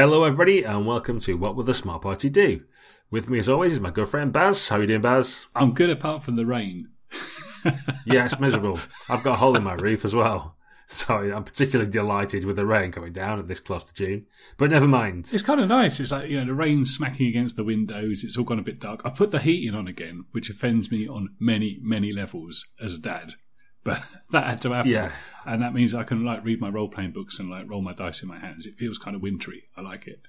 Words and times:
Hello, 0.00 0.24
everybody, 0.24 0.62
and 0.62 0.86
welcome 0.86 1.20
to 1.20 1.34
What 1.34 1.54
Will 1.54 1.62
the 1.62 1.74
Smart 1.74 2.00
Party 2.00 2.30
Do? 2.30 2.62
With 3.10 3.28
me, 3.28 3.38
as 3.38 3.50
always, 3.50 3.74
is 3.74 3.80
my 3.80 3.90
good 3.90 4.08
friend 4.08 4.32
Baz. 4.32 4.70
How 4.70 4.76
are 4.76 4.80
you 4.80 4.86
doing, 4.86 5.02
Baz? 5.02 5.48
I'm 5.54 5.74
good 5.74 5.90
apart 5.90 6.22
from 6.24 6.36
the 6.36 6.46
rain. 6.46 6.88
yeah, 8.06 8.24
it's 8.24 8.38
miserable. 8.40 8.80
I've 9.10 9.22
got 9.22 9.34
a 9.34 9.36
hole 9.36 9.56
in 9.56 9.62
my 9.62 9.74
roof 9.74 10.06
as 10.06 10.14
well. 10.14 10.56
Sorry, 10.88 11.30
I'm 11.30 11.44
particularly 11.44 11.90
delighted 11.90 12.46
with 12.46 12.56
the 12.56 12.64
rain 12.64 12.92
coming 12.92 13.12
down 13.12 13.40
at 13.40 13.46
this 13.46 13.60
close 13.60 13.84
to 13.84 13.92
June. 13.92 14.26
But 14.56 14.70
never 14.70 14.88
mind. 14.88 15.28
It's 15.34 15.42
kind 15.42 15.60
of 15.60 15.68
nice. 15.68 16.00
It's 16.00 16.12
like, 16.12 16.30
you 16.30 16.40
know, 16.40 16.46
the 16.46 16.54
rain 16.54 16.86
smacking 16.86 17.26
against 17.26 17.56
the 17.56 17.64
windows. 17.64 18.24
It's 18.24 18.38
all 18.38 18.44
gone 18.44 18.58
a 18.58 18.62
bit 18.62 18.80
dark. 18.80 19.02
I 19.04 19.10
put 19.10 19.32
the 19.32 19.38
heating 19.38 19.74
on 19.74 19.86
again, 19.86 20.24
which 20.30 20.48
offends 20.48 20.90
me 20.90 21.06
on 21.06 21.36
many, 21.38 21.78
many 21.82 22.10
levels 22.10 22.68
as 22.82 22.94
a 22.94 22.98
dad. 23.02 23.34
But 23.84 24.02
that 24.30 24.46
had 24.46 24.62
to 24.62 24.72
happen. 24.72 24.90
Yeah. 24.90 25.12
And 25.46 25.62
that 25.62 25.74
means 25.74 25.94
I 25.94 26.04
can 26.04 26.24
like 26.24 26.44
read 26.44 26.60
my 26.60 26.68
role 26.68 26.88
playing 26.88 27.12
books 27.12 27.38
and 27.38 27.48
like 27.50 27.68
roll 27.68 27.82
my 27.82 27.94
dice 27.94 28.22
in 28.22 28.28
my 28.28 28.38
hands. 28.38 28.66
It 28.66 28.76
feels 28.76 28.98
kind 28.98 29.16
of 29.16 29.22
wintry. 29.22 29.64
I 29.76 29.80
like 29.80 30.06
it. 30.06 30.20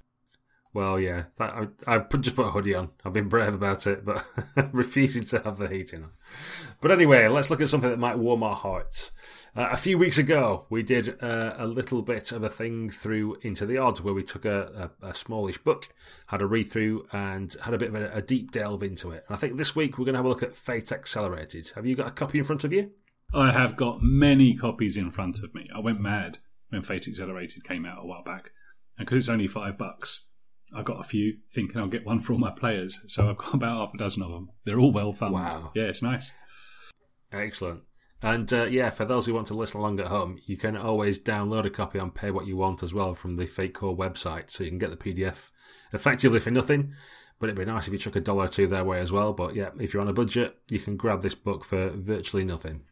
Well, 0.74 1.02
yeah, 1.02 1.24
that, 1.38 1.54
I, 1.54 1.96
I've 1.96 2.10
put, 2.10 2.22
just 2.22 2.36
put 2.36 2.48
a 2.48 2.52
hoodie 2.52 2.76
on. 2.76 2.92
I've 3.04 3.12
been 3.12 3.28
brave 3.28 3.54
about 3.54 3.86
it, 3.88 4.06
but 4.06 4.26
refusing 4.72 5.26
to 5.26 5.40
have 5.42 5.58
the 5.58 5.68
heating 5.68 6.04
on. 6.04 6.12
But 6.80 6.92
anyway, 6.92 7.28
let's 7.28 7.50
look 7.50 7.60
at 7.60 7.68
something 7.68 7.90
that 7.90 8.00
might 8.00 8.18
warm 8.18 8.42
our 8.42 8.56
hearts. 8.56 9.12
Uh, 9.54 9.68
a 9.70 9.76
few 9.76 9.98
weeks 9.98 10.18
ago, 10.18 10.68
we 10.70 10.82
did 10.82 11.22
uh, 11.22 11.56
a 11.58 11.68
little 11.68 12.02
bit 12.02 12.32
of 12.32 12.42
a 12.44 12.50
thing 12.50 12.90
through 12.90 13.36
Into 13.42 13.66
the 13.66 13.78
Odds 13.78 14.02
where 14.02 14.14
we 14.14 14.24
took 14.24 14.46
a, 14.46 14.90
a, 15.04 15.10
a 15.10 15.14
smallish 15.14 15.58
book, 15.58 15.90
had 16.28 16.42
a 16.42 16.48
read 16.48 16.72
through, 16.72 17.06
and 17.12 17.54
had 17.64 17.74
a 17.74 17.78
bit 17.78 17.90
of 17.90 17.96
a, 17.96 18.10
a 18.14 18.22
deep 18.22 18.52
delve 18.52 18.82
into 18.82 19.12
it. 19.12 19.26
And 19.28 19.36
I 19.36 19.40
think 19.40 19.58
this 19.58 19.76
week 19.76 19.98
we're 19.98 20.06
going 20.06 20.14
to 20.14 20.20
have 20.20 20.26
a 20.26 20.30
look 20.30 20.44
at 20.44 20.56
Fate 20.56 20.94
Accelerated. 20.94 21.72
Have 21.76 21.86
you 21.86 21.98
got 21.98 22.08
a 22.08 22.12
copy 22.12 22.38
in 22.38 22.46
front 22.46 22.64
of 22.64 22.72
you? 22.72 22.92
I 23.34 23.52
have 23.52 23.78
got 23.78 24.02
many 24.02 24.56
copies 24.56 24.98
in 24.98 25.12
front 25.12 25.42
of 25.42 25.56
me. 25.56 25.70
I 25.74 25.80
went 25.80 26.02
mad 26.02 26.40
when 26.70 26.84
Fate 26.84 27.08
Accelerated 27.08 27.64
came 27.64 27.86
out 27.86 28.04
a 28.04 28.06
while 28.06 28.24
back. 28.24 28.52
And 28.98 29.06
because 29.06 29.18
it's 29.18 29.30
only 29.30 29.48
five 29.48 29.78
bucks, 29.78 30.28
I 30.76 30.84
got 30.84 31.00
a 31.00 31.04
few 31.04 31.38
thinking 31.54 31.78
I'll 31.78 31.88
get 31.88 32.06
one 32.06 32.20
for 32.20 32.34
all 32.34 32.40
my 32.40 32.52
players. 32.52 33.00
So 33.08 33.30
I've 33.30 33.38
got 33.38 33.54
about 33.54 33.78
half 33.78 33.94
a 33.94 33.98
dozen 33.98 34.24
of 34.24 34.32
them. 34.32 34.50
They're 34.66 34.80
all 34.80 34.92
well 34.92 35.14
funded. 35.14 35.40
Wow. 35.40 35.72
Yeah, 35.74 35.86
it's 35.86 36.02
nice. 36.02 36.32
Excellent. 37.32 37.82
And 38.22 38.52
uh, 38.54 38.66
yeah, 38.66 38.90
for 38.90 39.06
those 39.06 39.26
who 39.26 39.34
want 39.34 39.48
to 39.48 39.54
listen 39.54 39.80
along 39.80 40.00
at 40.00 40.08
home, 40.08 40.38
you 40.46 40.58
can 40.58 40.76
always 40.76 41.18
download 41.18 41.66
a 41.66 41.70
copy 41.70 42.00
and 42.00 42.14
pay 42.14 42.32
what 42.32 42.46
you 42.46 42.58
want 42.58 42.84
as 42.84 42.94
well 42.94 43.16
from 43.16 43.38
the 43.38 43.48
Fate 43.48 43.74
Core 43.74 43.98
website. 43.98 44.50
So 44.52 44.64
you 44.64 44.70
can 44.70 44.78
get 44.78 44.92
the 44.92 44.98
PDF 44.98 45.50
effectively 45.94 46.40
for 46.40 46.52
nothing. 46.52 46.94
But 47.40 47.48
it'd 47.48 47.58
be 47.58 47.66
nice 47.66 47.88
if 47.88 47.94
you 47.94 47.98
chuck 47.98 48.18
a 48.18 48.20
dollar 48.20 48.46
or 48.46 48.48
two 48.50 48.68
their 48.68 48.84
way 48.84 49.00
as 49.00 49.12
well. 49.12 49.34
But 49.34 49.56
yeah, 49.56 49.70
if 49.80 49.94
you're 49.94 50.02
on 50.02 50.10
a 50.10 50.14
budget, 50.14 50.58
you 50.70 50.80
can 50.80 50.98
grab 50.98 51.24
this 51.24 51.34
book 51.34 51.66
for 51.66 51.90
virtually 51.90 52.44
nothing. 52.44 52.84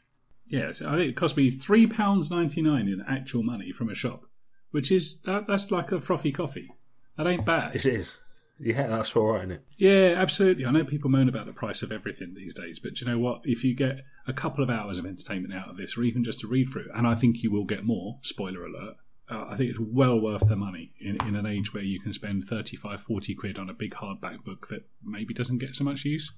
Yes, 0.50 0.82
I 0.82 0.98
think 0.98 1.12
it 1.12 1.16
cost 1.16 1.38
me 1.38 1.52
three 1.52 1.88
pounds 1.88 2.30
ninety 2.32 2.62
nine 2.62 2.88
in 2.88 3.04
actual 3.08 3.44
money 3.44 3.72
from 3.72 3.90
a 3.90 3.96
shop, 3.96 4.26
which 4.72 4.92
is 4.92 5.22
that, 5.22 5.48
that's 5.48 5.72
like 5.72 5.92
a 5.92 6.02
frothy 6.02 6.32
coffee. 6.32 6.72
That 7.18 7.28
ain't 7.28 7.46
bad. 7.46 7.76
It 7.76 7.86
is. 7.86 8.18
Yeah, 8.60 8.88
that's 8.88 9.16
all 9.16 9.34
right, 9.34 9.42
isn't 9.42 9.52
it? 9.52 9.66
Yeah, 9.78 10.16
absolutely. 10.18 10.66
I 10.66 10.72
know 10.72 10.84
people 10.84 11.10
moan 11.10 11.30
about 11.30 11.46
the 11.46 11.54
price 11.54 11.82
of 11.82 11.92
everything 11.92 12.34
these 12.34 12.54
days, 12.54 12.78
but 12.80 13.00
you 13.00 13.08
know 13.08 13.18
what? 13.18 13.42
If 13.46 13.64
you 13.64 13.74
get 13.74 14.04
a 14.28 14.34
couple 14.34 14.64
of 14.64 14.70
hours 14.70 15.00
of 15.00 15.06
entertainment 15.06 15.54
out 15.54 15.70
of 15.70 15.78
this, 15.78 15.98
or 15.98 16.04
even 16.04 16.26
just 16.26 16.44
a 16.44 16.48
read 16.48 16.70
through, 16.72 16.90
and 16.94 17.08
I 17.08 17.16
think 17.16 17.42
you 17.42 17.52
will 17.52 17.64
get 17.64 17.86
more, 17.86 18.18
spoiler 18.22 18.66
alert, 18.66 18.96
uh, 19.30 19.46
I 19.50 19.56
think 19.56 19.70
it's 19.70 19.80
well 19.80 20.20
worth 20.20 20.50
the 20.50 20.56
money 20.56 20.92
in, 21.00 21.18
in 21.28 21.36
an 21.36 21.46
age 21.46 21.74
where 21.74 21.84
you 21.84 22.02
can 22.02 22.12
spend 22.12 22.46
35, 22.46 23.02
40 23.02 23.36
quid 23.36 23.58
on 23.58 23.70
a 23.70 23.74
big 23.74 23.94
hardback 23.94 24.44
book 24.44 24.68
that 24.70 24.86
maybe 25.04 25.34
doesn't 25.34 25.60
get 25.60 25.76
so 25.76 25.84
much 25.84 26.04
use. 26.04 26.34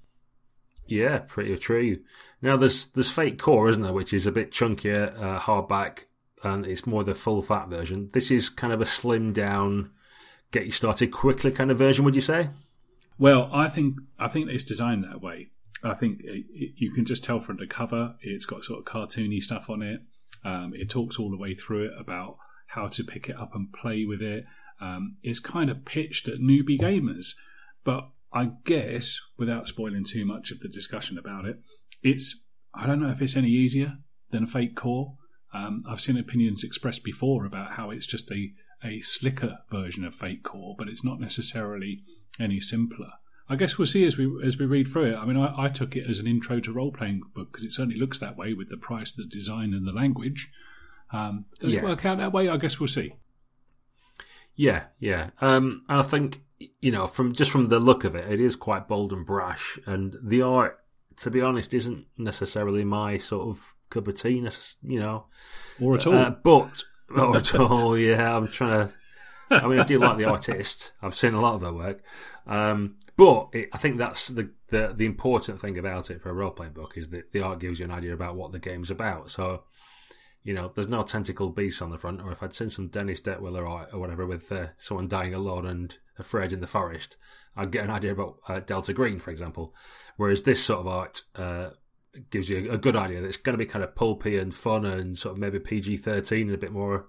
Yeah, 0.88 1.20
pretty 1.20 1.58
true. 1.58 2.00
Now, 2.42 2.58
there's 2.58 2.88
there's 2.88 3.12
Fate 3.12 3.40
Core, 3.40 3.70
isn't 3.70 3.82
there, 3.82 3.94
which 3.94 4.14
is 4.14 4.26
a 4.26 4.32
bit 4.32 4.52
chunkier, 4.52 5.16
uh, 5.18 5.40
hardback, 5.40 6.06
and 6.44 6.66
it's 6.66 6.86
more 6.86 7.04
the 7.04 7.14
full 7.14 7.42
fat 7.42 7.70
version. 7.70 8.10
This 8.14 8.32
is 8.32 8.50
kind 8.50 8.74
of 8.74 8.82
a 8.82 8.86
slim 8.86 9.32
down, 9.32 9.92
get 10.52 10.66
you 10.66 10.72
started 10.72 11.12
quickly 11.12 11.52
kind 11.52 11.72
of 11.72 11.78
version. 11.78 12.04
Would 12.06 12.16
you 12.16 12.22
say? 12.22 12.50
Well, 13.18 13.50
I 13.54 13.70
think 13.70 13.96
I 14.18 14.28
think 14.28 14.50
it's 14.50 14.64
designed 14.64 15.04
that 15.04 15.22
way. 15.22 15.52
I 15.84 15.94
think 15.94 16.22
it, 16.24 16.46
it, 16.54 16.74
you 16.76 16.92
can 16.92 17.06
just 17.06 17.24
tell 17.24 17.40
from 17.40 17.58
the 17.58 17.68
cover. 17.68 18.16
It's 18.22 18.46
got 18.46 18.64
sort 18.64 18.80
of 18.80 18.86
cartoony 18.86 19.42
stuff 19.42 19.70
on 19.70 19.82
it. 19.82 20.02
Um, 20.44 20.74
it 20.76 20.90
talks 20.90 21.20
all 21.20 21.30
the 21.30 21.38
way 21.38 21.54
through 21.54 21.86
it 21.86 21.94
about 22.00 22.38
how 22.68 22.88
to 22.88 23.04
pick 23.04 23.30
it 23.30 23.38
up 23.38 23.54
and 23.54 23.72
play 23.72 24.06
with 24.06 24.22
it. 24.22 24.46
Um, 24.80 25.18
it's 25.22 25.40
kind 25.40 25.70
of 25.70 25.86
pitched 25.86 26.28
at 26.28 26.40
newbie 26.40 26.80
gamers, 26.80 27.36
but 27.84 28.10
I 28.34 28.52
guess 28.66 29.20
without 29.38 29.68
spoiling 29.68 30.04
too 30.06 30.26
much 30.26 30.52
of 30.52 30.60
the 30.62 30.70
discussion 30.70 31.18
about 31.18 31.46
it, 31.46 31.60
it's 32.02 32.44
I 32.74 32.88
don't 32.88 33.02
know 33.02 33.10
if 33.10 33.22
it's 33.22 33.36
any 33.36 33.50
easier 33.50 33.98
than 34.30 34.44
a 34.46 34.48
Fate 34.48 34.76
Core. 34.76 35.18
Um, 35.54 35.84
I've 35.88 36.00
seen 36.00 36.18
opinions 36.18 36.64
expressed 36.64 37.04
before 37.04 37.46
about 37.46 37.74
how 37.74 37.90
it's 37.92 38.06
just 38.06 38.32
a 38.32 38.52
a 38.84 39.02
slicker 39.02 39.60
version 39.70 40.04
of 40.06 40.16
Fate 40.16 40.44
Core, 40.44 40.76
but 40.78 40.88
it's 40.88 41.04
not 41.04 41.20
necessarily 41.20 42.02
any 42.40 42.60
simpler. 42.60 43.12
I 43.50 43.56
guess 43.58 43.78
we'll 43.78 43.86
see 43.86 44.06
as 44.06 44.18
we 44.18 44.32
as 44.44 44.58
we 44.58 44.66
read 44.66 44.88
through 44.88 45.08
it. 45.08 45.16
I 45.16 45.26
mean, 45.26 45.38
I, 45.38 45.66
I 45.66 45.68
took 45.68 45.96
it 45.98 46.10
as 46.10 46.20
an 46.20 46.28
intro 46.28 46.60
to 46.62 46.72
role 46.72 46.92
playing 46.92 47.22
book 47.36 47.52
because 47.52 47.66
it 47.66 47.74
certainly 47.74 48.00
looks 48.00 48.18
that 48.20 48.38
way 48.38 48.54
with 48.54 48.70
the 48.70 48.78
price, 48.78 49.12
the 49.12 49.26
design, 49.26 49.74
and 49.74 49.86
the 49.86 49.92
language. 49.92 50.50
Um, 51.12 51.46
does 51.60 51.74
Yeah. 51.74 51.80
it 51.80 51.84
work 51.84 52.06
out 52.06 52.18
that 52.20 52.32
way? 52.32 52.48
I 52.48 52.56
guess 52.56 52.80
we'll 52.80 52.88
see. 52.88 53.14
Yeah, 54.56 54.84
yeah. 55.00 55.32
Um, 55.42 55.84
and 55.90 56.00
I 56.00 56.04
think 56.04 56.42
you 56.80 56.92
know, 56.92 57.08
from 57.08 57.34
just 57.34 57.52
from 57.52 57.66
the 57.66 57.80
look 57.80 58.04
of 58.04 58.16
it, 58.16 58.32
it 58.32 58.40
is 58.40 58.56
quite 58.56 58.88
bold 58.88 59.14
and 59.14 59.26
brash, 59.26 59.80
and 59.86 60.16
the 60.22 60.42
art, 60.42 60.80
to 61.18 61.32
be 61.32 61.42
honest, 61.42 61.74
isn't 61.74 62.06
necessarily 62.18 62.84
my 62.84 63.18
sort 63.18 63.48
of 63.48 63.76
cup 63.90 64.08
of 64.08 64.16
tea. 64.16 64.48
You 64.84 65.00
know, 65.00 65.26
Or 65.80 65.96
at 65.96 66.08
all. 66.08 66.16
Uh, 66.16 66.30
but 66.32 66.84
oh, 67.16 67.36
at 67.36 67.56
all, 67.56 67.98
yeah, 67.98 68.36
I'm 68.36 68.48
trying 68.48 68.88
to. 68.88 68.94
I 69.52 69.68
mean, 69.68 69.80
I 69.80 69.84
do 69.84 70.00
like 70.00 70.18
the 70.18 70.26
artist. 70.26 70.94
I've 71.02 71.16
seen 71.16 71.34
a 71.34 71.42
lot 71.42 71.56
of 71.56 71.62
her 71.62 71.74
work, 71.74 72.02
um, 72.48 72.96
but 73.18 73.50
it, 73.52 73.70
I 73.74 73.78
think 73.78 73.98
that's 73.98 74.30
the, 74.30 74.50
the 74.70 74.94
the 74.96 75.06
important 75.06 75.60
thing 75.60 75.78
about 75.78 76.10
it 76.10 76.22
for 76.22 76.30
a 76.30 76.34
role 76.34 76.52
playing 76.52 76.74
book 76.74 76.94
is 76.96 77.10
that 77.10 77.34
the 77.34 77.42
art 77.42 77.60
gives 77.60 77.80
you 77.80 77.86
an 77.86 77.92
idea 77.92 78.14
about 78.14 78.36
what 78.36 78.54
the 78.54 78.60
game's 78.60 78.90
about. 78.90 79.30
So, 79.30 79.64
you 80.44 80.54
know, 80.54 80.72
there's 80.74 80.88
no 80.88 81.04
tentacle 81.04 81.50
beast 81.50 81.82
on 81.82 81.92
the 81.92 81.98
front, 81.98 82.22
or 82.22 82.32
if 82.32 82.42
I'd 82.42 82.54
seen 82.54 82.70
some 82.70 82.88
Dennis 82.88 83.22
Detwiller 83.22 83.70
art 83.70 83.90
or 83.94 84.00
whatever 84.00 84.26
with 84.26 84.52
uh, 84.52 84.68
someone 84.78 85.08
dying 85.08 85.34
alone 85.34 85.68
and 85.68 85.98
afraid 86.18 86.52
in 86.52 86.62
the 86.62 86.68
forest, 86.68 87.18
I'd 87.56 87.72
get 87.72 87.84
an 87.84 87.92
idea 87.92 88.14
about 88.14 88.38
uh, 88.48 88.60
Delta 88.60 88.94
Green, 88.94 89.20
for 89.20 89.32
example. 89.32 89.74
Whereas 90.18 90.44
this 90.44 90.64
sort 90.64 90.80
of 90.80 90.88
art 90.88 91.24
uh, 91.36 91.70
gives 92.30 92.50
you 92.50 92.72
a 92.72 92.78
good 92.78 92.96
idea 92.96 93.22
that 93.22 93.28
it's 93.28 93.38
going 93.38 93.54
to 93.54 93.64
be 93.64 93.70
kind 93.70 93.84
of 93.84 93.96
pulpy 93.96 94.38
and 94.38 94.54
fun 94.54 94.86
and 94.86 95.18
sort 95.18 95.34
of 95.34 95.40
maybe 95.40 95.60
PG 95.60 95.98
13 95.98 96.48
and 96.48 96.56
a 96.56 96.58
bit 96.58 96.72
more 96.72 97.08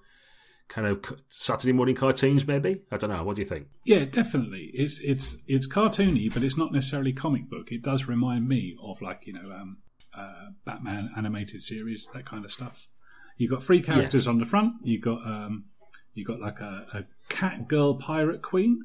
kind 0.68 0.86
of 0.86 1.02
Saturday 1.28 1.72
morning 1.72 1.94
cartoons, 1.94 2.46
maybe? 2.46 2.82
I 2.90 2.96
don't 2.96 3.10
know. 3.10 3.22
What 3.22 3.36
do 3.36 3.42
you 3.42 3.48
think? 3.48 3.68
Yeah, 3.84 4.04
definitely. 4.04 4.70
It's 4.74 5.00
it's 5.00 5.36
it's 5.46 5.68
cartoony, 5.68 6.32
but 6.32 6.42
it's 6.42 6.56
not 6.56 6.72
necessarily 6.72 7.12
comic 7.12 7.48
book. 7.48 7.72
It 7.72 7.82
does 7.82 8.06
remind 8.06 8.48
me 8.48 8.76
of 8.82 9.02
like 9.02 9.26
you 9.26 9.34
know 9.34 9.52
um, 9.52 9.78
uh, 10.16 10.50
Batman 10.64 11.10
animated 11.16 11.62
series, 11.62 12.08
that 12.14 12.24
kind 12.24 12.44
of 12.44 12.50
stuff. 12.50 12.88
You 13.38 13.48
got 13.48 13.62
three 13.62 13.82
characters 13.82 14.26
on 14.28 14.38
the 14.38 14.46
front. 14.46 14.74
You 14.84 15.00
got 15.00 15.26
um, 15.26 15.64
you 16.14 16.24
got 16.24 16.40
like 16.40 16.60
a, 16.60 16.86
a 16.94 17.04
cat 17.28 17.68
girl 17.68 17.94
pirate 17.94 18.42
queen. 18.42 18.84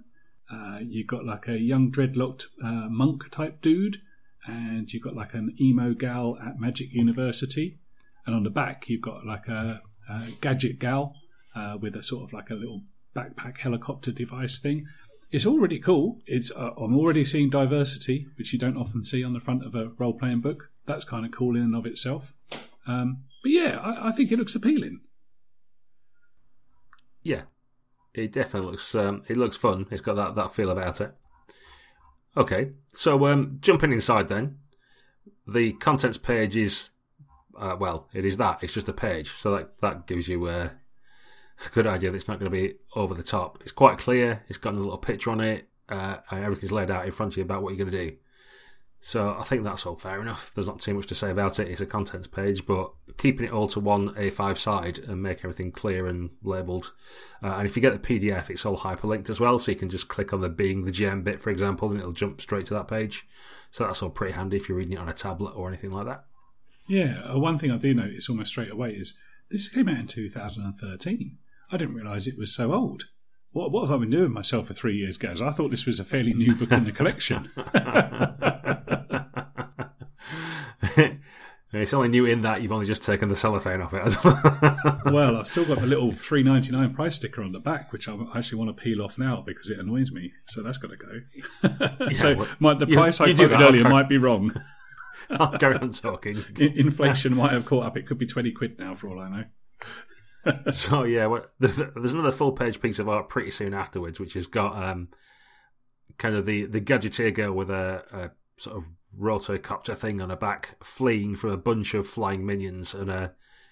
Uh, 0.51 0.79
you 0.81 1.05
got 1.05 1.25
like 1.25 1.47
a 1.47 1.57
young 1.57 1.91
dreadlocked 1.91 2.45
uh, 2.63 2.87
monk 2.89 3.29
type 3.29 3.61
dude, 3.61 3.97
and 4.45 4.91
you've 4.91 5.03
got 5.03 5.15
like 5.15 5.33
an 5.33 5.55
emo 5.59 5.93
gal 5.93 6.37
at 6.41 6.59
Magic 6.59 6.93
University. 6.93 7.77
And 8.25 8.35
on 8.35 8.43
the 8.43 8.49
back, 8.49 8.89
you've 8.89 9.01
got 9.01 9.25
like 9.25 9.47
a, 9.47 9.81
a 10.09 10.21
gadget 10.41 10.79
gal 10.79 11.15
uh, 11.55 11.77
with 11.79 11.95
a 11.95 12.03
sort 12.03 12.23
of 12.23 12.33
like 12.33 12.49
a 12.49 12.55
little 12.55 12.81
backpack 13.15 13.57
helicopter 13.57 14.11
device 14.11 14.59
thing. 14.59 14.85
It's 15.31 15.45
already 15.45 15.79
cool. 15.79 16.19
It's 16.25 16.51
uh, 16.51 16.71
I'm 16.77 16.97
already 16.97 17.25
seeing 17.25 17.49
diversity, 17.49 18.27
which 18.37 18.53
you 18.53 18.59
don't 18.59 18.77
often 18.77 19.03
see 19.03 19.23
on 19.23 19.33
the 19.33 19.41
front 19.41 19.65
of 19.65 19.75
a 19.75 19.89
role 19.97 20.13
playing 20.13 20.41
book. 20.41 20.69
That's 20.85 21.03
kind 21.03 21.25
of 21.25 21.31
cool 21.31 21.57
in 21.57 21.63
and 21.63 21.75
of 21.75 21.85
itself. 21.85 22.33
Um, 22.85 23.23
but 23.43 23.51
yeah, 23.51 23.79
I, 23.79 24.09
I 24.09 24.11
think 24.11 24.31
it 24.31 24.37
looks 24.37 24.55
appealing. 24.55 25.01
Yeah, 27.21 27.43
it 28.13 28.31
definitely 28.31 28.71
looks 28.71 28.95
um, 28.95 29.23
it 29.27 29.37
looks 29.37 29.57
fun. 29.57 29.87
It's 29.91 30.01
got 30.01 30.15
that, 30.15 30.35
that 30.35 30.53
feel 30.53 30.69
about 30.69 31.01
it. 31.01 31.13
Okay, 32.35 32.71
so 32.93 33.25
um, 33.27 33.57
jumping 33.61 33.91
inside 33.91 34.27
then, 34.27 34.59
the 35.47 35.73
contents 35.73 36.17
page 36.17 36.55
is 36.55 36.89
uh, 37.57 37.75
well, 37.79 38.07
it 38.13 38.25
is 38.25 38.37
that. 38.37 38.59
It's 38.61 38.73
just 38.73 38.89
a 38.89 38.93
page, 38.93 39.31
so 39.31 39.55
that 39.55 39.79
that 39.81 40.07
gives 40.07 40.27
you 40.27 40.47
a 40.47 40.71
good 41.73 41.87
idea 41.87 42.11
that 42.11 42.17
it's 42.17 42.27
not 42.27 42.39
going 42.39 42.51
to 42.51 42.57
be 42.57 42.75
over 42.95 43.13
the 43.13 43.23
top. 43.23 43.59
It's 43.61 43.71
quite 43.71 43.97
clear. 43.97 44.43
It's 44.47 44.59
got 44.59 44.75
a 44.75 44.79
little 44.79 44.97
picture 44.97 45.31
on 45.31 45.41
it, 45.41 45.67
uh, 45.89 46.17
and 46.29 46.43
everything's 46.43 46.71
laid 46.71 46.91
out 46.91 47.05
in 47.05 47.11
front 47.11 47.33
of 47.33 47.37
you 47.37 47.43
about 47.43 47.63
what 47.63 47.69
you're 47.75 47.85
going 47.85 47.91
to 47.91 48.09
do. 48.09 48.17
So 49.01 49.35
I 49.39 49.43
think 49.43 49.63
that's 49.63 49.85
all 49.85 49.95
fair 49.95 50.21
enough. 50.21 50.51
There's 50.53 50.67
not 50.67 50.79
too 50.79 50.93
much 50.93 51.07
to 51.07 51.15
say 51.15 51.31
about 51.31 51.59
it. 51.59 51.67
It's 51.67 51.81
a 51.81 51.85
contents 51.85 52.27
page, 52.27 52.65
but 52.65 52.91
keeping 53.17 53.45
it 53.45 53.51
all 53.51 53.67
to 53.67 53.79
one 53.79 54.09
A5 54.09 54.57
side 54.57 54.99
and 54.99 55.21
make 55.21 55.39
everything 55.39 55.71
clear 55.71 56.07
and 56.07 56.29
labelled. 56.43 56.93
Uh, 57.43 57.47
and 57.47 57.67
if 57.67 57.75
you 57.75 57.81
get 57.81 57.93
the 57.93 58.19
PDF, 58.19 58.49
it's 58.49 58.65
all 58.65 58.77
hyperlinked 58.77 59.29
as 59.29 59.39
well, 59.39 59.59
so 59.59 59.71
you 59.71 59.77
can 59.77 59.89
just 59.89 60.07
click 60.07 60.33
on 60.33 60.41
the 60.41 60.49
being 60.49 60.85
the 60.85 60.91
gem 60.91 61.23
bit, 61.23 61.41
for 61.41 61.49
example, 61.49 61.89
and 61.89 61.99
it'll 61.99 62.11
jump 62.11 62.39
straight 62.39 62.67
to 62.67 62.73
that 62.75 62.87
page. 62.87 63.27
So 63.71 63.83
that's 63.83 64.01
all 64.01 64.09
pretty 64.09 64.33
handy 64.33 64.57
if 64.57 64.69
you're 64.69 64.77
reading 64.77 64.93
it 64.93 64.99
on 64.99 65.09
a 65.09 65.13
tablet 65.13 65.51
or 65.51 65.67
anything 65.67 65.91
like 65.91 66.05
that. 66.05 66.25
Yeah, 66.87 67.21
uh, 67.23 67.39
one 67.39 67.57
thing 67.57 67.71
I 67.71 67.77
do 67.77 67.93
notice 67.93 68.29
almost 68.29 68.51
straight 68.51 68.71
away 68.71 68.91
is 68.91 69.13
this 69.49 69.67
came 69.67 69.89
out 69.89 69.99
in 69.99 70.07
2013. 70.07 71.37
I 71.71 71.77
didn't 71.77 71.95
realise 71.95 72.27
it 72.27 72.37
was 72.37 72.53
so 72.53 72.71
old. 72.71 73.05
what, 73.51 73.71
what 73.71 73.89
have 73.89 73.97
I 73.97 73.99
been 73.99 74.09
doing 74.09 74.31
myself 74.31 74.67
for 74.67 74.73
three 74.73 74.95
years, 74.95 75.17
guys? 75.17 75.41
I 75.41 75.49
thought 75.49 75.71
this 75.71 75.85
was 75.85 75.99
a 75.99 76.05
fairly 76.05 76.33
new 76.33 76.55
book 76.55 76.71
in 76.71 76.85
the 76.85 76.91
collection. 76.91 77.51
it's 81.73 81.93
only 81.93 82.07
new 82.07 82.25
in 82.25 82.41
that 82.41 82.61
you've 82.61 82.71
only 82.71 82.85
just 82.85 83.03
taken 83.03 83.27
the 83.27 83.35
cellophane 83.35 83.81
off 83.81 83.93
it. 83.93 84.23
well, 85.11 85.35
I've 85.35 85.47
still 85.47 85.65
got 85.65 85.79
the 85.79 85.85
little 85.85 86.13
three 86.13 86.41
ninety 86.41 86.71
nine 86.71 86.93
price 86.93 87.15
sticker 87.15 87.43
on 87.43 87.51
the 87.51 87.59
back, 87.59 87.91
which 87.91 88.07
I 88.07 88.15
actually 88.35 88.59
want 88.59 88.75
to 88.75 88.81
peel 88.81 89.01
off 89.01 89.17
now 89.17 89.43
because 89.45 89.69
it 89.69 89.77
annoys 89.77 90.11
me. 90.11 90.31
So 90.47 90.63
that's 90.63 90.77
got 90.77 90.91
to 90.91 90.97
go. 90.97 92.05
yeah, 92.05 92.11
so 92.13 92.35
well, 92.37 92.47
my, 92.59 92.73
the 92.73 92.87
price 92.87 93.19
you, 93.19 93.25
I 93.25 93.33
quoted 93.33 93.61
earlier 93.61 93.83
might 93.83 94.07
be 94.07 94.17
wrong. 94.17 94.53
I'll 95.29 95.57
carry 95.57 95.75
on 95.77 95.91
talking. 95.91 96.41
Inflation 96.57 97.35
might 97.35 97.51
have 97.51 97.65
caught 97.65 97.85
up. 97.85 97.97
It 97.97 98.07
could 98.07 98.17
be 98.17 98.27
twenty 98.27 98.53
quid 98.53 98.79
now, 98.79 98.95
for 98.95 99.09
all 99.09 99.19
I 99.19 99.29
know. 99.29 100.71
so 100.71 101.03
yeah, 101.03 101.25
well, 101.25 101.47
there's, 101.59 101.75
there's, 101.75 102.13
another 102.13 102.31
full 102.31 102.53
page 102.53 102.81
piece 102.81 102.99
of 102.99 103.09
art 103.09 103.27
pretty 103.27 103.51
soon 103.51 103.73
afterwards, 103.73 104.21
which 104.21 104.35
has 104.35 104.47
got 104.47 104.81
um, 104.81 105.09
kind 106.17 106.33
of 106.33 106.45
the 106.45 106.65
the 106.65 106.79
gadgeteer 106.79 107.33
girl 107.33 107.51
with 107.51 107.69
a, 107.69 108.03
a 108.13 108.61
sort 108.61 108.77
of 108.77 108.85
rotocopter 109.19 109.97
thing 109.97 110.21
on 110.21 110.29
her 110.29 110.35
back, 110.35 110.75
fleeing 110.83 111.35
from 111.35 111.51
a 111.51 111.57
bunch 111.57 111.93
of 111.93 112.07
flying 112.07 112.45
minions, 112.45 112.93
and 112.93 113.09
uh, 113.09 113.29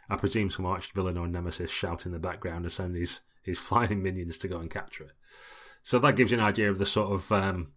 I 0.10 0.16
presume 0.16 0.50
some 0.50 0.66
arch 0.66 0.92
villain 0.92 1.18
or 1.18 1.28
nemesis 1.28 1.72
shout 1.72 2.06
in 2.06 2.12
the 2.12 2.20
background 2.20 2.66
and 2.66 2.72
send 2.72 2.96
his 2.96 3.22
his 3.42 3.60
flying 3.68 4.02
minions 4.02 4.38
to 4.40 4.48
go 4.48 4.60
and 4.60 4.70
capture 4.70 5.06
it. 5.06 5.14
So 5.84 6.00
that 6.00 6.16
gives 6.16 6.32
you 6.32 6.38
an 6.38 6.44
idea 6.44 6.70
of 6.70 6.80
the 6.80 6.86
sort 6.86 7.14
of 7.14 7.32
um, 7.32 7.74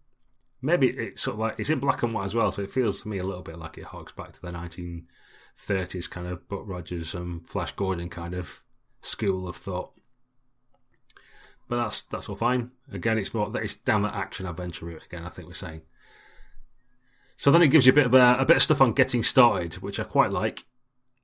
maybe 0.61 0.87
it's 0.87 1.21
sort 1.21 1.35
of 1.35 1.39
like 1.39 1.55
it's 1.59 1.69
in 1.69 1.79
black 1.79 2.03
and 2.03 2.13
white 2.13 2.25
as 2.25 2.35
well, 2.35 2.51
so 2.51 2.61
it 2.61 2.71
feels 2.71 3.01
to 3.01 3.07
me 3.07 3.19
a 3.19 3.25
little 3.25 3.43
bit 3.43 3.59
like 3.59 3.77
it 3.77 3.85
harks 3.85 4.11
back 4.11 4.33
to 4.33 4.41
the 4.41 4.51
1930s 4.51 6.09
kind 6.09 6.27
of 6.27 6.47
Buck 6.47 6.63
Rogers 6.65 7.13
and 7.13 7.47
Flash 7.47 7.71
Gordon 7.73 8.09
kind 8.09 8.33
of 8.33 8.63
school 9.01 9.47
of 9.47 9.55
thought. 9.55 9.91
But 11.67 11.77
that's 11.77 12.01
that's 12.03 12.29
all 12.29 12.35
fine. 12.35 12.71
Again, 12.91 13.19
it's 13.19 13.33
more 13.33 13.51
it's 13.61 13.75
down 13.75 14.01
that 14.01 14.15
action 14.15 14.47
adventure 14.47 14.85
route 14.85 15.05
again. 15.05 15.23
I 15.23 15.29
think 15.29 15.47
we're 15.47 15.53
saying. 15.53 15.81
So 17.39 17.51
then 17.51 17.61
it 17.61 17.69
gives 17.69 17.85
you 17.85 17.91
a 17.91 17.95
bit 17.95 18.05
of 18.05 18.13
a, 18.13 18.37
a 18.39 18.45
bit 18.45 18.57
of 18.57 18.63
stuff 18.63 18.81
on 18.81 18.93
getting 18.93 19.23
started, 19.23 19.75
which 19.75 19.99
I 19.99 20.03
quite 20.03 20.31
like. 20.31 20.65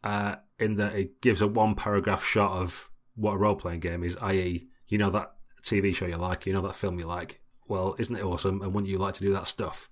Uh, 0.03 0.35
in 0.59 0.75
that 0.75 0.95
it 0.95 1.19
gives 1.21 1.41
a 1.41 1.47
one 1.47 1.75
paragraph 1.75 2.23
shot 2.23 2.51
of 2.51 2.89
what 3.15 3.33
a 3.33 3.37
role 3.37 3.55
playing 3.55 3.79
game 3.79 4.03
is, 4.03 4.15
i.e., 4.21 4.67
you 4.87 4.97
know 4.99 5.09
that 5.09 5.31
TV 5.63 5.95
show 5.95 6.05
you 6.05 6.15
like, 6.15 6.45
you 6.45 6.53
know 6.53 6.61
that 6.61 6.75
film 6.75 6.99
you 6.99 7.05
like. 7.05 7.41
Well, 7.67 7.95
isn't 7.97 8.15
it 8.15 8.23
awesome? 8.23 8.61
And 8.61 8.73
wouldn't 8.73 8.91
you 8.91 8.99
like 8.99 9.15
to 9.15 9.21
do 9.21 9.33
that 9.33 9.47
stuff? 9.47 9.89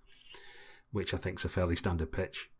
Which 0.91 1.13
I 1.13 1.17
think 1.17 1.39
is 1.39 1.45
a 1.45 1.49
fairly 1.49 1.75
standard 1.75 2.11
pitch 2.11 2.51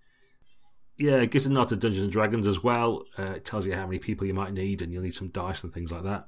yeah, 0.97 1.17
it 1.17 1.31
gives 1.31 1.45
a 1.45 1.51
nod 1.51 1.69
to 1.69 1.75
Dungeons 1.75 2.03
and 2.03 2.11
Dragons 2.11 2.47
as 2.47 2.63
well. 2.63 3.03
Uh, 3.17 3.33
it 3.33 3.45
tells 3.45 3.65
you 3.65 3.73
how 3.73 3.85
many 3.85 3.99
people 3.99 4.27
you 4.27 4.33
might 4.33 4.53
need, 4.53 4.81
and 4.81 4.91
you'll 4.91 5.03
need 5.03 5.13
some 5.13 5.29
dice 5.29 5.63
and 5.63 5.73
things 5.73 5.91
like 5.91 6.03
that. 6.03 6.27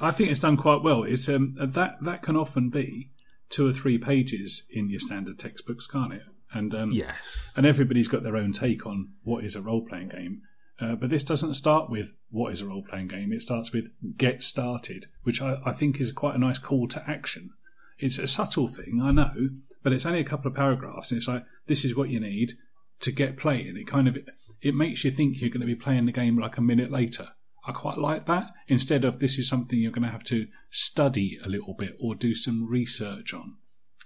I 0.00 0.10
think 0.10 0.30
it's 0.30 0.40
done 0.40 0.56
quite 0.56 0.82
well. 0.82 1.04
It's 1.04 1.28
um, 1.28 1.54
that 1.58 1.96
that 2.02 2.22
can 2.22 2.36
often 2.36 2.70
be 2.70 3.10
two 3.50 3.68
or 3.68 3.72
three 3.72 3.98
pages 3.98 4.64
in 4.70 4.88
your 4.88 5.00
standard 5.00 5.38
textbooks, 5.38 5.86
can't 5.86 6.12
it? 6.12 6.22
And 6.54 6.74
um, 6.74 6.92
yes, 6.92 7.16
and 7.56 7.66
everybody's 7.66 8.08
got 8.08 8.22
their 8.22 8.36
own 8.36 8.52
take 8.52 8.86
on 8.86 9.10
what 9.22 9.44
is 9.44 9.56
a 9.56 9.60
role 9.60 9.84
playing 9.84 10.08
game. 10.08 10.42
Uh, 10.80 10.94
but 10.94 11.10
this 11.10 11.22
doesn't 11.22 11.54
start 11.54 11.88
with 11.88 12.12
what 12.30 12.52
is 12.52 12.60
a 12.60 12.66
role 12.66 12.82
playing 12.82 13.08
game. 13.08 13.32
It 13.32 13.42
starts 13.42 13.72
with 13.72 13.88
get 14.16 14.42
started, 14.42 15.06
which 15.22 15.40
I, 15.40 15.58
I 15.64 15.72
think 15.72 16.00
is 16.00 16.10
quite 16.10 16.34
a 16.34 16.38
nice 16.38 16.58
call 16.58 16.88
to 16.88 17.04
action. 17.08 17.50
It's 17.98 18.18
a 18.18 18.26
subtle 18.26 18.66
thing, 18.66 19.00
I 19.00 19.12
know, 19.12 19.50
but 19.82 19.92
it's 19.92 20.06
only 20.06 20.20
a 20.20 20.24
couple 20.24 20.50
of 20.50 20.56
paragraphs, 20.56 21.10
and 21.10 21.18
it's 21.18 21.28
like 21.28 21.44
this 21.66 21.84
is 21.84 21.94
what 21.94 22.08
you 22.08 22.18
need 22.18 22.54
to 23.00 23.12
get 23.12 23.36
playing. 23.36 23.76
It 23.76 23.86
kind 23.86 24.08
of 24.08 24.18
it 24.60 24.74
makes 24.74 25.04
you 25.04 25.10
think 25.10 25.40
you're 25.40 25.50
going 25.50 25.60
to 25.60 25.66
be 25.66 25.76
playing 25.76 26.06
the 26.06 26.12
game 26.12 26.38
like 26.38 26.56
a 26.56 26.62
minute 26.62 26.90
later. 26.90 27.28
I 27.66 27.72
quite 27.72 27.98
like 27.98 28.26
that 28.26 28.50
instead 28.66 29.04
of 29.04 29.20
this 29.20 29.38
is 29.38 29.48
something 29.48 29.78
you're 29.78 29.92
going 29.92 30.04
to 30.04 30.10
have 30.10 30.24
to 30.24 30.48
study 30.70 31.38
a 31.42 31.48
little 31.48 31.74
bit 31.74 31.96
or 32.00 32.14
do 32.14 32.34
some 32.34 32.68
research 32.68 33.32
on. 33.32 33.56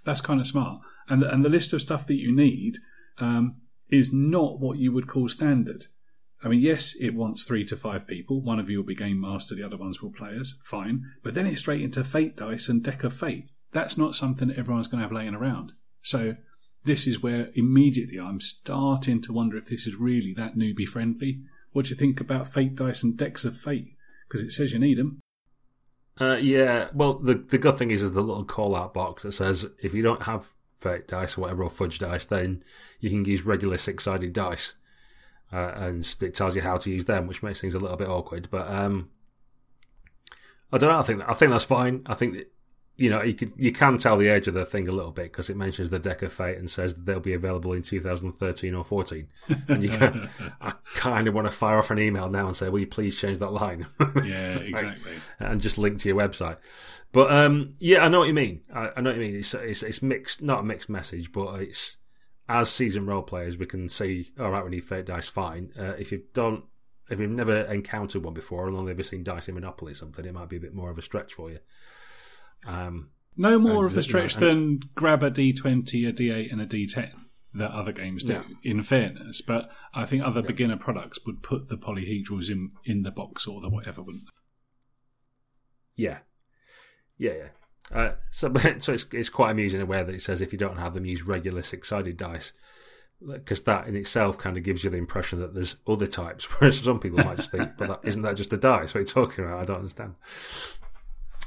That's 0.05 0.21
kind 0.21 0.39
of 0.39 0.47
smart. 0.47 0.81
And 1.07 1.23
and 1.23 1.43
the 1.43 1.49
list 1.49 1.73
of 1.73 1.81
stuff 1.81 2.07
that 2.07 2.19
you 2.19 2.35
need 2.35 2.77
um, 3.17 3.57
is 3.89 4.13
not 4.13 4.59
what 4.59 4.77
you 4.77 4.91
would 4.91 5.07
call 5.07 5.27
standard. 5.27 5.85
I 6.43 6.47
mean, 6.47 6.61
yes, 6.61 6.95
it 6.99 7.13
wants 7.13 7.43
three 7.43 7.65
to 7.65 7.75
five 7.75 8.07
people. 8.07 8.41
One 8.41 8.59
of 8.59 8.69
you 8.69 8.77
will 8.77 8.85
be 8.85 8.95
game 8.95 9.19
master, 9.19 9.55
the 9.55 9.63
other 9.63 9.75
ones 9.75 10.01
will 10.01 10.11
players. 10.11 10.55
Fine. 10.63 11.03
But 11.21 11.33
then 11.33 11.45
it's 11.45 11.59
straight 11.59 11.81
into 11.81 12.03
fate 12.03 12.37
dice 12.37 12.69
and 12.69 12.81
deck 12.81 13.03
of 13.03 13.13
fate. 13.13 13.49
That's 13.73 13.97
not 13.97 14.15
something 14.15 14.47
that 14.47 14.57
everyone's 14.57 14.87
going 14.87 14.99
to 14.99 15.03
have 15.03 15.11
laying 15.11 15.35
around. 15.35 15.73
So 16.01 16.37
this 16.85 17.05
is 17.05 17.21
where 17.21 17.49
immediately 17.55 18.19
I'm 18.19 18.39
starting 18.39 19.21
to 19.23 19.33
wonder 19.33 19.57
if 19.57 19.67
this 19.67 19.85
is 19.85 19.95
really 19.95 20.33
that 20.35 20.55
newbie 20.55 20.87
friendly. 20.87 21.41
What 21.73 21.85
do 21.85 21.89
you 21.89 21.97
think 21.97 22.21
about 22.21 22.51
Fate 22.51 22.75
Dice 22.75 23.03
and 23.03 23.17
Decks 23.17 23.43
of 23.43 23.57
Fate? 23.57 23.95
Because 24.27 24.41
it 24.41 24.51
says 24.51 24.71
you 24.71 24.79
need 24.79 24.97
them. 24.97 25.19
Uh, 26.19 26.35
yeah, 26.35 26.89
well, 26.93 27.13
the 27.13 27.35
the 27.35 27.57
good 27.57 27.77
thing 27.77 27.91
is, 27.91 28.01
is 28.01 28.11
the 28.11 28.21
little 28.21 28.43
call 28.43 28.75
out 28.75 28.93
box 28.93 29.23
that 29.23 29.31
says 29.31 29.67
if 29.81 29.93
you 29.93 30.01
don't 30.01 30.23
have 30.23 30.51
Fate 30.79 31.07
Dice 31.07 31.37
or 31.37 31.41
whatever, 31.41 31.63
or 31.63 31.69
Fudge 31.69 31.99
Dice, 31.99 32.25
then 32.25 32.63
you 32.99 33.09
can 33.09 33.23
use 33.25 33.45
regular 33.45 33.77
six 33.77 34.03
sided 34.03 34.33
dice. 34.33 34.73
Uh, 35.51 35.71
and 35.75 36.15
it 36.21 36.35
tells 36.35 36.55
you 36.55 36.61
how 36.61 36.77
to 36.77 36.91
use 36.91 37.05
them, 37.05 37.25
which 37.25 37.41
makes 37.41 37.59
things 37.59 37.73
a 37.73 37.79
little 37.79 37.97
bit 37.97 38.07
awkward. 38.07 38.49
But 38.51 38.67
um, 38.67 39.09
I 40.71 40.77
don't 40.77 40.89
know. 40.89 40.99
I 40.99 41.03
think 41.03 41.27
I 41.27 41.33
think 41.33 41.51
that's 41.51 41.63
fine. 41.63 42.03
I 42.05 42.13
think 42.13 42.45
you 42.99 43.09
know, 43.09 43.21
you 43.23 43.33
can 43.33 43.53
you 43.55 43.71
can 43.71 43.97
tell 43.97 44.17
the 44.17 44.27
age 44.27 44.47
of 44.47 44.53
the 44.53 44.65
thing 44.65 44.87
a 44.87 44.91
little 44.91 45.11
bit 45.11 45.31
because 45.31 45.49
it 45.49 45.55
mentions 45.55 45.89
the 45.89 45.99
deck 45.99 46.21
of 46.21 46.33
fate 46.33 46.57
and 46.57 46.69
says 46.69 46.95
they'll 46.95 47.19
be 47.21 47.33
available 47.33 47.71
in 47.73 47.81
2013 47.81 48.75
or 48.75 48.83
14. 48.83 49.27
And 49.69 49.83
you 49.83 49.89
can, 49.89 50.29
I 50.61 50.73
kind 50.95 51.27
of 51.27 51.33
want 51.33 51.47
to 51.47 51.51
fire 51.51 51.77
off 51.77 51.91
an 51.91 51.99
email 51.99 52.29
now 52.29 52.47
and 52.47 52.55
say, 52.55 52.67
"Will 52.67 52.79
you 52.79 52.87
please 52.87 53.17
change 53.17 53.39
that 53.39 53.53
line?" 53.53 53.87
yeah, 54.23 54.57
exactly. 54.57 55.13
and 55.39 55.61
just 55.61 55.77
link 55.77 55.99
to 55.99 56.09
your 56.09 56.17
website. 56.17 56.57
But 57.13 57.31
um, 57.31 57.73
yeah, 57.79 58.03
I 58.03 58.09
know 58.09 58.19
what 58.19 58.27
you 58.27 58.33
mean. 58.33 58.61
I, 58.73 58.91
I 58.97 59.01
know 59.01 59.11
what 59.11 59.17
you 59.17 59.21
mean. 59.21 59.35
It's, 59.37 59.53
it's, 59.53 59.81
it's 59.81 60.01
mixed, 60.01 60.41
not 60.41 60.59
a 60.59 60.63
mixed 60.63 60.89
message, 60.89 61.31
but 61.31 61.61
it's 61.61 61.97
as 62.49 62.69
seasoned 62.69 63.07
role 63.07 63.21
players, 63.21 63.57
we 63.57 63.65
can 63.65 63.87
see, 63.89 64.31
all 64.39 64.49
right, 64.49 64.63
we 64.63 64.71
need 64.71 64.83
fate 64.83 65.05
dice, 65.05 65.29
fine. 65.29 65.71
Uh, 65.79 65.93
if 65.99 66.11
you 66.11 66.23
don't 66.33 66.65
if 67.09 67.19
you've 67.19 67.31
never 67.31 67.61
encountered 67.61 68.23
one 68.23 68.33
before 68.33 68.67
and 68.67 68.77
only 68.77 68.91
ever 68.91 69.03
seen 69.03 69.23
dice 69.23 69.47
in 69.47 69.55
Monopoly 69.55 69.93
or 69.93 69.95
something, 69.95 70.25
it 70.25 70.33
might 70.33 70.49
be 70.49 70.57
a 70.57 70.61
bit 70.61 70.75
more 70.75 70.91
of 70.91 70.97
a 70.97 71.01
stretch 71.01 71.33
for 71.33 71.49
you. 71.49 71.59
Um, 72.67 73.11
no 73.37 73.57
more 73.57 73.85
of 73.85 73.97
a 73.97 74.03
stretch 74.03 74.35
than 74.35 74.81
grab 74.95 75.23
a 75.23 75.31
D20, 75.31 76.09
a 76.09 76.13
D8, 76.13 76.51
and 76.51 76.61
a 76.61 76.67
D10 76.67 77.11
that 77.53 77.71
other 77.71 77.91
games 77.91 78.23
do, 78.23 78.33
yeah. 78.33 78.71
in 78.71 78.83
fairness. 78.83 79.41
But 79.41 79.69
I 79.93 80.05
think 80.05 80.23
other 80.23 80.41
yeah. 80.41 80.47
beginner 80.47 80.77
products 80.77 81.19
would 81.25 81.41
put 81.41 81.69
the 81.69 81.77
polyhedrals 81.77 82.49
in, 82.49 82.71
in 82.85 83.03
the 83.03 83.11
box 83.11 83.47
or 83.47 83.61
the 83.61 83.69
whatever, 83.69 84.01
wouldn't 84.01 84.25
they? 84.25 86.03
Yeah. 86.03 86.17
Yeah, 87.17 87.33
yeah. 87.33 87.97
Uh, 87.97 88.15
so, 88.31 88.53
so 88.79 88.93
it's, 88.93 89.05
it's 89.11 89.29
quite 89.29 89.51
amusing 89.51 89.79
in 89.79 89.85
a 89.85 89.89
way 89.89 90.03
that 90.03 90.13
it 90.13 90.21
says 90.21 90.41
if 90.41 90.51
you 90.51 90.59
don't 90.59 90.77
have 90.77 90.93
them, 90.93 91.05
use 91.05 91.23
regular 91.23 91.61
six 91.61 91.89
sided 91.89 92.17
dice. 92.17 92.53
Because 93.25 93.63
that 93.63 93.87
in 93.87 93.97
itself 93.97 94.37
kind 94.37 94.55
of 94.57 94.63
gives 94.63 94.83
you 94.83 94.89
the 94.89 94.97
impression 94.97 95.39
that 95.39 95.53
there's 95.53 95.75
other 95.87 96.07
types, 96.07 96.43
whereas 96.59 96.79
some 96.79 96.99
people 96.99 97.23
might 97.23 97.37
just 97.37 97.51
think, 97.51 97.71
but 97.77 97.87
that, 97.87 97.99
isn't 98.07 98.21
that 98.21 98.35
just 98.35 98.53
a 98.53 98.57
dice? 98.57 98.93
What 98.93 98.97
are 98.97 99.01
you 99.01 99.07
talking 99.07 99.43
about? 99.43 99.59
I 99.59 99.65
don't 99.65 99.77
understand. 99.77 100.15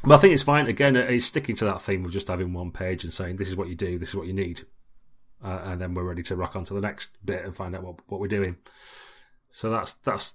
But 0.04 0.14
I 0.14 0.18
think 0.18 0.34
it's 0.34 0.42
fine. 0.42 0.66
Again, 0.66 0.96
it's 0.96 1.26
sticking 1.26 1.54
to 1.56 1.64
that 1.66 1.82
theme 1.82 2.04
of 2.04 2.12
just 2.12 2.28
having 2.28 2.52
one 2.52 2.72
page 2.72 3.04
and 3.04 3.12
saying, 3.12 3.36
this 3.36 3.48
is 3.48 3.56
what 3.56 3.68
you 3.68 3.76
do, 3.76 3.98
this 3.98 4.10
is 4.10 4.16
what 4.16 4.26
you 4.26 4.32
need. 4.32 4.62
Uh, 5.44 5.60
and 5.64 5.80
then 5.80 5.94
we're 5.94 6.02
ready 6.04 6.22
to 6.24 6.36
rock 6.36 6.56
on 6.56 6.64
to 6.64 6.74
the 6.74 6.80
next 6.80 7.10
bit 7.24 7.44
and 7.44 7.54
find 7.54 7.74
out 7.74 7.82
what, 7.82 7.96
what 8.06 8.20
we're 8.20 8.28
doing. 8.28 8.56
So 9.50 9.70
that's 9.70 9.94
that's 9.94 10.34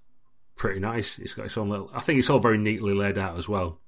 pretty 0.57 0.79
nice. 0.79 1.17
It's 1.17 1.33
got 1.33 1.45
its 1.45 1.57
own 1.57 1.69
little. 1.69 1.89
I 1.93 2.01
think 2.01 2.19
it's 2.19 2.29
all 2.29 2.39
very 2.39 2.57
neatly 2.57 2.93
laid 2.93 3.17
out 3.17 3.37
as 3.37 3.47
well. 3.47 3.79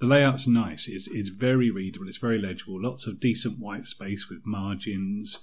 The 0.00 0.06
layout's 0.06 0.46
nice. 0.46 0.88
It's 0.88 1.08
it's 1.08 1.30
very 1.30 1.70
readable. 1.70 2.08
It's 2.08 2.16
very 2.16 2.38
legible. 2.38 2.80
Lots 2.80 3.06
of 3.06 3.20
decent 3.20 3.58
white 3.58 3.86
space 3.86 4.28
with 4.28 4.40
margins. 4.44 5.40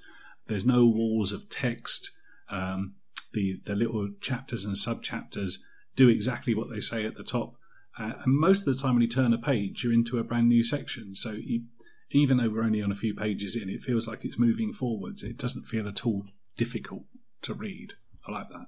There's 0.48 0.66
no 0.66 0.86
walls 0.86 1.32
of 1.32 1.50
text. 1.50 2.12
Um, 2.50 2.96
the 3.34 3.62
the 3.66 3.76
little 3.76 4.10
chapters 4.20 4.66
and 4.66 4.78
sub 4.78 5.04
chapters 5.04 5.60
do 5.96 6.10
exactly 6.10 6.56
what 6.56 6.70
they 6.70 6.82
say 6.82 7.06
at 7.06 7.16
the 7.16 7.24
top. 7.24 7.56
Uh, 7.98 8.14
and 8.24 8.40
most 8.40 8.68
of 8.68 8.74
the 8.74 8.82
time, 8.82 8.96
when 8.96 9.02
you 9.02 9.08
turn 9.08 9.34
a 9.34 9.38
page, 9.38 9.84
you're 9.84 9.94
into 9.94 10.18
a 10.18 10.24
brand 10.24 10.48
new 10.48 10.64
section. 10.64 11.16
So 11.16 11.32
you, 11.32 11.64
even 12.12 12.38
though 12.38 12.50
we're 12.50 12.64
only 12.64 12.82
on 12.82 12.92
a 12.92 12.96
few 12.96 13.14
pages 13.14 13.56
in, 13.56 13.70
it 13.70 13.84
feels 13.84 14.08
like 14.08 14.24
it's 14.24 14.40
moving 14.40 14.74
forwards. 14.74 15.24
It 15.24 15.38
doesn't 15.38 15.66
feel 15.66 15.88
at 15.88 16.06
all 16.06 16.26
difficult 16.58 17.04
to 17.44 17.54
read. 17.54 17.94
I 18.28 18.32
like 18.32 18.50
that. 18.50 18.68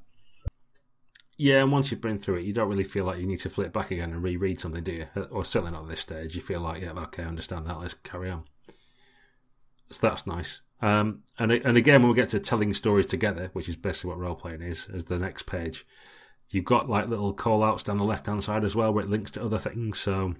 Yeah, 1.38 1.62
and 1.64 1.72
once 1.72 1.90
you've 1.90 2.02
been 2.02 2.20
through 2.20 2.38
it, 2.38 2.46
you 2.46 2.54
don't 2.54 2.70
really 2.70 2.84
feel 2.84 3.06
like 3.06 3.20
you 3.20 3.26
need 3.26 3.40
to 3.40 3.50
flip 3.50 3.74
back 3.74 3.92
again 3.92 4.12
and 4.12 4.22
reread 4.22 4.60
something, 4.60 4.84
do 4.84 4.92
you? 4.92 5.08
Or 5.32 5.44
certainly 5.44 5.72
not 5.72 5.84
at 5.84 5.90
this 5.90 6.02
stage. 6.02 6.36
You 6.36 6.42
feel 6.42 6.62
like, 6.62 6.82
yeah, 6.82 6.92
okay, 6.92 7.24
I 7.24 7.28
understand 7.28 7.66
that. 7.66 7.80
Let's 7.80 7.96
carry 7.96 8.30
on. 8.30 8.44
So 9.90 10.08
that's 10.08 10.28
nice. 10.28 10.62
Um, 10.82 11.24
and 11.40 11.52
and 11.52 11.78
again, 11.78 12.02
when 12.02 12.10
we 12.10 12.16
get 12.16 12.30
to 12.30 12.40
telling 12.40 12.74
stories 12.74 13.06
together, 13.06 13.50
which 13.54 13.70
is 13.70 13.76
basically 13.76 14.10
what 14.10 14.20
role 14.20 14.36
playing 14.36 14.62
is, 14.62 14.88
as 14.94 15.06
the 15.06 15.18
next 15.18 15.46
page, 15.46 15.86
You've 16.50 16.66
got 16.66 16.90
like 16.90 17.08
little 17.08 17.34
call 17.34 17.64
outs 17.64 17.84
down 17.84 17.98
the 17.98 18.04
left 18.04 18.28
hand 18.28 18.44
side 18.44 18.64
as 18.64 18.76
well 18.76 18.94
where 18.94 19.04
it 19.04 19.10
links 19.10 19.32
to 19.32 19.44
other 19.44 19.60
things. 19.60 20.00
So 20.00 20.36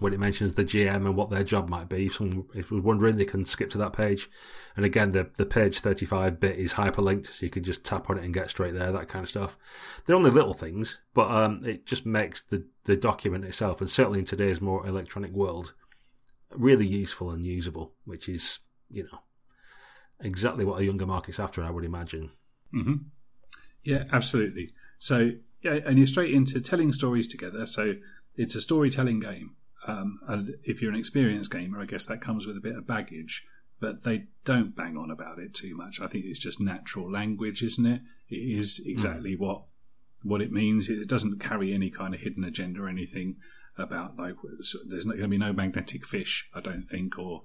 when 0.00 0.14
it 0.14 0.20
mentions 0.20 0.54
the 0.54 0.64
GM 0.64 1.06
and 1.06 1.16
what 1.16 1.30
their 1.30 1.44
job 1.44 1.68
might 1.68 1.88
be. 1.88 2.06
If 2.06 2.14
someone 2.14 2.46
if 2.54 2.70
was 2.70 2.82
wondering, 2.82 3.16
they 3.16 3.24
can 3.24 3.44
skip 3.44 3.70
to 3.70 3.78
that 3.78 3.92
page. 3.92 4.30
And 4.76 4.84
again, 4.84 5.10
the, 5.10 5.30
the 5.36 5.46
page 5.46 5.80
35 5.80 6.40
bit 6.40 6.58
is 6.58 6.74
hyperlinked, 6.74 7.26
so 7.26 7.44
you 7.44 7.50
can 7.50 7.62
just 7.62 7.84
tap 7.84 8.08
on 8.08 8.18
it 8.18 8.24
and 8.24 8.34
get 8.34 8.50
straight 8.50 8.74
there, 8.74 8.92
that 8.92 9.08
kind 9.08 9.22
of 9.24 9.28
stuff. 9.28 9.58
They're 10.04 10.16
only 10.16 10.30
little 10.30 10.54
things, 10.54 11.00
but 11.12 11.30
um, 11.30 11.62
it 11.64 11.86
just 11.86 12.06
makes 12.06 12.42
the, 12.42 12.66
the 12.84 12.96
document 12.96 13.44
itself, 13.44 13.80
and 13.80 13.90
certainly 13.90 14.20
in 14.20 14.24
today's 14.24 14.60
more 14.60 14.86
electronic 14.86 15.32
world, 15.32 15.74
really 16.50 16.86
useful 16.86 17.30
and 17.30 17.44
usable, 17.44 17.92
which 18.04 18.28
is, 18.28 18.60
you 18.90 19.04
know, 19.04 19.20
exactly 20.20 20.64
what 20.64 20.80
a 20.80 20.84
younger 20.84 21.06
market's 21.06 21.40
after, 21.40 21.62
I 21.62 21.70
would 21.70 21.84
imagine. 21.84 22.30
Mm-hmm. 22.74 22.94
Yeah, 23.82 24.04
absolutely. 24.12 24.72
So, 25.00 25.32
and 25.64 25.98
you're 25.98 26.06
straight 26.06 26.32
into 26.32 26.60
telling 26.60 26.92
stories 26.92 27.26
together. 27.26 27.66
So 27.66 27.94
it's 28.36 28.54
a 28.54 28.60
storytelling 28.60 29.18
game. 29.18 29.56
Um, 29.86 30.20
and 30.28 30.54
if 30.62 30.80
you're 30.80 30.92
an 30.92 30.98
experienced 30.98 31.50
gamer, 31.50 31.80
I 31.80 31.86
guess 31.86 32.06
that 32.06 32.20
comes 32.20 32.46
with 32.46 32.56
a 32.56 32.60
bit 32.60 32.76
of 32.76 32.86
baggage. 32.86 33.44
But 33.80 34.04
they 34.04 34.26
don't 34.44 34.76
bang 34.76 34.98
on 34.98 35.10
about 35.10 35.38
it 35.38 35.54
too 35.54 35.74
much. 35.74 36.00
I 36.00 36.06
think 36.06 36.26
it's 36.26 36.38
just 36.38 36.60
natural 36.60 37.10
language, 37.10 37.62
isn't 37.62 37.86
it? 37.86 38.02
It 38.28 38.36
is 38.36 38.80
exactly 38.84 39.36
mm. 39.36 39.38
what 39.38 39.62
what 40.22 40.42
it 40.42 40.52
means. 40.52 40.90
It 40.90 41.08
doesn't 41.08 41.40
carry 41.40 41.72
any 41.72 41.88
kind 41.88 42.14
of 42.14 42.20
hidden 42.20 42.44
agenda 42.44 42.82
or 42.82 42.88
anything 42.88 43.36
about 43.78 44.18
like 44.18 44.34
there's 44.86 45.06
not 45.06 45.12
going 45.12 45.22
to 45.22 45.28
be 45.28 45.38
no 45.38 45.54
magnetic 45.54 46.04
fish, 46.04 46.46
I 46.54 46.60
don't 46.60 46.86
think, 46.86 47.18
or 47.18 47.44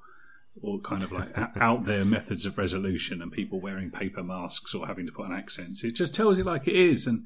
or 0.62 0.80
kind 0.80 1.04
of 1.04 1.12
like 1.12 1.30
out 1.58 1.86
there 1.86 2.06
methods 2.06 2.46
of 2.46 2.58
resolution 2.58 3.22
and 3.22 3.32
people 3.32 3.60
wearing 3.60 3.92
paper 3.92 4.24
masks 4.24 4.74
or 4.74 4.88
having 4.88 5.06
to 5.06 5.12
put 5.12 5.26
on 5.26 5.34
accents. 5.34 5.84
It 5.84 5.92
just 5.92 6.14
tells 6.14 6.38
it 6.38 6.46
like 6.46 6.68
it 6.68 6.76
is, 6.76 7.08
and 7.08 7.26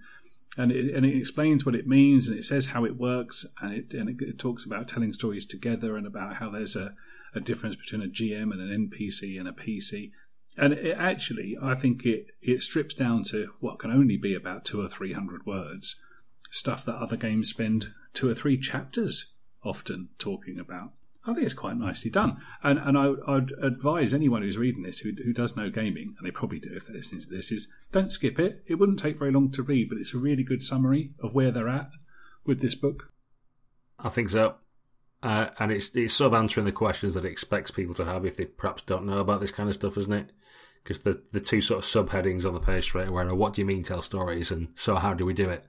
and 0.57 0.71
it, 0.71 0.93
and 0.93 1.05
it 1.05 1.15
explains 1.15 1.65
what 1.65 1.75
it 1.75 1.87
means 1.87 2.27
and 2.27 2.37
it 2.37 2.43
says 2.43 2.67
how 2.67 2.83
it 2.83 2.97
works 2.97 3.45
and 3.61 3.73
it 3.73 3.93
and 3.93 4.09
it, 4.09 4.17
it 4.19 4.39
talks 4.39 4.65
about 4.65 4.87
telling 4.87 5.13
stories 5.13 5.45
together 5.45 5.95
and 5.95 6.07
about 6.07 6.35
how 6.35 6.49
there's 6.49 6.75
a, 6.75 6.95
a 7.35 7.39
difference 7.39 7.75
between 7.75 8.01
a 8.01 8.07
GM 8.07 8.51
and 8.51 8.61
an 8.61 8.89
NPC 8.89 9.39
and 9.39 9.47
a 9.47 9.51
PC. 9.51 10.11
And 10.57 10.73
it 10.73 10.97
actually, 10.97 11.55
I 11.61 11.75
think 11.75 12.05
it 12.05 12.27
it 12.41 12.61
strips 12.61 12.93
down 12.93 13.23
to 13.25 13.51
what 13.59 13.79
can 13.79 13.91
only 13.91 14.17
be 14.17 14.33
about 14.33 14.65
two 14.65 14.81
or 14.81 14.89
three 14.89 15.13
hundred 15.13 15.45
words, 15.45 15.95
stuff 16.49 16.83
that 16.85 16.95
other 16.95 17.15
games 17.15 17.49
spend 17.49 17.93
two 18.13 18.27
or 18.27 18.33
three 18.33 18.57
chapters 18.57 19.31
often 19.63 20.09
talking 20.17 20.59
about. 20.59 20.93
I 21.25 21.33
think 21.33 21.45
it's 21.45 21.53
quite 21.53 21.77
nicely 21.77 22.09
done. 22.09 22.41
And 22.63 22.79
and 22.79 22.97
I, 22.97 23.09
would 23.09 23.53
advise 23.61 24.13
anyone 24.13 24.41
who's 24.41 24.57
reading 24.57 24.83
this 24.83 24.99
who, 24.99 25.11
who 25.23 25.33
does 25.33 25.55
know 25.55 25.69
gaming, 25.69 26.15
and 26.17 26.25
they 26.25 26.31
probably 26.31 26.59
do 26.59 26.71
if 26.73 26.87
they're 26.87 26.95
listening 26.95 27.21
to 27.21 27.29
this, 27.29 27.51
is 27.51 27.67
don't 27.91 28.11
skip 28.11 28.39
it. 28.39 28.63
It 28.67 28.75
wouldn't 28.75 28.99
take 28.99 29.19
very 29.19 29.31
long 29.31 29.51
to 29.51 29.63
read, 29.63 29.89
but 29.89 29.97
it's 29.97 30.13
a 30.13 30.17
really 30.17 30.43
good 30.43 30.63
summary 30.63 31.11
of 31.21 31.33
where 31.33 31.51
they're 31.51 31.69
at 31.69 31.89
with 32.45 32.61
this 32.61 32.75
book. 32.75 33.11
I 33.99 34.09
think 34.09 34.29
so. 34.29 34.55
Uh, 35.21 35.49
and 35.59 35.71
it's 35.71 35.89
it's 35.95 36.13
sort 36.13 36.33
of 36.33 36.39
answering 36.39 36.65
the 36.65 36.71
questions 36.71 37.13
that 37.13 37.25
it 37.25 37.31
expects 37.31 37.71
people 37.71 37.93
to 37.95 38.05
have 38.05 38.25
if 38.25 38.37
they 38.37 38.45
perhaps 38.45 38.83
don't 38.83 39.05
know 39.05 39.17
about 39.17 39.41
this 39.41 39.51
kind 39.51 39.67
of 39.67 39.75
stuff, 39.75 39.97
isn't 39.97 40.13
it? 40.13 40.31
Because 40.81 40.99
the 40.99 41.21
the 41.33 41.41
two 41.41 41.59
sort 41.59 41.83
of 41.83 41.89
subheadings 41.89 42.45
on 42.45 42.53
the 42.53 42.61
page 42.61 42.85
straight 42.85 43.09
away 43.09 43.23
are 43.23 43.35
what 43.35 43.53
do 43.53 43.61
you 43.61 43.65
mean 43.65 43.83
tell 43.83 44.01
stories 44.01 44.49
and 44.51 44.69
so 44.75 44.95
how 44.95 45.13
do 45.13 45.25
we 45.25 45.33
do 45.33 45.49
it? 45.49 45.65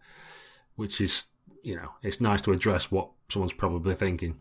Which 0.77 1.01
is 1.01 1.27
you 1.65 1.75
know 1.75 1.91
it's 2.03 2.21
nice 2.21 2.41
to 2.43 2.53
address 2.53 2.93
what 2.93 3.11
someone's 3.29 3.53
probably 3.53 3.97
thinking. 3.97 4.37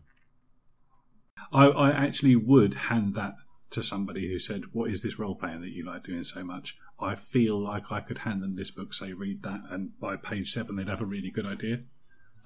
I, 1.52 1.66
I 1.66 1.90
actually 1.90 2.36
would 2.36 2.74
hand 2.74 3.14
that 3.14 3.34
to 3.70 3.82
somebody 3.82 4.28
who 4.28 4.38
said, 4.38 4.72
"What 4.72 4.90
is 4.90 5.02
this 5.02 5.18
role 5.18 5.34
playing 5.34 5.60
that 5.62 5.70
you 5.70 5.84
like 5.84 6.04
doing 6.04 6.24
so 6.24 6.44
much?" 6.44 6.76
I 6.98 7.14
feel 7.14 7.58
like 7.58 7.90
I 7.90 8.00
could 8.00 8.18
hand 8.18 8.42
them 8.42 8.52
this 8.52 8.70
book, 8.70 8.92
say, 8.92 9.12
read 9.12 9.42
that, 9.42 9.62
and 9.70 9.98
by 9.98 10.16
page 10.16 10.52
seven 10.52 10.76
they'd 10.76 10.88
have 10.88 11.00
a 11.00 11.06
really 11.06 11.30
good 11.30 11.46
idea. 11.46 11.80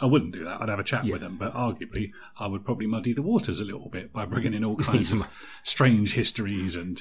I 0.00 0.06
wouldn't 0.06 0.32
do 0.32 0.44
that. 0.44 0.60
I'd 0.60 0.68
have 0.68 0.78
a 0.78 0.84
chat 0.84 1.04
yeah. 1.04 1.12
with 1.12 1.22
them, 1.22 1.36
but 1.36 1.54
arguably 1.54 2.12
I 2.38 2.46
would 2.46 2.64
probably 2.64 2.86
muddy 2.86 3.12
the 3.12 3.22
waters 3.22 3.60
a 3.60 3.64
little 3.64 3.88
bit 3.88 4.12
by 4.12 4.24
bringing 4.24 4.54
in 4.54 4.64
all 4.64 4.76
kinds 4.92 5.12
of 5.12 5.26
strange 5.62 6.14
histories 6.14 6.76
and, 6.76 7.00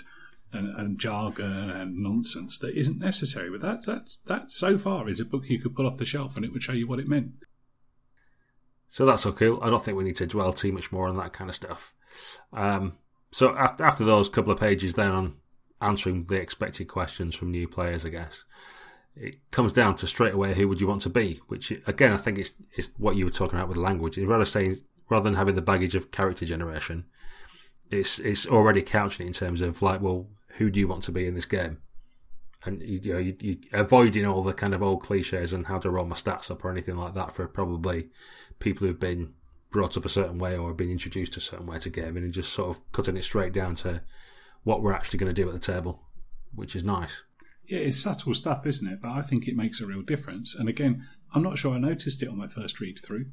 and, 0.51 0.75
and 0.75 0.99
jargon 0.99 1.69
and 1.69 1.97
nonsense 1.97 2.59
that 2.59 2.77
isn't 2.77 2.99
necessary. 2.99 3.49
But 3.49 3.61
that's 3.61 3.85
that's 3.85 4.19
that 4.27 4.51
so 4.51 4.77
far 4.77 5.09
is 5.09 5.19
a 5.19 5.25
book 5.25 5.49
you 5.49 5.59
could 5.59 5.75
pull 5.75 5.87
off 5.87 5.97
the 5.97 6.05
shelf 6.05 6.35
and 6.35 6.45
it 6.45 6.51
would 6.53 6.63
show 6.63 6.73
you 6.73 6.87
what 6.87 6.99
it 6.99 7.07
meant. 7.07 7.31
So 8.93 9.07
that's 9.07 9.25
okay. 9.25 9.47
I 9.47 9.71
don't 9.71 9.83
think 9.83 9.97
we 9.97 10.03
need 10.03 10.17
to 10.17 10.27
dwell 10.27 10.53
too 10.53 10.71
much 10.71 10.91
more 10.91 11.07
on 11.07 11.17
that 11.17 11.33
kind 11.33 11.49
of 11.49 11.55
stuff. 11.55 11.95
Um, 12.53 12.93
so 13.31 13.57
after 13.57 13.83
after 13.83 14.05
those 14.05 14.29
couple 14.29 14.53
of 14.53 14.59
pages, 14.59 14.93
then 14.93 15.09
on 15.09 15.37
answering 15.81 16.25
the 16.25 16.35
expected 16.35 16.87
questions 16.87 17.33
from 17.33 17.49
new 17.49 17.67
players, 17.67 18.05
I 18.05 18.09
guess 18.09 18.43
it 19.15 19.37
comes 19.49 19.73
down 19.73 19.95
to 19.95 20.05
straight 20.05 20.35
away 20.35 20.53
who 20.53 20.67
would 20.67 20.79
you 20.79 20.85
want 20.85 21.01
to 21.01 21.09
be. 21.09 21.41
Which 21.47 21.71
again, 21.87 22.13
I 22.13 22.17
think 22.17 22.37
is 22.37 22.53
is 22.77 22.91
what 22.99 23.15
you 23.15 23.25
were 23.25 23.31
talking 23.31 23.57
about 23.57 23.67
with 23.67 23.77
language. 23.77 24.19
Rather 24.19 24.45
saying 24.45 24.77
rather 25.09 25.23
than 25.23 25.39
having 25.39 25.55
the 25.55 25.63
baggage 25.63 25.95
of 25.95 26.11
character 26.11 26.45
generation, 26.45 27.05
it's 27.89 28.19
it's 28.19 28.45
already 28.45 28.83
couching 28.83 29.25
it 29.25 29.29
in 29.29 29.33
terms 29.33 29.61
of 29.61 29.81
like, 29.81 30.01
well, 30.01 30.27
who 30.59 30.69
do 30.69 30.79
you 30.79 30.87
want 30.87 31.01
to 31.05 31.11
be 31.11 31.25
in 31.25 31.33
this 31.33 31.45
game? 31.45 31.79
and 32.65 32.81
you 32.81 33.13
know, 33.13 33.19
you, 33.19 33.35
you, 33.41 33.57
avoiding 33.73 34.25
all 34.25 34.43
the 34.43 34.53
kind 34.53 34.73
of 34.73 34.81
old 34.81 35.03
cliches 35.03 35.53
and 35.53 35.67
how 35.67 35.77
to 35.79 35.89
roll 35.89 36.05
my 36.05 36.15
stats 36.15 36.49
up 36.49 36.63
or 36.63 36.71
anything 36.71 36.95
like 36.95 37.13
that 37.13 37.35
for 37.35 37.47
probably 37.47 38.09
people 38.63 38.87
who've 38.87 38.99
been 38.99 39.33
brought 39.71 39.97
up 39.97 40.05
a 40.05 40.09
certain 40.09 40.39
way 40.39 40.55
or 40.55 40.69
have 40.69 40.77
been 40.77 40.91
introduced 40.91 41.35
a 41.35 41.41
certain 41.41 41.65
way 41.65 41.79
to 41.79 41.89
gaming 41.89 42.23
and 42.23 42.33
just 42.33 42.53
sort 42.53 42.69
of 42.69 42.91
cutting 42.91 43.17
it 43.17 43.23
straight 43.23 43.53
down 43.53 43.75
to 43.75 44.01
what 44.63 44.81
we're 44.81 44.93
actually 44.93 45.19
going 45.19 45.33
to 45.33 45.41
do 45.41 45.47
at 45.47 45.53
the 45.53 45.73
table, 45.73 46.01
which 46.55 46.75
is 46.75 46.83
nice. 46.83 47.23
Yeah, 47.67 47.79
it's 47.79 47.99
subtle 47.99 48.33
stuff, 48.33 48.65
isn't 48.65 48.87
it? 48.87 49.01
But 49.01 49.11
I 49.11 49.21
think 49.21 49.47
it 49.47 49.55
makes 49.55 49.81
a 49.81 49.85
real 49.85 50.01
difference. 50.01 50.55
And 50.55 50.69
again, 50.69 51.07
I'm 51.33 51.43
not 51.43 51.57
sure 51.57 51.73
I 51.73 51.79
noticed 51.79 52.21
it 52.21 52.29
on 52.29 52.37
my 52.37 52.47
first 52.47 52.79
read 52.79 52.99
through 52.99 53.27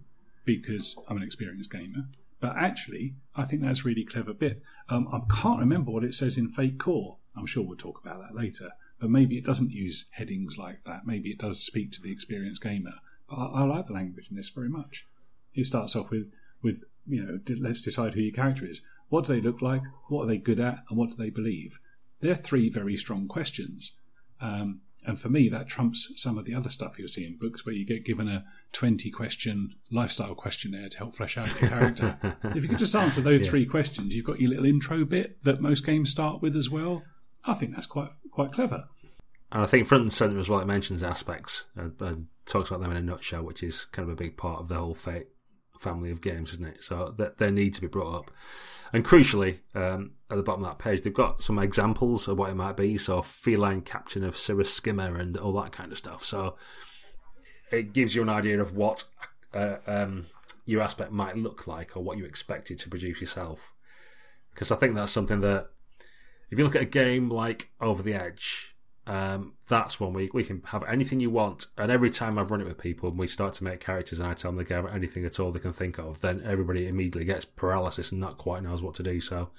because 0.44 0.96
I'm 1.08 1.16
an 1.16 1.22
experienced 1.22 1.70
gamer. 1.70 2.08
But 2.40 2.56
actually, 2.56 3.14
I 3.37 3.44
think 3.44 3.62
that's 3.62 3.80
a 3.80 3.84
really 3.84 4.04
clever 4.04 4.32
bit. 4.32 4.62
Um, 4.88 5.08
I 5.12 5.20
can't 5.32 5.60
remember 5.60 5.90
what 5.90 6.04
it 6.04 6.14
says 6.14 6.38
in 6.38 6.49
Fate 6.49 6.78
Core. 6.78 7.18
I'm 7.37 7.46
sure 7.46 7.62
we'll 7.62 7.76
talk 7.76 8.00
about 8.02 8.20
that 8.20 8.34
later. 8.34 8.70
But 8.99 9.10
maybe 9.10 9.37
it 9.37 9.44
doesn't 9.44 9.70
use 9.70 10.06
headings 10.12 10.56
like 10.56 10.84
that. 10.84 11.06
Maybe 11.06 11.30
it 11.30 11.38
does 11.38 11.62
speak 11.62 11.92
to 11.92 12.02
the 12.02 12.12
experienced 12.12 12.62
gamer. 12.62 12.94
But 13.28 13.37
I, 13.37 13.46
I 13.46 13.64
like 13.64 13.88
the 13.88 13.92
language 13.92 14.28
in 14.30 14.37
this 14.37 14.49
very 14.49 14.70
much. 14.70 15.06
It 15.54 15.66
starts 15.66 15.97
off 15.97 16.11
with, 16.11 16.30
with 16.62 16.85
you 17.07 17.23
know, 17.23 17.38
let's 17.61 17.80
decide 17.80 18.14
who 18.14 18.21
your 18.21 18.35
character 18.35 18.66
is. 18.66 18.80
What 19.09 19.25
do 19.25 19.35
they 19.35 19.40
look 19.40 19.61
like? 19.61 19.83
What 20.09 20.25
are 20.25 20.26
they 20.26 20.38
good 20.38 20.61
at? 20.61 20.85
And 20.88 20.99
what 20.99 21.11
do 21.11 21.16
they 21.16 21.30
believe? 21.30 21.80
They're 22.21 22.37
three 22.37 22.69
very 22.71 22.97
strong 22.97 23.26
questions. 23.26 23.92
Um, 24.40 24.83
and 25.04 25.19
for 25.19 25.28
me, 25.28 25.49
that 25.49 25.66
trumps 25.66 26.12
some 26.16 26.37
of 26.37 26.45
the 26.45 26.54
other 26.54 26.69
stuff 26.69 26.99
you'll 26.99 27.09
see 27.09 27.25
in 27.25 27.38
books 27.38 27.64
where 27.64 27.75
you 27.75 27.87
get 27.87 28.04
given 28.04 28.28
a 28.28 28.45
20 28.73 29.11
question 29.11 29.75
lifestyle 29.90 30.35
questionnaire 30.35 30.90
to 30.90 30.99
help 30.99 31.16
flesh 31.16 31.38
out 31.38 31.61
your 31.61 31.71
character. 31.71 32.19
if 32.45 32.62
you 32.62 32.69
could 32.69 32.78
just 32.78 32.95
answer 32.95 33.21
those 33.21 33.45
yeah. 33.45 33.50
three 33.50 33.66
questions, 33.66 34.14
you've 34.14 34.26
got 34.26 34.40
your 34.40 34.50
little 34.50 34.66
intro 34.66 35.04
bit 35.04 35.42
that 35.45 35.61
most 35.61 35.87
games 35.87 36.11
start 36.11 36.42
with 36.42 36.54
as 36.54 36.69
well. 36.69 37.02
I 37.45 37.54
think 37.54 37.73
that's 37.75 37.87
quite 37.87 38.11
quite 38.30 38.52
clever. 38.52 38.85
And 39.52 39.62
I 39.62 39.66
think 39.66 39.88
front 39.88 40.02
and 40.02 40.12
centre 40.12 40.38
as 40.38 40.49
well, 40.49 40.61
it 40.61 40.66
mentions 40.66 41.02
aspects 41.02 41.64
and, 41.75 42.00
and, 42.00 42.26
talks 42.47 42.69
about 42.69 42.80
them 42.80 42.90
in 42.90 42.97
a 42.97 43.02
nutshell, 43.02 43.42
which 43.42 43.62
is 43.62 43.85
kind 43.87 44.09
of 44.09 44.12
a 44.12 44.16
big 44.16 44.37
part 44.37 44.61
of 44.61 44.69
the 44.69 44.75
whole 44.75 44.95
Fate 44.95 45.28
family 45.80 46.10
of 46.10 46.20
games, 46.20 46.52
isn't 46.52 46.66
it? 46.66 46.82
So 46.82 47.14
that 47.16 47.38
they 47.38 47.50
need 47.50 47.75
to 47.75 47.80
be 47.80 47.87
brought 47.87 48.14
up. 48.14 48.30
And 48.92 49.04
crucially, 49.04 49.58
um, 49.75 50.12
at 50.30 50.37
the 50.37 50.42
bottom 50.42 50.64
of 50.64 50.70
that 50.70 50.82
page, 50.82 51.02
they've 51.02 51.14
got 51.14 51.42
some 51.42 51.58
examples 51.58 52.28
of 52.28 52.38
what 52.38 52.50
it 52.50 52.54
might 52.54 52.76
be. 52.76 52.99
So 52.99 53.22
feline 53.22 53.80
captain 53.80 54.22
of 54.22 54.37
Cirrus 54.37 54.72
Skimmer 54.72 55.16
and 55.16 55.37
all 55.37 55.52
that 55.60 55.72
kind 55.72 55.90
of 55.90 55.99
stuff. 55.99 56.25
So 56.25 56.56
it 57.70 57.92
gives 57.92 58.14
you 58.14 58.22
an 58.22 58.28
idea 58.28 58.60
of 58.60 58.75
what 58.75 59.04
uh, 59.54 59.76
um, 59.87 60.26
your 60.66 60.82
aspect 60.82 61.12
might 61.12 61.37
look 61.37 61.66
like 61.66 61.96
or 61.96 62.02
what 62.02 62.18
you 62.18 62.25
expected 62.25 62.78
to 62.78 62.88
produce 62.88 63.20
yourself. 63.20 63.72
Because 64.52 64.70
I 64.70 64.76
think 64.76 64.94
that's 64.94 65.12
something 65.12 65.40
that 65.40 65.70
if 66.50 66.58
you 66.58 66.64
look 66.64 66.76
at 66.76 66.82
a 66.82 66.87
game 66.87 67.30
like 67.30 67.70
Over 67.80 68.02
the 68.02 68.14
Edge, 68.14 68.69
um, 69.11 69.55
that's 69.69 69.99
when 69.99 70.12
we 70.12 70.31
we 70.33 70.45
can 70.45 70.62
have 70.67 70.85
anything 70.85 71.19
you 71.19 71.31
want. 71.31 71.67
And 71.76 71.90
every 71.90 72.11
time 72.11 72.38
I've 72.38 72.50
run 72.50 72.61
it 72.61 72.67
with 72.67 72.79
people, 72.79 73.09
and 73.09 73.19
we 73.19 73.26
start 73.26 73.55
to 73.55 73.64
make 73.64 73.81
characters, 73.81 74.21
and 74.21 74.29
I 74.29 74.35
tell 74.35 74.52
them 74.52 74.59
they 74.59 74.64
can 74.64 74.76
have 74.76 74.95
anything 74.95 75.25
at 75.25 75.40
all 75.40 75.50
they 75.50 75.59
can 75.59 75.73
think 75.73 75.99
of, 75.99 76.21
then 76.21 76.43
everybody 76.45 76.87
immediately 76.87 77.25
gets 77.25 77.45
paralysis 77.45 78.12
and 78.12 78.21
not 78.21 78.38
quite 78.38 78.62
knows 78.62 78.83
what 78.83 78.95
to 78.95 79.02
do. 79.02 79.21
So, 79.21 79.50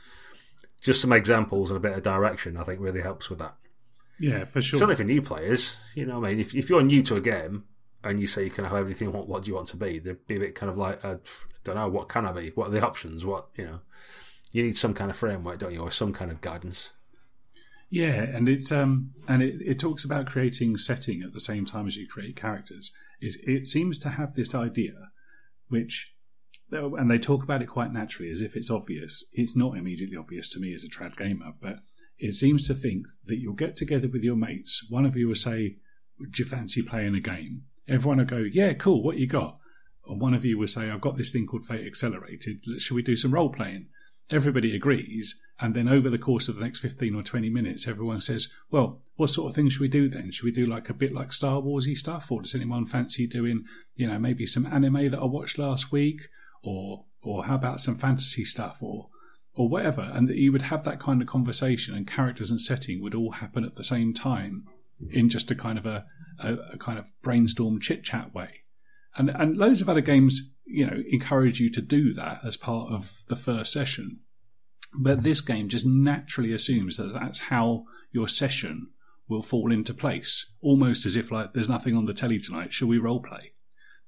just 0.81 1.01
some 1.01 1.11
examples 1.11 1.69
and 1.69 1.77
a 1.77 1.81
bit 1.81 1.91
of 1.91 2.01
direction, 2.01 2.55
I 2.55 2.63
think, 2.63 2.79
really 2.79 3.01
helps 3.01 3.29
with 3.29 3.39
that. 3.39 3.55
Yeah, 4.19 4.45
for 4.45 4.61
sure. 4.61 4.79
Certainly 4.79 4.95
for 4.95 5.03
new 5.03 5.21
players, 5.21 5.75
you 5.95 6.05
know, 6.05 6.23
I 6.23 6.29
mean, 6.29 6.39
if 6.39 6.55
if 6.55 6.69
you're 6.69 6.81
new 6.81 7.03
to 7.03 7.17
a 7.17 7.21
game 7.21 7.65
and 8.05 8.21
you 8.21 8.27
say 8.27 8.45
you 8.45 8.51
can 8.51 8.63
have 8.63 8.77
everything, 8.77 9.11
what 9.11 9.27
what 9.27 9.43
do 9.43 9.49
you 9.49 9.55
want 9.55 9.67
to 9.67 9.77
be? 9.77 9.99
They'd 9.99 10.25
be 10.27 10.37
a 10.37 10.39
bit 10.39 10.55
kind 10.55 10.69
of 10.69 10.77
like, 10.77 11.03
uh, 11.03 11.15
I 11.15 11.59
don't 11.65 11.75
know, 11.75 11.89
what 11.89 12.07
can 12.07 12.25
I 12.25 12.31
be? 12.31 12.51
What 12.55 12.69
are 12.69 12.71
the 12.71 12.85
options? 12.85 13.25
What 13.25 13.47
you 13.57 13.65
know? 13.65 13.79
you 14.53 14.63
need 14.63 14.75
some 14.75 14.93
kind 14.93 15.09
of 15.09 15.17
framework, 15.17 15.59
don't 15.59 15.73
you, 15.73 15.81
or 15.81 15.91
some 15.91 16.13
kind 16.13 16.31
of 16.31 16.41
guidance. 16.41 16.91
Yeah, 17.91 18.21
and 18.23 18.47
it's 18.47 18.71
um 18.71 19.11
and 19.27 19.43
it, 19.43 19.61
it 19.61 19.79
talks 19.79 20.05
about 20.05 20.25
creating 20.25 20.77
setting 20.77 21.21
at 21.21 21.33
the 21.33 21.41
same 21.41 21.65
time 21.65 21.87
as 21.87 21.97
you 21.97 22.07
create 22.07 22.37
characters. 22.37 22.93
Is 23.19 23.37
it 23.43 23.67
seems 23.67 23.99
to 23.99 24.09
have 24.09 24.33
this 24.33 24.55
idea, 24.55 24.93
which 25.67 26.15
and 26.71 27.11
they 27.11 27.19
talk 27.19 27.43
about 27.43 27.61
it 27.61 27.67
quite 27.67 27.91
naturally 27.91 28.31
as 28.31 28.41
if 28.41 28.55
it's 28.55 28.71
obvious. 28.71 29.25
It's 29.33 29.57
not 29.57 29.75
immediately 29.75 30.15
obvious 30.15 30.47
to 30.51 30.59
me 30.59 30.73
as 30.73 30.85
a 30.85 30.87
trad 30.87 31.17
gamer, 31.17 31.51
but 31.61 31.79
it 32.17 32.31
seems 32.33 32.65
to 32.67 32.73
think 32.73 33.07
that 33.25 33.39
you'll 33.39 33.55
get 33.55 33.75
together 33.75 34.07
with 34.07 34.23
your 34.23 34.37
mates. 34.37 34.85
One 34.89 35.05
of 35.05 35.17
you 35.17 35.27
will 35.27 35.35
say, 35.35 35.75
"Do 36.17 36.43
you 36.43 36.45
fancy 36.45 36.81
playing 36.81 37.15
a 37.15 37.19
game?" 37.19 37.63
Everyone 37.89 38.19
will 38.19 38.25
go, 38.25 38.37
"Yeah, 38.37 38.71
cool. 38.71 39.03
What 39.03 39.17
you 39.17 39.27
got?" 39.27 39.59
And 40.07 40.21
one 40.21 40.33
of 40.33 40.45
you 40.45 40.57
will 40.57 40.67
say, 40.67 40.89
"I've 40.89 41.01
got 41.01 41.17
this 41.17 41.33
thing 41.33 41.45
called 41.45 41.65
Fate 41.65 41.85
Accelerated. 41.85 42.61
Should 42.77 42.95
we 42.95 43.03
do 43.03 43.17
some 43.17 43.33
role 43.33 43.51
playing?" 43.51 43.89
Everybody 44.31 44.73
agrees, 44.73 45.35
and 45.59 45.75
then 45.75 45.89
over 45.89 46.09
the 46.09 46.17
course 46.17 46.47
of 46.47 46.55
the 46.55 46.61
next 46.61 46.79
fifteen 46.79 47.15
or 47.15 47.21
twenty 47.21 47.49
minutes, 47.49 47.85
everyone 47.85 48.21
says, 48.21 48.47
"Well, 48.69 49.01
what 49.17 49.29
sort 49.29 49.49
of 49.49 49.55
thing 49.55 49.67
should 49.67 49.81
we 49.81 49.89
do 49.89 50.07
then? 50.07 50.31
Should 50.31 50.45
we 50.45 50.53
do 50.53 50.65
like 50.65 50.89
a 50.89 50.93
bit 50.93 51.13
like 51.13 51.33
Star 51.33 51.61
Warsy 51.61 51.97
stuff, 51.97 52.31
or 52.31 52.41
does 52.41 52.55
anyone 52.55 52.85
fancy 52.85 53.27
doing, 53.27 53.65
you 53.95 54.07
know, 54.07 54.17
maybe 54.17 54.45
some 54.45 54.65
anime 54.65 55.11
that 55.11 55.19
I 55.19 55.25
watched 55.25 55.57
last 55.57 55.91
week, 55.91 56.21
or 56.63 57.05
or 57.21 57.45
how 57.45 57.55
about 57.55 57.81
some 57.81 57.97
fantasy 57.97 58.45
stuff, 58.45 58.77
or 58.81 59.09
or 59.53 59.67
whatever?" 59.67 60.09
And 60.13 60.29
that 60.29 60.37
you 60.37 60.53
would 60.53 60.63
have 60.63 60.85
that 60.85 61.01
kind 61.01 61.21
of 61.21 61.27
conversation, 61.27 61.93
and 61.93 62.07
characters 62.07 62.49
and 62.49 62.61
setting 62.61 63.01
would 63.01 63.13
all 63.13 63.31
happen 63.31 63.65
at 63.65 63.75
the 63.75 63.83
same 63.83 64.13
time 64.13 64.63
in 65.09 65.27
just 65.27 65.51
a 65.51 65.55
kind 65.55 65.77
of 65.77 65.85
a, 65.85 66.05
a, 66.39 66.53
a 66.73 66.77
kind 66.77 66.97
of 66.99 67.11
brainstorm 67.21 67.81
chit 67.81 68.03
chat 68.03 68.33
way. 68.33 68.61
And 69.17 69.29
and 69.29 69.57
loads 69.57 69.81
of 69.81 69.89
other 69.89 69.99
games, 69.99 70.49
you 70.71 70.85
know, 70.85 71.03
encourage 71.09 71.59
you 71.59 71.69
to 71.71 71.81
do 71.81 72.13
that 72.13 72.39
as 72.45 72.57
part 72.57 72.91
of 72.91 73.11
the 73.27 73.35
first 73.35 73.71
session. 73.71 74.19
But 74.93 75.17
mm-hmm. 75.17 75.23
this 75.23 75.41
game 75.41 75.69
just 75.69 75.85
naturally 75.85 76.53
assumes 76.53 76.97
that 76.97 77.13
that's 77.13 77.39
how 77.39 77.85
your 78.11 78.27
session 78.27 78.89
will 79.27 79.41
fall 79.41 79.71
into 79.71 79.93
place, 79.93 80.51
almost 80.61 81.05
as 81.05 81.15
if 81.15 81.31
like 81.31 81.53
there's 81.53 81.69
nothing 81.69 81.95
on 81.95 82.05
the 82.05 82.13
telly 82.13 82.39
tonight. 82.39 82.73
Shall 82.73 82.87
we 82.87 82.97
role 82.97 83.21
play? 83.21 83.53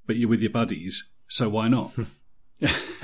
But 0.05 0.17
you're 0.17 0.29
with 0.29 0.41
your 0.41 0.51
buddies, 0.51 1.11
so 1.27 1.49
why 1.49 1.69
not? 1.69 1.91
Hmm. 1.91 2.03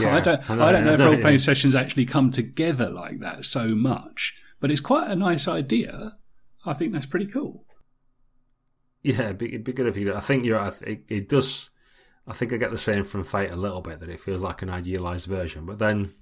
yeah, 0.00 0.16
I 0.16 0.20
don't. 0.20 0.50
I, 0.50 0.54
know, 0.54 0.64
I 0.64 0.72
don't 0.72 0.84
know 0.84 0.94
if 0.94 1.00
role 1.00 1.16
playing 1.18 1.36
yeah. 1.36 1.44
sessions 1.44 1.74
actually 1.74 2.06
come 2.06 2.30
together 2.30 2.90
like 2.90 3.20
that 3.20 3.44
so 3.44 3.68
much, 3.68 4.34
but 4.60 4.70
it's 4.70 4.80
quite 4.80 5.10
a 5.10 5.16
nice 5.16 5.48
idea. 5.48 6.16
I 6.66 6.74
think 6.74 6.92
that's 6.92 7.06
pretty 7.06 7.26
cool. 7.26 7.64
Yeah, 9.02 9.24
it'd 9.24 9.38
be, 9.38 9.48
it'd 9.48 9.64
be 9.64 9.72
good 9.72 9.86
if 9.86 9.96
you. 9.96 10.14
I 10.14 10.20
think 10.20 10.44
you're. 10.44 10.74
It, 10.80 11.04
it 11.08 11.28
does. 11.28 11.70
I 12.26 12.32
think 12.32 12.52
I 12.52 12.56
get 12.56 12.70
the 12.70 12.78
same 12.78 13.04
from 13.04 13.24
Fate 13.24 13.50
a 13.50 13.56
little 13.56 13.80
bit 13.80 14.00
that 14.00 14.08
it 14.08 14.20
feels 14.20 14.40
like 14.40 14.62
an 14.62 14.70
idealized 14.70 15.26
version, 15.26 15.66
but 15.66 15.78
then 15.78 16.14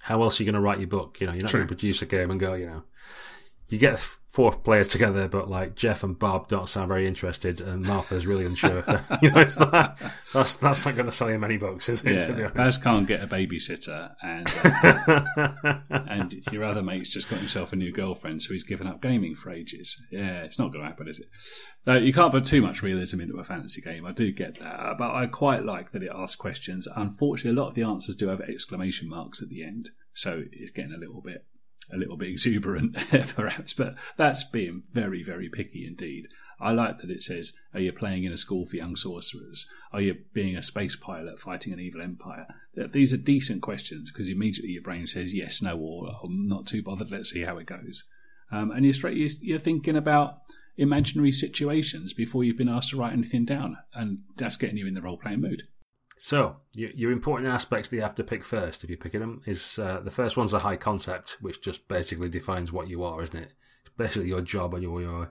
how 0.00 0.22
else 0.22 0.40
are 0.40 0.42
you 0.42 0.50
going 0.50 0.60
to 0.60 0.66
write 0.66 0.78
your 0.78 0.88
book? 0.88 1.18
You 1.20 1.26
know, 1.26 1.32
you're 1.34 1.42
not 1.42 1.52
going 1.52 1.64
to 1.64 1.68
produce 1.68 2.00
a 2.00 2.06
game 2.06 2.30
and 2.30 2.40
go, 2.40 2.54
you 2.54 2.66
know, 2.66 2.82
you 3.70 3.78
get 3.78 4.00
four 4.30 4.52
players 4.52 4.86
together, 4.88 5.26
but 5.26 5.50
like 5.50 5.74
Jeff 5.74 6.04
and 6.04 6.16
Bob 6.16 6.46
don't 6.46 6.68
sound 6.68 6.88
very 6.88 7.06
interested, 7.06 7.60
and 7.60 7.84
Martha's 7.84 8.26
really 8.26 8.46
unsure. 8.46 8.84
you 9.22 9.30
know, 9.30 9.40
it's 9.40 9.56
that, 9.56 9.98
that's 10.32 10.54
that's 10.54 10.84
not 10.84 10.94
going 10.94 11.06
to 11.06 11.12
sell 11.12 11.30
you 11.30 11.38
many 11.38 11.56
books, 11.56 11.88
is 11.88 12.02
it? 12.04 12.38
Yeah, 12.38 12.48
Baz 12.48 12.78
can't 12.78 13.06
get 13.06 13.22
a 13.22 13.26
babysitter, 13.26 14.12
and 14.22 14.46
uh, 14.64 15.80
and 15.90 16.34
your 16.52 16.64
other 16.64 16.82
mate's 16.82 17.08
just 17.08 17.28
got 17.28 17.40
himself 17.40 17.72
a 17.72 17.76
new 17.76 17.92
girlfriend, 17.92 18.42
so 18.42 18.52
he's 18.52 18.64
given 18.64 18.86
up 18.86 19.02
gaming 19.02 19.34
for 19.34 19.50
ages. 19.50 20.00
Yeah, 20.10 20.42
it's 20.42 20.58
not 20.58 20.72
going 20.72 20.84
to 20.84 20.88
happen, 20.88 21.08
is 21.08 21.18
it? 21.18 21.26
No, 21.86 21.96
you 21.96 22.12
can't 22.12 22.32
put 22.32 22.44
too 22.44 22.62
much 22.62 22.82
realism 22.82 23.20
into 23.20 23.38
a 23.38 23.44
fantasy 23.44 23.80
game. 23.80 24.06
I 24.06 24.12
do 24.12 24.30
get 24.30 24.60
that, 24.60 24.96
but 24.98 25.12
I 25.12 25.26
quite 25.26 25.64
like 25.64 25.92
that 25.92 26.02
it 26.02 26.12
asks 26.14 26.36
questions. 26.36 26.86
Unfortunately, 26.94 27.58
a 27.58 27.60
lot 27.60 27.70
of 27.70 27.74
the 27.74 27.82
answers 27.82 28.14
do 28.14 28.28
have 28.28 28.40
exclamation 28.40 29.08
marks 29.08 29.42
at 29.42 29.48
the 29.48 29.64
end, 29.64 29.90
so 30.12 30.44
it's 30.52 30.70
getting 30.70 30.92
a 30.92 30.98
little 30.98 31.20
bit 31.20 31.46
a 31.92 31.96
little 31.96 32.16
bit 32.16 32.28
exuberant, 32.28 32.96
perhaps, 33.36 33.72
but 33.72 33.94
that's 34.16 34.44
being 34.44 34.82
very, 34.92 35.22
very 35.22 35.48
picky 35.48 35.86
indeed. 35.86 36.28
I 36.60 36.72
like 36.72 36.98
that 36.98 37.10
it 37.10 37.22
says, 37.22 37.52
Are 37.72 37.80
you 37.80 37.92
playing 37.92 38.24
in 38.24 38.32
a 38.32 38.36
school 38.36 38.66
for 38.66 38.76
young 38.76 38.94
sorcerers? 38.94 39.66
Are 39.92 40.00
you 40.00 40.18
being 40.34 40.56
a 40.56 40.62
space 40.62 40.94
pilot 40.94 41.40
fighting 41.40 41.72
an 41.72 41.80
evil 41.80 42.02
empire? 42.02 42.46
These 42.74 43.12
are 43.14 43.18
decent 43.18 43.62
questions 43.62 44.10
because 44.10 44.28
immediately 44.28 44.72
your 44.72 44.82
brain 44.82 45.06
says 45.06 45.34
yes, 45.34 45.62
no, 45.62 45.74
or 45.76 46.18
I'm 46.22 46.46
not 46.46 46.66
too 46.66 46.82
bothered, 46.82 47.10
let's 47.10 47.30
see 47.30 47.42
how 47.42 47.56
it 47.58 47.66
goes. 47.66 48.04
Um, 48.52 48.70
and 48.70 48.84
you're 48.84 48.94
straight, 48.94 49.16
you're 49.40 49.58
thinking 49.58 49.96
about 49.96 50.40
imaginary 50.76 51.32
situations 51.32 52.12
before 52.12 52.44
you've 52.44 52.58
been 52.58 52.68
asked 52.68 52.90
to 52.90 52.96
write 52.96 53.12
anything 53.12 53.44
down, 53.44 53.78
and 53.94 54.18
that's 54.36 54.56
getting 54.56 54.76
you 54.76 54.86
in 54.86 54.94
the 54.94 55.02
role 55.02 55.16
playing 55.16 55.40
mood. 55.40 55.62
So, 56.22 56.56
your, 56.74 57.12
important 57.12 57.48
aspects 57.48 57.88
that 57.88 57.96
you 57.96 58.02
have 58.02 58.14
to 58.16 58.22
pick 58.22 58.44
first, 58.44 58.84
if 58.84 58.90
you're 58.90 58.98
picking 58.98 59.20
them, 59.20 59.40
is 59.46 59.78
uh, 59.78 60.00
the 60.04 60.10
first 60.10 60.36
one's 60.36 60.52
a 60.52 60.58
high 60.58 60.76
concept, 60.76 61.38
which 61.40 61.62
just 61.62 61.88
basically 61.88 62.28
defines 62.28 62.70
what 62.70 62.88
you 62.88 63.02
are, 63.02 63.22
isn't 63.22 63.42
it? 63.42 63.52
It's 63.80 63.94
basically 63.96 64.28
your 64.28 64.42
job 64.42 64.74
and 64.74 64.82
your 64.82 65.00
your, 65.00 65.30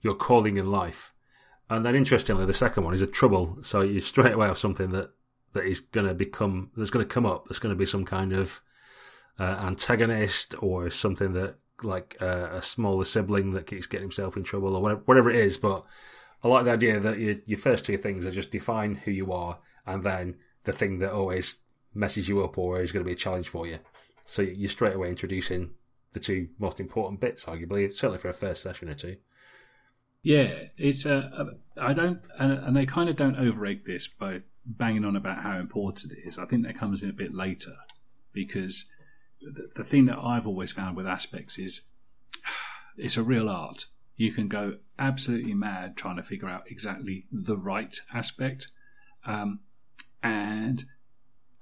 your 0.00 0.14
calling 0.14 0.56
in 0.56 0.70
life. 0.70 1.12
And 1.68 1.84
then, 1.84 1.94
interestingly, 1.94 2.46
the 2.46 2.54
second 2.54 2.84
one 2.84 2.94
is 2.94 3.02
a 3.02 3.06
trouble. 3.06 3.58
So 3.60 3.82
you 3.82 4.00
straight 4.00 4.32
away 4.32 4.46
have 4.46 4.56
something 4.56 4.92
that 4.92 5.10
that 5.52 5.66
is 5.66 5.80
going 5.80 6.06
to 6.06 6.14
become 6.14 6.70
that's 6.74 6.88
going 6.88 7.06
to 7.06 7.14
come 7.14 7.26
up. 7.26 7.44
There's 7.46 7.58
going 7.58 7.74
to 7.74 7.78
be 7.78 7.84
some 7.84 8.06
kind 8.06 8.32
of 8.32 8.62
uh, 9.38 9.42
antagonist 9.42 10.54
or 10.58 10.88
something 10.88 11.34
that 11.34 11.56
like 11.82 12.16
uh, 12.22 12.48
a 12.50 12.62
smaller 12.62 13.04
sibling 13.04 13.52
that 13.52 13.66
keeps 13.66 13.86
getting 13.86 14.04
himself 14.04 14.38
in 14.38 14.42
trouble 14.42 14.74
or 14.74 14.80
whatever, 14.80 15.02
whatever 15.04 15.28
it 15.28 15.36
is. 15.36 15.58
But 15.58 15.84
I 16.42 16.48
like 16.48 16.64
the 16.64 16.72
idea 16.72 16.98
that 16.98 17.18
your, 17.18 17.34
your 17.44 17.58
first 17.58 17.84
two 17.84 17.98
things 17.98 18.24
are 18.24 18.30
just 18.30 18.50
define 18.50 18.94
who 18.94 19.10
you 19.10 19.30
are 19.30 19.58
and 19.86 20.02
then 20.02 20.36
the 20.64 20.72
thing 20.72 20.98
that 20.98 21.12
always 21.12 21.58
messes 21.94 22.28
you 22.28 22.42
up 22.42 22.58
or 22.58 22.80
is 22.80 22.92
going 22.92 23.04
to 23.04 23.08
be 23.08 23.12
a 23.12 23.16
challenge 23.16 23.48
for 23.48 23.66
you. 23.66 23.78
So 24.24 24.42
you're 24.42 24.68
straight 24.68 24.94
away 24.94 25.08
introducing 25.08 25.70
the 26.12 26.20
two 26.20 26.48
most 26.58 26.80
important 26.80 27.20
bits, 27.20 27.44
arguably, 27.44 27.92
certainly 27.92 28.18
for 28.18 28.28
a 28.28 28.34
first 28.34 28.62
session 28.62 28.88
or 28.88 28.94
two. 28.94 29.16
Yeah, 30.22 30.54
it's. 30.78 31.04
Uh, 31.04 31.50
I 31.76 31.92
don't, 31.92 32.20
and, 32.38 32.74
they 32.74 32.86
kind 32.86 33.10
of 33.10 33.16
don't 33.16 33.36
overegg 33.36 33.84
this 33.84 34.08
by 34.08 34.40
banging 34.64 35.04
on 35.04 35.16
about 35.16 35.42
how 35.42 35.58
important 35.58 36.14
it 36.14 36.20
is. 36.26 36.38
I 36.38 36.46
think 36.46 36.64
that 36.64 36.78
comes 36.78 37.02
in 37.02 37.10
a 37.10 37.14
bit 37.14 37.34
later 37.34 37.74
because 38.32 38.86
the, 39.42 39.68
the 39.76 39.84
thing 39.84 40.06
that 40.06 40.18
I've 40.18 40.46
always 40.46 40.72
found 40.72 40.96
with 40.96 41.06
aspects 41.06 41.58
is 41.58 41.82
it's 42.96 43.18
a 43.18 43.22
real 43.22 43.50
art. 43.50 43.86
You 44.16 44.32
can 44.32 44.48
go 44.48 44.78
absolutely 44.98 45.52
mad 45.52 45.96
trying 45.96 46.16
to 46.16 46.22
figure 46.22 46.48
out 46.48 46.70
exactly 46.70 47.26
the 47.30 47.58
right 47.58 47.94
aspect. 48.14 48.68
Um, 49.26 49.60
and 50.24 50.86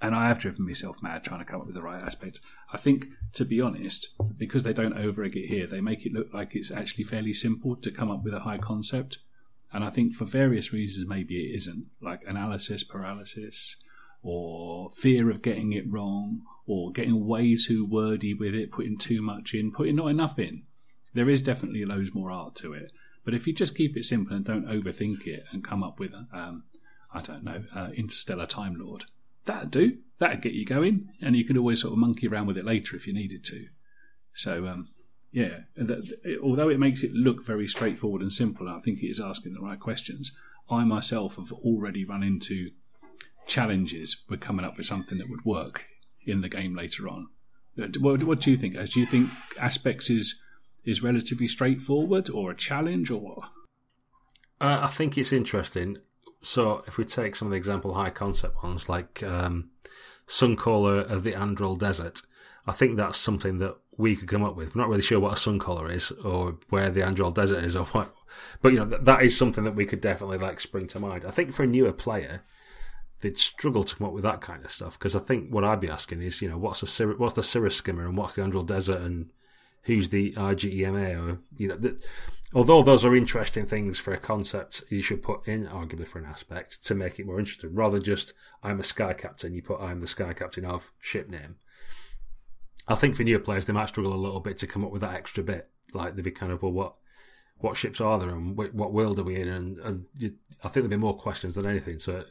and 0.00 0.14
I 0.16 0.28
have 0.28 0.38
driven 0.38 0.66
myself 0.66 0.96
mad 1.00 1.22
trying 1.22 1.40
to 1.40 1.44
come 1.44 1.60
up 1.60 1.66
with 1.66 1.76
the 1.76 1.82
right 1.82 2.02
aspect. 2.02 2.40
I 2.72 2.76
think, 2.76 3.06
to 3.34 3.44
be 3.44 3.60
honest, 3.60 4.08
because 4.36 4.64
they 4.64 4.72
don't 4.72 4.98
over 4.98 5.22
egg 5.22 5.36
it 5.36 5.46
here, 5.46 5.66
they 5.66 5.80
make 5.80 6.04
it 6.04 6.12
look 6.12 6.32
like 6.34 6.56
it's 6.56 6.72
actually 6.72 7.04
fairly 7.04 7.32
simple 7.32 7.76
to 7.76 7.90
come 7.90 8.10
up 8.10 8.24
with 8.24 8.34
a 8.34 8.40
high 8.40 8.58
concept. 8.58 9.18
And 9.72 9.84
I 9.84 9.90
think 9.90 10.14
for 10.14 10.24
various 10.24 10.72
reasons, 10.72 11.06
maybe 11.06 11.36
it 11.36 11.56
isn't, 11.56 11.86
like 12.00 12.22
analysis 12.26 12.82
paralysis, 12.82 13.76
or 14.24 14.90
fear 14.90 15.30
of 15.30 15.40
getting 15.40 15.72
it 15.72 15.88
wrong, 15.88 16.42
or 16.66 16.90
getting 16.90 17.24
way 17.24 17.56
too 17.56 17.86
wordy 17.86 18.34
with 18.34 18.54
it, 18.54 18.72
putting 18.72 18.98
too 18.98 19.22
much 19.22 19.54
in, 19.54 19.70
putting 19.70 19.96
not 19.96 20.08
enough 20.08 20.36
in. 20.36 20.64
There 21.14 21.30
is 21.30 21.42
definitely 21.42 21.84
loads 21.84 22.12
more 22.12 22.32
art 22.32 22.56
to 22.56 22.72
it. 22.72 22.90
But 23.24 23.34
if 23.34 23.46
you 23.46 23.52
just 23.52 23.76
keep 23.76 23.96
it 23.96 24.04
simple 24.04 24.34
and 24.34 24.44
don't 24.44 24.66
overthink 24.66 25.28
it 25.28 25.44
and 25.52 25.62
come 25.62 25.84
up 25.84 26.00
with 26.00 26.12
um, 26.32 26.64
I 27.14 27.20
don't 27.20 27.44
know, 27.44 27.64
uh, 27.74 27.90
Interstellar 27.94 28.46
Time 28.46 28.76
Lord. 28.78 29.04
That'd 29.44 29.70
do. 29.70 29.98
That'd 30.18 30.42
get 30.42 30.52
you 30.52 30.64
going, 30.64 31.08
and 31.20 31.36
you 31.36 31.44
could 31.44 31.56
always 31.56 31.80
sort 31.80 31.92
of 31.92 31.98
monkey 31.98 32.28
around 32.28 32.46
with 32.46 32.56
it 32.56 32.64
later 32.64 32.96
if 32.96 33.06
you 33.06 33.12
needed 33.12 33.44
to. 33.44 33.66
So, 34.34 34.66
um, 34.66 34.88
yeah, 35.32 35.60
although 36.42 36.68
it 36.68 36.78
makes 36.78 37.02
it 37.02 37.12
look 37.12 37.44
very 37.44 37.66
straightforward 37.66 38.22
and 38.22 38.32
simple, 38.32 38.68
I 38.68 38.80
think 38.80 39.02
it 39.02 39.08
is 39.08 39.20
asking 39.20 39.54
the 39.54 39.60
right 39.60 39.80
questions. 39.80 40.32
I 40.70 40.84
myself 40.84 41.36
have 41.36 41.52
already 41.52 42.04
run 42.04 42.22
into 42.22 42.70
challenges 43.46 44.16
with 44.28 44.40
coming 44.40 44.64
up 44.64 44.76
with 44.76 44.86
something 44.86 45.18
that 45.18 45.28
would 45.28 45.44
work 45.44 45.84
in 46.24 46.40
the 46.40 46.48
game 46.48 46.74
later 46.74 47.08
on. 47.08 47.28
Uh, 47.80 47.88
what, 47.98 48.22
what 48.24 48.40
do 48.40 48.50
you 48.50 48.56
think? 48.56 48.74
Do 48.90 49.00
you 49.00 49.06
think 49.06 49.30
aspects 49.58 50.08
is 50.10 50.36
is 50.84 51.02
relatively 51.02 51.46
straightforward, 51.46 52.28
or 52.28 52.50
a 52.50 52.56
challenge, 52.56 53.10
or 53.10 53.20
what? 53.20 53.48
Uh, 54.60 54.80
I 54.82 54.88
think 54.88 55.16
it's 55.16 55.32
interesting. 55.32 55.98
So 56.42 56.82
if 56.86 56.98
we 56.98 57.04
take 57.04 57.36
some 57.36 57.46
of 57.46 57.50
the 57.52 57.56
example 57.56 57.94
high 57.94 58.10
concept 58.10 58.62
ones 58.62 58.88
like 58.88 59.22
um, 59.22 59.70
Suncaller 60.26 61.08
of 61.08 61.22
the 61.22 61.32
Andral 61.32 61.78
Desert, 61.78 62.22
I 62.66 62.72
think 62.72 62.96
that's 62.96 63.16
something 63.16 63.58
that 63.58 63.76
we 63.96 64.16
could 64.16 64.28
come 64.28 64.42
up 64.42 64.56
with. 64.56 64.74
I'm 64.74 64.80
not 64.80 64.88
really 64.88 65.02
sure 65.02 65.20
what 65.20 65.32
a 65.32 65.40
Suncaller 65.40 65.92
is 65.92 66.10
or 66.24 66.58
where 66.68 66.90
the 66.90 67.00
Andral 67.00 67.32
Desert 67.32 67.64
is 67.64 67.76
or 67.76 67.84
what, 67.86 68.12
but 68.60 68.72
you 68.72 68.78
know 68.78 68.86
that, 68.86 69.04
that 69.04 69.22
is 69.22 69.36
something 69.36 69.64
that 69.64 69.74
we 69.74 69.86
could 69.86 70.00
definitely 70.00 70.38
like 70.38 70.60
spring 70.60 70.88
to 70.88 71.00
mind. 71.00 71.24
I 71.26 71.30
think 71.30 71.52
for 71.52 71.62
a 71.62 71.66
newer 71.66 71.92
player, 71.92 72.42
they'd 73.20 73.38
struggle 73.38 73.84
to 73.84 73.96
come 73.96 74.08
up 74.08 74.12
with 74.12 74.24
that 74.24 74.40
kind 74.40 74.64
of 74.64 74.70
stuff 74.70 74.98
because 74.98 75.14
I 75.14 75.20
think 75.20 75.50
what 75.50 75.64
I'd 75.64 75.80
be 75.80 75.90
asking 75.90 76.22
is, 76.22 76.42
you 76.42 76.48
know, 76.48 76.58
what's 76.58 76.80
the 76.80 77.14
what's 77.18 77.34
the 77.34 77.42
Cirrus 77.42 77.76
skimmer 77.76 78.06
and 78.06 78.16
what's 78.16 78.34
the 78.34 78.42
Andral 78.42 78.66
Desert 78.66 79.00
and 79.00 79.30
who's 79.82 80.08
the 80.08 80.32
RGEMA 80.32 81.16
or 81.20 81.38
you 81.56 81.68
know 81.68 81.76
that 81.76 82.04
although 82.54 82.82
those 82.82 83.04
are 83.04 83.14
interesting 83.14 83.66
things 83.66 83.98
for 83.98 84.12
a 84.12 84.18
concept, 84.18 84.84
you 84.88 85.02
should 85.02 85.22
put 85.22 85.46
in 85.46 85.66
arguably 85.66 86.06
for 86.06 86.18
an 86.18 86.26
aspect 86.26 86.84
to 86.86 86.94
make 86.94 87.18
it 87.18 87.26
more 87.26 87.38
interesting. 87.38 87.74
Rather 87.74 87.98
just 87.98 88.32
I'm 88.62 88.80
a 88.80 88.84
sky 88.84 89.12
captain, 89.12 89.54
you 89.54 89.62
put 89.62 89.80
I'm 89.80 90.00
the 90.00 90.06
sky 90.06 90.32
captain 90.32 90.64
of 90.64 90.92
ship 91.00 91.28
name. 91.28 91.56
I 92.88 92.94
think 92.94 93.16
for 93.16 93.22
newer 93.22 93.38
players 93.38 93.66
they 93.66 93.72
might 93.72 93.88
struggle 93.88 94.14
a 94.14 94.16
little 94.16 94.40
bit 94.40 94.58
to 94.58 94.66
come 94.66 94.84
up 94.84 94.90
with 94.90 95.02
that 95.02 95.14
extra 95.14 95.42
bit. 95.42 95.70
Like 95.92 96.14
they'd 96.14 96.24
be 96.24 96.30
kind 96.30 96.52
of 96.52 96.62
well, 96.62 96.72
what 96.72 96.94
what 97.58 97.76
ships 97.76 98.00
are 98.00 98.18
there 98.18 98.30
and 98.30 98.56
what 98.56 98.92
world 98.92 99.20
are 99.20 99.24
we 99.24 99.40
in? 99.40 99.46
And, 99.46 99.78
and 99.78 100.04
you, 100.18 100.34
I 100.64 100.68
think 100.68 100.82
there'd 100.82 100.90
be 100.90 100.96
more 100.96 101.16
questions 101.16 101.54
than 101.54 101.64
anything. 101.64 102.00
So 102.00 102.24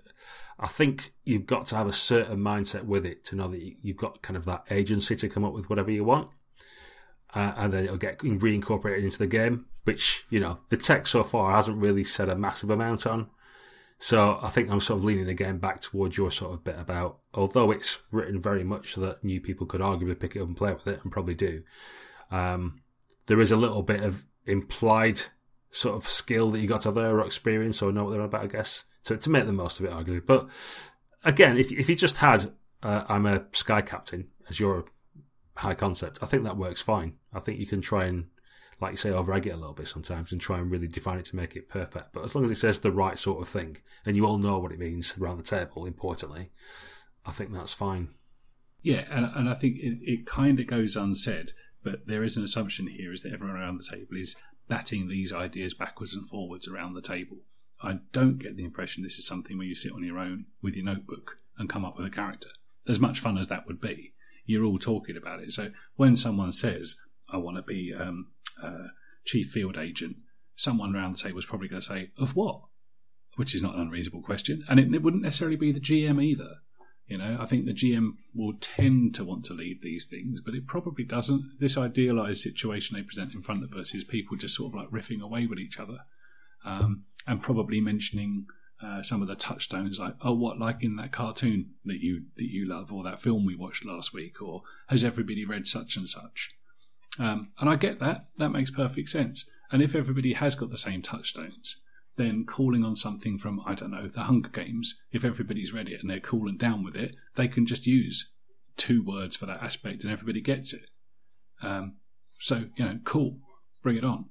I 0.59 0.67
think 0.67 1.13
you've 1.23 1.45
got 1.45 1.67
to 1.67 1.75
have 1.77 1.87
a 1.87 1.93
certain 1.93 2.39
mindset 2.39 2.83
with 2.83 3.05
it 3.05 3.23
to 3.25 3.37
know 3.37 3.47
that 3.47 3.61
you've 3.81 3.95
got 3.95 4.21
kind 4.21 4.35
of 4.35 4.43
that 4.45 4.65
agency 4.69 5.15
to 5.15 5.29
come 5.29 5.45
up 5.45 5.53
with 5.53 5.69
whatever 5.69 5.89
you 5.89 6.03
want 6.03 6.27
uh, 7.33 7.53
and 7.57 7.73
then 7.73 7.85
it'll 7.85 7.97
get 7.97 8.19
reincorporated 8.19 9.03
into 9.03 9.17
the 9.17 9.27
game, 9.27 9.65
which, 9.83 10.25
you 10.29 10.39
know, 10.39 10.59
the 10.69 10.77
tech 10.77 11.07
so 11.07 11.23
far 11.23 11.53
hasn't 11.53 11.77
really 11.77 12.03
said 12.03 12.29
a 12.29 12.35
massive 12.35 12.69
amount 12.69 13.05
on. 13.05 13.29
So 13.97 14.39
I 14.41 14.49
think 14.49 14.69
I'm 14.69 14.81
sort 14.81 14.97
of 14.97 15.03
leaning 15.03 15.29
again 15.29 15.59
back 15.59 15.79
towards 15.79 16.17
your 16.17 16.31
sort 16.31 16.53
of 16.53 16.63
bit 16.63 16.79
about, 16.79 17.19
although 17.35 17.69
it's 17.69 17.99
written 18.11 18.41
very 18.41 18.63
much 18.63 18.93
so 18.93 19.01
that 19.01 19.23
new 19.23 19.39
people 19.39 19.67
could 19.67 19.81
arguably 19.81 20.19
pick 20.19 20.35
it 20.35 20.41
up 20.41 20.47
and 20.47 20.57
play 20.57 20.73
with 20.73 20.87
it, 20.87 20.99
and 21.03 21.11
probably 21.11 21.35
do. 21.35 21.61
Um, 22.31 22.81
there 23.27 23.39
is 23.39 23.51
a 23.51 23.57
little 23.57 23.83
bit 23.83 24.01
of 24.01 24.25
implied 24.45 25.21
sort 25.69 25.95
of 25.95 26.09
skill 26.09 26.49
that 26.51 26.59
you 26.59 26.67
got 26.67 26.81
to 26.81 26.87
have 26.89 26.95
there 26.95 27.19
or 27.19 27.25
experience 27.25 27.81
or 27.81 27.91
know 27.91 28.05
what 28.05 28.11
they're 28.11 28.21
about, 28.21 28.43
I 28.43 28.47
guess, 28.47 28.85
to, 29.03 29.17
to 29.17 29.29
make 29.29 29.45
the 29.45 29.51
most 29.51 29.79
of 29.79 29.85
it, 29.85 29.91
arguably. 29.91 30.25
But 30.25 30.49
again, 31.23 31.57
if, 31.57 31.71
if 31.71 31.87
you 31.87 31.95
just 31.95 32.17
had, 32.17 32.51
uh, 32.81 33.03
I'm 33.07 33.27
a 33.27 33.45
sky 33.53 33.81
captain 33.81 34.29
as 34.49 34.59
your 34.59 34.85
high 35.57 35.75
concept, 35.75 36.17
I 36.23 36.25
think 36.25 36.43
that 36.43 36.57
works 36.57 36.81
fine. 36.81 37.13
I 37.31 37.39
think 37.39 37.59
you 37.59 37.67
can 37.67 37.81
try 37.81 38.05
and 38.05 38.25
like 38.81 38.91
you 38.91 38.97
say, 38.97 39.09
overegg 39.09 39.45
it 39.45 39.51
a 39.51 39.57
little 39.57 39.73
bit 39.73 39.87
sometimes 39.87 40.31
and 40.31 40.41
try 40.41 40.57
and 40.57 40.71
really 40.71 40.87
define 40.87 41.19
it 41.19 41.25
to 41.25 41.35
make 41.35 41.55
it 41.55 41.69
perfect. 41.69 42.13
But 42.13 42.25
as 42.25 42.33
long 42.33 42.43
as 42.43 42.51
it 42.51 42.57
says 42.57 42.79
the 42.79 42.91
right 42.91 43.17
sort 43.17 43.41
of 43.41 43.47
thing 43.47 43.77
and 44.05 44.17
you 44.17 44.25
all 44.25 44.39
know 44.39 44.57
what 44.57 44.71
it 44.71 44.79
means 44.79 45.17
around 45.17 45.37
the 45.37 45.43
table, 45.43 45.85
importantly, 45.85 46.49
I 47.25 47.31
think 47.31 47.53
that's 47.53 47.73
fine. 47.73 48.09
Yeah, 48.81 49.05
and, 49.11 49.29
and 49.35 49.47
I 49.47 49.53
think 49.53 49.77
it, 49.77 49.99
it 50.01 50.25
kind 50.25 50.59
of 50.59 50.65
goes 50.65 50.95
unsaid, 50.95 51.51
but 51.83 52.07
there 52.07 52.23
is 52.23 52.35
an 52.35 52.43
assumption 52.43 52.87
here 52.87 53.13
is 53.13 53.21
that 53.21 53.33
everyone 53.33 53.55
around 53.55 53.77
the 53.77 53.87
table 53.87 54.17
is 54.17 54.35
batting 54.67 55.07
these 55.07 55.31
ideas 55.31 55.75
backwards 55.75 56.15
and 56.15 56.27
forwards 56.27 56.67
around 56.67 56.95
the 56.95 57.01
table. 57.01 57.37
I 57.83 57.99
don't 58.11 58.39
get 58.39 58.57
the 58.57 58.65
impression 58.65 59.03
this 59.03 59.19
is 59.19 59.27
something 59.27 59.57
where 59.57 59.67
you 59.67 59.75
sit 59.75 59.91
on 59.91 60.03
your 60.03 60.17
own 60.17 60.45
with 60.61 60.75
your 60.75 60.85
notebook 60.85 61.37
and 61.57 61.69
come 61.69 61.85
up 61.85 61.97
with 61.97 62.07
a 62.07 62.11
character. 62.11 62.49
As 62.87 62.99
much 62.99 63.19
fun 63.19 63.37
as 63.37 63.47
that 63.49 63.67
would 63.67 63.79
be, 63.79 64.13
you're 64.45 64.65
all 64.65 64.79
talking 64.79 65.17
about 65.17 65.41
it. 65.41 65.51
So 65.53 65.71
when 65.95 66.15
someone 66.15 66.51
says, 66.51 66.95
I 67.29 67.37
want 67.37 67.57
to 67.57 67.63
be 67.63 67.93
um, 67.93 68.27
uh, 68.61 68.87
chief 69.25 69.49
field 69.49 69.77
agent, 69.77 70.17
someone 70.55 70.95
around 70.95 71.15
the 71.15 71.21
table 71.21 71.35
was 71.35 71.45
probably 71.45 71.67
going 71.67 71.81
to 71.81 71.87
say, 71.87 72.11
"Of 72.17 72.35
what?" 72.35 72.61
Which 73.35 73.55
is 73.55 73.61
not 73.61 73.75
an 73.75 73.81
unreasonable 73.81 74.21
question, 74.21 74.63
and 74.69 74.79
it, 74.79 74.93
it 74.93 75.01
wouldn't 75.01 75.23
necessarily 75.23 75.57
be 75.57 75.71
the 75.71 75.79
GM 75.79 76.23
either. 76.23 76.57
You 77.07 77.17
know, 77.17 77.37
I 77.39 77.45
think 77.45 77.65
the 77.65 77.73
GM 77.73 78.11
will 78.33 78.53
tend 78.61 79.15
to 79.15 79.25
want 79.25 79.43
to 79.45 79.53
lead 79.53 79.81
these 79.81 80.05
things, 80.05 80.39
but 80.39 80.53
it 80.53 80.65
probably 80.65 81.03
doesn't. 81.03 81.57
This 81.59 81.77
idealized 81.77 82.41
situation 82.41 82.95
they 82.95 83.03
present 83.03 83.33
in 83.33 83.41
front 83.41 83.63
of 83.63 83.73
us 83.73 83.93
is 83.93 84.03
people 84.03 84.37
just 84.37 84.55
sort 84.55 84.73
of 84.73 84.79
like 84.79 84.91
riffing 84.91 85.21
away 85.21 85.45
with 85.45 85.59
each 85.59 85.77
other, 85.79 85.99
um, 86.63 87.03
and 87.27 87.41
probably 87.41 87.81
mentioning 87.81 88.45
uh, 88.81 89.03
some 89.03 89.21
of 89.21 89.27
the 89.27 89.35
touchstones, 89.35 89.99
like 89.99 90.15
oh, 90.21 90.33
what 90.33 90.57
like 90.57 90.83
in 90.83 90.95
that 90.95 91.11
cartoon 91.11 91.71
that 91.85 91.99
you 91.99 92.23
that 92.37 92.49
you 92.49 92.67
love, 92.67 92.91
or 92.91 93.03
that 93.03 93.21
film 93.21 93.45
we 93.45 93.55
watched 93.55 93.85
last 93.85 94.13
week, 94.13 94.41
or 94.41 94.63
has 94.87 95.03
everybody 95.03 95.45
read 95.45 95.67
such 95.67 95.97
and 95.97 96.07
such? 96.07 96.51
Um, 97.19 97.51
and 97.59 97.69
I 97.69 97.75
get 97.75 97.99
that. 97.99 98.27
That 98.37 98.49
makes 98.49 98.71
perfect 98.71 99.09
sense. 99.09 99.45
And 99.71 99.81
if 99.81 99.95
everybody 99.95 100.33
has 100.33 100.55
got 100.55 100.69
the 100.69 100.77
same 100.77 101.01
touchstones, 101.01 101.77
then 102.17 102.45
calling 102.45 102.83
on 102.83 102.95
something 102.95 103.37
from, 103.37 103.61
I 103.65 103.73
don't 103.73 103.91
know, 103.91 104.07
the 104.07 104.23
Hunger 104.23 104.49
Games, 104.49 104.95
if 105.11 105.23
everybody's 105.23 105.73
read 105.73 105.87
it 105.87 106.01
and 106.01 106.09
they're 106.09 106.19
cool 106.19 106.47
and 106.47 106.59
down 106.59 106.83
with 106.83 106.95
it, 106.95 107.15
they 107.35 107.47
can 107.47 107.65
just 107.65 107.87
use 107.87 108.29
two 108.77 109.03
words 109.03 109.35
for 109.35 109.45
that 109.45 109.61
aspect 109.61 110.03
and 110.03 110.11
everybody 110.11 110.41
gets 110.41 110.73
it. 110.73 110.89
Um, 111.61 111.95
so, 112.39 112.65
you 112.75 112.85
know, 112.85 112.99
cool. 113.03 113.37
Bring 113.81 113.97
it 113.97 114.03
on. 114.03 114.25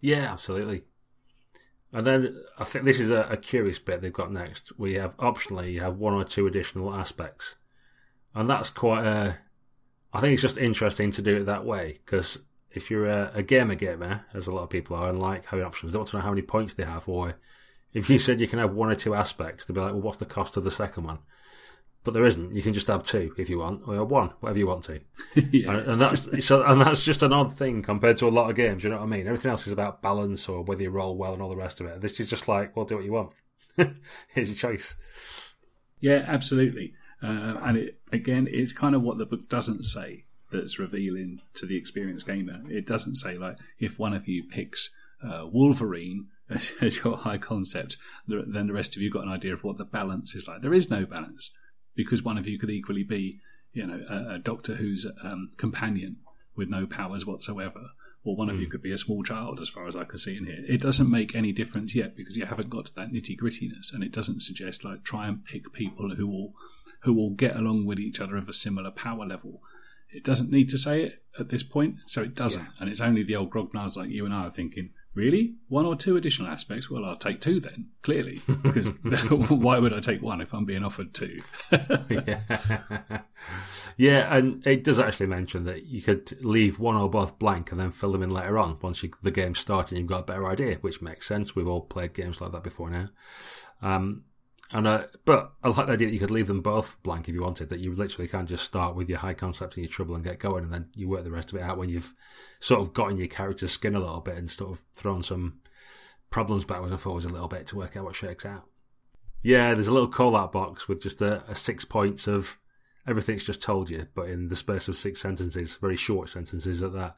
Yeah, 0.00 0.32
absolutely. 0.32 0.82
And 1.92 2.06
then 2.06 2.42
I 2.58 2.64
think 2.64 2.84
this 2.84 2.98
is 2.98 3.10
a, 3.10 3.22
a 3.30 3.36
curious 3.36 3.78
bit 3.78 4.00
they've 4.00 4.12
got 4.12 4.32
next. 4.32 4.78
We 4.78 4.94
have 4.94 5.16
optionally 5.18 5.72
you 5.72 5.80
have 5.80 5.96
one 5.96 6.14
or 6.14 6.24
two 6.24 6.46
additional 6.46 6.94
aspects, 6.94 7.54
and 8.34 8.48
that's 8.48 8.70
quite 8.70 9.04
a 9.04 9.38
I 10.12 10.20
think 10.20 10.34
it's 10.34 10.42
just 10.42 10.58
interesting 10.58 11.10
to 11.12 11.22
do 11.22 11.38
it 11.38 11.44
that 11.46 11.64
way 11.64 11.98
because 12.04 12.38
if 12.70 12.90
you're 12.90 13.06
a, 13.06 13.32
a, 13.34 13.42
gamer 13.42 13.74
gamer, 13.74 14.24
as 14.34 14.46
a 14.46 14.52
lot 14.52 14.64
of 14.64 14.70
people 14.70 14.96
are, 14.96 15.08
and 15.08 15.18
like 15.18 15.46
having 15.46 15.64
options, 15.64 15.92
they 15.92 15.98
want 15.98 16.08
to 16.10 16.16
know 16.16 16.22
how 16.22 16.30
many 16.30 16.42
points 16.42 16.74
they 16.74 16.84
have, 16.84 17.08
or 17.08 17.34
if 17.92 18.08
you 18.08 18.18
said 18.18 18.40
you 18.40 18.48
can 18.48 18.58
have 18.58 18.74
one 18.74 18.90
or 18.90 18.94
two 18.94 19.14
aspects, 19.14 19.64
they'd 19.64 19.74
be 19.74 19.80
like, 19.80 19.92
well, 19.92 20.00
what's 20.00 20.18
the 20.18 20.24
cost 20.24 20.56
of 20.56 20.64
the 20.64 20.70
second 20.70 21.04
one? 21.04 21.18
But 22.04 22.14
there 22.14 22.24
isn't. 22.24 22.54
You 22.54 22.62
can 22.62 22.72
just 22.72 22.88
have 22.88 23.04
two 23.04 23.32
if 23.38 23.48
you 23.48 23.58
want, 23.58 23.82
or 23.86 24.04
one, 24.04 24.30
whatever 24.40 24.58
you 24.58 24.66
want 24.66 24.84
to. 24.84 25.00
yeah. 25.34 25.70
and, 25.70 25.88
and, 25.88 26.00
that's 26.00 26.44
so, 26.44 26.64
and 26.64 26.80
that's 26.80 27.04
just 27.04 27.22
an 27.22 27.32
odd 27.32 27.56
thing 27.56 27.82
compared 27.82 28.16
to 28.18 28.26
a 28.26 28.30
lot 28.30 28.50
of 28.50 28.56
games. 28.56 28.82
You 28.82 28.90
know 28.90 28.96
what 28.96 29.04
I 29.04 29.06
mean? 29.06 29.26
Everything 29.26 29.50
else 29.50 29.66
is 29.66 29.72
about 29.72 30.02
balance 30.02 30.48
or 30.48 30.62
whether 30.62 30.82
you 30.82 30.90
roll 30.90 31.16
well 31.16 31.32
and 31.32 31.40
all 31.40 31.50
the 31.50 31.56
rest 31.56 31.80
of 31.80 31.86
it. 31.86 32.00
This 32.00 32.18
is 32.18 32.28
just 32.28 32.48
like, 32.48 32.76
well, 32.76 32.86
do 32.86 32.96
what 32.96 33.04
you 33.04 33.12
want. 33.12 33.30
Here's 34.28 34.48
your 34.48 34.56
choice. 34.56 34.96
Yeah, 36.00 36.24
absolutely. 36.26 36.94
Uh, 37.22 37.56
and 37.62 37.76
it, 37.76 38.00
again, 38.10 38.48
it's 38.50 38.72
kind 38.72 38.94
of 38.94 39.02
what 39.02 39.18
the 39.18 39.26
book 39.26 39.48
doesn't 39.48 39.84
say 39.84 40.24
that's 40.50 40.78
revealing 40.78 41.40
to 41.54 41.66
the 41.66 41.76
experienced 41.76 42.26
gamer. 42.26 42.60
It 42.68 42.86
doesn't 42.86 43.16
say, 43.16 43.38
like, 43.38 43.56
if 43.78 43.98
one 43.98 44.12
of 44.12 44.28
you 44.28 44.44
picks 44.44 44.90
uh, 45.22 45.46
Wolverine 45.50 46.26
as, 46.50 46.72
as, 46.80 46.98
your 46.98 47.16
high 47.16 47.38
concept, 47.38 47.96
then 48.26 48.66
the 48.66 48.72
rest 48.72 48.96
of 48.96 49.02
you 49.02 49.10
got 49.10 49.24
an 49.24 49.32
idea 49.32 49.54
of 49.54 49.64
what 49.64 49.78
the 49.78 49.84
balance 49.84 50.34
is 50.34 50.46
like. 50.46 50.62
There 50.62 50.74
is 50.74 50.90
no 50.90 51.06
balance 51.06 51.50
because 51.94 52.22
one 52.22 52.36
of 52.36 52.46
you 52.46 52.58
could 52.58 52.70
equally 52.70 53.04
be, 53.04 53.40
you 53.72 53.86
know, 53.86 54.04
a, 54.08 54.34
a 54.34 54.38
Doctor 54.38 54.74
Who's 54.74 55.06
um, 55.22 55.50
companion 55.56 56.16
with 56.56 56.68
no 56.68 56.86
powers 56.86 57.24
whatsoever 57.24 57.90
or 58.24 58.36
one 58.36 58.48
of 58.48 58.56
you 58.56 58.66
hmm. 58.66 58.70
could 58.70 58.82
be 58.82 58.92
a 58.92 58.98
small 58.98 59.22
child, 59.22 59.60
as 59.60 59.68
far 59.68 59.88
as 59.88 59.96
I 59.96 60.04
can 60.04 60.18
see 60.18 60.36
in 60.36 60.46
here. 60.46 60.64
It 60.68 60.80
doesn't 60.80 61.10
make 61.10 61.34
any 61.34 61.52
difference 61.52 61.94
yet 61.94 62.16
because 62.16 62.36
you 62.36 62.46
haven't 62.46 62.70
got 62.70 62.86
to 62.86 62.94
that 62.94 63.12
nitty 63.12 63.36
grittiness, 63.38 63.92
and 63.92 64.04
it 64.04 64.12
doesn't 64.12 64.42
suggest 64.42 64.84
like 64.84 65.02
try 65.02 65.26
and 65.26 65.44
pick 65.44 65.72
people 65.72 66.14
who 66.14 66.26
will 66.26 66.52
who 67.00 67.12
will 67.12 67.30
get 67.30 67.56
along 67.56 67.84
with 67.84 67.98
each 67.98 68.20
other 68.20 68.36
of 68.36 68.48
a 68.48 68.52
similar 68.52 68.90
power 68.90 69.26
level. 69.26 69.60
It 70.10 70.22
doesn't 70.22 70.52
need 70.52 70.68
to 70.70 70.78
say 70.78 71.02
it 71.02 71.22
at 71.38 71.48
this 71.48 71.62
point, 71.62 71.96
so 72.06 72.22
it 72.22 72.34
doesn't. 72.34 72.62
Yeah. 72.62 72.70
And 72.78 72.88
it's 72.88 73.00
only 73.00 73.24
the 73.24 73.34
old 73.34 73.50
grognards 73.50 73.96
like 73.96 74.10
you 74.10 74.24
and 74.24 74.32
I 74.32 74.46
are 74.46 74.50
thinking, 74.50 74.90
really? 75.14 75.54
One 75.68 75.86
or 75.86 75.96
two 75.96 76.16
additional 76.16 76.50
aspects? 76.50 76.90
Well, 76.90 77.04
I'll 77.04 77.16
take 77.16 77.40
two 77.40 77.60
then, 77.60 77.90
clearly. 78.02 78.40
Because 78.62 78.88
why 79.30 79.78
would 79.78 79.92
I 79.92 80.00
take 80.00 80.22
one 80.22 80.40
if 80.40 80.52
I'm 80.54 80.64
being 80.64 80.84
offered 80.84 81.14
two? 81.14 81.40
yeah. 82.08 82.40
yeah, 83.96 84.34
and 84.34 84.66
it 84.66 84.84
does 84.84 84.98
actually 84.98 85.26
mention 85.26 85.64
that 85.64 85.86
you 85.86 86.02
could 86.02 86.42
leave 86.44 86.78
one 86.78 86.96
or 86.96 87.10
both 87.10 87.38
blank 87.38 87.70
and 87.70 87.80
then 87.80 87.90
fill 87.90 88.12
them 88.12 88.22
in 88.22 88.30
later 88.30 88.58
on 88.58 88.78
once 88.80 89.02
you, 89.02 89.10
the 89.22 89.30
game's 89.30 89.58
started 89.58 89.92
and 89.92 90.00
you've 90.00 90.08
got 90.08 90.20
a 90.20 90.26
better 90.26 90.48
idea, 90.48 90.76
which 90.76 91.02
makes 91.02 91.26
sense. 91.26 91.54
We've 91.54 91.68
all 91.68 91.82
played 91.82 92.14
games 92.14 92.40
like 92.40 92.52
that 92.52 92.64
before 92.64 92.90
now. 92.90 93.08
Um, 93.82 94.24
and 94.72 94.86
uh, 94.86 95.04
but 95.24 95.52
I 95.62 95.68
like 95.68 95.86
the 95.86 95.92
idea 95.92 96.08
that 96.08 96.14
you 96.14 96.18
could 96.18 96.30
leave 96.30 96.46
them 96.46 96.62
both 96.62 96.96
blank 97.02 97.28
if 97.28 97.34
you 97.34 97.42
wanted. 97.42 97.68
That 97.68 97.80
you 97.80 97.94
literally 97.94 98.28
can 98.28 98.46
just 98.46 98.64
start 98.64 98.96
with 98.96 99.08
your 99.08 99.18
high 99.18 99.34
concept 99.34 99.76
and 99.76 99.84
your 99.84 99.92
trouble 99.92 100.14
and 100.14 100.24
get 100.24 100.38
going, 100.38 100.64
and 100.64 100.72
then 100.72 100.88
you 100.94 101.08
work 101.08 101.24
the 101.24 101.30
rest 101.30 101.52
of 101.52 101.58
it 101.58 101.62
out 101.62 101.78
when 101.78 101.88
you've 101.88 102.14
sort 102.60 102.80
of 102.80 102.94
gotten 102.94 103.18
your 103.18 103.28
character's 103.28 103.72
skin 103.72 103.94
a 103.94 104.00
little 104.00 104.20
bit 104.20 104.36
and 104.36 104.50
sort 104.50 104.72
of 104.72 104.84
thrown 104.94 105.22
some 105.22 105.60
problems 106.30 106.64
backwards 106.64 106.92
and 106.92 107.00
forwards 107.00 107.26
a 107.26 107.28
little 107.28 107.48
bit 107.48 107.66
to 107.66 107.76
work 107.76 107.96
out 107.96 108.04
what 108.04 108.16
shakes 108.16 108.46
out. 108.46 108.64
Yeah, 109.42 109.74
there's 109.74 109.88
a 109.88 109.92
little 109.92 110.08
call 110.08 110.36
out 110.36 110.52
box 110.52 110.88
with 110.88 111.02
just 111.02 111.20
a, 111.20 111.42
a 111.50 111.54
six 111.54 111.84
points 111.84 112.26
of 112.26 112.58
everything's 113.06 113.44
just 113.44 113.60
told 113.60 113.90
you, 113.90 114.06
but 114.14 114.28
in 114.28 114.48
the 114.48 114.56
space 114.56 114.88
of 114.88 114.96
six 114.96 115.20
sentences, 115.20 115.76
very 115.76 115.96
short 115.96 116.28
sentences 116.28 116.82
at 116.82 116.92
that, 116.92 117.16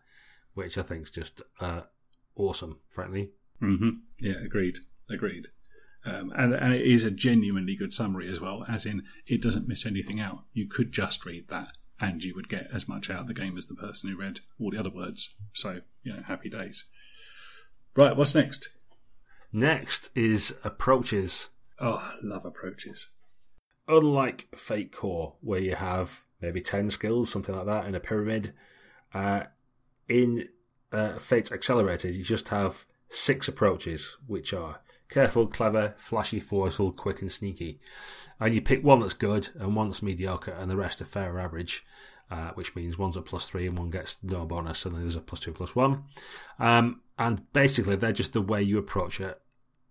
which 0.54 0.78
I 0.78 0.82
think 0.82 1.02
is 1.02 1.10
just 1.10 1.42
uh, 1.60 1.82
awesome, 2.34 2.80
frankly. 2.90 3.30
Mm-hmm. 3.62 3.90
Yeah, 4.20 4.42
agreed. 4.44 4.78
Agreed. 5.10 5.48
Um, 6.06 6.32
and, 6.36 6.52
and 6.52 6.74
it 6.74 6.82
is 6.82 7.02
a 7.02 7.10
genuinely 7.10 7.76
good 7.76 7.92
summary 7.92 8.28
as 8.28 8.38
well, 8.38 8.64
as 8.68 8.84
in 8.84 9.04
it 9.26 9.40
doesn't 9.40 9.68
miss 9.68 9.86
anything 9.86 10.20
out. 10.20 10.44
You 10.52 10.66
could 10.66 10.92
just 10.92 11.24
read 11.24 11.48
that 11.48 11.68
and 12.00 12.22
you 12.22 12.34
would 12.34 12.48
get 12.48 12.68
as 12.72 12.88
much 12.88 13.08
out 13.08 13.22
of 13.22 13.28
the 13.28 13.34
game 13.34 13.56
as 13.56 13.66
the 13.66 13.74
person 13.74 14.10
who 14.10 14.16
read 14.16 14.40
all 14.60 14.70
the 14.70 14.78
other 14.78 14.90
words. 14.90 15.34
So, 15.52 15.80
you 16.02 16.12
know, 16.12 16.22
happy 16.22 16.50
days. 16.50 16.84
Right, 17.96 18.16
what's 18.16 18.34
next? 18.34 18.68
Next 19.52 20.10
is 20.14 20.54
approaches. 20.64 21.48
Oh, 21.78 21.94
I 21.94 22.14
love 22.22 22.44
approaches. 22.44 23.06
Unlike 23.86 24.48
Fate 24.56 24.92
Core, 24.92 25.34
where 25.40 25.60
you 25.60 25.76
have 25.76 26.24
maybe 26.40 26.60
10 26.60 26.90
skills, 26.90 27.30
something 27.30 27.54
like 27.54 27.66
that, 27.66 27.86
in 27.86 27.94
a 27.94 28.00
pyramid, 28.00 28.52
uh, 29.14 29.44
in 30.08 30.48
uh, 30.92 31.18
Fate's 31.18 31.52
Accelerated, 31.52 32.14
you 32.14 32.24
just 32.24 32.48
have 32.48 32.84
six 33.08 33.46
approaches, 33.46 34.16
which 34.26 34.52
are 34.52 34.80
careful, 35.08 35.46
clever, 35.46 35.94
flashy, 35.96 36.40
forceful, 36.40 36.92
quick, 36.92 37.20
and 37.20 37.30
sneaky. 37.30 37.80
And 38.40 38.54
you 38.54 38.60
pick 38.60 38.82
one 38.82 39.00
that's 39.00 39.14
good 39.14 39.50
and 39.58 39.76
one 39.76 39.88
that's 39.88 40.02
mediocre, 40.02 40.52
and 40.52 40.70
the 40.70 40.76
rest 40.76 41.00
are 41.00 41.06
fair 41.06 41.38
average. 41.38 41.84
Uh, 42.30 42.50
which 42.54 42.74
means 42.74 42.96
one's 42.96 43.18
a 43.18 43.22
plus 43.22 43.46
three 43.46 43.66
and 43.66 43.78
one 43.78 43.90
gets 43.90 44.16
no 44.22 44.46
bonus, 44.46 44.86
and 44.86 44.94
then 44.94 45.02
there's 45.02 45.14
a 45.14 45.20
plus 45.20 45.40
two, 45.40 45.52
plus 45.52 45.76
one. 45.76 46.04
Um, 46.58 47.02
and 47.18 47.52
basically, 47.52 47.96
they're 47.96 48.12
just 48.12 48.32
the 48.32 48.40
way 48.40 48.62
you 48.62 48.78
approach 48.78 49.20
it. 49.20 49.40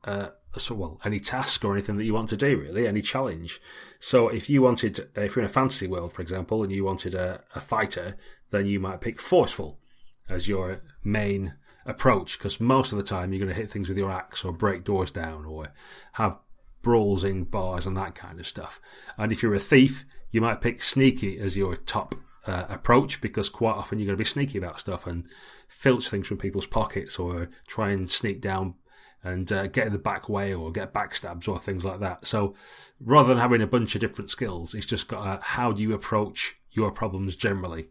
Uh, 0.03 0.29
so, 0.57 0.75
well, 0.75 0.99
any 1.05 1.19
task 1.19 1.63
or 1.63 1.73
anything 1.73 1.97
that 1.97 2.05
you 2.05 2.13
want 2.13 2.29
to 2.29 2.37
do, 2.37 2.57
really, 2.57 2.87
any 2.87 3.01
challenge. 3.01 3.61
So, 3.99 4.29
if 4.29 4.49
you 4.49 4.63
wanted, 4.63 5.09
if 5.15 5.35
you're 5.35 5.43
in 5.43 5.49
a 5.49 5.53
fantasy 5.53 5.87
world, 5.87 6.11
for 6.11 6.23
example, 6.23 6.63
and 6.63 6.71
you 6.71 6.83
wanted 6.83 7.13
a, 7.15 7.43
a 7.55 7.61
fighter, 7.61 8.17
then 8.51 8.65
you 8.65 8.79
might 8.79 8.99
pick 8.99 9.21
forceful 9.21 9.79
as 10.27 10.47
your 10.47 10.81
main 11.03 11.53
approach 11.85 12.37
because 12.37 12.59
most 12.59 12.91
of 12.91 12.97
the 12.97 13.03
time 13.03 13.31
you're 13.31 13.43
going 13.43 13.53
to 13.53 13.61
hit 13.61 13.69
things 13.69 13.89
with 13.89 13.97
your 13.97 14.11
axe 14.11 14.43
or 14.43 14.51
break 14.51 14.83
doors 14.83 15.11
down 15.11 15.45
or 15.45 15.71
have 16.13 16.37
brawls 16.81 17.23
in 17.23 17.43
bars 17.43 17.85
and 17.85 17.97
that 17.97 18.15
kind 18.15 18.39
of 18.39 18.47
stuff. 18.47 18.79
And 19.17 19.31
if 19.31 19.41
you're 19.41 19.53
a 19.53 19.59
thief, 19.59 20.05
you 20.31 20.41
might 20.41 20.61
pick 20.61 20.81
sneaky 20.81 21.39
as 21.39 21.57
your 21.57 21.75
top 21.75 22.15
uh, 22.45 22.65
approach 22.69 23.21
because 23.21 23.49
quite 23.49 23.75
often 23.75 23.99
you're 23.99 24.07
going 24.07 24.17
to 24.17 24.21
be 24.21 24.25
sneaky 24.25 24.57
about 24.57 24.79
stuff 24.79 25.07
and 25.07 25.27
filch 25.67 26.09
things 26.09 26.27
from 26.27 26.37
people's 26.37 26.65
pockets 26.65 27.17
or 27.17 27.49
try 27.67 27.91
and 27.91 28.09
sneak 28.09 28.41
down 28.41 28.75
and 29.23 29.51
uh, 29.51 29.67
get 29.67 29.87
in 29.87 29.93
the 29.93 29.99
back 29.99 30.27
way 30.27 30.53
or 30.53 30.71
get 30.71 30.93
backstabs 30.93 31.47
or 31.47 31.57
things 31.57 31.85
like 31.85 32.01
that. 32.01 32.27
So 32.27 32.55
rather 32.99 33.29
than 33.29 33.37
having 33.37 33.61
a 33.61 33.67
bunch 33.67 33.95
of 33.95 34.01
different 34.01 34.29
skills, 34.29 34.73
it's 34.73 34.85
just 34.85 35.07
got 35.07 35.25
a, 35.25 35.41
how 35.41 35.71
do 35.71 35.81
you 35.81 35.93
approach 35.93 36.57
your 36.71 36.91
problems 36.91 37.35
generally, 37.35 37.87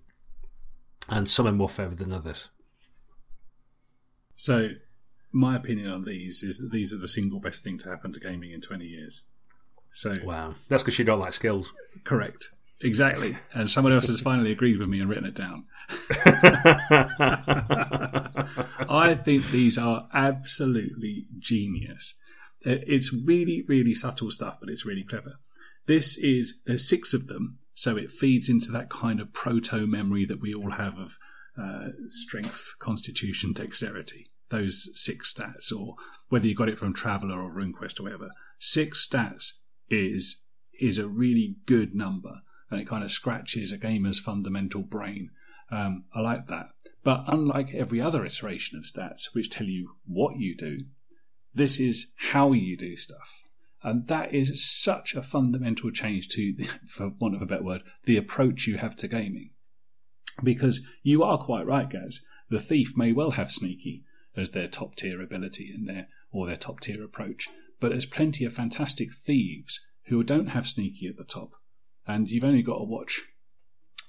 and 1.09 1.31
some 1.31 1.47
are 1.47 1.53
more 1.53 1.69
favoured 1.69 1.99
than 1.99 2.13
others. 2.13 2.51
So, 4.43 4.71
my 5.31 5.55
opinion 5.55 5.89
on 5.93 6.03
these 6.03 6.43
is 6.43 6.59
that 6.59 6.73
these 6.73 6.93
are 6.93 6.99
the 6.99 7.07
single 7.07 7.39
best 7.39 7.63
thing 7.63 7.79
to 7.79 7.89
happen 7.89 8.13
to 8.13 8.19
gaming 8.19 8.51
in 8.51 8.61
20 8.61 8.85
years. 8.85 9.23
So, 9.93 10.17
wow, 10.25 10.57
that's 10.67 10.83
because 10.83 10.99
you 10.99 11.05
don't 11.05 11.21
like 11.21 11.33
skills. 11.33 11.73
Correct. 12.03 12.51
Exactly. 12.81 13.37
And 13.55 13.71
someone 13.71 13.93
else 13.93 14.09
has 14.09 14.21
finally 14.21 14.51
agreed 14.51 14.81
with 14.81 14.89
me 14.89 14.99
and 14.99 15.09
written 15.09 15.27
it 15.27 15.37
down. 15.37 15.67
I 18.91 19.15
think 19.25 19.49
these 19.53 19.79
are 19.79 20.09
absolutely 20.13 21.27
genius. 21.39 22.15
It's 22.63 23.15
really, 23.15 23.63
really 23.69 23.95
subtle 23.95 24.33
stuff, 24.33 24.57
but 24.59 24.71
it's 24.71 24.85
really 24.85 25.05
clever. 25.05 25.35
This 25.87 26.19
is 26.19 26.55
six 26.79 27.15
of 27.15 27.29
them, 27.29 27.59
so 27.75 27.97
it 27.97 28.11
feeds 28.11 28.49
into 28.49 28.73
that 28.73 28.91
kind 28.91 29.21
of 29.21 29.33
proto 29.33 29.87
memory 29.87 30.25
that 30.25 30.41
we 30.41 30.53
all 30.53 30.73
have 30.73 30.99
of 30.99 31.17
uh, 31.57 31.91
strength, 32.09 32.75
constitution, 32.81 33.53
dexterity. 33.53 34.27
Those 34.53 34.91
six 34.93 35.33
stats, 35.33 35.73
or 35.73 35.95
whether 36.29 36.47
you 36.47 36.55
got 36.55 36.69
it 36.69 36.79
from 36.79 36.93
Traveller 36.93 37.41
or 37.41 37.51
RuneQuest 37.51 37.99
or 37.99 38.03
whatever, 38.03 38.29
six 38.59 39.09
stats 39.09 39.53
is 39.89 40.43
is 40.79 40.99
a 40.99 41.09
really 41.09 41.57
good 41.65 41.95
number, 41.95 42.43
and 42.71 42.79
it 42.79 42.87
kind 42.87 43.03
of 43.03 43.11
scratches 43.11 43.73
a 43.73 43.79
gamer's 43.79 44.19
fundamental 44.19 44.83
brain. 44.83 45.31
Um, 45.71 46.05
I 46.15 46.21
like 46.21 46.49
that. 46.49 46.67
But 47.03 47.25
unlike 47.29 47.73
every 47.73 47.99
other 47.99 48.27
iteration 48.27 48.77
of 48.77 48.85
stats, 48.85 49.35
which 49.35 49.49
tell 49.49 49.67
you 49.67 49.97
what 50.05 50.37
you 50.37 50.55
do, 50.55 50.85
this 51.55 51.81
is 51.81 52.09
how 52.17 52.53
you 52.53 52.77
do 52.77 52.95
stuff. 52.95 53.45
And 53.83 54.07
that 54.09 54.35
is 54.35 54.63
such 54.63 55.15
a 55.15 55.23
fundamental 55.23 55.91
change 55.91 56.29
to, 56.29 56.55
for 56.89 57.09
want 57.19 57.37
of 57.37 57.41
a 57.41 57.47
better 57.47 57.65
word, 57.65 57.85
the 58.05 58.19
approach 58.19 58.67
you 58.67 58.77
have 58.77 58.97
to 58.97 59.09
gaming. 59.09 59.53
Because 60.43 60.87
you 61.03 61.23
are 61.23 61.39
quite 61.39 61.65
right, 61.65 61.91
guys. 61.91 62.21
The 62.51 62.61
thief 62.61 62.93
may 62.97 63.13
well 63.13 63.31
have 63.31 63.51
sneaky 63.51 64.05
as 64.37 64.51
their 64.51 64.69
top 64.69 64.97
tier 64.97 65.21
ability 65.21 65.73
in 65.75 65.87
there, 65.87 66.09
or 66.31 66.47
their 66.47 66.57
top 66.57 66.81
tier 66.81 67.03
approach. 67.03 67.49
But 67.81 67.91
there's 67.91 68.07
plenty 68.07 68.45
of 68.45 68.55
fantastic 68.55 69.13
thieves 69.13 69.81
who 70.07 70.23
don't 70.23 70.49
have 70.49 70.69
sneaky 70.69 71.07
at 71.07 71.17
the 71.17 71.25
top. 71.25 71.53
And 72.07 72.31
you've 72.31 72.45
only 72.45 72.63
got 72.63 72.79
to 72.79 72.85
watch, 72.85 73.23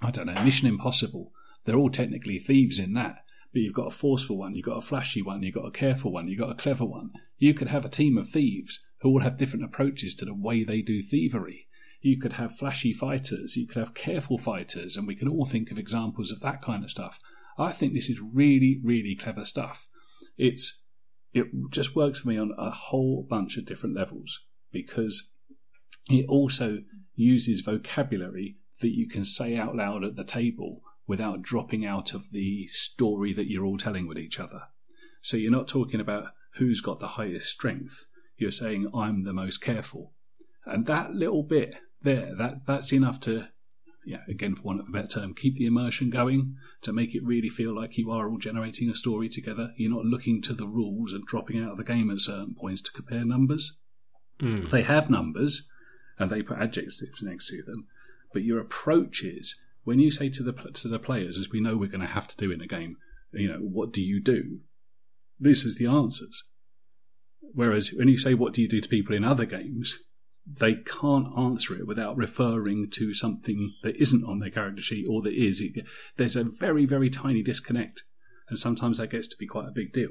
I 0.02 0.12
don't 0.12 0.28
know, 0.28 0.44
Mission 0.44 0.68
Impossible 0.68 1.32
they're 1.66 1.78
all 1.78 1.90
technically 1.90 2.40
thieves 2.40 2.80
in 2.80 2.94
that. 2.94 3.24
But 3.54 3.62
you've 3.62 3.74
got 3.74 3.88
a 3.88 3.92
forceful 3.92 4.38
one, 4.38 4.56
you've 4.56 4.66
got 4.66 4.78
a 4.78 4.82
flashy 4.82 5.22
one, 5.22 5.44
you've 5.44 5.56
got 5.56 5.68
a 5.68 5.72
careful 5.72 6.12
one, 6.12 6.28
you've 6.28 6.40
got 6.40 6.52
a 6.52 6.56
clever 6.56 6.86
one. 6.86 7.12
You 7.38 7.54
could 7.54 7.68
have 7.68 7.86
a 7.86 7.90
team 7.90 8.18
of 8.18 8.28
thieves 8.30 8.84
who 9.00 9.10
all 9.10 9.22
have 9.22 9.38
different 9.38 9.66
approaches 9.66 10.16
to 10.16 10.26
the 10.26 10.34
way 10.34 10.64
they 10.64 10.82
do 10.82 11.04
thievery. 11.04 11.68
You 12.02 12.18
could 12.18 12.34
have 12.34 12.58
flashy 12.58 12.94
fighters, 12.94 13.56
you 13.56 13.68
could 13.68 13.80
have 13.80 13.94
careful 13.94 14.38
fighters, 14.38 14.98
and 14.98 15.08
we 15.08 15.16
can 15.16 15.28
all 15.28 15.46
think 15.46 15.72
of 15.72 15.78
examples 15.78 16.32
of 16.32 16.42
that 16.42 16.62
kind 16.62 16.84
of 16.84 16.92
stuff. 16.92 17.20
I 17.58 17.72
think 17.72 17.94
this 17.94 18.10
is 18.10 18.20
really, 18.20 18.82
really 18.84 19.16
clever 19.16 19.46
stuff. 19.46 19.88
It's 20.38 20.82
it 21.34 21.48
just 21.70 21.96
works 21.96 22.20
for 22.20 22.28
me 22.28 22.38
on 22.38 22.54
a 22.58 22.70
whole 22.70 23.26
bunch 23.28 23.58
of 23.58 23.66
different 23.66 23.96
levels 23.96 24.42
because 24.72 25.30
it 26.08 26.26
also 26.28 26.80
uses 27.16 27.62
vocabulary 27.62 28.58
that 28.82 28.96
you 28.96 29.08
can 29.08 29.26
say 29.26 29.58
out 29.58 29.76
loud 29.76 30.04
at 30.04 30.16
the 30.16 30.24
table 30.24 30.82
without 31.08 31.42
dropping 31.42 31.86
out 31.86 32.14
of 32.14 32.32
the 32.32 32.68
story 32.68 33.34
that 33.34 33.50
you're 33.50 33.66
all 33.66 33.78
telling 33.78 34.08
with 34.08 34.18
each 34.18 34.40
other. 34.40 34.64
So 35.22 35.38
you're 35.38 35.52
not 35.52 35.68
talking 35.68 36.00
about 36.00 36.28
who's 36.56 36.82
got 36.82 37.00
the 37.00 37.10
highest 37.10 37.48
strength. 37.48 38.06
You're 38.38 38.52
saying 38.52 38.92
I'm 38.94 39.24
the 39.24 39.34
most 39.34 39.60
careful. 39.60 40.14
And 40.66 40.86
that 40.86 41.14
little 41.14 41.44
bit 41.44 41.76
there, 42.02 42.36
that 42.38 42.66
that's 42.66 42.94
enough 42.94 43.20
to 43.22 43.50
yeah, 44.06 44.22
again 44.28 44.56
for 44.56 44.64
want 44.64 44.80
of 44.80 44.88
a 44.88 44.92
better 44.92 45.08
term, 45.08 45.34
keep 45.34 45.56
the 45.56 45.66
immersion 45.66 46.10
going 46.10 46.56
to 46.82 46.94
make 46.94 47.16
it 47.16 47.24
really 47.24 47.50
feel 47.50 47.76
like 47.76 47.98
you 47.98 48.12
are 48.12 48.30
all 48.30 48.38
generating 48.38 48.90
a 48.90 48.96
story 48.96 49.30
together. 49.30 49.72
You're 49.78 49.92
not 49.92 50.06
looking 50.06 50.42
to 50.44 50.54
the 50.54 50.68
rules 50.68 51.14
and 51.14 51.26
dropping 51.26 51.64
out 51.64 51.72
of 51.72 51.78
the 51.78 51.84
game 51.84 52.10
at 52.10 52.22
certain 52.22 52.56
points 52.56 52.82
to 52.82 52.92
compare 52.92 53.26
numbers. 53.26 53.78
Mm. 54.42 54.70
They 54.70 54.82
have 54.82 55.10
numbers 55.10 55.68
and 56.20 56.30
they 56.30 56.42
put 56.42 56.60
adjectives 56.60 57.22
next 57.22 57.48
to 57.50 57.64
them, 57.64 57.88
but 58.34 58.44
your 58.44 58.60
approach 58.60 59.24
is 59.24 59.60
when 59.84 60.00
you 60.00 60.12
say 60.12 60.30
to 60.30 60.44
the 60.44 60.54
to 60.54 60.88
the 60.88 61.00
players, 61.00 61.38
as 61.38 61.50
we 61.50 61.60
know 61.60 61.78
we're 61.78 61.90
going 61.90 62.02
to 62.02 62.08
have 62.08 62.28
to 62.28 62.38
do 62.38 62.52
in 62.52 62.62
a 62.62 62.68
game, 62.68 62.98
you 63.32 63.48
know, 63.48 63.60
what 63.60 63.92
do 63.92 64.02
you 64.02 64.22
do? 64.22 64.62
This 65.40 65.66
is 65.66 65.78
the 65.78 65.88
answers. 65.88 66.44
Whereas 67.54 67.92
when 67.94 68.08
you 68.08 68.18
say 68.18 68.34
what 68.34 68.54
do 68.54 68.62
you 68.62 68.70
do 68.70 68.82
to 68.82 68.90
people 68.90 69.16
in 69.16 69.24
other 69.24 69.46
games, 69.46 70.04
they 70.46 70.76
can't 70.76 71.38
answer 71.38 71.76
it 71.76 71.88
without 71.88 72.18
referring 72.18 72.90
to 72.92 73.14
something 73.14 73.74
that 73.84 73.96
isn't 73.96 74.26
on 74.26 74.40
their 74.40 74.50
character 74.50 74.82
sheet 74.82 75.08
or 75.10 75.22
that 75.22 75.34
is. 75.34 75.62
It, 75.62 75.86
there's 76.18 76.36
a 76.36 76.44
very 76.44 76.86
very 76.86 77.10
tiny 77.10 77.42
disconnect, 77.42 78.04
and 78.50 78.60
sometimes 78.60 78.98
that 78.98 79.12
gets 79.12 79.28
to 79.28 79.38
be 79.38 79.48
quite 79.48 79.68
a 79.68 79.72
big 79.72 79.94
deal. 79.94 80.10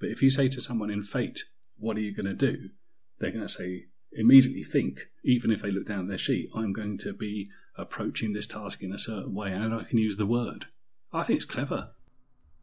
But 0.00 0.10
if 0.10 0.22
you 0.22 0.30
say 0.30 0.48
to 0.48 0.60
someone 0.60 0.90
in 0.90 1.02
Fate, 1.02 1.44
"What 1.78 1.96
are 1.96 2.00
you 2.00 2.14
going 2.14 2.26
to 2.26 2.34
do?" 2.34 2.70
they're 3.18 3.30
going 3.30 3.46
to 3.46 3.48
say 3.48 3.84
immediately 4.12 4.62
think, 4.62 5.08
even 5.24 5.50
if 5.50 5.62
they 5.62 5.70
look 5.70 5.86
down 5.86 6.08
their 6.08 6.18
sheet, 6.18 6.50
I'm 6.54 6.72
going 6.72 6.98
to 6.98 7.12
be 7.12 7.48
approaching 7.76 8.32
this 8.32 8.46
task 8.46 8.82
in 8.82 8.92
a 8.92 8.98
certain 8.98 9.34
way, 9.34 9.50
and 9.50 9.74
I 9.74 9.84
can 9.84 9.98
use 9.98 10.16
the 10.16 10.26
word. 10.26 10.66
I 11.12 11.22
think 11.22 11.38
it's 11.38 11.44
clever. 11.44 11.90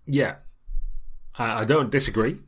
Yeah, 0.05 0.35
I, 1.37 1.61
I 1.61 1.65
don't 1.65 1.91
disagree. 1.91 2.39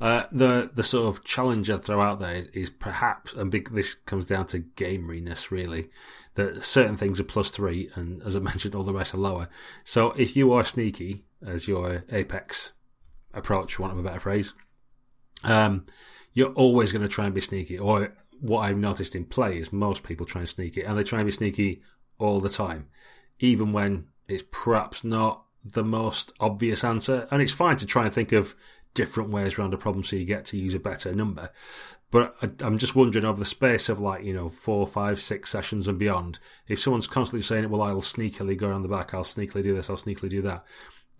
Uh, 0.00 0.24
the 0.32 0.70
the 0.72 0.82
sort 0.82 1.08
of 1.08 1.24
challenge 1.24 1.68
I 1.68 1.76
throw 1.76 2.00
out 2.00 2.20
there 2.20 2.36
is, 2.36 2.46
is 2.54 2.70
perhaps, 2.70 3.34
and 3.34 3.50
big, 3.50 3.70
this 3.70 3.94
comes 3.94 4.26
down 4.26 4.46
to 4.46 4.60
gameriness 4.60 5.50
really, 5.50 5.90
that 6.36 6.64
certain 6.64 6.96
things 6.96 7.20
are 7.20 7.24
plus 7.24 7.50
three, 7.50 7.90
and 7.94 8.22
as 8.22 8.34
I 8.34 8.38
mentioned, 8.40 8.74
all 8.74 8.84
the 8.84 8.94
rest 8.94 9.14
are 9.14 9.18
lower. 9.18 9.48
So 9.84 10.12
if 10.12 10.36
you 10.36 10.52
are 10.52 10.64
sneaky 10.64 11.24
as 11.46 11.68
your 11.68 12.04
apex 12.10 12.72
approach, 13.34 13.78
want 13.78 13.92
of 13.92 13.98
a 13.98 14.02
better 14.02 14.20
phrase, 14.20 14.54
um, 15.44 15.86
you're 16.32 16.52
always 16.52 16.92
going 16.92 17.02
to 17.02 17.08
try 17.08 17.26
and 17.26 17.34
be 17.34 17.40
sneaky. 17.40 17.78
Or 17.78 18.14
what 18.40 18.60
I've 18.60 18.78
noticed 18.78 19.14
in 19.14 19.26
play 19.26 19.58
is 19.58 19.72
most 19.72 20.02
people 20.02 20.24
try 20.24 20.40
and 20.40 20.48
sneak 20.48 20.76
it, 20.78 20.84
and 20.84 20.98
they 20.98 21.02
try 21.02 21.20
and 21.20 21.26
be 21.26 21.32
sneaky 21.32 21.82
all 22.18 22.40
the 22.40 22.48
time, 22.48 22.88
even 23.38 23.72
when 23.72 24.06
it's 24.28 24.44
perhaps 24.50 25.04
not 25.04 25.44
the 25.64 25.84
most 25.84 26.32
obvious 26.40 26.84
answer. 26.84 27.28
And 27.30 27.42
it's 27.42 27.52
fine 27.52 27.76
to 27.78 27.86
try 27.86 28.04
and 28.04 28.12
think 28.12 28.32
of 28.32 28.54
different 28.94 29.30
ways 29.30 29.58
around 29.58 29.74
a 29.74 29.78
problem 29.78 30.04
so 30.04 30.16
you 30.16 30.24
get 30.24 30.44
to 30.46 30.56
use 30.56 30.74
a 30.74 30.80
better 30.80 31.14
number. 31.14 31.50
But 32.10 32.34
I, 32.42 32.66
am 32.66 32.78
just 32.78 32.96
wondering 32.96 33.24
over 33.24 33.38
the 33.38 33.44
space 33.44 33.88
of 33.88 34.00
like, 34.00 34.24
you 34.24 34.34
know, 34.34 34.48
four, 34.48 34.86
five, 34.86 35.20
six 35.20 35.50
sessions 35.50 35.86
and 35.86 35.98
beyond, 35.98 36.40
if 36.66 36.80
someone's 36.80 37.06
constantly 37.06 37.44
saying, 37.44 37.64
it, 37.64 37.70
well, 37.70 37.82
I'll 37.82 38.00
sneakily 38.00 38.56
go 38.56 38.68
around 38.68 38.82
the 38.82 38.88
back, 38.88 39.14
I'll 39.14 39.22
sneakily 39.22 39.62
do 39.62 39.74
this, 39.74 39.88
I'll 39.88 39.96
sneakily 39.96 40.28
do 40.28 40.42
that, 40.42 40.64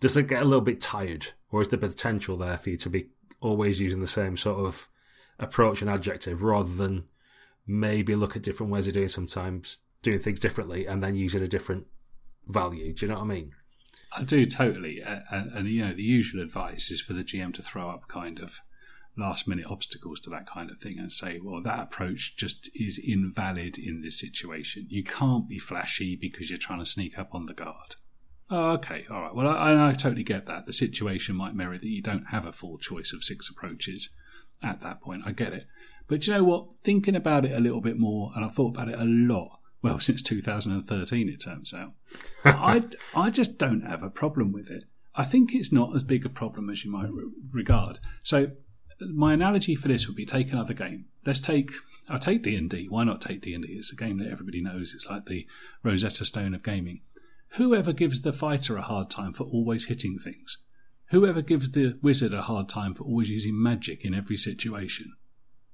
does 0.01 0.17
it 0.17 0.27
get 0.27 0.41
a 0.41 0.45
little 0.45 0.61
bit 0.61 0.81
tired? 0.81 1.27
Or 1.51 1.61
is 1.61 1.69
there 1.69 1.79
potential 1.79 2.35
there 2.35 2.57
for 2.57 2.71
you 2.71 2.77
to 2.77 2.89
be 2.89 3.09
always 3.39 3.79
using 3.79 4.01
the 4.01 4.07
same 4.07 4.35
sort 4.35 4.65
of 4.65 4.89
approach 5.39 5.81
and 5.81 5.89
adjective 5.89 6.41
rather 6.41 6.73
than 6.73 7.05
maybe 7.65 8.15
look 8.15 8.35
at 8.35 8.43
different 8.43 8.71
ways 8.71 8.87
of 8.87 8.93
doing 8.93 9.07
sometimes 9.07 9.79
doing 10.01 10.19
things 10.19 10.39
differently 10.39 10.85
and 10.85 11.01
then 11.01 11.15
using 11.15 11.41
a 11.41 11.47
different 11.47 11.85
value. 12.47 12.93
Do 12.93 13.05
you 13.05 13.11
know 13.11 13.19
what 13.19 13.25
I 13.25 13.27
mean? 13.27 13.53
I 14.13 14.23
do 14.23 14.45
totally, 14.45 15.01
and, 15.01 15.51
and, 15.53 15.69
you 15.69 15.85
know 15.85 15.93
the 15.93 16.03
usual 16.03 16.41
advice 16.41 16.91
is 16.91 16.99
for 16.99 17.13
the 17.13 17.23
GM 17.23 17.53
to 17.53 17.61
throw 17.61 17.89
up 17.89 18.07
kind 18.07 18.39
of 18.39 18.59
last 19.17 19.47
minute 19.47 19.65
obstacles 19.69 20.19
to 20.21 20.29
that 20.29 20.45
kind 20.45 20.69
of 20.69 20.79
thing 20.79 20.99
and 20.99 21.11
say, 21.11 21.39
well, 21.41 21.61
that 21.61 21.79
approach 21.79 22.35
just 22.35 22.69
is 22.73 22.97
invalid 22.97 23.77
in 23.77 24.01
this 24.01 24.19
situation. 24.19 24.87
You 24.89 25.03
can't 25.03 25.47
be 25.47 25.59
flashy 25.59 26.15
because 26.15 26.49
you're 26.49 26.59
trying 26.59 26.79
to 26.79 26.85
sneak 26.85 27.17
up 27.17 27.33
on 27.33 27.45
the 27.45 27.53
guard. 27.53 27.95
Oh, 28.49 28.71
okay, 28.71 29.05
all 29.09 29.21
right. 29.21 29.35
Well, 29.35 29.47
I, 29.47 29.89
I 29.89 29.93
totally 29.93 30.23
get 30.23 30.45
that. 30.47 30.65
The 30.65 30.73
situation 30.73 31.35
might 31.35 31.55
merit 31.55 31.81
that 31.81 31.87
you 31.87 32.01
don't 32.01 32.25
have 32.31 32.45
a 32.45 32.53
full 32.53 32.77
choice 32.77 33.13
of 33.13 33.23
six 33.23 33.49
approaches 33.49 34.09
at 34.61 34.81
that 34.81 35.01
point. 35.01 35.23
I 35.25 35.31
get 35.31 35.53
it. 35.53 35.67
But 36.07 36.27
you 36.27 36.33
know 36.33 36.43
what? 36.43 36.73
Thinking 36.73 37.15
about 37.15 37.45
it 37.45 37.53
a 37.53 37.61
little 37.61 37.79
bit 37.79 37.97
more, 37.97 38.33
and 38.35 38.43
I've 38.43 38.55
thought 38.55 38.75
about 38.75 38.89
it 38.89 38.99
a 38.99 39.05
lot 39.05 39.60
well, 39.81 39.99
since 39.99 40.21
2013, 40.21 41.29
it 41.29 41.41
turns 41.41 41.73
out. 41.73 41.93
I, 42.45 42.83
I 43.15 43.29
just 43.29 43.57
don't 43.57 43.81
have 43.81 44.03
a 44.03 44.09
problem 44.09 44.51
with 44.51 44.69
it. 44.69 44.83
I 45.15 45.23
think 45.23 45.53
it's 45.53 45.71
not 45.71 45.95
as 45.95 46.03
big 46.03 46.25
a 46.25 46.29
problem 46.29 46.69
as 46.69 46.85
you 46.85 46.91
might 46.91 47.11
re- 47.11 47.31
regard. 47.51 47.99
So, 48.23 48.51
my 48.99 49.33
analogy 49.33 49.75
for 49.75 49.87
this 49.87 50.07
would 50.07 50.15
be 50.15 50.25
take 50.25 50.51
another 50.51 50.73
game. 50.73 51.05
Let's 51.25 51.39
take 51.39 51.71
I'll 52.07 52.19
take 52.19 52.43
D 52.43 52.55
and 52.55 52.69
D. 52.69 52.87
Why 52.89 53.03
not 53.03 53.21
take 53.21 53.41
D 53.41 53.53
and 53.53 53.63
D? 53.63 53.73
It's 53.73 53.91
a 53.91 53.95
game 53.95 54.17
that 54.19 54.29
everybody 54.29 54.61
knows. 54.61 54.93
It's 54.93 55.07
like 55.07 55.25
the 55.25 55.47
Rosetta 55.83 56.25
Stone 56.25 56.53
of 56.53 56.63
gaming. 56.63 57.01
Whoever 57.55 57.93
gives 57.93 58.21
the 58.21 58.33
fighter 58.33 58.77
a 58.77 58.81
hard 58.81 59.09
time 59.09 59.33
for 59.33 59.43
always 59.43 59.85
hitting 59.85 60.19
things, 60.19 60.57
whoever 61.09 61.41
gives 61.41 61.71
the 61.71 61.97
wizard 62.01 62.33
a 62.33 62.43
hard 62.43 62.69
time 62.69 62.93
for 62.93 63.03
always 63.03 63.29
using 63.29 63.61
magic 63.61 64.05
in 64.05 64.13
every 64.13 64.37
situation, 64.37 65.13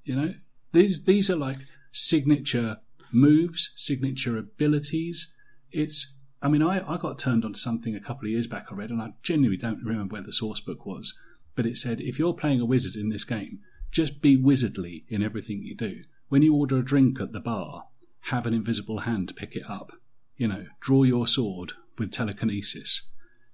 you 0.04 0.16
know, 0.16 0.34
these 0.74 1.04
these 1.04 1.30
are 1.30 1.36
like 1.36 1.60
signature 1.92 2.78
moves, 3.12 3.72
signature 3.76 4.38
abilities. 4.38 5.34
It's, 5.72 6.14
I 6.42 6.48
mean, 6.48 6.62
I, 6.62 6.82
I 6.88 6.98
got 6.98 7.20
turned 7.20 7.46
onto 7.46 7.60
something 7.60 7.96
a 7.96 8.02
couple 8.02 8.26
of 8.26 8.32
years 8.32 8.48
back 8.48 8.68
I 8.72 8.76
read, 8.76 8.90
and 8.90 9.02
I 9.02 9.14
genuinely 9.24 9.58
don't 9.58 9.84
remember 9.84 10.14
where 10.14 10.22
the 10.22 10.32
source 10.32 10.60
book 10.60 10.86
was, 10.86 11.18
but 11.56 11.66
it 11.66 11.78
said 11.78 12.02
if 12.02 12.20
you're 12.20 12.34
playing 12.34 12.62
a 12.62 12.66
wizard 12.66 12.96
in 12.96 13.10
this 13.10 13.26
game, 13.26 13.60
Just 13.92 14.22
be 14.22 14.38
wizardly 14.38 15.06
in 15.10 15.24
everything 15.24 15.64
you 15.64 15.76
do. 15.76 16.02
When 16.30 16.42
you 16.42 16.54
order 16.56 16.78
a 16.78 16.86
drink 16.86 17.20
at 17.22 17.32
the 17.32 17.40
bar, 17.40 17.86
have 18.22 18.46
an 18.46 18.54
invisible 18.54 19.00
hand 19.00 19.30
to 19.30 19.34
pick 19.34 19.56
it 19.56 19.64
up. 19.70 19.92
You 20.36 20.48
know, 20.48 20.66
draw 20.80 21.04
your 21.04 21.26
sword 21.26 21.74
with 21.98 22.12
telekinesis. 22.12 23.04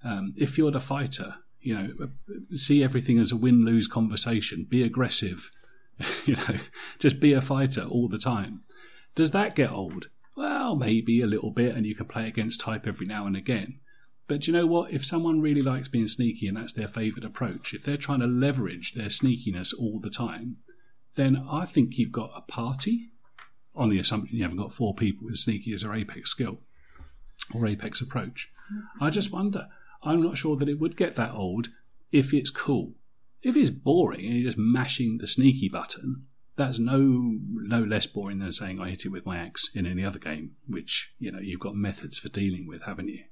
Um, 0.03 0.33
if 0.35 0.57
you're 0.57 0.71
the 0.71 0.79
fighter, 0.79 1.35
you 1.61 1.75
know, 1.75 2.09
see 2.55 2.83
everything 2.83 3.19
as 3.19 3.31
a 3.31 3.37
win 3.37 3.63
lose 3.63 3.87
conversation. 3.87 4.67
Be 4.69 4.83
aggressive. 4.83 5.51
you 6.25 6.35
know, 6.35 6.59
just 6.99 7.19
be 7.19 7.33
a 7.33 7.41
fighter 7.41 7.83
all 7.83 8.09
the 8.09 8.17
time. 8.17 8.63
Does 9.15 9.31
that 9.31 9.55
get 9.55 9.71
old? 9.71 10.09
Well, 10.35 10.75
maybe 10.75 11.21
a 11.21 11.27
little 11.27 11.51
bit, 11.51 11.75
and 11.75 11.85
you 11.85 11.95
can 11.95 12.07
play 12.07 12.27
against 12.27 12.61
type 12.61 12.87
every 12.87 13.05
now 13.05 13.27
and 13.27 13.37
again. 13.37 13.79
But 14.27 14.47
you 14.47 14.53
know 14.53 14.65
what? 14.65 14.91
If 14.91 15.05
someone 15.05 15.41
really 15.41 15.61
likes 15.61 15.87
being 15.87 16.07
sneaky 16.07 16.47
and 16.47 16.57
that's 16.57 16.73
their 16.73 16.87
favourite 16.87 17.25
approach, 17.25 17.73
if 17.73 17.83
they're 17.83 17.97
trying 17.97 18.21
to 18.21 18.27
leverage 18.27 18.93
their 18.93 19.07
sneakiness 19.07 19.73
all 19.77 19.99
the 19.99 20.09
time, 20.09 20.57
then 21.15 21.45
I 21.49 21.65
think 21.65 21.97
you've 21.97 22.11
got 22.11 22.31
a 22.35 22.41
party 22.41 23.11
on 23.75 23.89
the 23.89 23.99
assumption 23.99 24.37
you 24.37 24.43
haven't 24.43 24.57
got 24.57 24.73
four 24.73 24.95
people 24.95 25.25
with 25.25 25.37
sneaky 25.37 25.73
as 25.73 25.81
their 25.81 25.93
apex 25.93 26.31
skill 26.31 26.59
or 27.53 27.67
apex 27.67 28.01
approach. 28.01 28.49
I 28.99 29.09
just 29.09 29.31
wonder. 29.31 29.67
I'm 30.03 30.21
not 30.21 30.37
sure 30.37 30.55
that 30.57 30.69
it 30.69 30.79
would 30.79 30.97
get 30.97 31.15
that 31.15 31.33
old 31.33 31.69
if 32.11 32.33
it's 32.33 32.49
cool. 32.49 32.93
If 33.41 33.55
it's 33.55 33.69
boring 33.69 34.25
and 34.25 34.35
you're 34.35 34.49
just 34.49 34.57
mashing 34.57 35.17
the 35.17 35.27
sneaky 35.27 35.69
button, 35.69 36.27
that's 36.55 36.79
no 36.79 36.99
no 36.99 37.83
less 37.83 38.05
boring 38.05 38.39
than 38.39 38.51
saying 38.51 38.79
I 38.79 38.89
hit 38.89 39.05
it 39.05 39.09
with 39.09 39.25
my 39.25 39.37
axe 39.37 39.69
in 39.73 39.85
any 39.85 40.03
other 40.03 40.19
game, 40.19 40.51
which 40.67 41.13
you 41.19 41.31
know 41.31 41.39
you've 41.39 41.59
got 41.59 41.75
methods 41.75 42.19
for 42.19 42.29
dealing 42.29 42.67
with, 42.67 42.83
haven't 42.83 43.09
you? 43.09 43.23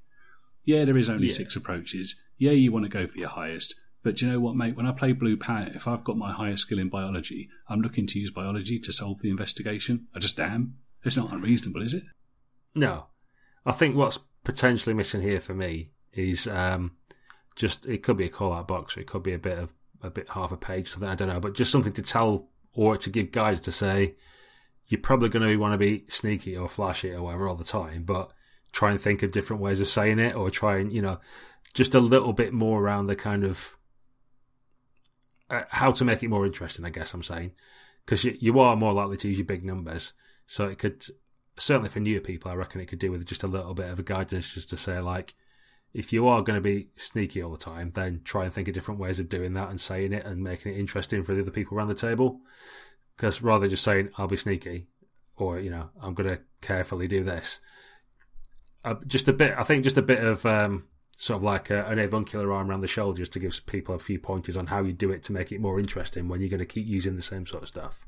Yeah, 0.64 0.86
there 0.86 0.98
is 0.98 1.10
only 1.10 1.28
yeah. 1.28 1.34
six 1.34 1.56
approaches. 1.56 2.16
Yeah, 2.38 2.52
you 2.52 2.72
want 2.72 2.86
to 2.86 2.90
go 2.90 3.08
for 3.08 3.18
your 3.18 3.30
highest. 3.30 3.76
But 4.04 4.18
do 4.18 4.26
you 4.26 4.32
know 4.32 4.40
what, 4.40 4.56
mate? 4.56 4.76
When 4.76 4.88
I 4.88 4.92
play 4.92 5.12
Blue 5.12 5.38
Planet, 5.38 5.76
if 5.76 5.88
I've 5.88 6.04
got 6.04 6.18
my 6.18 6.32
highest 6.32 6.64
skill 6.64 6.80
in 6.80 6.90
biology, 6.90 7.50
I'm 7.70 7.82
looking 7.82 8.08
to 8.08 8.20
use 8.20 8.32
biology 8.32 8.80
to 8.80 8.92
solve 8.92 9.22
the 9.22 9.30
investigation. 9.30 10.08
I 10.16 10.20
just 10.20 10.40
am. 10.40 10.78
It's 11.04 11.18
not 11.18 11.32
unreasonable, 11.32 11.84
is 11.84 11.94
it? 11.94 12.04
No. 12.74 13.08
I 13.66 13.72
think 13.74 13.96
what's 13.96 14.20
potentially 14.44 14.96
missing 14.96 15.22
here 15.22 15.40
for 15.40 15.54
me 15.54 15.92
is 16.14 16.48
um, 16.48 16.92
just 17.56 17.86
it 17.86 18.02
could 18.02 18.18
be 18.18 18.26
a 18.26 18.30
call 18.30 18.54
out 18.54 18.68
box, 18.68 18.98
or 18.98 19.02
it 19.02 19.08
could 19.08 19.24
be 19.24 19.34
a 19.34 19.40
bit 19.40 19.58
of 19.58 19.74
a 20.02 20.10
bit 20.10 20.30
half 20.30 20.52
a 20.52 20.58
page, 20.58 20.90
something 20.90 21.10
I 21.10 21.16
don't 21.16 21.28
know, 21.28 21.40
but 21.40 21.54
just 21.54 21.72
something 21.72 21.94
to 21.94 22.02
tell 22.02 22.48
or 22.74 22.98
to 22.98 23.10
give 23.10 23.32
guys 23.32 23.60
to 23.62 23.72
say 23.72 24.16
you're 24.88 25.02
probably 25.02 25.30
going 25.30 25.48
to 25.48 25.56
want 25.58 25.74
to 25.74 25.78
be 25.78 26.06
sneaky 26.08 26.56
or 26.56 26.68
flashy 26.68 27.12
or 27.12 27.24
whatever 27.24 27.48
all 27.48 27.56
the 27.56 27.64
time, 27.64 28.04
but 28.04 28.32
try 28.72 28.92
and 28.92 29.00
think 29.00 29.24
of 29.24 29.32
different 29.32 29.62
ways 29.62 29.80
of 29.80 29.88
saying 29.88 30.20
it, 30.20 30.36
or 30.36 30.50
try 30.50 30.78
and 30.78 30.92
you 30.92 31.02
know 31.02 31.20
just 31.74 31.96
a 31.96 32.00
little 32.00 32.34
bit 32.34 32.54
more 32.54 32.82
around 32.82 33.08
the 33.08 33.16
kind 33.16 33.44
of 33.44 33.76
uh, 35.50 35.64
how 35.70 35.92
to 35.92 36.06
make 36.06 36.24
it 36.24 36.30
more 36.30 36.46
interesting. 36.46 36.86
I 36.86 36.90
guess 36.90 37.14
I'm 37.14 37.24
saying 37.24 37.52
because 38.06 38.24
you, 38.24 38.36
you 38.40 38.60
are 38.60 38.76
more 38.76 38.94
likely 38.94 39.18
to 39.18 39.28
use 39.28 39.38
your 39.38 39.46
big 39.46 39.64
numbers, 39.64 40.14
so 40.46 40.68
it 40.68 40.78
could 40.80 41.06
certainly 41.58 41.90
for 41.90 42.00
newer 42.00 42.20
people, 42.20 42.52
I 42.52 42.56
reckon 42.56 42.82
it 42.82 42.88
could 42.88 43.00
do 43.00 43.12
with 43.12 43.26
just 43.26 43.44
a 43.44 43.48
little 43.48 43.74
bit 43.74 43.90
of 43.90 44.00
a 44.00 44.04
guidance, 44.04 44.54
just 44.54 44.70
to 44.70 44.78
say 44.78 45.00
like, 45.00 45.36
if 45.94 46.14
you 46.14 46.28
are 46.28 46.42
going 46.42 46.56
to 46.56 46.62
be 46.62 46.88
sneaky 46.96 47.42
all 47.42 47.52
the 47.52 47.58
time, 47.58 47.92
then 47.92 48.22
try 48.24 48.46
and 48.46 48.54
think 48.54 48.68
of 48.68 48.74
different 48.74 49.00
ways 49.00 49.20
of 49.20 49.30
doing 49.30 49.54
that 49.54 49.70
and 49.70 49.80
saying 49.80 50.14
it 50.14 50.26
and 50.26 50.44
making 50.44 50.74
it 50.74 50.80
interesting 50.80 51.24
for 51.24 51.34
the 51.34 51.42
other 51.42 51.52
people 51.52 51.78
around 51.78 51.90
the 51.90 51.96
table. 51.96 52.40
Because 53.16 53.42
rather 53.42 53.62
than 53.62 53.72
just 53.72 53.84
saying 53.84 54.10
I'll 54.18 54.28
be 54.28 54.38
sneaky, 54.38 54.88
or 55.36 55.60
you 55.60 55.70
know 55.70 55.90
I'm 56.02 56.14
going 56.14 56.30
to 56.30 56.42
carefully 56.62 57.08
do 57.08 57.24
this, 57.24 57.60
uh, 58.86 58.96
just 59.06 59.28
a 59.28 59.34
bit. 59.34 59.54
I 59.58 59.64
think 59.64 59.84
just 59.84 59.98
a 59.98 60.02
bit 60.02 60.24
of 60.24 60.46
um, 60.46 60.86
sort 61.18 61.38
of 61.38 61.44
like 61.44 61.70
a, 61.70 61.86
an 61.86 62.00
avuncular 62.00 62.52
arm 62.52 62.70
around 62.70 62.82
the 62.82 62.88
shoulders 62.88 63.30
to 63.30 63.40
give 63.40 63.60
people 63.66 63.94
a 63.94 64.00
few 64.00 64.18
pointers 64.18 64.58
on 64.58 64.68
how 64.68 64.82
you 64.82 64.94
do 64.94 65.12
it 65.12 65.24
to 65.24 65.34
make 65.34 65.52
it 65.52 65.62
more 65.62 65.80
interesting 65.80 66.28
when 66.28 66.40
you're 66.40 66.50
going 66.50 66.60
to 66.60 66.66
keep 66.66 66.88
using 66.88 67.16
the 67.16 67.22
same 67.22 67.46
sort 67.46 67.64
of 67.64 67.70
stuff. 67.70 68.06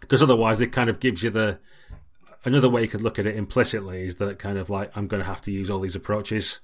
Because 0.00 0.22
otherwise, 0.22 0.60
it 0.60 0.72
kind 0.72 0.88
of 0.88 1.00
gives 1.00 1.22
you 1.22 1.30
the 1.30 1.58
another 2.44 2.68
way 2.68 2.82
you 2.82 2.88
could 2.88 3.02
look 3.02 3.18
at 3.18 3.26
it 3.26 3.36
implicitly 3.36 4.04
is 4.04 4.16
that 4.16 4.38
kind 4.38 4.58
of 4.58 4.70
like 4.70 4.96
I'm 4.96 5.06
going 5.06 5.22
to 5.22 5.28
have 5.28 5.40
to 5.42 5.52
use 5.52 5.70
all 5.70 5.80
these 5.80 5.96
approaches. 5.96 6.60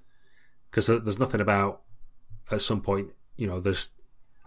Because 0.70 0.87
there's 0.87 1.18
nothing 1.18 1.40
about 1.40 1.82
at 2.50 2.60
some 2.60 2.80
point 2.80 3.10
you 3.37 3.46
know 3.46 3.60
there's 3.60 3.90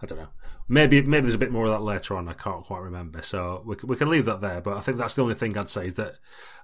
I 0.00 0.06
don't 0.06 0.18
know. 0.18 0.28
Maybe 0.68 1.00
maybe 1.02 1.22
there's 1.22 1.34
a 1.34 1.38
bit 1.38 1.52
more 1.52 1.64
of 1.64 1.72
that 1.72 1.82
later 1.82 2.16
on 2.16 2.28
I 2.28 2.34
can't 2.34 2.64
quite 2.64 2.82
remember. 2.82 3.22
So 3.22 3.62
we 3.64 3.76
we 3.82 3.96
can 3.96 4.10
leave 4.10 4.26
that 4.26 4.40
there 4.40 4.60
but 4.60 4.76
I 4.76 4.80
think 4.80 4.98
that's 4.98 5.14
the 5.14 5.22
only 5.22 5.34
thing 5.34 5.56
I'd 5.56 5.68
say 5.68 5.86
is 5.86 5.94
that 5.94 6.16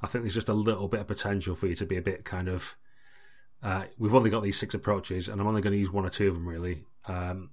I 0.02 0.06
think 0.06 0.24
there's 0.24 0.34
just 0.34 0.48
a 0.48 0.54
little 0.54 0.88
bit 0.88 1.00
of 1.00 1.06
potential 1.06 1.54
for 1.54 1.66
you 1.66 1.74
to 1.76 1.86
be 1.86 1.96
a 1.96 2.02
bit 2.02 2.24
kind 2.24 2.48
of 2.48 2.76
uh, 3.62 3.84
we've 3.96 4.14
only 4.14 4.28
got 4.28 4.42
these 4.42 4.58
six 4.58 4.74
approaches 4.74 5.28
and 5.28 5.40
I'm 5.40 5.46
only 5.46 5.62
going 5.62 5.72
to 5.72 5.78
use 5.78 5.90
one 5.90 6.04
or 6.04 6.10
two 6.10 6.28
of 6.28 6.34
them 6.34 6.46
really. 6.46 6.84
Um, 7.06 7.50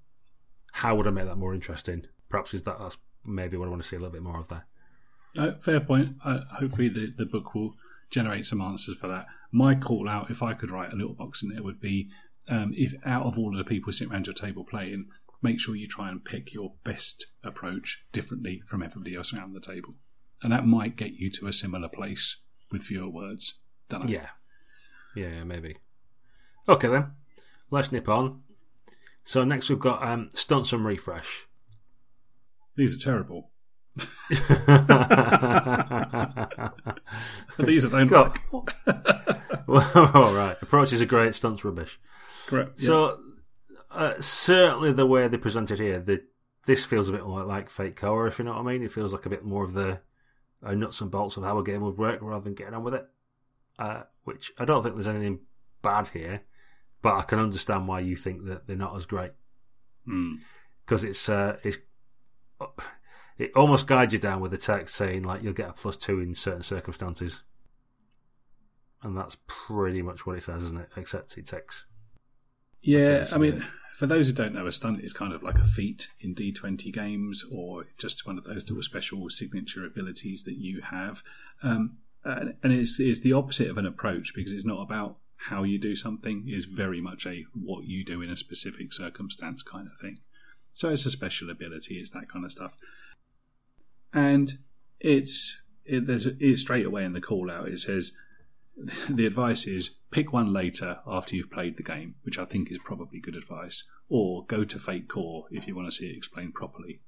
how 0.74 0.96
would 0.96 1.08
I 1.08 1.12
make 1.12 1.26
that 1.26 1.38
more 1.38 1.54
interesting? 1.54 2.06
Perhaps 2.30 2.54
is 2.54 2.64
that 2.64 2.80
that's 2.80 2.98
maybe 3.26 3.56
what 3.56 3.68
I 3.68 3.70
want 3.70 3.82
to 3.82 3.88
see 3.88 3.96
a 3.96 4.00
little 4.00 4.12
bit 4.12 4.22
more 4.22 4.40
of 4.40 4.50
there 4.50 4.66
uh, 5.38 5.52
fair 5.54 5.80
point. 5.80 6.16
Uh, 6.24 6.42
hopefully, 6.60 6.90
the, 6.90 7.12
the 7.16 7.26
book 7.26 7.54
will 7.56 7.76
generate 8.10 8.46
some 8.46 8.62
answers 8.62 8.98
for 8.98 9.08
that. 9.08 9.26
My 9.52 9.76
call 9.76 10.08
out, 10.08 10.30
if 10.30 10.42
I 10.42 10.54
could 10.54 10.72
write 10.72 10.94
a 10.94 10.96
little 10.96 11.14
box 11.14 11.44
in 11.44 11.50
there, 11.50 11.64
would 11.64 11.82
be 11.82 12.10
um, 12.48 12.74
if 12.76 12.94
out 13.06 13.26
of 13.26 13.38
all 13.38 13.52
of 13.52 13.58
the 13.58 13.70
people 13.70 13.92
sitting 13.92 14.12
around 14.12 14.28
your 14.28 14.34
table 14.34 14.64
playing, 14.64 15.08
make 15.42 15.60
sure 15.60 15.76
you 15.76 15.88
try 15.88 16.10
and 16.10 16.24
pick 16.24 16.54
your 16.54 16.74
best 16.84 17.28
approach 17.44 18.04
differently 18.12 18.62
from 18.68 18.84
everybody 18.84 19.16
else 19.16 19.34
around 19.34 19.54
the 19.54 19.62
table. 19.62 19.96
And 20.42 20.52
that 20.52 20.66
might 20.66 20.96
get 20.96 21.14
you 21.14 21.30
to 21.32 21.48
a 21.48 21.54
similar 21.54 21.88
place 21.88 22.38
with 22.72 22.84
fewer 22.84 23.10
words. 23.10 23.60
Don't 23.90 24.10
Yeah. 24.10 24.28
Yeah, 25.16 25.44
maybe. 25.44 25.78
Okay, 26.68 26.88
then. 26.88 27.12
Let's 27.70 27.92
nip 27.92 28.08
on. 28.08 28.42
So, 29.24 29.44
next 29.44 29.70
we've 29.70 29.80
got 29.80 30.04
um, 30.04 30.30
Stunts 30.34 30.74
and 30.74 30.86
Refresh. 30.86 31.48
These 32.76 32.96
are 32.96 33.00
terrible. 33.00 33.51
These 37.60 37.86
I 37.86 38.06
don't 38.06 38.12
like. 38.12 38.42
well, 39.68 40.12
all 40.14 40.34
right. 40.34 40.58
Approaches 40.62 41.02
are 41.02 41.06
great, 41.06 41.36
stunts 41.36 41.66
rubbish. 41.66 42.00
Correct. 42.48 42.80
So, 42.80 43.20
uh, 43.92 44.14
certainly 44.22 44.94
the 44.94 45.06
way 45.06 45.28
they 45.28 45.38
present 45.38 45.72
it 45.72 45.80
here, 45.80 46.00
the, 46.00 46.24
this 46.66 46.86
feels 46.86 47.10
a 47.10 47.12
bit 47.12 47.26
more 47.26 47.44
like 47.44 47.70
Fate 47.70 47.96
Core, 47.96 48.28
if 48.28 48.40
you 48.40 48.46
know 48.46 48.54
what 48.54 48.62
I 48.62 48.64
mean. 48.64 48.84
It 48.84 48.94
feels 48.94 49.12
like 49.12 49.26
a 49.26 49.30
bit 49.30 49.44
more 49.44 49.66
of 49.66 49.74
the 49.74 50.00
uh, 50.64 50.74
nuts 50.74 51.02
and 51.02 51.12
bolts 51.12 51.38
of 51.38 51.44
how 51.44 51.58
a 51.60 51.64
game 51.64 51.82
would 51.82 51.98
work 51.98 52.20
rather 52.22 52.44
than 52.44 52.54
getting 52.54 52.74
on 52.74 52.84
with 52.84 52.94
it. 52.94 53.06
Uh, 53.78 54.04
which 54.24 54.52
I 54.58 54.66
don't 54.66 54.84
think 54.84 54.96
there's 54.96 55.08
anything 55.08 55.40
bad 55.82 56.08
here, 56.10 56.44
but 57.02 57.16
I 57.16 57.24
can 57.24 57.40
understand 57.40 57.88
why 57.88 58.02
you 58.02 58.16
think 58.16 58.46
that 58.46 58.68
they're 58.68 58.76
not 58.76 58.96
as 58.96 59.06
great. 59.06 59.32
Because 60.06 61.02
hmm. 61.02 61.08
it's 61.08 61.28
uh, 61.30 61.58
it's 61.64 61.80
it 63.38 63.52
almost 63.56 63.88
guides 63.88 64.14
you 64.14 64.20
down 64.20 64.42
with 64.42 64.52
the 64.52 64.58
text 64.58 64.96
saying 64.96 65.24
like 65.24 65.44
you'll 65.44 65.54
get 65.54 65.70
a 65.70 65.74
plus 65.74 65.98
two 65.98 66.20
in 66.20 66.36
certain 66.36 66.64
circumstances, 66.64 67.44
and 69.02 69.18
that's 69.18 69.38
pretty 69.48 70.02
much 70.02 70.26
what 70.26 70.38
it 70.38 70.44
says, 70.44 70.64
isn't 70.64 70.80
it? 70.80 70.90
Except 70.96 71.38
it 71.38 71.48
takes. 71.48 71.86
Yeah, 72.82 73.28
I 73.32 73.38
mean, 73.38 73.64
for 73.96 74.08
those 74.08 74.28
who 74.28 74.34
don't 74.34 74.56
know, 74.56 74.66
a 74.66 74.72
stunt 74.72 75.04
is 75.04 75.14
kind 75.14 75.34
of 75.34 75.44
like 75.44 75.60
a 75.60 75.68
feat 75.68 76.10
in 76.20 76.34
D20 76.34 76.92
games, 76.92 77.46
or 77.52 77.86
just 77.98 78.26
one 78.26 78.38
of 78.38 78.44
those 78.44 78.68
little 78.68 78.84
special 78.84 79.30
signature 79.30 79.86
abilities 79.86 80.44
that 80.44 80.58
you 80.58 80.82
have. 80.82 81.24
Um, 81.62 82.00
and 82.24 82.56
it's, 82.64 83.00
it's 83.00 83.20
the 83.20 83.34
opposite 83.34 83.70
of 83.70 83.78
an 83.78 83.86
approach 83.86 84.34
because 84.36 84.54
it's 84.54 84.66
not 84.66 84.82
about 84.82 85.18
how 85.48 85.64
you 85.64 85.80
do 85.80 85.96
something; 85.96 86.44
it's 86.48 86.66
very 86.66 87.02
much 87.02 87.26
a 87.26 87.46
what 87.54 87.86
you 87.86 88.04
do 88.04 88.22
in 88.22 88.30
a 88.30 88.36
specific 88.36 88.94
circumstance 88.94 89.64
kind 89.64 89.88
of 89.88 89.98
thing. 90.00 90.20
So 90.74 90.90
it's 90.90 91.06
a 91.06 91.12
special 91.12 91.50
ability; 91.50 91.96
it's 92.00 92.12
that 92.12 92.30
kind 92.30 92.46
of 92.46 92.52
stuff 92.52 92.74
and 94.14 94.54
it's 95.00 95.60
it, 95.86 96.08
there's 96.08 96.26
it 96.26 96.58
straight 96.58 96.86
away 96.86 97.04
in 97.04 97.14
the 97.14 97.22
call 97.22 97.50
out. 97.50 97.68
It 97.68 97.80
says 97.80 98.14
the 99.10 99.26
advice 99.26 99.66
is 99.66 99.92
pick 100.12 100.34
one 100.34 100.54
later 100.54 101.00
after 101.06 101.36
you've 101.36 101.52
played 101.52 101.78
the 101.78 101.84
game, 101.84 102.16
which 102.24 102.40
I 102.40 102.46
think 102.46 102.72
is 102.72 102.80
probably 102.80 103.20
good 103.20 103.36
advice, 103.36 103.84
or 104.10 104.46
go 104.46 104.64
to 104.64 104.80
Fate 104.80 105.08
Core 105.08 105.46
if 105.52 105.68
you 105.68 105.76
want 105.76 105.88
to 105.88 105.92
see 105.92 106.08
it 106.08 106.18
explained 106.18 106.54
properly. 106.54 107.02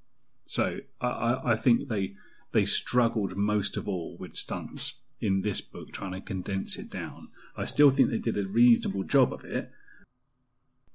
So 0.46 0.80
I, 1.02 1.40
I 1.44 1.56
think 1.56 1.88
they 1.88 2.16
they 2.52 2.66
struggled 2.66 3.36
most 3.36 3.78
of 3.78 3.88
all 3.88 4.16
with 4.20 4.36
stunts 4.36 5.00
in 5.20 5.42
this 5.42 5.62
book, 5.62 5.92
trying 5.92 6.12
to 6.12 6.22
condense 6.22 6.78
it 6.78 6.90
down. 6.90 7.30
I 7.56 7.66
still 7.66 7.90
think 7.90 8.10
they 8.10 8.18
did 8.18 8.38
a 8.38 8.48
reasonable 8.48 9.04
job 9.04 9.34
of 9.34 9.46
it, 9.46 9.72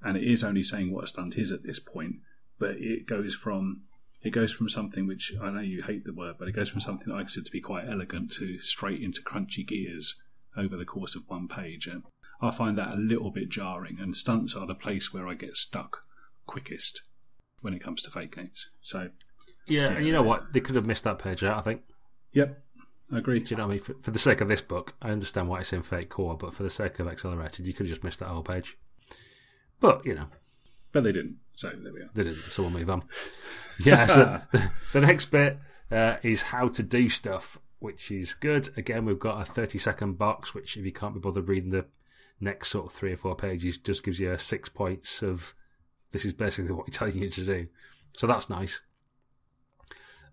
and 0.02 0.16
it 0.16 0.24
is 0.24 0.44
only 0.44 0.62
saying 0.62 0.92
what 0.92 1.04
a 1.04 1.08
stunt 1.08 1.36
is 1.36 1.50
at 1.50 1.62
this 1.62 1.78
point, 1.78 2.16
but 2.58 2.76
it 2.76 3.06
goes 3.06 3.34
from 3.34 3.82
it 4.22 4.30
goes 4.30 4.52
from 4.52 4.68
something 4.68 5.06
which 5.06 5.32
I 5.40 5.50
know 5.50 5.60
you 5.60 5.82
hate 5.82 6.04
the 6.04 6.12
word, 6.12 6.36
but 6.38 6.48
it 6.48 6.52
goes 6.52 6.68
from 6.68 6.80
something 6.80 7.08
that 7.08 7.16
I 7.16 7.22
consider 7.22 7.46
to 7.46 7.52
be 7.52 7.60
quite 7.60 7.88
elegant 7.88 8.32
to 8.32 8.58
straight 8.58 9.00
into 9.00 9.22
crunchy 9.22 9.66
gears 9.66 10.16
over 10.56 10.76
the 10.76 10.84
course 10.84 11.14
of 11.14 11.22
one 11.28 11.46
page. 11.46 11.86
And 11.86 12.02
I 12.40 12.50
find 12.50 12.76
that 12.78 12.92
a 12.92 12.96
little 12.96 13.30
bit 13.30 13.48
jarring, 13.48 13.98
and 14.00 14.16
stunts 14.16 14.54
are 14.54 14.66
the 14.66 14.74
place 14.74 15.12
where 15.12 15.28
I 15.28 15.34
get 15.34 15.56
stuck 15.56 16.02
quickest 16.46 17.02
when 17.60 17.74
it 17.74 17.82
comes 17.82 18.02
to 18.02 18.10
Fate 18.10 18.34
games. 18.34 18.70
So, 18.80 19.10
yeah, 19.66 19.82
yeah 19.82 19.96
and 19.96 20.06
you 20.06 20.12
know 20.12 20.22
what? 20.22 20.52
They 20.52 20.60
could 20.60 20.74
have 20.74 20.86
missed 20.86 21.04
that 21.04 21.18
page 21.18 21.44
out, 21.44 21.58
I 21.58 21.62
think. 21.62 21.82
Yep, 22.32 22.60
I 23.12 23.18
agree. 23.18 23.40
Do 23.40 23.50
you 23.50 23.56
know 23.56 23.66
what 23.66 23.72
I 23.72 23.74
mean? 23.74 23.84
For, 23.84 23.94
for, 24.02 24.10
the 24.10 24.18
sake 24.18 24.40
of 24.40 24.48
this 24.48 24.60
book, 24.60 24.94
I 25.00 25.10
understand 25.10 25.48
why 25.48 25.60
it's 25.60 25.72
in 25.72 25.82
Fate 25.82 26.08
Core, 26.08 26.36
but 26.36 26.54
for 26.54 26.62
the 26.64 26.70
sake 26.70 26.98
of 26.98 27.08
Accelerated, 27.08 27.66
you 27.66 27.72
could 27.72 27.86
have 27.86 27.94
just 27.94 28.04
missed 28.04 28.18
that 28.20 28.28
whole 28.28 28.42
page. 28.42 28.76
But, 29.80 30.04
you 30.04 30.14
know. 30.14 30.26
But 30.92 31.04
they 31.04 31.12
didn't. 31.12 31.36
So 31.58 31.72
there 31.76 31.92
we 31.92 32.02
are. 32.02 32.10
Didn't, 32.14 32.34
so 32.34 32.62
we'll 32.62 32.70
move 32.70 32.88
on. 32.88 33.02
Yeah, 33.80 34.06
so 34.06 34.40
the, 34.50 34.72
the 34.92 35.00
next 35.00 35.26
bit 35.26 35.56
uh, 35.92 36.16
is 36.24 36.42
how 36.42 36.66
to 36.66 36.82
do 36.82 37.08
stuff, 37.08 37.60
which 37.78 38.10
is 38.10 38.34
good. 38.34 38.70
Again, 38.76 39.04
we've 39.04 39.20
got 39.20 39.40
a 39.40 39.44
30 39.44 39.78
second 39.78 40.18
box, 40.18 40.52
which 40.52 40.76
if 40.76 40.84
you 40.84 40.90
can't 40.90 41.14
be 41.14 41.20
bothered 41.20 41.46
reading 41.46 41.70
the 41.70 41.84
next 42.40 42.70
sort 42.70 42.86
of 42.86 42.92
three 42.92 43.12
or 43.12 43.16
four 43.16 43.36
pages, 43.36 43.78
just 43.78 44.02
gives 44.02 44.18
you 44.18 44.36
six 44.36 44.68
points 44.68 45.22
of 45.22 45.54
this 46.10 46.24
is 46.24 46.32
basically 46.32 46.72
what 46.74 46.88
we're 46.88 46.92
telling 46.92 47.18
you 47.18 47.28
to 47.28 47.44
do. 47.44 47.68
So 48.16 48.26
that's 48.26 48.50
nice. 48.50 48.80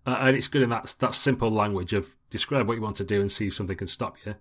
Uh, 0.04 0.18
and 0.22 0.36
it's 0.36 0.48
good 0.48 0.62
in 0.62 0.70
that, 0.70 0.92
that 0.98 1.14
simple 1.14 1.50
language 1.50 1.92
of 1.92 2.16
describe 2.30 2.66
what 2.66 2.74
you 2.74 2.82
want 2.82 2.96
to 2.96 3.04
do 3.04 3.20
and 3.20 3.30
see 3.30 3.46
if 3.46 3.54
something 3.54 3.76
can 3.76 3.86
stop 3.86 4.16
you, 4.26 4.34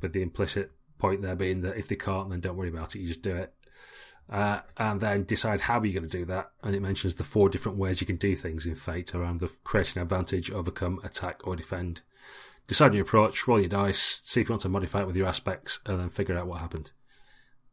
with 0.00 0.12
the 0.12 0.22
implicit 0.22 0.70
point 1.00 1.20
there 1.20 1.34
being 1.34 1.62
that 1.62 1.76
if 1.76 1.88
they 1.88 1.96
can't, 1.96 2.30
then 2.30 2.38
don't 2.38 2.56
worry 2.56 2.68
about 2.68 2.94
it, 2.94 3.00
you 3.00 3.08
just 3.08 3.22
do 3.22 3.34
it. 3.34 3.52
Uh, 4.28 4.60
and 4.76 5.00
then 5.00 5.22
decide 5.22 5.60
how 5.62 5.80
you're 5.82 6.00
going 6.00 6.10
to 6.10 6.18
do 6.18 6.24
that. 6.24 6.50
And 6.62 6.74
it 6.74 6.82
mentions 6.82 7.14
the 7.14 7.24
four 7.24 7.48
different 7.48 7.78
ways 7.78 8.00
you 8.00 8.06
can 8.06 8.16
do 8.16 8.34
things 8.34 8.66
in 8.66 8.74
Fate 8.74 9.14
around 9.14 9.38
the 9.38 9.50
creating 9.62 10.02
advantage, 10.02 10.50
overcome, 10.50 11.00
attack, 11.04 11.46
or 11.46 11.54
defend. 11.54 12.00
Decide 12.66 12.94
your 12.94 13.04
approach, 13.04 13.46
roll 13.46 13.60
your 13.60 13.68
dice, 13.68 14.20
see 14.24 14.40
if 14.40 14.48
you 14.48 14.52
want 14.52 14.62
to 14.62 14.68
modify 14.68 15.02
it 15.02 15.06
with 15.06 15.14
your 15.14 15.28
aspects, 15.28 15.78
and 15.86 16.00
then 16.00 16.08
figure 16.08 16.36
out 16.36 16.48
what 16.48 16.60
happened. 16.60 16.90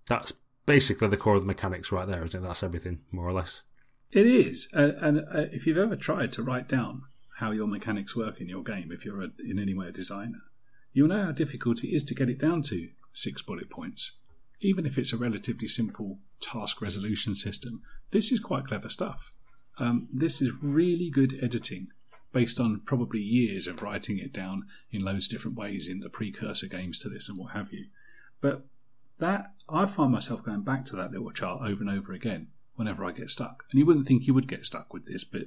That's 0.08 0.34
basically 0.68 1.08
the 1.08 1.18
core 1.18 1.36
of 1.36 1.42
the 1.42 1.48
mechanics 1.48 1.92
right 1.92 2.08
there, 2.08 2.24
isn't 2.24 2.40
it? 2.40 2.48
That's 2.48 2.62
everything, 2.62 3.00
more 3.12 3.28
or 3.28 3.34
less. 3.34 3.64
It 4.12 4.28
is. 4.28 4.68
And, 4.74 4.92
and 5.02 5.20
uh, 5.22 5.50
if 5.52 5.66
you've 5.66 5.78
ever 5.80 5.96
tried 5.96 6.32
to 6.34 6.44
write 6.44 6.68
down 6.68 7.02
how 7.40 7.50
your 7.50 7.68
mechanics 7.68 8.16
work 8.16 8.40
in 8.40 8.48
your 8.48 8.62
game, 8.62 8.92
if 8.92 9.04
you're 9.04 9.24
a, 9.24 9.30
in 9.40 9.58
any 9.58 9.74
way 9.74 9.88
a 9.88 9.92
designer, 9.92 10.44
you'll 10.92 11.08
know 11.08 11.26
how 11.26 11.32
difficult 11.32 11.84
it 11.84 11.90
is 11.90 12.04
to 12.04 12.14
get 12.14 12.30
it 12.30 12.40
down 12.40 12.62
to 12.64 12.90
six 13.14 13.42
bullet 13.42 13.72
points 13.72 14.12
even 14.64 14.86
if 14.86 14.98
it's 14.98 15.14
a 15.14 15.18
relatively 15.18 15.68
simple 15.68 16.20
task 16.40 16.82
resolution 16.82 17.36
system, 17.36 17.82
this 18.12 18.32
is 18.32 18.40
quite 18.40 18.66
clever 18.66 18.90
stuff. 18.90 19.32
Um, 19.80 20.08
this 20.14 20.42
is 20.42 20.52
really 20.62 21.10
good 21.10 21.40
editing 21.42 21.88
based 22.32 22.60
on 22.60 22.82
probably 22.86 23.20
years 23.20 23.68
of 23.68 23.82
writing 23.82 24.18
it 24.18 24.34
down 24.34 24.64
in 24.92 25.04
loads 25.04 25.26
of 25.26 25.32
different 25.32 25.58
ways 25.58 25.88
in 25.88 26.00
the 26.00 26.10
precursor 26.10 26.68
games 26.68 26.98
to 27.00 27.10
this 27.10 27.30
and 27.30 27.38
what 27.38 27.54
have 27.54 27.72
you. 27.72 27.86
But 28.42 28.66
that 29.20 29.54
I 29.70 29.86
find 29.86 30.12
myself 30.12 30.44
going 30.44 30.64
back 30.64 30.86
to 30.86 30.96
that 30.96 31.12
little 31.12 31.32
chart 31.32 31.62
over 31.62 31.82
and 31.82 31.90
over 31.90 32.12
again 32.14 32.48
whenever 32.76 33.06
I 33.06 33.12
get 33.12 33.30
stuck. 33.30 33.64
And 33.72 33.80
you 33.80 33.86
wouldn't 33.86 34.08
think 34.08 34.26
you 34.26 34.34
would 34.34 34.48
get 34.48 34.66
stuck 34.66 34.94
with 34.94 35.06
this, 35.06 35.24
but 35.24 35.44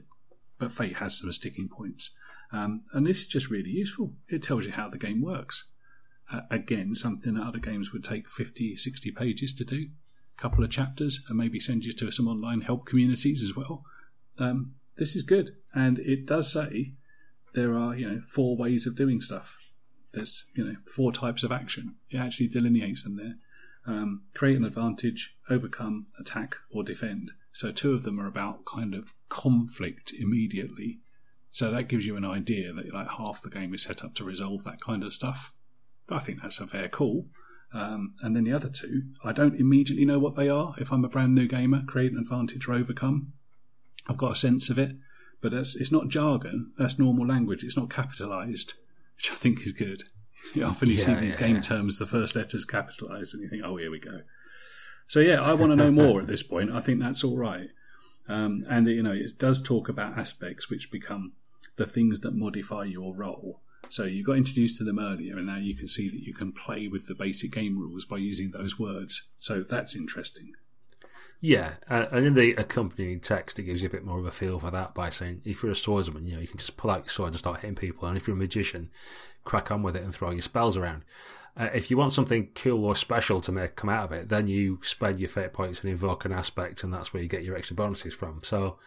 but 0.59 0.73
Fate 0.73 0.97
has 0.97 1.19
some 1.19 1.31
sticking 1.33 1.69
points. 1.69 2.13
Um, 2.53 2.83
and 2.93 3.07
this 3.07 3.21
is 3.21 3.27
just 3.27 3.51
really 3.51 3.71
useful. 3.71 4.15
It 4.29 4.43
tells 4.43 4.65
you 4.65 4.73
how 4.73 4.89
the 4.89 4.97
game 4.97 5.21
works. 5.21 5.65
Uh, 6.33 6.41
again, 6.51 6.95
something 6.95 7.35
that 7.35 7.47
other 7.47 7.59
games 7.59 7.93
would 7.93 8.03
take 8.03 8.29
50, 8.29 8.77
60 8.77 9.11
pages 9.13 9.55
to 9.55 9.65
do. 9.65 9.87
A 10.37 10.41
couple 10.41 10.65
of 10.65 10.71
chapters, 10.71 11.21
and 11.29 11.39
maybe 11.39 11.61
send 11.61 11.85
you 11.85 11.93
to 11.95 12.11
some 12.11 12.29
online 12.29 12.63
help 12.63 12.85
communities 12.85 13.43
as 13.43 13.55
well. 13.55 13.85
Um, 14.39 14.75
this 14.97 15.15
is 15.15 15.23
good, 15.23 15.57
and 15.75 15.99
it 15.99 16.27
does 16.27 16.53
say 16.53 16.93
there 17.55 17.75
are 17.75 17.97
you 17.97 18.09
know 18.09 18.23
four 18.29 18.57
ways 18.57 18.87
of 18.87 18.97
doing 18.97 19.21
stuff. 19.21 19.57
There's 20.13 20.45
you 20.55 20.65
know 20.65 20.77
four 20.95 21.13
types 21.13 21.43
of 21.43 21.53
action. 21.53 21.97
It 22.11 22.19
actually 22.19 22.49
delineates 22.49 23.05
them 23.05 23.17
there. 23.17 23.37
Um, 23.87 24.23
create 24.35 24.57
an 24.57 24.65
advantage, 24.65 25.37
overcome, 25.49 26.07
attack, 26.19 26.57
or 26.71 26.83
defend. 26.83 27.33
So 27.53 27.73
two 27.73 27.95
of 27.95 28.03
them 28.03 28.21
are 28.21 28.27
about 28.27 28.65
kind 28.65 28.95
of 28.95 29.15
conflict 29.29 30.13
immediately. 30.13 30.99
So 31.51 31.71
that 31.71 31.89
gives 31.89 32.05
you 32.05 32.17
an 32.17 32.25
idea 32.25 32.73
that 32.73 32.93
like 32.93 33.09
half 33.09 33.41
the 33.43 33.49
game 33.49 33.73
is 33.73 33.83
set 33.83 34.05
up 34.05 34.15
to 34.17 34.25
resolve 34.25 34.65
that 34.65 34.81
kind 34.81 35.05
of 35.05 35.15
stuff. 35.15 35.53
I 36.09 36.19
think 36.19 36.43
that's 36.43 36.61
a 36.61 36.67
fair 36.67 36.89
call. 36.89 37.27
Um, 37.73 38.15
and 38.23 38.35
then 38.35 38.45
the 38.45 38.53
other 38.53 38.69
two, 38.69 39.03
I 39.25 39.33
don't 39.33 39.59
immediately 39.59 40.05
know 40.05 40.19
what 40.19 40.37
they 40.37 40.49
are. 40.49 40.75
If 40.79 40.93
I'm 40.93 41.05
a 41.05 41.09
brand 41.09 41.35
new 41.35 41.47
gamer, 41.47 41.83
create 41.87 42.13
an 42.13 42.19
advantage 42.19 42.69
or 42.69 42.75
overcome. 42.75 43.33
I've 44.09 44.17
got 44.17 44.33
a 44.33 44.37
sense 44.37 44.71
of 44.71 44.79
it, 44.79 44.97
but 45.41 45.53
it's 45.53 45.93
not 45.93 46.09
jargon. 46.09 46.73
That's 46.79 46.99
normal 46.99 47.27
language. 47.27 47.65
It's 47.65 47.77
not 47.77 47.91
capitalized, 47.91 48.75
which 49.17 49.31
I 49.31 49.35
think 49.35 49.67
is 49.67 49.73
good. 49.73 50.05
Often 50.63 50.89
you 50.89 50.95
yeah, 50.95 51.05
see 51.05 51.15
these 51.15 51.35
yeah, 51.35 51.47
game 51.47 51.57
yeah. 51.57 51.63
terms, 51.63 51.99
the 51.99 52.07
first 52.07 52.37
letter's 52.37 52.65
capitalized, 52.65 53.35
and 53.35 53.43
you 53.43 53.49
think, 53.49 53.65
oh, 53.65 53.77
here 53.77 53.91
we 53.91 53.99
go. 53.99 54.21
So 55.09 55.21
yeah, 55.21 55.43
I 55.43 55.55
want 55.55 55.73
to 55.73 55.77
know 55.77 55.91
more 55.91 56.21
at 56.21 56.29
this 56.29 56.43
point. 56.43 56.71
I 56.71 56.81
think 56.81 57.01
that's 57.01 57.25
all 57.25 57.37
right. 57.37 57.69
Um, 58.29 58.65
and 58.69 58.87
you 58.87 59.03
know, 59.03 59.13
it 59.13 59.39
does 59.39 59.61
talk 59.61 59.89
about 59.89 60.19
aspects 60.19 60.69
which 60.71 60.91
become 60.91 61.33
the 61.77 61.87
things 61.87 62.21
that 62.21 62.35
modify 62.35 62.85
your 62.85 63.15
role. 63.15 63.61
So 63.89 64.05
you 64.05 64.25
got 64.25 64.37
introduced 64.37 64.79
to 64.79 64.85
them 64.85 64.99
earlier, 64.99 65.37
and 65.37 65.47
now 65.47 65.57
you 65.57 65.77
can 65.77 65.89
see 65.89 66.09
that 66.09 66.21
you 66.21 66.35
can 66.35 66.53
play 66.53 66.89
with 66.89 67.07
the 67.07 67.15
basic 67.15 67.53
game 67.53 67.79
rules 67.79 68.05
by 68.05 68.19
using 68.19 68.51
those 68.51 68.79
words. 68.79 69.31
So 69.39 69.65
that's 69.69 69.97
interesting. 69.97 70.53
Yeah, 71.41 71.75
and 71.87 72.27
in 72.27 72.35
the 72.35 72.55
accompanying 72.55 73.21
text, 73.21 73.59
it 73.59 73.65
gives 73.65 73.83
you 73.83 73.89
a 73.89 73.93
bit 73.93 74.05
more 74.05 74.19
of 74.19 74.27
a 74.27 74.31
feel 74.31 74.59
for 74.59 74.71
that 74.71 74.95
by 74.95 75.11
saying 75.11 75.43
if 75.45 75.63
you're 75.63 75.73
a 75.73 75.77
swordsman, 75.77 76.25
you 76.25 76.35
know, 76.35 76.41
you 76.41 76.49
can 76.49 76.59
just 76.59 76.77
pull 76.77 76.91
out 76.91 77.05
your 77.05 77.11
sword 77.11 77.29
and 77.29 77.39
start 77.39 77.61
hitting 77.61 77.77
people, 77.77 78.09
and 78.09 78.17
if 78.17 78.27
you're 78.27 78.37
a 78.37 78.39
magician, 78.39 78.91
crack 79.45 79.71
on 79.71 79.83
with 79.83 79.97
it 79.97 80.03
and 80.03 80.15
throw 80.15 80.31
your 80.31 80.41
spells 80.41 80.77
around. 80.77 81.03
Uh, 81.59 81.69
if 81.73 81.91
you 81.91 81.97
want 81.97 82.13
something 82.13 82.49
cool 82.55 82.85
or 82.85 82.95
special 82.95 83.41
to 83.41 83.53
make 83.53 83.77
come 83.77 83.89
out 83.89 84.05
of 84.05 84.13
it, 84.13 84.29
then 84.29 84.47
you 84.49 84.79
spend 84.83 85.19
your 85.19 85.29
fate 85.29 85.53
points 85.53 85.81
and 85.81 85.91
invoke 85.91 86.25
an 86.25 86.33
aspect, 86.33 86.83
and 86.83 86.93
that's 86.93 87.13
where 87.13 87.23
you 87.23 87.29
get 87.29 87.45
your 87.45 87.57
extra 87.57 87.77
bonuses 87.77 88.15
from. 88.15 88.41
So 88.43 88.79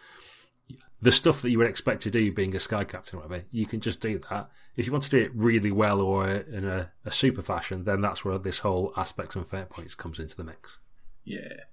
the 1.02 1.12
stuff 1.12 1.42
that 1.42 1.50
you 1.50 1.58
would 1.58 1.68
expect 1.68 2.02
to 2.02 2.10
do 2.10 2.32
being 2.32 2.54
a 2.54 2.60
sky 2.60 2.84
captain 2.84 3.18
or 3.18 3.22
whatever, 3.22 3.44
you 3.50 3.66
can 3.66 3.80
just 3.80 4.00
do 4.00 4.20
that. 4.30 4.50
If 4.76 4.86
you 4.86 4.92
want 4.92 5.04
to 5.04 5.10
do 5.10 5.18
it 5.18 5.32
really 5.34 5.72
well 5.72 6.00
or 6.00 6.28
in 6.28 6.64
a, 6.64 6.90
a 7.04 7.10
super 7.10 7.42
fashion, 7.42 7.84
then 7.84 8.00
that's 8.00 8.24
where 8.24 8.38
this 8.38 8.60
whole 8.60 8.92
aspects 8.96 9.36
and 9.36 9.46
fate 9.46 9.70
points 9.70 9.94
comes 9.94 10.18
into 10.18 10.36
the 10.36 10.44
mix. 10.44 10.78
Yeah. 11.24 11.64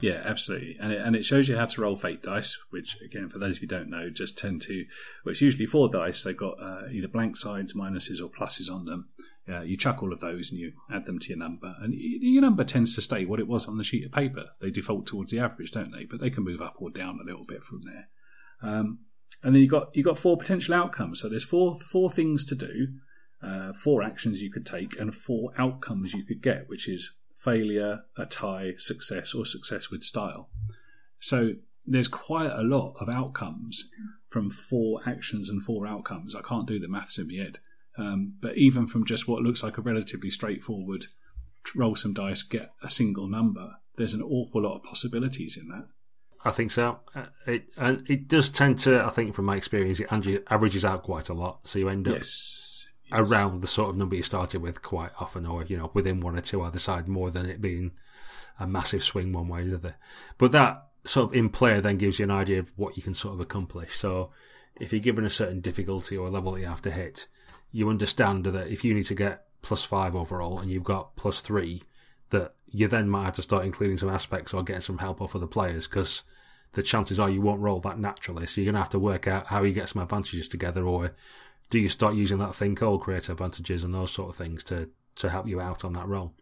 Yeah, 0.00 0.22
absolutely, 0.24 0.76
and 0.80 0.92
it, 0.92 1.00
and 1.00 1.14
it 1.14 1.24
shows 1.24 1.48
you 1.48 1.56
how 1.56 1.66
to 1.66 1.80
roll 1.80 1.96
fate 1.96 2.20
dice, 2.22 2.58
which 2.70 3.00
again, 3.00 3.30
for 3.30 3.38
those 3.38 3.56
of 3.56 3.62
you 3.62 3.68
who 3.68 3.76
don't 3.76 3.88
know, 3.88 4.10
just 4.10 4.36
tend 4.36 4.60
to. 4.62 4.84
Well, 5.24 5.30
it's 5.30 5.40
usually 5.40 5.66
four 5.66 5.88
dice. 5.88 6.24
They've 6.24 6.36
got 6.36 6.60
uh, 6.60 6.88
either 6.90 7.06
blank 7.06 7.36
sides, 7.36 7.74
minuses, 7.74 8.20
or 8.20 8.28
pluses 8.28 8.70
on 8.70 8.86
them. 8.86 9.08
Uh, 9.48 9.60
you 9.60 9.76
chuck 9.76 10.02
all 10.02 10.12
of 10.12 10.20
those 10.20 10.50
and 10.50 10.58
you 10.58 10.72
add 10.90 11.06
them 11.06 11.20
to 11.20 11.28
your 11.28 11.38
number, 11.38 11.76
and 11.80 11.94
your 11.94 12.42
number 12.42 12.64
tends 12.64 12.94
to 12.96 13.02
stay 13.02 13.24
what 13.24 13.38
it 13.38 13.46
was 13.46 13.68
on 13.68 13.78
the 13.78 13.84
sheet 13.84 14.04
of 14.04 14.10
paper. 14.10 14.46
They 14.60 14.70
default 14.70 15.06
towards 15.06 15.30
the 15.30 15.38
average, 15.38 15.70
don't 15.70 15.92
they? 15.92 16.04
But 16.04 16.20
they 16.20 16.30
can 16.30 16.44
move 16.44 16.60
up 16.60 16.74
or 16.78 16.90
down 16.90 17.20
a 17.22 17.24
little 17.24 17.44
bit 17.44 17.62
from 17.62 17.82
there. 17.84 18.08
Um, 18.64 19.00
and 19.42 19.54
then 19.54 19.62
you 19.62 19.68
got 19.68 19.94
you 19.94 20.02
got 20.02 20.18
four 20.18 20.36
potential 20.36 20.74
outcomes. 20.74 21.20
So 21.20 21.28
there's 21.28 21.44
four 21.44 21.74
four 21.74 22.10
things 22.10 22.44
to 22.46 22.54
do, 22.54 22.88
uh, 23.42 23.72
four 23.74 24.02
actions 24.02 24.42
you 24.42 24.50
could 24.50 24.66
take, 24.66 24.98
and 24.98 25.14
four 25.14 25.52
outcomes 25.58 26.14
you 26.14 26.24
could 26.24 26.42
get, 26.42 26.68
which 26.68 26.88
is 26.88 27.12
failure, 27.36 28.04
a 28.16 28.24
tie, 28.24 28.72
success, 28.78 29.34
or 29.34 29.44
success 29.44 29.90
with 29.90 30.02
style. 30.02 30.48
So 31.20 31.52
there's 31.86 32.08
quite 32.08 32.50
a 32.50 32.62
lot 32.62 32.94
of 32.98 33.10
outcomes 33.10 33.84
from 34.30 34.50
four 34.50 35.00
actions 35.06 35.50
and 35.50 35.62
four 35.62 35.86
outcomes. 35.86 36.34
I 36.34 36.40
can't 36.40 36.66
do 36.66 36.78
the 36.78 36.88
maths 36.88 37.18
in 37.18 37.28
my 37.28 37.34
head, 37.34 37.58
um, 37.98 38.34
but 38.40 38.56
even 38.56 38.86
from 38.86 39.04
just 39.04 39.28
what 39.28 39.42
looks 39.42 39.62
like 39.62 39.76
a 39.76 39.82
relatively 39.82 40.30
straightforward 40.30 41.04
roll 41.76 41.96
some 41.96 42.14
dice, 42.14 42.42
get 42.42 42.70
a 42.82 42.90
single 42.90 43.28
number, 43.28 43.76
there's 43.96 44.14
an 44.14 44.22
awful 44.22 44.62
lot 44.62 44.76
of 44.76 44.82
possibilities 44.82 45.56
in 45.56 45.68
that. 45.68 45.86
I 46.44 46.50
think 46.50 46.70
so. 46.70 47.00
Uh, 47.14 47.26
it 47.46 47.64
and 47.76 48.08
it 48.08 48.28
does 48.28 48.50
tend 48.50 48.78
to. 48.80 49.02
I 49.02 49.10
think 49.10 49.34
from 49.34 49.46
my 49.46 49.56
experience, 49.56 50.00
it 50.00 50.44
averages 50.50 50.84
out 50.84 51.02
quite 51.02 51.28
a 51.28 51.34
lot. 51.34 51.66
So 51.66 51.78
you 51.78 51.88
end 51.88 52.06
up 52.06 52.16
yes. 52.16 52.86
Yes. 53.10 53.30
around 53.30 53.62
the 53.62 53.66
sort 53.66 53.88
of 53.88 53.96
number 53.96 54.16
you 54.16 54.22
started 54.22 54.60
with 54.60 54.82
quite 54.82 55.12
often, 55.18 55.46
or 55.46 55.64
you 55.64 55.78
know, 55.78 55.90
within 55.94 56.20
one 56.20 56.36
or 56.36 56.42
two 56.42 56.62
either 56.62 56.78
side, 56.78 57.08
more 57.08 57.30
than 57.30 57.46
it 57.46 57.60
being 57.60 57.92
a 58.60 58.66
massive 58.66 59.02
swing 59.02 59.32
one 59.32 59.48
way 59.48 59.62
or 59.62 59.64
the 59.64 59.74
other. 59.76 59.96
But 60.36 60.52
that 60.52 60.88
sort 61.04 61.30
of 61.30 61.34
in 61.34 61.48
play 61.48 61.80
then 61.80 61.98
gives 61.98 62.18
you 62.18 62.24
an 62.24 62.30
idea 62.30 62.58
of 62.58 62.72
what 62.76 62.96
you 62.96 63.02
can 63.02 63.14
sort 63.14 63.34
of 63.34 63.40
accomplish. 63.40 63.96
So 63.96 64.30
if 64.76 64.92
you're 64.92 65.00
given 65.00 65.24
a 65.24 65.30
certain 65.30 65.60
difficulty 65.60 66.16
or 66.16 66.30
level 66.30 66.52
that 66.52 66.60
you 66.60 66.66
have 66.66 66.82
to 66.82 66.90
hit, 66.90 67.26
you 67.72 67.88
understand 67.88 68.44
that 68.44 68.68
if 68.68 68.84
you 68.84 68.94
need 68.94 69.06
to 69.06 69.14
get 69.14 69.46
plus 69.62 69.84
five 69.84 70.14
overall 70.14 70.58
and 70.58 70.70
you've 70.70 70.84
got 70.84 71.16
plus 71.16 71.40
three, 71.40 71.82
that 72.30 72.54
you 72.66 72.88
then 72.88 73.08
might 73.08 73.24
have 73.24 73.34
to 73.34 73.42
start 73.42 73.64
including 73.64 73.96
some 73.96 74.08
aspects 74.08 74.52
or 74.52 74.62
getting 74.62 74.82
some 74.82 74.98
help 74.98 75.20
off 75.20 75.36
other 75.36 75.46
players 75.46 75.86
because 75.86 76.22
the 76.74 76.82
chances 76.82 77.18
are 77.18 77.30
you 77.30 77.40
won't 77.40 77.60
roll 77.60 77.80
that 77.80 77.98
naturally. 77.98 78.46
So 78.46 78.60
you're 78.60 78.66
going 78.66 78.74
to 78.74 78.80
have 78.80 78.90
to 78.90 78.98
work 78.98 79.26
out 79.26 79.46
how 79.46 79.62
you 79.62 79.72
get 79.72 79.88
some 79.88 80.02
advantages 80.02 80.48
together, 80.48 80.84
or 80.84 81.12
do 81.70 81.78
you 81.78 81.88
start 81.88 82.14
using 82.14 82.38
that 82.38 82.54
thing 82.54 82.74
called 82.74 83.02
create 83.02 83.28
advantages 83.28 83.82
and 83.82 83.94
those 83.94 84.10
sort 84.10 84.30
of 84.30 84.36
things 84.36 84.62
to, 84.64 84.90
to 85.16 85.30
help 85.30 85.48
you 85.48 85.60
out 85.60 85.84
on 85.84 85.92
that 85.94 86.06
roll? 86.06 86.34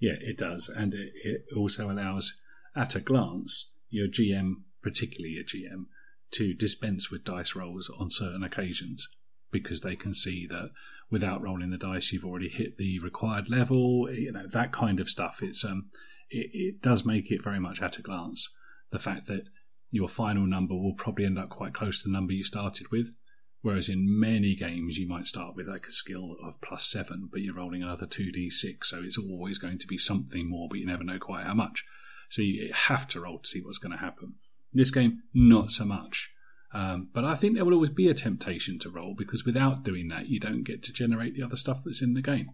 Yeah, 0.00 0.16
it 0.20 0.36
does. 0.36 0.68
And 0.68 0.94
it, 0.94 1.12
it 1.22 1.44
also 1.56 1.90
allows, 1.90 2.34
at 2.74 2.96
a 2.96 3.00
glance, 3.00 3.68
your 3.88 4.08
GM, 4.08 4.62
particularly 4.82 5.34
your 5.34 5.44
GM, 5.44 5.84
to 6.32 6.54
dispense 6.54 7.10
with 7.10 7.24
dice 7.24 7.54
rolls 7.54 7.90
on 7.98 8.10
certain 8.10 8.42
occasions 8.42 9.08
because 9.50 9.82
they 9.82 9.94
can 9.94 10.14
see 10.14 10.46
that 10.46 10.70
without 11.10 11.42
rolling 11.42 11.70
the 11.70 11.76
dice, 11.76 12.10
you've 12.10 12.24
already 12.24 12.48
hit 12.48 12.78
the 12.78 12.98
required 13.00 13.50
level. 13.50 14.10
You 14.10 14.32
know 14.32 14.46
that 14.46 14.72
kind 14.72 14.98
of 14.98 15.10
stuff. 15.10 15.42
It's 15.42 15.62
um, 15.62 15.90
it, 16.30 16.50
it 16.54 16.82
does 16.82 17.04
make 17.04 17.30
it 17.30 17.44
very 17.44 17.60
much 17.60 17.82
at 17.82 17.98
a 17.98 18.02
glance 18.02 18.48
the 18.92 18.98
fact 18.98 19.26
that 19.26 19.44
your 19.90 20.08
final 20.08 20.46
number 20.46 20.74
will 20.74 20.94
probably 20.94 21.26
end 21.26 21.38
up 21.38 21.50
quite 21.50 21.74
close 21.74 22.02
to 22.02 22.08
the 22.08 22.12
number 22.12 22.32
you 22.32 22.44
started 22.44 22.90
with. 22.90 23.14
Whereas 23.60 23.88
in 23.88 24.18
many 24.18 24.56
games, 24.56 24.98
you 24.98 25.06
might 25.06 25.26
start 25.26 25.54
with 25.54 25.68
like 25.68 25.86
a 25.86 25.92
skill 25.92 26.36
of 26.42 26.60
plus 26.60 26.84
seven, 26.90 27.28
but 27.30 27.42
you're 27.42 27.54
rolling 27.54 27.82
another 27.82 28.06
2d6, 28.06 28.84
so 28.84 29.02
it's 29.04 29.18
always 29.18 29.58
going 29.58 29.78
to 29.78 29.86
be 29.86 29.98
something 29.98 30.50
more, 30.50 30.68
but 30.68 30.78
you 30.78 30.86
never 30.86 31.04
know 31.04 31.18
quite 31.18 31.44
how 31.44 31.54
much. 31.54 31.84
So 32.28 32.42
you 32.42 32.72
have 32.72 33.06
to 33.08 33.20
roll 33.20 33.38
to 33.38 33.48
see 33.48 33.60
what's 33.60 33.78
going 33.78 33.92
to 33.92 33.98
happen. 33.98 34.34
This 34.72 34.90
game, 34.90 35.22
not 35.32 35.70
so 35.70 35.84
much. 35.84 36.30
Um, 36.74 37.10
but 37.12 37.24
I 37.24 37.36
think 37.36 37.54
there 37.54 37.64
will 37.64 37.74
always 37.74 37.90
be 37.90 38.08
a 38.08 38.14
temptation 38.14 38.78
to 38.80 38.90
roll 38.90 39.14
because 39.16 39.44
without 39.44 39.84
doing 39.84 40.08
that, 40.08 40.28
you 40.28 40.40
don't 40.40 40.64
get 40.64 40.82
to 40.84 40.92
generate 40.92 41.36
the 41.36 41.42
other 41.42 41.56
stuff 41.56 41.82
that's 41.84 42.02
in 42.02 42.14
the 42.14 42.22
game. 42.22 42.50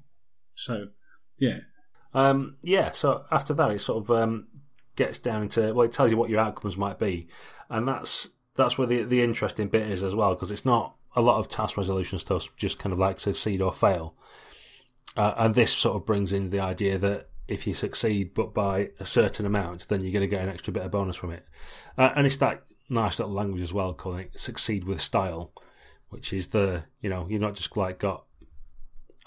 So, 0.54 0.88
yeah. 1.38 1.60
Um, 2.12 2.56
yeah, 2.62 2.90
so 2.90 3.24
after 3.30 3.54
that, 3.54 3.70
it's 3.70 3.84
sort 3.84 4.04
of 4.04 4.10
um, 4.10 4.48
gets 4.98 5.18
down 5.18 5.42
into, 5.42 5.72
well, 5.72 5.86
it 5.86 5.92
tells 5.92 6.10
you 6.10 6.16
what 6.18 6.28
your 6.28 6.40
outcomes 6.40 6.76
might 6.76 6.98
be. 6.98 7.28
And 7.70 7.86
that's 7.88 8.28
that's 8.56 8.76
where 8.76 8.88
the, 8.88 9.04
the 9.04 9.22
interesting 9.22 9.68
bit 9.68 9.88
is 9.88 10.02
as 10.02 10.14
well, 10.14 10.34
because 10.34 10.50
it's 10.50 10.64
not 10.64 10.96
a 11.14 11.22
lot 11.22 11.38
of 11.38 11.48
task 11.48 11.76
resolution 11.76 12.18
stuff, 12.18 12.48
just 12.56 12.78
kind 12.78 12.92
of 12.92 12.98
like 12.98 13.20
succeed 13.20 13.62
or 13.62 13.72
fail. 13.72 14.14
Uh, 15.16 15.34
and 15.38 15.54
this 15.54 15.72
sort 15.72 15.96
of 15.96 16.04
brings 16.04 16.32
in 16.32 16.50
the 16.50 16.60
idea 16.60 16.98
that 16.98 17.28
if 17.46 17.66
you 17.66 17.72
succeed 17.72 18.34
but 18.34 18.52
by 18.52 18.90
a 18.98 19.04
certain 19.04 19.46
amount, 19.46 19.88
then 19.88 20.02
you're 20.02 20.12
going 20.12 20.28
to 20.28 20.36
get 20.36 20.42
an 20.42 20.50
extra 20.50 20.72
bit 20.72 20.82
of 20.82 20.90
bonus 20.90 21.16
from 21.16 21.30
it. 21.30 21.46
Uh, 21.96 22.10
and 22.16 22.26
it's 22.26 22.36
that 22.38 22.64
nice 22.90 23.18
little 23.18 23.32
language 23.32 23.62
as 23.62 23.72
well, 23.72 23.94
calling 23.94 24.20
it 24.20 24.38
succeed 24.38 24.84
with 24.84 25.00
style, 25.00 25.52
which 26.08 26.32
is 26.32 26.48
the, 26.48 26.82
you 27.00 27.08
know, 27.08 27.26
you're 27.30 27.40
not 27.40 27.54
just 27.54 27.76
like 27.76 28.00
got, 28.00 28.24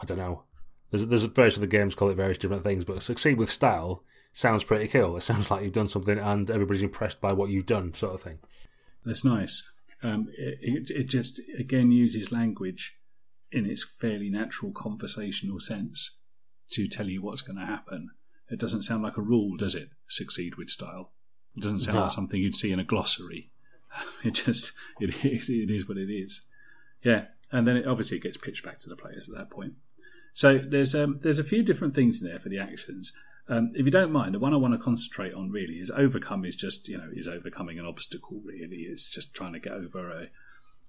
I 0.01 0.05
don't 0.05 0.17
know, 0.17 0.43
there's, 0.91 1.07
there's 1.07 1.23
various 1.23 1.57
other 1.57 1.67
games 1.67 1.95
call 1.95 2.09
it 2.09 2.15
various 2.15 2.37
different 2.37 2.63
things, 2.63 2.83
but 2.83 3.01
succeed 3.01 3.37
with 3.37 3.49
style 3.49 4.03
sounds 4.33 4.63
pretty 4.63 4.87
cool. 4.87 5.17
It 5.17 5.21
sounds 5.21 5.51
like 5.51 5.63
you've 5.63 5.73
done 5.73 5.87
something 5.87 6.17
and 6.17 6.49
everybody's 6.49 6.83
impressed 6.83 7.21
by 7.21 7.33
what 7.33 7.49
you've 7.49 7.65
done, 7.65 7.93
sort 7.93 8.15
of 8.15 8.21
thing. 8.21 8.39
That's 9.05 9.25
nice. 9.25 9.67
Um, 10.03 10.29
it, 10.37 10.59
it, 10.61 10.91
it 10.91 11.03
just, 11.03 11.39
again, 11.57 11.91
uses 11.91 12.31
language 12.31 12.97
in 13.51 13.65
its 13.65 13.83
fairly 13.83 14.29
natural 14.29 14.71
conversational 14.71 15.59
sense 15.59 16.17
to 16.71 16.87
tell 16.87 17.07
you 17.07 17.21
what's 17.21 17.41
going 17.41 17.59
to 17.59 17.65
happen. 17.65 18.11
It 18.49 18.59
doesn't 18.59 18.83
sound 18.83 19.03
like 19.03 19.17
a 19.17 19.21
rule, 19.21 19.57
does 19.57 19.75
it? 19.75 19.89
Succeed 20.07 20.55
with 20.55 20.69
style. 20.69 21.11
It 21.55 21.63
doesn't 21.63 21.81
sound 21.81 21.97
no. 21.97 22.03
like 22.03 22.11
something 22.11 22.41
you'd 22.41 22.55
see 22.55 22.71
in 22.71 22.79
a 22.79 22.83
glossary. 22.83 23.49
It 24.23 24.35
just 24.35 24.71
it 25.01 25.25
is 25.25 25.49
it 25.49 25.69
is 25.69 25.85
what 25.85 25.97
it 25.97 26.09
is. 26.09 26.43
Yeah, 27.03 27.25
and 27.51 27.67
then 27.67 27.75
it, 27.75 27.85
obviously 27.85 28.17
it 28.17 28.23
gets 28.23 28.37
pitched 28.37 28.63
back 28.63 28.79
to 28.79 28.89
the 28.89 28.95
players 28.95 29.27
at 29.27 29.35
that 29.35 29.49
point. 29.49 29.73
So 30.33 30.59
there's 30.59 30.95
um, 30.95 31.19
there's 31.21 31.39
a 31.39 31.43
few 31.43 31.61
different 31.61 31.93
things 31.93 32.21
in 32.21 32.27
there 32.29 32.39
for 32.39 32.47
the 32.47 32.57
actions. 32.57 33.11
Um, 33.47 33.71
if 33.73 33.85
you 33.85 33.91
don't 33.91 34.11
mind, 34.11 34.33
the 34.33 34.39
one 34.39 34.53
I 34.53 34.57
want 34.57 34.73
to 34.73 34.79
concentrate 34.79 35.33
on 35.33 35.51
really 35.51 35.75
is 35.75 35.91
overcome. 35.91 36.45
Is 36.45 36.55
just 36.55 36.87
you 36.87 36.97
know 36.97 37.09
is 37.13 37.27
overcoming 37.27 37.79
an 37.79 37.85
obstacle. 37.85 38.41
Really, 38.43 38.87
it's 38.89 39.03
just 39.03 39.33
trying 39.33 39.53
to 39.53 39.59
get 39.59 39.73
over 39.73 40.09
a 40.09 40.27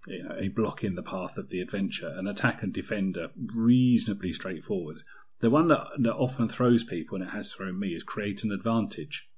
you 0.07 0.23
know, 0.23 0.35
a 0.37 0.49
block 0.49 0.83
in 0.83 0.95
the 0.95 1.03
path 1.03 1.37
of 1.37 1.49
the 1.49 1.61
adventure. 1.61 2.09
An 2.09 2.27
attack 2.27 2.63
and 2.63 2.73
defend 2.73 3.17
are 3.17 3.31
reasonably 3.55 4.33
straightforward. 4.33 5.03
The 5.41 5.51
one 5.51 5.69
that, 5.69 5.87
that 5.99 6.15
often 6.15 6.49
throws 6.49 6.85
people, 6.85 7.17
and 7.17 7.25
it 7.25 7.33
has 7.33 7.53
thrown 7.53 7.79
me, 7.79 7.89
is 7.89 8.03
create 8.03 8.45
an 8.45 8.53
advantage. 8.53 9.29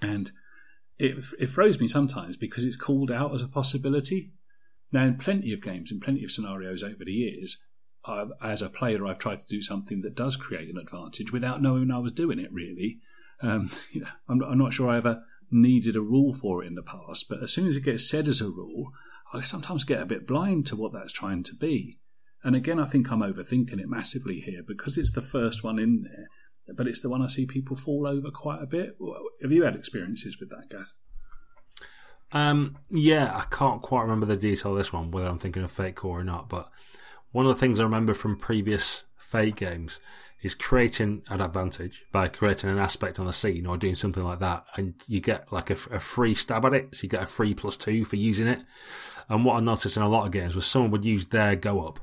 And 0.00 0.32
it, 0.98 1.24
it 1.38 1.50
throws 1.50 1.80
me 1.80 1.88
sometimes 1.88 2.36
because 2.36 2.64
it's 2.64 2.76
called 2.76 3.10
out 3.10 3.34
as 3.34 3.42
a 3.42 3.48
possibility. 3.48 4.32
Now, 4.92 5.04
in 5.04 5.16
plenty 5.16 5.52
of 5.52 5.62
games, 5.62 5.90
in 5.90 6.00
plenty 6.00 6.24
of 6.24 6.30
scenarios 6.30 6.82
over 6.82 7.04
the 7.04 7.12
years, 7.12 7.58
As 8.42 8.62
a 8.62 8.68
player, 8.68 9.06
I've 9.06 9.18
tried 9.18 9.40
to 9.40 9.46
do 9.46 9.62
something 9.62 10.02
that 10.02 10.14
does 10.14 10.36
create 10.36 10.68
an 10.68 10.78
advantage 10.78 11.32
without 11.32 11.62
knowing 11.62 11.90
I 11.90 11.98
was 11.98 12.12
doing 12.12 12.38
it. 12.38 12.52
Really, 12.52 12.98
um, 13.40 13.70
you 13.92 14.00
know, 14.00 14.06
I'm, 14.28 14.42
I'm 14.42 14.58
not 14.58 14.72
sure 14.72 14.88
I 14.88 14.96
ever 14.96 15.22
needed 15.50 15.96
a 15.96 16.00
rule 16.00 16.32
for 16.32 16.62
it 16.62 16.66
in 16.66 16.74
the 16.74 16.82
past, 16.82 17.28
but 17.28 17.42
as 17.42 17.52
soon 17.52 17.66
as 17.66 17.76
it 17.76 17.84
gets 17.84 18.08
said 18.08 18.26
as 18.26 18.40
a 18.40 18.48
rule, 18.48 18.92
I 19.32 19.42
sometimes 19.42 19.84
get 19.84 20.00
a 20.00 20.06
bit 20.06 20.26
blind 20.26 20.66
to 20.66 20.76
what 20.76 20.92
that's 20.92 21.12
trying 21.12 21.42
to 21.44 21.54
be. 21.54 21.98
And 22.44 22.56
again, 22.56 22.80
I 22.80 22.86
think 22.86 23.10
I'm 23.10 23.20
overthinking 23.20 23.78
it 23.78 23.88
massively 23.88 24.40
here 24.40 24.62
because 24.66 24.98
it's 24.98 25.12
the 25.12 25.22
first 25.22 25.62
one 25.62 25.78
in 25.78 26.02
there 26.02 26.26
but 26.68 26.86
it's 26.86 27.00
the 27.00 27.08
one 27.08 27.22
I 27.22 27.26
see 27.26 27.46
people 27.46 27.76
fall 27.76 28.06
over 28.06 28.30
quite 28.30 28.62
a 28.62 28.66
bit. 28.66 28.96
Have 29.42 29.52
you 29.52 29.64
had 29.64 29.74
experiences 29.74 30.38
with 30.38 30.50
that, 30.50 30.68
Gaz? 30.70 30.92
Um, 32.32 32.78
yeah, 32.88 33.36
I 33.36 33.44
can't 33.54 33.82
quite 33.82 34.02
remember 34.02 34.26
the 34.26 34.36
detail 34.36 34.72
of 34.72 34.78
this 34.78 34.92
one, 34.92 35.10
whether 35.10 35.26
I'm 35.26 35.38
thinking 35.38 35.64
of 35.64 35.70
Fate 35.70 35.96
Core 35.96 36.20
or 36.20 36.24
not. 36.24 36.48
But 36.48 36.70
one 37.32 37.46
of 37.46 37.54
the 37.54 37.60
things 37.60 37.80
I 37.80 37.84
remember 37.84 38.14
from 38.14 38.36
previous 38.36 39.04
Fate 39.16 39.56
games 39.56 39.98
is 40.42 40.54
creating 40.54 41.22
an 41.28 41.40
advantage 41.40 42.04
by 42.12 42.28
creating 42.28 42.68
an 42.68 42.78
aspect 42.78 43.18
on 43.18 43.26
the 43.26 43.32
scene 43.32 43.64
or 43.64 43.76
doing 43.76 43.94
something 43.94 44.24
like 44.24 44.40
that, 44.40 44.64
and 44.76 44.94
you 45.06 45.20
get 45.20 45.50
like 45.52 45.70
a, 45.70 45.76
a, 45.90 46.00
free 46.00 46.34
stab 46.34 46.64
at 46.66 46.74
it. 46.74 46.94
So 46.94 47.04
you 47.04 47.08
get 47.08 47.22
a 47.22 47.26
free 47.26 47.54
plus 47.54 47.76
two 47.76 48.04
for 48.04 48.16
using 48.16 48.48
it. 48.48 48.60
And 49.28 49.44
what 49.44 49.56
I 49.56 49.60
noticed 49.60 49.96
in 49.96 50.02
a 50.02 50.08
lot 50.08 50.26
of 50.26 50.32
games 50.32 50.54
was 50.54 50.66
someone 50.66 50.90
would 50.90 51.04
use 51.04 51.28
their 51.28 51.54
go 51.54 51.86
up 51.86 52.00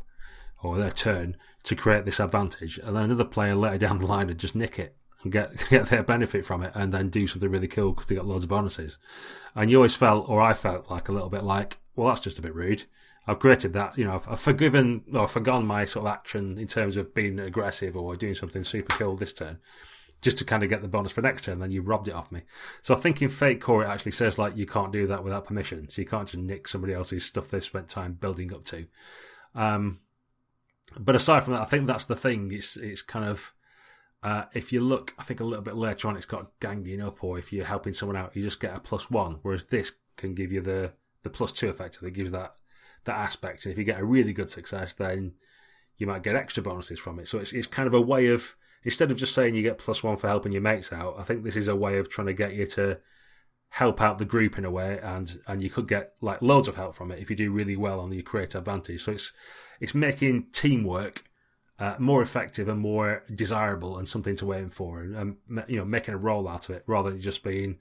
or 0.64 0.78
their 0.78 0.90
turn 0.90 1.36
to 1.64 1.76
create 1.76 2.06
this 2.06 2.20
advantage, 2.20 2.80
and 2.80 2.96
then 2.96 3.04
another 3.04 3.26
player 3.26 3.56
later 3.56 3.78
down 3.86 4.00
the 4.00 4.08
line 4.08 4.28
would 4.28 4.40
just 4.40 4.56
nick 4.56 4.80
it 4.80 4.96
and 5.22 5.32
get 5.32 5.52
get 5.70 5.88
their 5.88 6.04
benefit 6.04 6.46
from 6.46 6.64
it, 6.64 6.72
and 6.74 6.94
then 6.94 7.10
do 7.10 7.28
something 7.28 7.52
really 7.52 7.68
cool 7.68 7.92
because 7.92 8.08
they 8.08 8.16
got 8.16 8.26
loads 8.26 8.46
of 8.46 8.50
bonuses. 8.50 8.98
And 9.54 9.70
you 9.70 9.78
always 9.78 9.98
felt, 9.98 10.30
or 10.30 10.42
I 10.42 10.54
felt 10.54 10.90
like 10.90 11.10
a 11.10 11.12
little 11.12 11.30
bit 11.30 11.44
like, 11.44 11.78
well, 11.96 12.08
that's 12.08 12.22
just 12.22 12.40
a 12.40 12.42
bit 12.42 12.56
rude. 12.56 12.86
I've 13.30 13.40
created 13.40 13.74
that, 13.74 13.96
you 13.96 14.06
know, 14.06 14.16
I've, 14.16 14.28
I've 14.28 14.40
forgiven 14.40 15.04
or 15.14 15.28
forgone 15.28 15.68
my 15.68 15.86
sort 15.86 16.08
of 16.08 16.12
action 16.12 16.58
in 16.58 16.66
terms 16.66 16.98
of 16.98 17.14
being 17.14 17.40
aggressive 17.40 17.96
or 17.96 18.16
doing 18.16 18.34
something 18.34 18.64
super 18.64 18.96
cool 18.96 19.16
this 19.16 19.34
turn, 19.34 19.60
just 20.20 20.40
to 20.40 20.46
kind 20.46 20.64
of 20.64 20.70
get 20.70 20.82
the 20.82 20.88
bonus 20.88 21.12
for 21.12 21.22
next 21.22 21.46
turn. 21.46 21.60
Then 21.60 21.70
you 21.70 21.84
robbed 21.84 22.08
it 22.08 22.16
off 22.16 22.32
me. 22.32 22.42
So 22.82 22.96
I 22.96 22.98
think 22.98 23.22
in 23.22 23.30
Fate 23.30 23.62
Core 23.62 23.84
it 23.84 23.88
actually 23.88 24.14
says 24.14 24.40
like 24.40 24.58
you 24.58 24.66
can't 24.66 24.92
do 24.92 25.06
that 25.06 25.24
without 25.24 25.46
permission, 25.46 25.88
so 25.90 26.02
you 26.02 26.08
can't 26.08 26.28
just 26.28 26.40
nick 26.40 26.68
somebody 26.68 26.94
else's 26.94 27.24
stuff 27.24 27.52
they've 27.52 27.64
spent 27.64 27.88
time 27.88 28.14
building 28.14 28.52
up 28.52 28.66
to. 28.66 28.88
Um, 29.54 30.00
but 30.98 31.16
aside 31.16 31.44
from 31.44 31.54
that, 31.54 31.62
I 31.62 31.66
think 31.66 31.86
that's 31.86 32.06
the 32.06 32.16
thing. 32.16 32.52
It's 32.52 32.78
it's 32.78 33.04
kind 33.04 33.26
of 33.26 33.54
uh, 34.24 34.46
if 34.56 34.74
you 34.74 34.82
look, 34.82 35.14
I 35.20 35.24
think 35.24 35.40
a 35.40 35.46
little 35.46 35.64
bit 35.64 35.76
later 35.76 36.08
on, 36.08 36.18
it's 36.18 36.26
got 36.26 36.60
ganging 36.60 37.00
up, 37.00 37.24
or 37.24 37.38
if 37.38 37.54
you're 37.54 37.66
helping 37.66 37.94
someone 37.94 38.18
out, 38.18 38.36
you 38.36 38.42
just 38.42 38.60
get 38.60 38.76
a 38.76 38.80
plus 38.80 39.12
one. 39.12 39.38
Whereas 39.44 39.66
this 39.66 39.92
can 40.18 40.34
give 40.34 40.52
you 40.52 40.62
the 40.62 40.94
the 41.22 41.30
plus 41.30 41.52
two 41.52 41.70
effect. 41.70 42.00
It 42.02 42.14
gives 42.14 42.32
that 42.32 42.56
that 43.06 43.18
aspect. 43.18 43.66
And 43.66 43.72
if 43.72 43.78
you 43.78 43.84
get 43.84 44.00
a 44.00 44.06
really 44.06 44.34
good 44.34 44.50
success, 44.50 44.94
then 44.94 45.34
you 45.98 46.08
might 46.08 46.24
get 46.24 46.36
extra 46.36 46.64
bonuses 46.64 47.00
from 47.00 47.20
it. 47.20 47.28
So 47.28 47.40
it's 47.40 47.54
it's 47.54 47.68
kind 47.68 47.88
of 47.88 47.94
a 47.94 48.02
way 48.02 48.28
of 48.28 48.56
instead 48.84 49.12
of 49.12 49.18
just 49.18 49.34
saying 49.34 49.56
you 49.56 49.62
get 49.62 49.78
plus 49.78 50.04
one 50.04 50.18
for 50.18 50.28
helping 50.28 50.52
your 50.52 50.62
mates 50.62 50.92
out. 50.92 51.16
I 51.18 51.24
think 51.24 51.44
this 51.44 51.56
is 51.56 51.68
a 51.68 51.76
way 51.76 51.98
of 51.98 52.10
trying 52.10 52.28
to 52.28 52.34
get 52.34 52.54
you 52.54 52.66
to 52.68 53.00
help 53.72 54.02
out 54.02 54.18
the 54.18 54.26
group 54.26 54.58
in 54.58 54.66
a 54.66 54.72
way, 54.72 55.00
and 55.02 55.38
and 55.48 55.62
you 55.62 55.70
could 55.70 55.88
get 55.88 56.14
like 56.22 56.42
loads 56.42 56.68
of 56.68 56.76
help 56.76 56.96
from 56.96 57.12
it 57.12 57.20
if 57.20 57.30
you 57.30 57.36
do 57.36 57.52
really 57.52 57.76
well 57.76 58.00
on 58.00 58.12
your 58.12 58.24
create 58.24 58.56
advantage. 58.56 59.04
So 59.04 59.12
it's 59.14 59.34
it's 59.80 59.94
making 59.94 60.48
teamwork 60.52 61.24
uh, 61.80 61.96
more 62.00 62.22
effective 62.22 62.68
and 62.68 62.80
more 62.80 63.24
desirable 63.34 63.98
and 63.98 64.08
something 64.08 64.36
to 64.38 64.54
aim 64.54 64.70
for, 64.70 65.02
and 65.02 65.16
um, 65.16 65.64
you 65.68 65.78
know 65.78 65.86
making 65.86 66.14
a 66.14 66.18
role 66.18 66.48
out 66.48 66.70
of 66.70 66.76
it 66.76 66.84
rather 66.88 67.10
than 67.10 67.22
just 67.22 67.44
being 67.44 67.78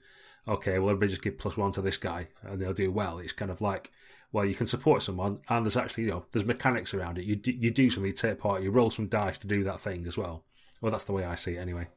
okay. 0.47 0.79
Well, 0.79 0.89
everybody 0.89 1.11
just 1.11 1.21
give 1.21 1.37
plus 1.37 1.57
one 1.57 1.71
to 1.73 1.81
this 1.81 1.97
guy 1.97 2.27
and 2.43 2.59
they'll 2.59 2.73
do 2.73 2.91
well. 2.91 3.19
It's 3.19 3.33
kind 3.33 3.51
of 3.51 3.61
like 3.61 3.91
well, 4.31 4.45
you 4.45 4.55
can 4.55 4.67
support 4.67 5.01
someone, 5.01 5.39
and 5.49 5.65
there's 5.65 5.77
actually 5.77 6.05
you 6.05 6.11
know 6.11 6.25
there's 6.31 6.45
mechanics 6.45 6.93
around 6.93 7.17
it. 7.17 7.25
You 7.25 7.35
do, 7.35 7.51
you 7.51 7.71
do 7.71 7.89
something, 7.89 8.11
you 8.11 8.15
take 8.15 8.39
part, 8.39 8.63
you 8.63 8.71
roll 8.71 8.89
some 8.89 9.07
dice 9.07 9.37
to 9.39 9.47
do 9.47 9.63
that 9.63 9.79
thing 9.79 10.05
as 10.05 10.17
well. 10.17 10.43
Well, 10.81 10.91
that's 10.91 11.03
the 11.03 11.13
way 11.13 11.25
I 11.25 11.35
see 11.35 11.55
it 11.55 11.59
anyway. 11.59 11.87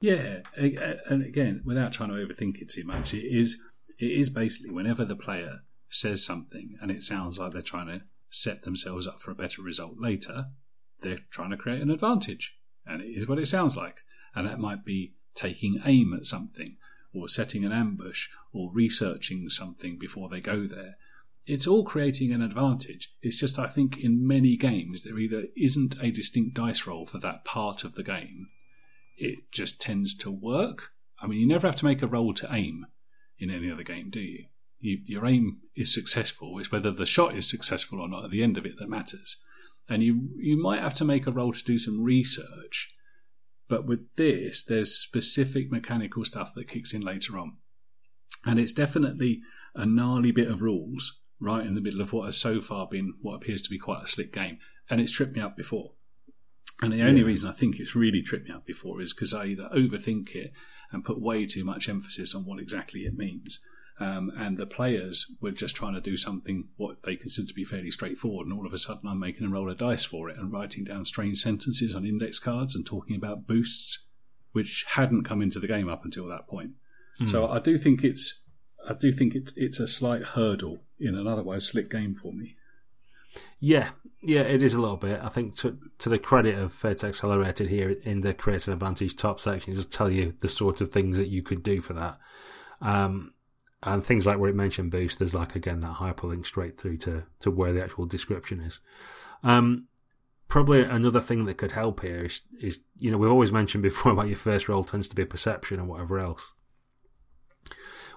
Yeah, 0.00 0.40
and 0.56 1.24
again, 1.24 1.62
without 1.64 1.92
trying 1.92 2.10
to 2.10 2.16
overthink 2.16 2.60
it 2.60 2.70
too 2.70 2.84
much, 2.84 3.14
it 3.14 3.24
is 3.24 3.60
it 3.98 4.10
is 4.10 4.30
basically 4.30 4.70
whenever 4.70 5.04
the 5.04 5.16
player 5.16 5.60
says 5.88 6.24
something 6.24 6.76
and 6.80 6.90
it 6.90 7.02
sounds 7.02 7.38
like 7.38 7.52
they're 7.52 7.62
trying 7.62 7.86
to 7.86 8.02
set 8.30 8.62
themselves 8.62 9.06
up 9.06 9.22
for 9.22 9.30
a 9.30 9.36
better 9.36 9.62
result 9.62 9.94
later, 9.98 10.46
they're 11.02 11.18
trying 11.30 11.50
to 11.50 11.56
create 11.56 11.82
an 11.82 11.90
advantage, 11.90 12.56
and 12.86 13.02
it 13.02 13.10
is 13.10 13.28
what 13.28 13.38
it 13.38 13.46
sounds 13.46 13.76
like. 13.76 13.98
And 14.34 14.48
that 14.48 14.58
might 14.58 14.84
be 14.84 15.14
taking 15.34 15.80
aim 15.84 16.14
at 16.14 16.26
something, 16.26 16.76
or 17.14 17.28
setting 17.28 17.64
an 17.64 17.72
ambush, 17.72 18.28
or 18.52 18.72
researching 18.72 19.48
something 19.50 19.98
before 19.98 20.28
they 20.28 20.40
go 20.40 20.66
there. 20.66 20.96
It's 21.44 21.66
all 21.66 21.84
creating 21.84 22.32
an 22.32 22.42
advantage. 22.42 23.12
It's 23.20 23.36
just, 23.36 23.58
I 23.58 23.66
think, 23.66 23.98
in 23.98 24.26
many 24.26 24.56
games, 24.56 25.02
there 25.02 25.18
either 25.18 25.44
isn't 25.56 25.96
a 26.00 26.12
distinct 26.12 26.54
dice 26.54 26.86
roll 26.86 27.06
for 27.06 27.18
that 27.18 27.44
part 27.44 27.82
of 27.82 27.94
the 27.94 28.04
game, 28.04 28.48
it 29.16 29.50
just 29.50 29.80
tends 29.80 30.14
to 30.18 30.30
work. 30.30 30.90
I 31.20 31.26
mean, 31.26 31.40
you 31.40 31.46
never 31.46 31.66
have 31.66 31.76
to 31.76 31.84
make 31.84 32.02
a 32.02 32.06
roll 32.06 32.32
to 32.34 32.48
aim 32.50 32.86
in 33.38 33.50
any 33.50 33.70
other 33.70 33.82
game, 33.82 34.10
do 34.10 34.20
you? 34.20 34.46
you? 34.80 35.00
Your 35.04 35.26
aim 35.26 35.60
is 35.74 35.92
successful. 35.92 36.58
It's 36.58 36.70
whether 36.70 36.90
the 36.90 37.06
shot 37.06 37.34
is 37.34 37.48
successful 37.48 38.00
or 38.00 38.08
not 38.08 38.24
at 38.24 38.30
the 38.30 38.42
end 38.42 38.56
of 38.56 38.64
it 38.64 38.78
that 38.78 38.88
matters. 38.88 39.36
And 39.88 40.02
you 40.02 40.30
you 40.36 40.62
might 40.62 40.80
have 40.80 40.94
to 40.94 41.04
make 41.04 41.26
a 41.26 41.32
roll 41.32 41.52
to 41.52 41.64
do 41.64 41.78
some 41.78 42.04
research, 42.04 42.94
but 43.68 43.84
with 43.84 44.14
this, 44.14 44.62
there's 44.62 44.94
specific 44.94 45.72
mechanical 45.72 46.24
stuff 46.24 46.54
that 46.54 46.68
kicks 46.68 46.94
in 46.94 47.02
later 47.02 47.36
on, 47.36 47.56
and 48.44 48.60
it's 48.60 48.72
definitely 48.72 49.40
a 49.74 49.84
gnarly 49.84 50.30
bit 50.30 50.48
of 50.48 50.62
rules 50.62 51.20
right 51.42 51.66
in 51.66 51.74
the 51.74 51.80
middle 51.80 52.00
of 52.00 52.12
what 52.12 52.26
has 52.26 52.36
so 52.36 52.60
far 52.60 52.86
been 52.86 53.14
what 53.20 53.34
appears 53.34 53.60
to 53.62 53.70
be 53.70 53.78
quite 53.78 54.04
a 54.04 54.06
slick 54.06 54.32
game, 54.32 54.58
and 54.88 55.00
it's 55.00 55.12
tripped 55.12 55.34
me 55.34 55.42
up 55.42 55.56
before. 55.56 55.92
And 56.80 56.92
the 56.92 57.02
only 57.02 57.20
yeah. 57.20 57.26
reason 57.26 57.48
I 57.48 57.52
think 57.52 57.78
it's 57.78 57.94
really 57.94 58.22
tripped 58.22 58.48
me 58.48 58.54
up 58.54 58.66
before 58.66 59.00
is 59.00 59.12
because 59.12 59.34
I 59.34 59.46
either 59.46 59.68
overthink 59.74 60.34
it 60.34 60.52
and 60.90 61.04
put 61.04 61.20
way 61.20 61.46
too 61.46 61.64
much 61.64 61.88
emphasis 61.88 62.34
on 62.34 62.44
what 62.44 62.60
exactly 62.60 63.00
it 63.02 63.16
means. 63.16 63.60
Um, 64.00 64.32
and 64.36 64.56
the 64.56 64.66
players 64.66 65.26
were 65.40 65.52
just 65.52 65.76
trying 65.76 65.94
to 65.94 66.00
do 66.00 66.16
something 66.16 66.68
what 66.76 67.02
they 67.04 67.14
consider 67.14 67.46
to 67.48 67.54
be 67.54 67.64
fairly 67.64 67.90
straightforward, 67.90 68.46
and 68.46 68.56
all 68.56 68.66
of 68.66 68.72
a 68.72 68.78
sudden 68.78 69.08
I'm 69.08 69.20
making 69.20 69.46
a 69.46 69.50
roll 69.50 69.70
a 69.70 69.74
dice 69.74 70.04
for 70.04 70.28
it 70.28 70.38
and 70.38 70.50
writing 70.52 70.84
down 70.84 71.04
strange 71.04 71.40
sentences 71.40 71.94
on 71.94 72.04
index 72.04 72.38
cards 72.38 72.74
and 72.74 72.84
talking 72.84 73.16
about 73.16 73.46
boosts, 73.46 74.06
which 74.52 74.84
hadn't 74.88 75.24
come 75.24 75.42
into 75.42 75.60
the 75.60 75.68
game 75.68 75.88
up 75.88 76.04
until 76.04 76.26
that 76.28 76.48
point. 76.48 76.72
Hmm. 77.18 77.26
So 77.26 77.46
I 77.46 77.58
do 77.58 77.78
think 77.78 78.02
it's 78.02 78.40
I 78.88 78.94
do 78.94 79.12
think 79.12 79.34
it's 79.34 79.52
it's 79.56 79.78
a 79.78 79.86
slight 79.86 80.22
hurdle 80.22 80.82
in 81.02 81.14
an 81.14 81.26
otherwise 81.26 81.66
slick 81.66 81.90
game 81.90 82.14
for 82.14 82.32
me. 82.32 82.56
Yeah, 83.60 83.90
yeah, 84.22 84.42
it 84.42 84.62
is 84.62 84.74
a 84.74 84.80
little 84.80 84.96
bit. 84.96 85.20
I 85.22 85.28
think 85.28 85.56
to 85.56 85.78
to 85.98 86.08
the 86.08 86.18
credit 86.18 86.58
of 86.58 86.72
Fate 86.72 87.04
Accelerated 87.04 87.68
here 87.68 87.90
in 88.02 88.20
the 88.20 88.34
Create 88.34 88.66
an 88.66 88.74
Advantage 88.74 89.16
top 89.16 89.40
section, 89.40 89.74
just 89.74 89.92
tell 89.92 90.10
you 90.10 90.34
the 90.40 90.48
sort 90.48 90.80
of 90.80 90.90
things 90.90 91.16
that 91.16 91.28
you 91.28 91.42
could 91.42 91.62
do 91.62 91.80
for 91.80 91.94
that. 91.94 92.18
Um, 92.80 93.34
and 93.82 94.04
things 94.04 94.26
like 94.26 94.38
where 94.38 94.50
it 94.50 94.56
mentioned 94.56 94.90
boost, 94.90 95.18
there's 95.18 95.34
like 95.34 95.56
again 95.56 95.80
that 95.80 95.94
hyperlink 95.94 96.46
straight 96.46 96.78
through 96.78 96.98
to, 96.98 97.24
to 97.40 97.50
where 97.50 97.72
the 97.72 97.82
actual 97.82 98.06
description 98.06 98.60
is. 98.60 98.80
Um, 99.42 99.88
probably 100.48 100.82
another 100.82 101.20
thing 101.20 101.46
that 101.46 101.56
could 101.56 101.72
help 101.72 102.02
here 102.02 102.24
is, 102.24 102.42
is, 102.60 102.80
you 102.98 103.10
know, 103.10 103.18
we've 103.18 103.30
always 103.30 103.50
mentioned 103.50 103.82
before 103.82 104.12
about 104.12 104.28
your 104.28 104.36
first 104.36 104.68
roll 104.68 104.84
tends 104.84 105.08
to 105.08 105.16
be 105.16 105.24
perception 105.24 105.80
and 105.80 105.88
whatever 105.88 106.18
else. 106.18 106.52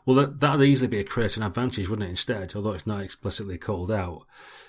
Well, 0.06 0.18
that, 0.18 0.40
that'd 0.40 0.62
easily 0.62 0.88
be 0.88 1.00
a 1.00 1.04
create 1.04 1.36
an 1.38 1.44
advantage, 1.44 1.90
wouldn't 1.90 2.08
it? 2.08 2.12
Instead, 2.12 2.56
although 2.56 2.74
it's 2.74 2.86
not 2.86 3.02
explicitly 3.02 3.58
called 3.58 3.92
out, 3.92 4.26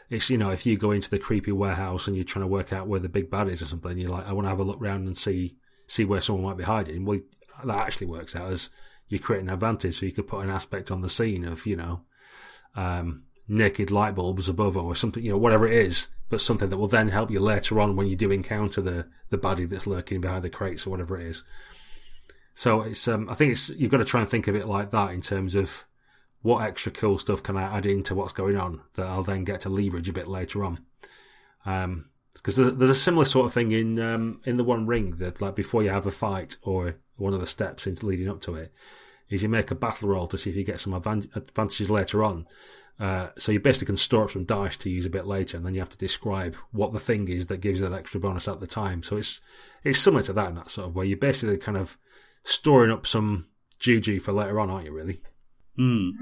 it's 0.09 0.31
you 0.31 0.39
know 0.39 0.51
if 0.51 0.65
you 0.65 0.79
go 0.79 0.93
into 0.93 1.11
the 1.11 1.19
creepy 1.19 1.53
warehouse 1.53 2.07
and 2.07 2.17
you're 2.17 2.25
trying 2.25 2.45
to 2.45 2.49
work 2.49 2.73
out 2.73 2.87
where 2.87 3.01
the 3.01 3.09
big 3.09 3.31
bad 3.31 3.49
is 3.49 3.61
or 3.61 3.67
something, 3.67 3.99
you're 3.99 4.11
like, 4.11 4.27
I 4.27 4.33
want 4.33 4.47
to 4.47 4.51
have 4.51 4.61
a 4.61 4.65
look 4.65 4.81
around 4.81 5.07
and 5.07 5.17
see 5.17 5.57
see 5.87 6.05
where 6.05 6.21
someone 6.21 6.45
might 6.45 6.57
be 6.57 6.65
hiding. 6.65 7.05
Well, 7.05 7.21
that 7.65 7.79
actually 7.79 8.07
works 8.07 8.35
out 8.35 8.51
as 8.51 8.71
you 9.09 9.19
create 9.19 9.43
an 9.43 9.51
advantage, 9.51 9.99
so 9.99 10.07
you 10.07 10.13
could 10.13 10.27
put 10.27 10.43
an 10.43 10.51
aspect 10.51 10.91
on 10.91 11.03
the 11.03 11.09
scene 11.09 11.45
of 11.45 11.67
you 11.67 11.77
know 11.77 12.01
um, 12.75 13.25
naked 13.49 13.91
light 13.91 14.15
bulbs 14.15 14.49
above 14.49 14.77
or 14.77 14.95
something, 14.95 15.23
you 15.23 15.31
know, 15.31 15.39
whatever 15.39 15.67
it 15.67 15.87
is, 15.87 16.09
but 16.29 16.41
something 16.41 16.69
that 16.69 16.79
will 16.79 16.89
then 16.89 17.09
help 17.09 17.31
you 17.31 17.41
later 17.41 17.81
on 17.81 17.97
when 17.97 18.07
you 18.07 18.17
do 18.17 18.31
encounter 18.31 18.81
the 18.81 19.07
the 19.31 19.39
baddie 19.39 19.69
that's 19.69 19.87
lurking 19.87 20.21
behind 20.21 20.45
the 20.45 20.51
crates 20.51 20.87
or 20.87 20.91
whatever 20.91 21.19
it 21.19 21.27
is. 21.27 21.43
So 22.57 22.81
it's 22.81 23.07
um, 23.07 23.29
I 23.29 23.35
think 23.35 23.53
it's 23.53 23.69
you've 23.69 23.91
got 23.91 23.99
to 23.99 24.05
try 24.05 24.23
and 24.23 24.31
think 24.31 24.49
of 24.49 24.57
it 24.57 24.67
like 24.67 24.91
that 24.91 25.11
in 25.11 25.21
terms 25.21 25.55
of 25.55 25.85
what 26.41 26.63
extra 26.63 26.91
cool 26.91 27.19
stuff 27.19 27.43
can 27.43 27.55
I 27.55 27.77
add 27.77 27.85
into 27.85 28.15
what's 28.15 28.33
going 28.33 28.57
on 28.57 28.81
that 28.95 29.05
I'll 29.05 29.23
then 29.23 29.45
get 29.45 29.61
to 29.61 29.69
leverage 29.69 30.09
a 30.09 30.15
bit 30.15 30.27
later 30.27 30.65
on. 30.65 30.81
Um, 31.67 32.07
because 32.33 32.57
there's, 32.57 32.91
a 32.91 32.95
similar 32.95 33.27
sort 33.27 33.45
of 33.45 33.53
thing 33.53 33.73
in 33.73 34.01
um, 34.01 34.41
in 34.45 34.57
the 34.57 34.65
One 34.65 34.87
Ring 34.87 35.19
that 35.19 35.43
like 35.43 35.55
before 35.55 35.83
you 35.83 35.91
have 35.91 36.07
a 36.07 36.11
fight 36.11 36.57
or 36.63 36.97
one 37.17 37.35
of 37.35 37.41
the 37.41 37.47
steps 37.47 37.87
into 37.87 38.07
leading 38.07 38.29
up 38.29 38.41
to 38.43 38.55
it 38.55 38.73
is 39.29 39.43
you 39.43 39.51
make 39.51 39.71
a 39.71 39.75
battle 39.75 40.09
roll 40.09 40.27
to 40.29 40.39
see 40.39 40.49
if 40.49 40.57
you 40.57 40.65
get 40.65 40.81
some 40.81 40.95
advantages 40.95 41.91
later 41.91 42.25
on. 42.25 42.47
Uh, 42.99 43.29
so 43.37 43.53
you 43.53 43.61
basically 43.61 43.87
can 43.87 43.97
store 43.99 44.25
up 44.25 44.31
some 44.31 44.47
dice 44.47 44.79
to 44.79 44.89
use 44.89 45.05
a 45.05 45.11
bit 45.11 45.27
later, 45.27 45.59
and 45.59 45.67
then 45.67 45.75
you 45.75 45.81
have 45.81 45.91
to 45.91 45.99
describe 45.99 46.57
what 46.71 46.95
the 46.95 47.01
thing 47.01 47.29
is 47.29 47.49
that 47.49 47.61
gives 47.61 47.81
you 47.81 47.89
that 47.89 47.95
extra 47.95 48.19
bonus 48.19 48.49
at 48.49 48.61
the 48.61 48.67
time. 48.67 49.03
So 49.03 49.19
it's 49.19 49.43
it's 49.85 49.99
similar 49.99 50.23
to 50.23 50.33
that 50.33 50.49
in 50.49 50.55
that 50.55 50.71
sort 50.71 50.89
of 50.89 50.95
way. 50.95 51.05
You're 51.05 51.19
basically 51.19 51.59
kind 51.59 51.77
of 51.77 51.99
storing 52.47 52.91
up 52.91 53.07
some 53.07 53.47
juju 53.79 54.21
for 54.21 54.33
later 54.33 54.59
on, 54.61 54.71
aren't 54.71 54.87
you? 54.87 54.93
Really? 54.93 55.21
Mm. 55.79 56.13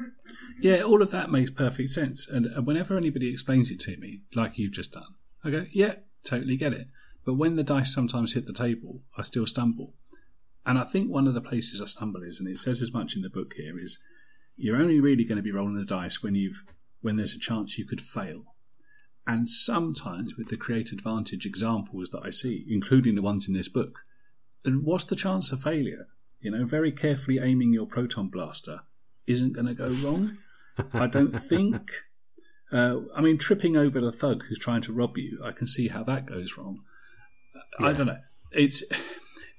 Yeah, 0.61 0.81
all 0.81 1.03
of 1.03 1.11
that 1.13 1.31
makes 1.31 1.51
perfect 1.51 1.91
sense. 1.91 2.29
And 2.29 2.67
whenever 2.67 2.97
anybody 2.97 3.31
explains 3.31 3.71
it 3.71 3.79
to 3.81 3.97
me, 3.97 4.23
like 4.35 4.59
you've 4.59 4.73
just 4.73 4.93
done, 4.93 5.15
I 5.45 5.51
go, 5.51 5.67
"Yeah, 5.73 5.97
totally 6.25 6.57
get 6.57 6.73
it." 6.73 6.89
But 7.25 7.35
when 7.35 7.57
the 7.57 7.63
dice 7.63 7.95
sometimes 7.95 8.35
hit 8.35 8.47
the 8.47 8.53
table, 8.53 9.03
I 9.17 9.23
still 9.23 9.47
stumble. 9.47 9.95
And 10.67 10.79
I 10.79 10.85
think 10.85 11.11
one 11.11 11.27
of 11.27 11.35
the 11.35 11.41
places 11.41 11.81
I 11.81 11.87
stumble 11.87 12.23
is, 12.23 12.41
and 12.41 12.49
it 12.49 12.59
says 12.59 12.83
as 12.83 12.93
much 12.93 13.15
in 13.15 13.23
the 13.23 13.31
book 13.31 13.55
here, 13.55 13.79
is 13.79 13.99
you're 14.57 14.81
only 14.81 14.99
really 14.99 15.25
going 15.25 15.37
to 15.37 15.43
be 15.43 15.53
rolling 15.53 15.75
the 15.75 15.85
dice 15.85 16.23
when 16.23 16.35
you've 16.35 16.65
when 17.01 17.17
there's 17.17 17.35
a 17.35 17.39
chance 17.39 17.79
you 17.79 17.85
could 17.87 18.01
fail. 18.01 18.55
And 19.27 19.49
sometimes 19.49 20.37
with 20.37 20.49
the 20.49 20.57
create 20.57 20.91
advantage 20.91 21.47
examples 21.47 22.11
that 22.11 22.23
I 22.25 22.31
see, 22.31 22.65
including 22.69 23.15
the 23.15 23.23
ones 23.23 23.47
in 23.47 23.55
this 23.55 23.69
book, 23.69 24.01
what's 24.65 25.05
the 25.05 25.17
chance 25.17 25.53
of 25.53 25.63
failure? 25.63 26.09
You 26.45 26.51
know, 26.51 26.67
very 26.67 26.93
carefully 26.93 27.39
aiming 27.39 27.73
your 27.73 27.87
proton 27.87 28.29
blaster 28.29 28.83
isn't 29.27 29.55
going 29.55 29.67
to 29.67 29.75
go 29.75 29.89
wrong. 29.89 30.37
I 30.93 31.07
don't 31.07 31.39
think. 31.49 31.91
Uh, 32.71 32.99
I 33.17 33.23
mean, 33.23 33.39
tripping 33.39 33.79
over 33.79 33.99
the 33.99 34.13
thug 34.13 34.45
who's 34.45 34.59
trying 34.59 34.83
to 34.83 34.93
rob 34.93 35.17
you, 35.17 35.41
I 35.43 35.53
can 35.53 35.67
see 35.67 35.89
how 35.89 36.05
that 36.05 36.27
goes 36.27 36.59
wrong. 36.59 36.81
Yeah. 37.81 37.87
I 37.87 37.93
don't 37.95 38.07
know. 38.07 38.19
It's 38.53 38.85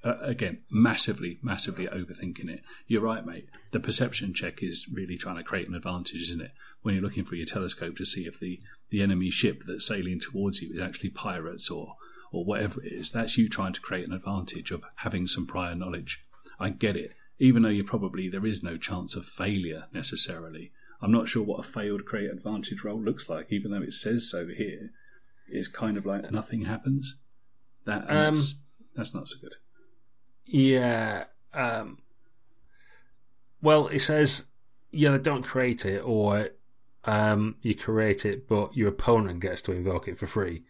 uh, 0.03 0.19
again 0.21 0.59
massively, 0.69 1.39
massively 1.41 1.87
overthinking 1.87 2.49
it. 2.49 2.61
You're 2.85 3.01
right, 3.01 3.25
mate. 3.25 3.49
The 3.71 3.79
perception 3.79 4.35
check 4.35 4.61
is 4.61 4.85
really 4.93 5.17
trying 5.17 5.37
to 5.37 5.43
create 5.43 5.67
an 5.67 5.73
advantage, 5.73 6.21
isn't 6.21 6.41
it? 6.41 6.51
When 6.83 6.93
you're 6.93 7.03
looking 7.03 7.25
for 7.25 7.35
your 7.35 7.47
telescope 7.47 7.97
to 7.97 8.05
see 8.05 8.27
if 8.27 8.39
the 8.39 8.59
the 8.91 9.01
enemy 9.01 9.31
ship 9.31 9.63
that's 9.67 9.87
sailing 9.87 10.19
towards 10.19 10.61
you 10.61 10.71
is 10.71 10.79
actually 10.79 11.09
pirates 11.09 11.71
or 11.71 11.95
or 12.31 12.45
whatever 12.45 12.83
it 12.83 12.91
is, 12.91 13.11
that's 13.11 13.37
you 13.39 13.49
trying 13.49 13.73
to 13.73 13.81
create 13.81 14.07
an 14.07 14.13
advantage 14.13 14.69
of 14.69 14.83
having 14.97 15.25
some 15.25 15.47
prior 15.47 15.73
knowledge. 15.73 16.21
I 16.59 16.69
get 16.69 16.95
it, 16.95 17.13
even 17.39 17.63
though 17.63 17.69
you 17.69 17.83
probably 17.83 18.29
there 18.29 18.45
is 18.45 18.63
no 18.63 18.77
chance 18.77 19.15
of 19.15 19.25
failure 19.25 19.85
necessarily. 19.93 20.71
I'm 21.01 21.11
not 21.11 21.27
sure 21.27 21.43
what 21.43 21.59
a 21.59 21.63
failed 21.67 22.05
create 22.05 22.31
advantage 22.31 22.83
roll 22.83 23.01
looks 23.01 23.29
like, 23.29 23.51
even 23.51 23.71
though 23.71 23.81
it 23.81 23.93
says 23.93 24.29
so 24.29 24.47
here. 24.47 24.91
It's 25.47 25.67
kind 25.67 25.97
of 25.97 26.05
like 26.05 26.31
nothing 26.31 26.65
happens. 26.65 27.17
That 27.85 28.09
um, 28.09 28.33
that's, 28.33 28.55
that's 28.95 29.13
not 29.13 29.27
so 29.27 29.37
good. 29.39 29.55
Yeah. 30.45 31.25
Um, 31.53 31.99
well, 33.61 33.87
it 33.87 33.99
says 33.99 34.45
yeah, 34.91 35.11
they 35.11 35.19
don't 35.19 35.43
create 35.43 35.85
it, 35.85 35.99
or 35.99 36.49
um, 37.03 37.57
you 37.61 37.75
create 37.75 38.25
it, 38.25 38.47
but 38.47 38.75
your 38.75 38.89
opponent 38.89 39.41
gets 39.41 39.61
to 39.63 39.73
invoke 39.73 40.07
it 40.07 40.17
for 40.17 40.27
free 40.27 40.63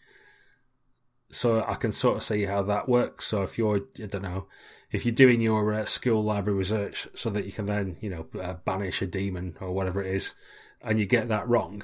so 1.29 1.63
I 1.67 1.75
can 1.75 1.91
sort 1.91 2.17
of 2.17 2.23
see 2.23 2.45
how 2.45 2.61
that 2.63 2.87
works. 2.87 3.27
So 3.27 3.43
if 3.43 3.57
you're, 3.57 3.81
I 4.01 4.05
don't 4.05 4.21
know, 4.21 4.47
if 4.91 5.05
you're 5.05 5.15
doing 5.15 5.41
your 5.41 5.73
uh, 5.73 5.85
school 5.85 6.23
library 6.23 6.59
research 6.59 7.07
so 7.13 7.29
that 7.29 7.45
you 7.45 7.51
can 7.51 7.65
then, 7.65 7.97
you 8.01 8.09
know, 8.09 8.27
uh, 8.41 8.53
banish 8.65 9.01
a 9.01 9.07
demon 9.07 9.55
or 9.59 9.71
whatever 9.71 10.03
it 10.03 10.15
is, 10.15 10.33
and 10.81 10.99
you 10.99 11.05
get 11.05 11.27
that 11.27 11.47
wrong, 11.47 11.83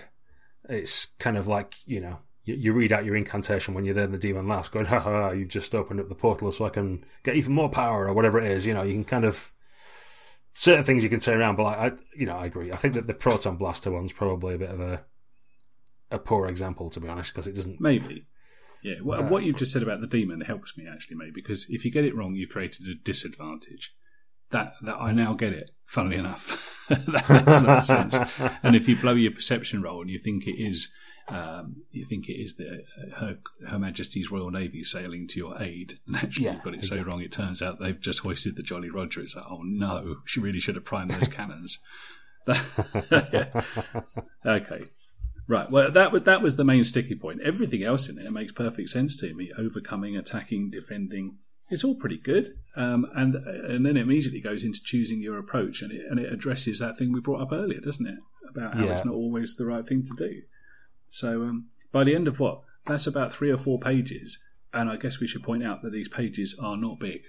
it's 0.70 1.08
kind 1.20 1.38
of 1.38 1.48
like, 1.48 1.76
you 1.86 2.00
know, 2.00 2.20
you, 2.44 2.56
you 2.56 2.74
read 2.74 2.92
out 2.92 3.06
your 3.06 3.16
incantation 3.16 3.74
when 3.74 3.86
you're 3.86 3.96
there 3.96 4.06
in 4.06 4.12
the 4.12 4.18
demon 4.18 4.48
last, 4.48 4.72
going, 4.72 4.86
ha 4.86 5.00
ha, 5.00 5.32
you've 5.32 5.50
just 5.50 5.76
opened 5.76 6.00
up 6.00 6.10
the 6.10 6.16
portal 6.16 6.52
so 6.52 6.66
I 6.66 6.70
can 6.70 7.04
get 7.24 7.36
even 7.36 7.54
more 7.54 7.70
power 7.70 8.08
or 8.08 8.14
whatever 8.14 8.40
it 8.40 8.52
is. 8.52 8.66
You 8.66 8.74
know, 8.74 8.84
you 8.84 8.94
can 8.94 9.06
kind 9.06 9.26
of, 9.26 9.52
certain 10.54 10.84
things 10.84 11.04
you 11.04 11.10
can 11.10 11.22
say 11.22 11.34
around, 11.34 11.56
but 11.56 11.64
I, 11.64 11.92
you 12.16 12.26
know, 12.26 12.38
I 12.38 12.46
agree. 12.46 12.72
I 12.72 12.78
think 12.78 12.94
that 12.94 13.08
the 13.08 13.14
proton 13.14 13.58
blaster 13.58 13.92
one's 13.92 14.14
probably 14.14 14.56
a 14.56 14.60
bit 14.60 14.70
of 14.70 14.80
a, 14.80 15.04
a 16.12 16.20
poor 16.20 16.48
example, 16.48 16.90
to 16.90 17.00
be 17.00 17.08
honest, 17.08 17.34
because 17.34 17.48
it 17.48 17.56
doesn't. 17.56 17.80
Maybe 17.80 18.26
yeah, 18.84 18.96
what, 19.02 19.20
uh, 19.20 19.24
what 19.24 19.44
you've 19.44 19.58
just 19.58 19.72
said 19.72 19.84
about 19.84 20.02
the 20.02 20.08
demon 20.08 20.42
helps 20.42 20.78
me 20.78 20.86
actually, 20.92 21.18
mate, 21.18 21.34
because 21.34 21.68
if 21.70 21.86
you 21.86 21.92
get 21.92 22.06
it 22.06 22.16
wrong, 22.16 22.36
you 22.36 22.48
created 22.48 22.88
a 22.88 22.96
disadvantage. 22.96 23.94
That 24.52 24.74
that 24.84 24.98
I 24.98 25.12
now 25.14 25.34
get 25.34 25.54
it. 25.54 25.72
Funnily 25.86 26.18
enough, 26.18 26.86
that 26.90 27.30
makes 27.30 27.48
a 27.48 27.60
lot 27.60 27.78
of 27.78 27.84
sense. 27.84 28.18
And 28.64 28.76
if 28.76 28.88
you 28.88 28.96
blow 28.96 29.14
your 29.14 29.32
perception 29.32 29.82
roll 29.82 30.02
and 30.02 30.10
you 30.10 30.20
think 30.20 30.48
it 30.48 30.62
is, 30.62 30.92
um, 31.28 31.84
you 31.92 32.06
think 32.06 32.28
it 32.28 32.34
is 32.34 32.56
the 32.56 32.84
uh, 32.98 33.20
her, 33.20 33.38
her 33.70 33.80
Majesty's 33.80 34.32
Royal 34.32 34.52
Navy 34.52 34.84
sailing 34.84 35.28
to 35.30 35.38
your 35.38 35.62
aid, 35.62 36.00
and 36.08 36.18
actually 36.18 36.46
yeah, 36.46 36.54
you've 36.54 36.64
got 36.64 36.74
it 36.74 36.78
exactly. 36.78 37.04
so 37.04 37.10
wrong. 37.10 37.22
It 37.22 37.32
turns 37.32 37.62
out 37.62 37.80
they've 37.80 38.00
just 38.00 38.20
hoisted 38.20 38.56
the 38.56 38.64
Jolly 38.64 38.90
Roger. 38.90 39.22
It's 39.22 39.36
like, 39.36 39.46
oh 39.50 39.62
no, 39.64 40.18
she 40.26 40.40
really 40.40 40.60
should 40.60 40.76
have 40.76 40.86
primed 40.86 41.12
those 41.12 41.28
cannons. 41.28 41.80
okay, 44.46 44.84
Right. 45.52 45.70
Well, 45.70 45.92
that 45.92 46.14
was 46.14 46.24
that 46.24 46.42
was 46.42 46.56
the 46.56 46.64
main 46.64 46.86
sticky 46.86 47.16
point. 47.16 47.42
Everything 47.42 47.84
else 47.84 48.08
in 48.08 48.16
there 48.16 48.32
makes 48.32 48.54
perfect 48.54 48.88
sense 48.88 49.18
to 49.18 49.34
me. 49.34 49.52
Overcoming, 49.58 50.16
attacking, 50.16 50.70
defending. 50.70 51.40
It's 51.70 51.84
all 51.84 51.96
pretty 51.96 52.20
good. 52.20 52.54
Um, 52.78 53.06
and 53.18 53.36
and 53.36 53.86
then 53.86 53.98
it 53.98 54.04
immediately 54.04 54.40
goes 54.40 54.64
into 54.64 54.80
choosing 54.82 55.22
your 55.22 55.38
approach, 55.38 55.82
and 55.82 55.92
it 55.92 56.06
and 56.10 56.22
it 56.22 56.32
addresses 56.32 56.80
that 56.80 56.98
thing 56.98 57.12
we 57.12 57.20
brought 57.20 57.42
up 57.42 57.52
earlier, 57.52 57.82
doesn't 57.82 58.08
it? 58.08 58.20
About 58.50 58.76
how 58.76 58.86
yeah. 58.86 58.94
it's 58.94 59.04
not 59.04 59.14
always 59.14 59.58
the 59.58 59.66
right 59.66 59.86
thing 59.86 60.06
to 60.06 60.14
do. 60.16 60.42
So 61.10 61.42
um, 61.42 61.68
by 61.92 62.06
the 62.06 62.16
end 62.16 62.30
of 62.30 62.40
what? 62.40 62.62
That's 62.88 63.06
about 63.06 63.34
three 63.34 63.52
or 63.52 63.58
four 63.58 63.78
pages. 63.78 64.40
And 64.74 64.90
I 64.90 64.96
guess 64.96 65.20
we 65.20 65.28
should 65.28 65.44
point 65.44 65.66
out 65.66 65.82
that 65.82 65.92
these 65.92 66.08
pages 66.08 66.56
are 66.62 66.78
not 66.78 66.98
big, 66.98 67.24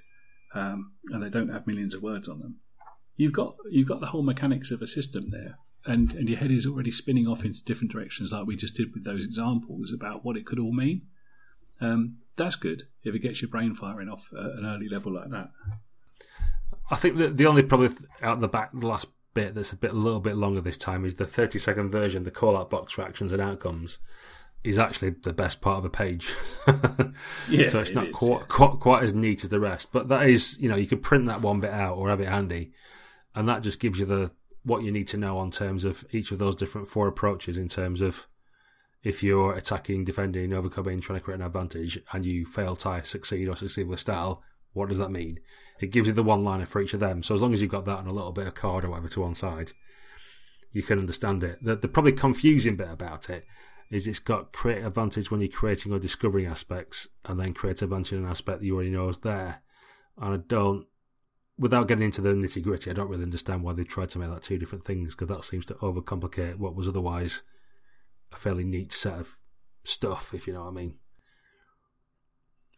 um, 0.55 0.93
and 1.11 1.25
they 1.25 1.29
don't 1.29 1.51
have 1.51 1.67
millions 1.67 1.93
of 1.93 2.05
words 2.05 2.29
on 2.29 2.39
them. 2.39 2.61
You've 3.17 3.33
got 3.33 3.57
you've 3.69 3.89
got 3.89 3.99
the 3.99 4.07
whole 4.07 4.23
mechanics 4.23 4.71
of 4.71 4.81
a 4.81 4.87
system 4.87 5.31
there 5.31 5.57
and 5.85 6.13
and 6.13 6.29
your 6.29 6.39
head 6.39 6.51
is 6.51 6.67
already 6.67 6.91
spinning 6.91 7.27
off 7.27 7.45
into 7.45 7.63
different 7.65 7.93
directions, 7.93 8.33
like 8.33 8.47
we 8.47 8.57
just 8.57 8.75
did 8.75 8.95
with 8.95 9.05
those 9.05 9.25
examples 9.25 9.93
about 9.93 10.25
what 10.25 10.37
it 10.37 10.47
could 10.47 10.59
all 10.59 10.73
mean. 10.73 11.03
Um, 11.81 12.19
that's 12.37 12.57
good 12.57 12.85
if 13.03 13.15
it 13.15 13.19
gets 13.19 13.43
your 13.43 13.51
brain 13.51 13.75
firing 13.75 14.09
off 14.09 14.31
at 14.33 14.45
an 14.45 14.65
early 14.65 14.89
level 14.89 15.13
like 15.13 15.31
that. 15.31 15.51
I 16.91 16.97
think 16.97 17.17
that 17.19 17.37
the 17.37 17.47
only 17.47 17.63
probably 17.63 17.91
out 18.23 18.41
the 18.41 18.49
back, 18.49 18.71
the 18.73 18.87
last 18.87 19.07
bit 19.35 19.55
that's 19.55 19.73
a 19.73 19.77
bit 19.77 19.93
a 19.93 19.97
little 19.97 20.21
bit 20.21 20.37
longer 20.37 20.61
this 20.61 20.77
time 20.77 21.05
is 21.05 21.17
the 21.17 21.27
30 21.27 21.59
second 21.59 21.91
version, 21.91 22.23
the 22.23 22.31
call 22.31 22.57
out 22.57 22.71
box 22.71 22.93
for 22.93 23.03
actions 23.03 23.33
and 23.33 23.43
outcomes. 23.43 23.99
Is 24.65 24.79
actually 24.79 25.11
the 25.11 25.33
best 25.33 25.61
part 25.61 25.79
of 25.79 25.83
the 25.83 25.91
page. 25.91 26.33
yeah, 27.51 27.69
so 27.69 27.81
it's 27.81 27.91
not 27.91 28.13
quite, 28.13 28.31
yeah. 28.31 28.47
quite 28.47 28.79
quite 28.79 29.03
as 29.03 29.13
neat 29.13 29.43
as 29.43 29.51
the 29.51 29.59
rest, 29.59 29.89
but 29.91 30.07
that 30.07 30.29
is 30.29 30.57
you 30.61 30.69
know 30.69 30.77
you 30.77 30.87
could 30.87 31.03
print 31.03 31.27
that 31.27 31.41
one 31.41 31.59
bit 31.59 31.73
out 31.73 31.97
or 31.97 32.11
have 32.11 32.21
it 32.21 32.29
handy, 32.29 32.71
and 33.35 33.49
that 33.49 33.65
just 33.65 33.81
gives 33.81 33.99
you 33.99 34.07
the 34.07 34.31
what 34.65 34.83
you 34.83 34.93
need 34.93 35.09
to 35.09 35.17
know 35.17 35.39
on 35.39 35.51
terms 35.51 35.85
of 35.85 36.05
each 36.13 36.31
of 36.31 36.39
those 36.39 36.57
different 36.57 36.89
four 36.89 37.09
approaches 37.09 37.57
in 37.57 37.69
terms 37.69 38.01
of 38.01 38.27
if 39.03 39.23
you're 39.23 39.55
attacking, 39.55 40.05
defending, 40.05 40.53
overcoming, 40.53 41.01
trying 41.01 41.19
to 41.19 41.25
create 41.25 41.41
an 41.41 41.47
advantage, 41.47 41.99
and 42.13 42.25
you 42.25 42.47
fail 42.47 42.77
to 42.77 43.03
succeed 43.05 43.49
or 43.49 43.57
succeed 43.57 43.89
with 43.89 43.99
style, 43.99 44.43
what 44.73 44.89
does 44.89 44.99
that 44.99 45.11
mean? 45.11 45.41
It 45.81 45.91
gives 45.91 46.07
you 46.07 46.15
the 46.15 46.23
one 46.23 46.45
liner 46.45 46.67
for 46.67 46.81
each 46.81 46.95
of 46.95 47.01
them. 47.01 47.23
So 47.23 47.35
as 47.35 47.43
long 47.43 47.53
as 47.53 47.61
you've 47.61 47.71
got 47.71 47.85
that 47.87 47.99
and 47.99 48.09
a 48.09 48.13
little 48.13 48.33
bit 48.33 48.47
of 48.47 48.55
card 48.55 48.85
or 48.85 48.91
whatever 48.91 49.09
to 49.09 49.21
one 49.21 49.35
side, 49.35 49.73
you 50.73 50.83
can 50.83 50.99
understand 50.99 51.43
it. 51.43 51.59
The, 51.63 51.77
the 51.77 51.89
probably 51.89 52.13
confusing 52.13 52.77
bit 52.77 52.91
about 52.91 53.29
it 53.29 53.45
is 53.91 54.07
it's 54.07 54.21
got 54.21 54.53
create 54.53 54.85
advantage 54.85 55.31
when 55.31 55.41
you're 55.41 55.51
creating 55.51 55.93
or 55.93 55.99
discovering 55.99 56.47
aspects, 56.47 57.09
and 57.25 57.39
then 57.39 57.53
create 57.53 57.83
advantage 57.83 58.13
in 58.13 58.25
an 58.25 58.31
aspect 58.31 58.61
that 58.61 58.67
you 58.67 58.75
already 58.75 58.91
know 58.91 59.09
is 59.09 59.19
there. 59.19 59.63
And 60.17 60.35
I 60.35 60.37
don't, 60.37 60.87
without 61.63 61.87
getting 61.87 62.05
into 62.05 62.21
the 62.21 62.31
nitty 62.31 62.61
gritty, 62.61 62.91
I 62.91 62.95
don't 62.95 63.09
really 63.09 63.23
understand 63.23 63.63
why 63.63 63.73
they 63.73 63.85
tried 63.85 64.11
to 64.11 64.19
make 64.19 64.31
that 64.31 64.43
two 64.43 64.59
different 64.59 64.85
things 64.85 65.15
because 65.15 65.29
that 65.29 65.45
seems 65.45 65.65
to 65.67 65.75
overcomplicate 65.75 66.57
what 66.57 66.75
was 66.75 66.89
otherwise 66.89 67.43
a 68.33 68.37
fairly 68.37 68.65
neat 68.65 68.93
set 68.93 69.21
of 69.21 69.39
stuff, 69.85 70.35
if 70.35 70.49
you 70.49 70.53
know 70.53 70.63
what 70.63 70.71
I 70.71 70.73
mean. 70.73 70.95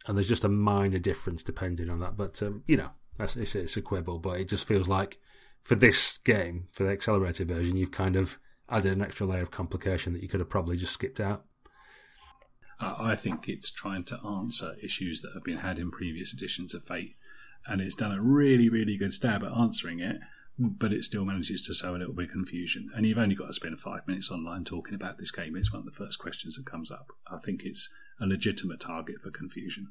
And 0.05 0.15
there's 0.15 0.29
just 0.29 0.43
a 0.43 0.49
minor 0.49 0.99
difference 0.99 1.41
depending 1.41 1.89
on 1.89 1.99
that, 2.01 2.15
but 2.15 2.41
um, 2.43 2.63
you 2.67 2.77
know, 2.77 2.91
that's 3.17 3.35
it's, 3.35 3.55
it's 3.55 3.75
a 3.75 3.81
quibble, 3.81 4.19
but 4.19 4.39
it 4.39 4.47
just 4.47 4.67
feels 4.67 4.87
like 4.87 5.17
for 5.63 5.73
this 5.73 6.19
game, 6.19 6.67
for 6.71 6.83
the 6.83 6.91
accelerated 6.91 7.47
version, 7.47 7.77
you've 7.77 7.89
kind 7.89 8.15
of 8.15 8.37
added 8.69 8.93
an 8.93 9.01
extra 9.01 9.25
layer 9.25 9.41
of 9.41 9.49
complication 9.49 10.13
that 10.13 10.21
you 10.21 10.29
could 10.29 10.39
have 10.39 10.49
probably 10.49 10.77
just 10.77 10.93
skipped 10.93 11.19
out. 11.19 11.43
I 12.79 13.15
think 13.15 13.49
it's 13.49 13.71
trying 13.71 14.03
to 14.05 14.19
answer 14.23 14.75
issues 14.83 15.21
that 15.21 15.31
have 15.33 15.43
been 15.43 15.57
had 15.57 15.79
in 15.79 15.89
previous 15.89 16.33
editions 16.33 16.75
of 16.75 16.83
Fate, 16.83 17.15
and 17.67 17.81
it's 17.81 17.95
done 17.95 18.11
a 18.11 18.21
really, 18.21 18.69
really 18.69 18.97
good 18.97 19.13
stab 19.13 19.43
at 19.43 19.51
answering 19.51 19.99
it. 19.99 20.17
But 20.57 20.93
it 20.93 21.03
still 21.03 21.25
manages 21.25 21.61
to 21.63 21.73
sow 21.73 21.95
a 21.95 21.97
little 21.97 22.13
bit 22.13 22.27
of 22.27 22.31
confusion. 22.31 22.89
And 22.95 23.05
you've 23.05 23.17
only 23.17 23.35
got 23.35 23.47
to 23.47 23.53
spend 23.53 23.77
five 23.81 24.07
minutes 24.07 24.31
online 24.31 24.63
talking 24.63 24.95
about 24.95 25.17
this 25.17 25.31
game. 25.31 25.53
It's 25.57 25.73
one 25.73 25.81
of 25.81 25.85
the 25.85 25.91
first 25.91 26.17
questions 26.17 26.55
that 26.55 26.65
comes 26.65 26.89
up. 26.89 27.07
I 27.29 27.37
think 27.37 27.63
it's 27.63 27.89
a 28.21 28.25
legitimate 28.25 28.79
target 28.79 29.17
for 29.21 29.31
confusion. 29.31 29.89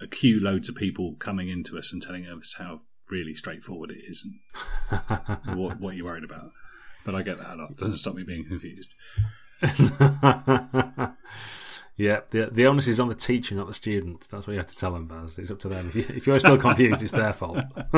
A 0.00 0.06
queue 0.06 0.38
loads 0.38 0.68
of 0.68 0.76
people 0.76 1.16
coming 1.18 1.48
into 1.48 1.76
us 1.76 1.92
and 1.92 2.00
telling 2.00 2.24
us 2.24 2.54
how 2.58 2.82
really 3.10 3.34
straightforward 3.34 3.90
it 3.90 4.04
is 4.08 4.24
and 4.24 4.38
what, 5.58 5.80
what 5.80 5.96
you're 5.96 6.06
worried 6.06 6.22
about. 6.24 6.52
But 7.04 7.16
I 7.16 7.22
get 7.22 7.38
that 7.38 7.54
a 7.54 7.56
lot. 7.56 7.72
It 7.72 7.78
doesn't 7.78 7.96
stop 7.96 8.14
me 8.14 8.22
being 8.22 8.46
confused. 8.46 8.94
yeah, 11.96 12.20
the 12.30 12.46
the 12.50 12.66
onus 12.66 12.88
is 12.88 12.98
on 12.98 13.08
the 13.08 13.14
teacher, 13.14 13.54
not 13.54 13.68
the 13.68 13.74
student. 13.74 14.26
That's 14.30 14.46
what 14.46 14.52
you 14.52 14.58
have 14.58 14.68
to 14.68 14.76
tell 14.76 14.92
them, 14.92 15.06
Baz. 15.06 15.38
It's 15.38 15.50
up 15.50 15.60
to 15.60 15.68
them. 15.68 15.88
If, 15.88 15.94
you, 15.94 16.04
if 16.08 16.26
you're 16.26 16.38
still 16.38 16.56
confused, 16.56 17.02
it's 17.02 17.12
their 17.12 17.32
fault. 17.32 17.64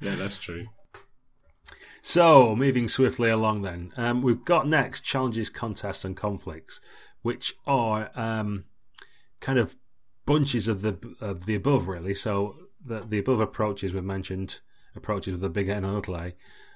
yeah, 0.00 0.14
that's 0.16 0.38
true. 0.38 0.66
So, 2.02 2.54
moving 2.56 2.88
swiftly 2.88 3.30
along, 3.30 3.62
then 3.62 3.92
um, 3.96 4.22
we've 4.22 4.44
got 4.44 4.66
next 4.66 5.02
challenges, 5.02 5.50
contests, 5.50 6.04
and 6.04 6.16
conflicts, 6.16 6.80
which 7.22 7.54
are 7.66 8.10
um, 8.14 8.64
kind 9.40 9.58
of 9.58 9.76
bunches 10.26 10.68
of 10.68 10.82
the 10.82 10.98
of 11.20 11.46
the 11.46 11.54
above, 11.54 11.88
really. 11.88 12.14
So, 12.14 12.56
the 12.84 13.00
the 13.00 13.18
above 13.18 13.40
approaches 13.40 13.94
we've 13.94 14.04
mentioned, 14.04 14.60
approaches 14.94 15.34
with 15.34 15.44
a 15.44 15.50
big 15.50 15.68
N 15.68 15.84
and 15.84 15.94
little 15.94 16.16
a, 16.16 16.32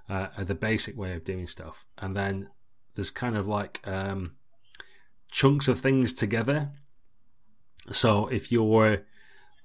uh, 0.09 0.29
are 0.37 0.45
the 0.45 0.55
basic 0.55 0.97
way 0.97 1.13
of 1.13 1.25
doing 1.25 1.47
stuff, 1.47 1.87
and 1.99 2.17
then 2.17 2.49
there's 2.95 3.11
kind 3.11 3.37
of 3.37 3.47
like 3.47 3.81
um, 3.87 4.37
chunks 5.35 5.67
of 5.67 5.81
things 5.81 6.13
together. 6.13 6.71
So 7.91 8.29
if 8.29 8.53
you're, 8.53 9.03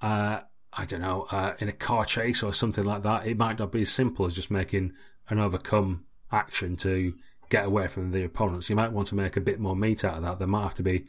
uh, 0.02 0.40
I 0.72 0.84
don't 0.84 1.00
know, 1.00 1.28
uh, 1.30 1.54
in 1.60 1.68
a 1.68 1.72
car 1.72 2.04
chase 2.04 2.42
or 2.42 2.52
something 2.52 2.82
like 2.82 3.04
that, 3.04 3.28
it 3.28 3.38
might 3.38 3.60
not 3.60 3.70
be 3.70 3.82
as 3.82 3.92
simple 3.92 4.26
as 4.26 4.34
just 4.34 4.50
making 4.50 4.94
an 5.28 5.38
overcome 5.38 6.06
action 6.32 6.76
to 6.78 7.12
get 7.50 7.66
away 7.66 7.86
from 7.86 8.10
the 8.10 8.24
opponents. 8.24 8.68
You 8.68 8.74
might 8.74 8.90
want 8.90 9.06
to 9.08 9.14
make 9.14 9.36
a 9.36 9.40
bit 9.40 9.60
more 9.60 9.76
meat 9.76 10.04
out 10.04 10.16
of 10.16 10.22
that. 10.24 10.40
There 10.40 10.48
might 10.48 10.64
have 10.64 10.74
to 10.74 10.82
be 10.82 11.06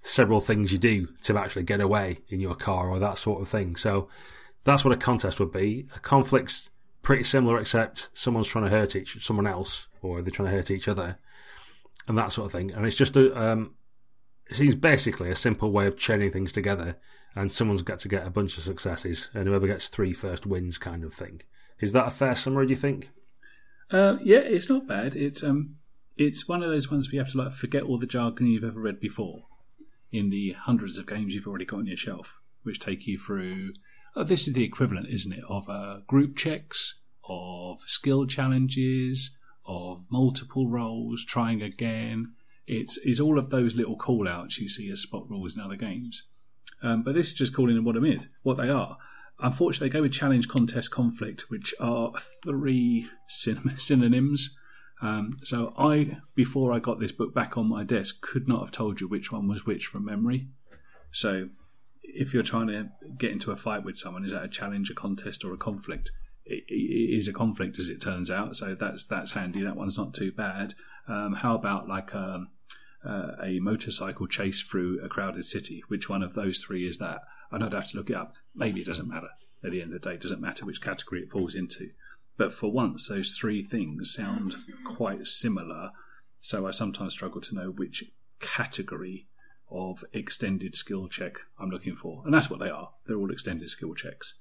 several 0.00 0.40
things 0.40 0.72
you 0.72 0.78
do 0.78 1.08
to 1.24 1.36
actually 1.36 1.64
get 1.64 1.82
away 1.82 2.20
in 2.30 2.40
your 2.40 2.54
car 2.54 2.88
or 2.88 2.98
that 2.98 3.18
sort 3.18 3.42
of 3.42 3.48
thing. 3.48 3.76
So 3.76 4.08
that's 4.64 4.86
what 4.86 4.94
a 4.94 4.96
contest 4.96 5.38
would 5.38 5.52
be. 5.52 5.86
A 5.94 6.00
conflict's 6.00 6.70
pretty 7.02 7.24
similar, 7.24 7.60
except 7.60 8.08
someone's 8.14 8.48
trying 8.48 8.64
to 8.64 8.70
hurt 8.70 8.96
each 8.96 9.22
someone 9.22 9.46
else, 9.46 9.86
or 10.00 10.22
they're 10.22 10.30
trying 10.30 10.48
to 10.48 10.56
hurt 10.56 10.70
each 10.70 10.88
other 10.88 11.18
and 12.06 12.16
that 12.16 12.32
sort 12.32 12.46
of 12.46 12.52
thing. 12.52 12.72
And 12.72 12.86
it's 12.86 12.96
just 12.96 13.14
a, 13.14 13.38
um, 13.38 13.74
it 14.48 14.56
seems 14.56 14.74
basically 14.74 15.30
a 15.30 15.34
simple 15.34 15.70
way 15.70 15.86
of 15.86 15.96
chaining 15.96 16.32
things 16.32 16.52
together, 16.52 16.96
and 17.34 17.52
someone's 17.52 17.82
got 17.82 17.98
to 18.00 18.08
get 18.08 18.26
a 18.26 18.30
bunch 18.30 18.56
of 18.56 18.64
successes, 18.64 19.30
and 19.34 19.46
whoever 19.46 19.66
gets 19.66 19.88
three 19.88 20.12
first 20.12 20.46
wins, 20.46 20.78
kind 20.78 21.04
of 21.04 21.14
thing. 21.14 21.42
Is 21.80 21.92
that 21.92 22.06
a 22.06 22.10
fair 22.10 22.34
summary? 22.34 22.66
Do 22.66 22.72
you 22.72 22.76
think? 22.76 23.10
Uh, 23.90 24.16
yeah, 24.22 24.38
it's 24.38 24.68
not 24.68 24.86
bad. 24.86 25.14
It's 25.14 25.42
um, 25.42 25.76
it's 26.16 26.48
one 26.48 26.62
of 26.62 26.70
those 26.70 26.90
ones 26.90 27.08
where 27.08 27.14
you 27.14 27.20
have 27.20 27.32
to 27.32 27.38
like 27.38 27.54
forget 27.54 27.84
all 27.84 27.98
the 27.98 28.06
jargon 28.06 28.46
you've 28.48 28.64
ever 28.64 28.80
read 28.80 29.00
before 29.00 29.44
in 30.10 30.30
the 30.30 30.52
hundreds 30.52 30.98
of 30.98 31.06
games 31.06 31.34
you've 31.34 31.46
already 31.46 31.64
got 31.64 31.78
on 31.78 31.86
your 31.86 31.96
shelf, 31.96 32.40
which 32.62 32.80
take 32.80 33.06
you 33.06 33.18
through. 33.18 33.72
Oh, 34.16 34.24
this 34.24 34.48
is 34.48 34.54
the 34.54 34.64
equivalent, 34.64 35.08
isn't 35.08 35.32
it, 35.32 35.44
of 35.48 35.68
uh, 35.68 35.98
group 36.06 36.36
checks, 36.36 36.98
of 37.28 37.80
skill 37.86 38.26
challenges, 38.26 39.36
of 39.66 40.04
multiple 40.10 40.68
roles, 40.68 41.24
trying 41.24 41.62
again. 41.62 42.32
It's, 42.68 42.98
it's 42.98 43.20
all 43.20 43.38
of 43.38 43.50
those 43.50 43.74
little 43.74 43.96
call 43.96 44.28
outs 44.28 44.58
you 44.58 44.68
see 44.68 44.90
as 44.90 45.00
spot 45.00 45.28
rules 45.28 45.56
in 45.56 45.62
other 45.62 45.76
games. 45.76 46.24
Um, 46.82 47.02
but 47.02 47.14
this 47.14 47.28
is 47.28 47.32
just 47.34 47.54
calling 47.54 47.74
them 47.74 47.84
what, 47.84 47.96
is, 47.96 48.28
what 48.42 48.56
they 48.56 48.68
are. 48.68 48.96
Unfortunately, 49.40 49.88
they 49.88 49.92
go 49.92 50.02
with 50.02 50.12
challenge, 50.12 50.48
contest, 50.48 50.90
conflict, 50.90 51.50
which 51.50 51.74
are 51.80 52.12
three 52.44 53.08
syn- 53.28 53.74
synonyms. 53.76 54.56
Um, 55.00 55.38
so 55.42 55.72
I, 55.78 56.18
before 56.34 56.72
I 56.72 56.78
got 56.78 57.00
this 57.00 57.12
book 57.12 57.34
back 57.34 57.56
on 57.56 57.68
my 57.68 57.84
desk, 57.84 58.20
could 58.20 58.48
not 58.48 58.60
have 58.60 58.70
told 58.72 59.00
you 59.00 59.08
which 59.08 59.32
one 59.32 59.48
was 59.48 59.64
which 59.64 59.86
from 59.86 60.04
memory. 60.04 60.48
So 61.10 61.48
if 62.02 62.34
you're 62.34 62.42
trying 62.42 62.66
to 62.68 62.88
get 63.16 63.30
into 63.30 63.52
a 63.52 63.56
fight 63.56 63.84
with 63.84 63.96
someone, 63.96 64.24
is 64.24 64.32
that 64.32 64.44
a 64.44 64.48
challenge, 64.48 64.90
a 64.90 64.94
contest, 64.94 65.44
or 65.44 65.52
a 65.52 65.58
conflict? 65.58 66.10
it 66.48 66.72
is 67.18 67.28
a 67.28 67.32
conflict 67.32 67.78
as 67.78 67.90
it 67.90 68.00
turns 68.00 68.30
out. 68.30 68.56
So 68.56 68.74
that's 68.74 69.04
that's 69.04 69.32
handy. 69.32 69.62
That 69.62 69.76
one's 69.76 69.98
not 69.98 70.14
too 70.14 70.32
bad. 70.32 70.74
Um, 71.06 71.34
how 71.34 71.54
about 71.54 71.88
like 71.88 72.14
um, 72.14 72.46
uh, 73.04 73.32
a 73.42 73.60
motorcycle 73.60 74.26
chase 74.26 74.62
through 74.62 75.00
a 75.04 75.08
crowded 75.08 75.44
city? 75.44 75.82
Which 75.88 76.08
one 76.08 76.22
of 76.22 76.34
those 76.34 76.58
three 76.58 76.86
is 76.86 76.98
that? 76.98 77.22
And 77.50 77.64
I'd 77.64 77.72
have 77.72 77.88
to 77.88 77.96
look 77.96 78.10
it 78.10 78.16
up. 78.16 78.34
Maybe 78.54 78.80
it 78.80 78.86
doesn't 78.86 79.08
matter. 79.08 79.30
At 79.64 79.72
the 79.72 79.82
end 79.82 79.92
of 79.92 80.00
the 80.00 80.08
day, 80.08 80.14
it 80.14 80.20
doesn't 80.20 80.40
matter 80.40 80.64
which 80.64 80.82
category 80.82 81.22
it 81.22 81.30
falls 81.30 81.54
into. 81.54 81.90
But 82.36 82.54
for 82.54 82.70
once, 82.70 83.08
those 83.08 83.36
three 83.36 83.62
things 83.62 84.14
sound 84.14 84.56
quite 84.84 85.26
similar. 85.26 85.90
So 86.40 86.66
I 86.66 86.70
sometimes 86.70 87.14
struggle 87.14 87.40
to 87.40 87.54
know 87.54 87.70
which 87.70 88.04
category 88.38 89.26
of 89.70 90.04
extended 90.12 90.74
skill 90.74 91.08
check 91.08 91.38
I'm 91.58 91.70
looking 91.70 91.96
for. 91.96 92.22
And 92.24 92.32
that's 92.32 92.48
what 92.48 92.60
they 92.60 92.70
are. 92.70 92.90
They're 93.06 93.18
all 93.18 93.32
extended 93.32 93.68
skill 93.70 93.94
checks. 93.94 94.34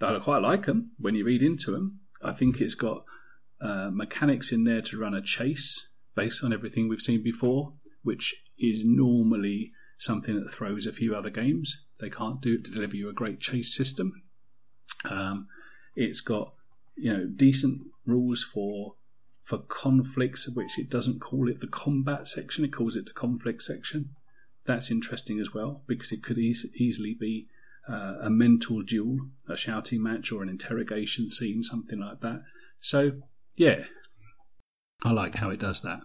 I 0.00 0.18
quite 0.18 0.42
like 0.42 0.66
them 0.66 0.92
when 0.98 1.14
you 1.14 1.24
read 1.24 1.42
into 1.42 1.70
them. 1.70 2.00
I 2.22 2.32
think 2.32 2.60
it's 2.60 2.74
got 2.74 3.04
uh, 3.60 3.90
mechanics 3.92 4.50
in 4.50 4.64
there 4.64 4.80
to 4.82 4.98
run 4.98 5.14
a 5.14 5.22
chase 5.22 5.88
based 6.14 6.42
on 6.42 6.52
everything 6.52 6.88
we've 6.88 7.00
seen 7.00 7.22
before, 7.22 7.72
which 8.02 8.34
is 8.58 8.82
normally 8.84 9.72
something 9.98 10.38
that 10.38 10.52
throws 10.52 10.86
a 10.86 10.92
few 10.92 11.14
other 11.14 11.30
games. 11.30 11.84
They 12.00 12.10
can't 12.10 12.40
do 12.40 12.54
it 12.54 12.64
to 12.64 12.70
deliver 12.70 12.96
you 12.96 13.08
a 13.08 13.14
great 13.14 13.40
chase 13.40 13.74
system. 13.74 14.22
Um, 15.04 15.48
it's 15.94 16.20
got 16.20 16.54
you 16.96 17.12
know 17.12 17.26
decent 17.26 17.82
rules 18.06 18.42
for 18.44 18.94
for 19.42 19.58
conflicts, 19.58 20.48
which 20.48 20.78
it 20.78 20.90
doesn't 20.90 21.20
call 21.20 21.48
it 21.48 21.60
the 21.60 21.66
combat 21.66 22.28
section; 22.28 22.64
it 22.64 22.72
calls 22.72 22.96
it 22.96 23.06
the 23.06 23.12
conflict 23.12 23.62
section. 23.62 24.10
That's 24.64 24.90
interesting 24.90 25.40
as 25.40 25.52
well 25.52 25.82
because 25.86 26.12
it 26.12 26.22
could 26.22 26.38
e- 26.38 26.54
easily 26.76 27.16
be 27.18 27.48
uh, 27.88 28.14
a 28.22 28.30
mental 28.30 28.82
duel, 28.82 29.18
a 29.48 29.56
shouting 29.56 30.02
match, 30.02 30.30
or 30.30 30.42
an 30.42 30.48
interrogation 30.48 31.28
scene, 31.28 31.62
something 31.62 31.98
like 31.98 32.20
that. 32.20 32.42
So, 32.80 33.12
yeah, 33.56 33.84
I 35.04 35.10
like 35.10 35.34
how 35.34 35.50
it 35.50 35.58
does 35.60 35.82
that. 35.82 36.00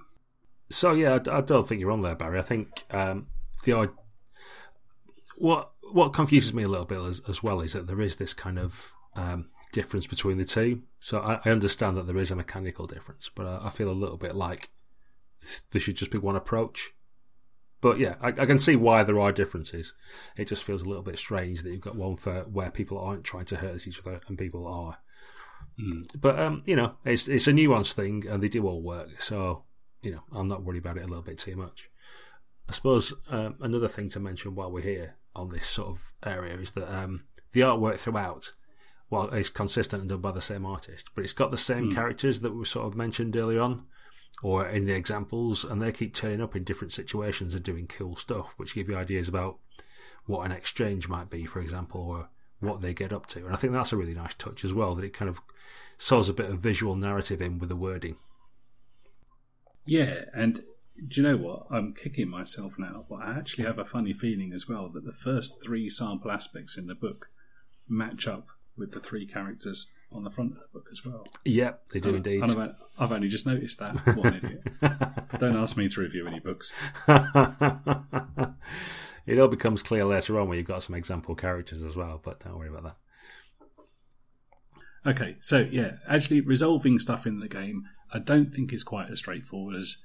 So, 0.69 0.93
yeah, 0.93 1.19
I, 1.27 1.37
I 1.37 1.41
don't 1.41 1.67
think 1.67 1.81
you're 1.81 1.91
on 1.91 2.01
there, 2.01 2.15
Barry. 2.15 2.39
I 2.39 2.43
think 2.43 2.83
um, 2.91 3.27
the 3.63 3.89
what 5.37 5.71
what 5.91 6.13
confuses 6.13 6.53
me 6.53 6.63
a 6.63 6.67
little 6.67 6.85
bit 6.85 6.99
as, 6.99 7.21
as 7.27 7.41
well 7.41 7.61
is 7.61 7.73
that 7.73 7.87
there 7.87 8.01
is 8.01 8.17
this 8.17 8.33
kind 8.33 8.59
of 8.59 8.93
um, 9.15 9.49
difference 9.71 10.07
between 10.07 10.37
the 10.37 10.45
two. 10.45 10.81
So 10.99 11.19
I, 11.19 11.39
I, 11.45 11.51
understand 11.51 11.97
that 11.97 12.07
there 12.07 12.17
is 12.17 12.31
a 12.31 12.35
mechanical 12.35 12.87
difference, 12.87 13.29
but 13.33 13.45
I, 13.45 13.67
I, 13.67 13.69
feel 13.69 13.89
a 13.89 13.93
little 13.93 14.17
bit 14.17 14.35
like 14.35 14.69
there 15.71 15.79
should 15.79 15.95
just 15.95 16.11
be 16.11 16.17
one 16.17 16.35
approach. 16.35 16.91
But 17.79 17.99
yeah, 17.99 18.15
I, 18.21 18.29
I, 18.29 18.45
can 18.45 18.59
see 18.59 18.75
why 18.75 19.03
there 19.03 19.19
are 19.19 19.31
differences. 19.31 19.93
It 20.35 20.47
just 20.47 20.63
feels 20.63 20.81
a 20.81 20.89
little 20.89 21.03
bit 21.03 21.19
strange 21.19 21.63
that 21.63 21.71
you've 21.71 21.81
got 21.81 21.95
one 21.95 22.15
for 22.15 22.41
where 22.41 22.71
people 22.71 22.99
aren't 22.99 23.23
trying 23.23 23.45
to 23.45 23.57
hurt 23.57 23.87
each 23.87 23.99
other 23.99 24.19
and 24.27 24.37
people 24.37 24.67
are. 24.67 24.97
Mm. 25.79 26.19
But 26.19 26.39
um, 26.39 26.63
you 26.65 26.75
know, 26.75 26.95
it's 27.05 27.27
it's 27.27 27.47
a 27.47 27.51
nuanced 27.51 27.93
thing, 27.93 28.25
and 28.27 28.41
they 28.41 28.49
do 28.49 28.67
all 28.67 28.81
work. 28.81 29.21
So 29.21 29.63
you 30.01 30.11
know, 30.11 30.23
I'm 30.31 30.47
not 30.47 30.63
worried 30.63 30.79
about 30.79 30.97
it 30.97 31.03
a 31.03 31.07
little 31.07 31.23
bit 31.23 31.39
too 31.39 31.55
much. 31.55 31.89
I 32.69 32.73
suppose 32.73 33.13
um, 33.29 33.55
another 33.61 33.87
thing 33.87 34.09
to 34.09 34.19
mention 34.19 34.55
while 34.55 34.71
we're 34.71 34.81
here 34.81 35.15
on 35.35 35.49
this 35.49 35.67
sort 35.67 35.89
of 35.89 35.99
area 36.25 36.57
is 36.57 36.71
that 36.71 36.93
um, 36.93 37.23
the 37.53 37.61
artwork 37.61 37.99
throughout, 37.99 38.53
well, 39.09 39.29
is 39.29 39.49
consistent 39.49 40.01
and 40.01 40.09
done 40.09 40.21
by 40.21 40.31
the 40.31 40.41
same 40.41 40.65
artist, 40.65 41.09
but 41.15 41.23
it's 41.23 41.33
got 41.33 41.51
the 41.51 41.57
same 41.57 41.91
mm. 41.91 41.95
characters 41.95 42.41
that 42.41 42.53
we 42.53 42.65
sort 42.65 42.87
of 42.87 42.95
mentioned 42.95 43.37
earlier 43.37 43.61
on 43.61 43.85
or 44.43 44.67
in 44.67 44.85
the 44.85 44.93
examples, 44.93 45.63
and 45.63 45.81
they 45.81 45.91
keep 45.91 46.13
turning 46.13 46.41
up 46.41 46.55
in 46.55 46.63
different 46.63 46.93
situations 46.93 47.55
and 47.55 47.63
doing 47.63 47.87
cool 47.87 48.15
stuff, 48.15 48.53
which 48.57 48.75
give 48.75 48.87
you 48.87 48.95
ideas 48.95 49.27
about 49.27 49.57
what 50.25 50.45
an 50.45 50.51
exchange 50.51 51.07
might 51.07 51.29
be, 51.29 51.45
for 51.45 51.59
example, 51.59 52.01
or 52.01 52.29
what 52.59 52.81
they 52.81 52.93
get 52.93 53.13
up 53.13 53.25
to. 53.27 53.45
And 53.45 53.53
I 53.53 53.57
think 53.57 53.73
that's 53.73 53.93
a 53.93 53.97
really 53.97 54.13
nice 54.13 54.35
touch 54.35 54.63
as 54.63 54.73
well, 54.73 54.93
that 54.95 55.05
it 55.05 55.13
kind 55.13 55.29
of 55.29 55.39
sows 55.97 56.29
a 56.29 56.33
bit 56.33 56.49
of 56.49 56.59
visual 56.59 56.95
narrative 56.95 57.41
in 57.41 57.57
with 57.57 57.69
the 57.69 57.75
wording. 57.75 58.17
Yeah, 59.87 60.25
and 60.33 60.63
do 61.07 61.21
you 61.21 61.27
know 61.27 61.37
what? 61.37 61.67
I'm 61.71 61.93
kicking 61.93 62.29
myself 62.29 62.73
now, 62.77 63.05
but 63.09 63.17
I 63.23 63.37
actually 63.37 63.65
have 63.65 63.79
a 63.79 63.85
funny 63.85 64.13
feeling 64.13 64.51
as 64.53 64.67
well 64.67 64.89
that 64.89 65.05
the 65.05 65.13
first 65.13 65.61
three 65.63 65.89
sample 65.89 66.29
aspects 66.31 66.77
in 66.77 66.87
the 66.87 66.95
book 66.95 67.29
match 67.87 68.27
up 68.27 68.47
with 68.77 68.91
the 68.91 68.99
three 68.99 69.25
characters 69.25 69.87
on 70.11 70.23
the 70.23 70.29
front 70.31 70.51
of 70.53 70.57
the 70.59 70.67
book 70.73 70.87
as 70.91 71.03
well. 71.05 71.25
Yep, 71.45 71.89
they 71.89 71.99
do 71.99 72.09
And- 72.09 72.17
indeed. 72.17 72.41
and 72.43 72.51
I've, 72.61 72.75
I've 72.97 73.11
only 73.11 73.27
just 73.27 73.45
noticed 73.45 73.79
that. 73.79 73.95
What 74.17 74.33
an 74.33 74.35
idiot. 74.35 74.63
Don't 75.39 75.55
ask 75.55 75.75
me 75.77 75.87
to 75.89 76.01
review 76.01 76.27
any 76.27 76.39
books. 76.39 76.71
it 79.25 79.39
all 79.39 79.47
becomes 79.47 79.83
clear 79.83 80.05
later 80.05 80.39
on 80.39 80.47
when 80.47 80.57
you've 80.57 80.67
got 80.67 80.83
some 80.83 80.95
example 80.95 81.35
characters 81.35 81.83
as 81.83 81.95
well, 81.95 82.19
but 82.23 82.39
don't 82.39 82.57
worry 82.57 82.69
about 82.69 82.83
that. 82.83 82.95
Okay, 85.11 85.37
so 85.39 85.67
yeah, 85.71 85.97
actually 86.07 86.41
resolving 86.41 86.99
stuff 86.99 87.25
in 87.27 87.39
the 87.39 87.47
game, 87.47 87.83
I 88.13 88.19
don't 88.19 88.51
think 88.51 88.73
is 88.73 88.83
quite 88.83 89.09
as 89.09 89.19
straightforward 89.19 89.75
as 89.75 89.97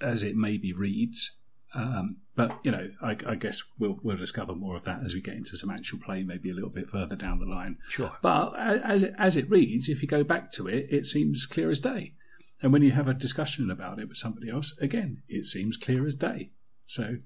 as 0.00 0.22
it 0.22 0.36
maybe 0.36 0.72
reads. 0.72 1.36
Um, 1.72 2.16
but 2.34 2.58
you 2.64 2.70
know, 2.70 2.90
I, 3.00 3.16
I 3.26 3.34
guess 3.34 3.62
we'll 3.78 4.00
we'll 4.02 4.16
discover 4.16 4.54
more 4.54 4.76
of 4.76 4.84
that 4.84 5.02
as 5.04 5.14
we 5.14 5.20
get 5.20 5.34
into 5.34 5.56
some 5.56 5.70
actual 5.70 5.98
play, 6.00 6.22
maybe 6.22 6.50
a 6.50 6.54
little 6.54 6.70
bit 6.70 6.90
further 6.90 7.16
down 7.16 7.38
the 7.38 7.46
line. 7.46 7.78
Sure. 7.88 8.12
But 8.22 8.58
as 8.58 9.02
it, 9.02 9.14
as 9.18 9.36
it 9.36 9.50
reads, 9.50 9.88
if 9.88 10.02
you 10.02 10.08
go 10.08 10.24
back 10.24 10.50
to 10.52 10.66
it, 10.66 10.86
it 10.90 11.06
seems 11.06 11.46
clear 11.46 11.70
as 11.70 11.80
day. 11.80 12.14
And 12.62 12.72
when 12.72 12.82
you 12.82 12.90
have 12.92 13.08
a 13.08 13.14
discussion 13.14 13.70
about 13.70 13.98
it 13.98 14.08
with 14.08 14.18
somebody 14.18 14.50
else, 14.50 14.76
again, 14.80 15.22
it 15.28 15.46
seems 15.46 15.76
clear 15.76 16.06
as 16.06 16.14
day. 16.14 16.50
So 16.86 17.18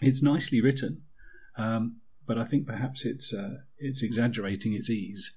it's 0.00 0.22
nicely 0.22 0.60
written, 0.60 1.02
um, 1.56 2.00
but 2.26 2.38
I 2.38 2.44
think 2.44 2.66
perhaps 2.66 3.04
it's 3.04 3.34
uh, 3.34 3.58
it's 3.78 4.02
exaggerating 4.02 4.74
its 4.74 4.88
ease. 4.88 5.36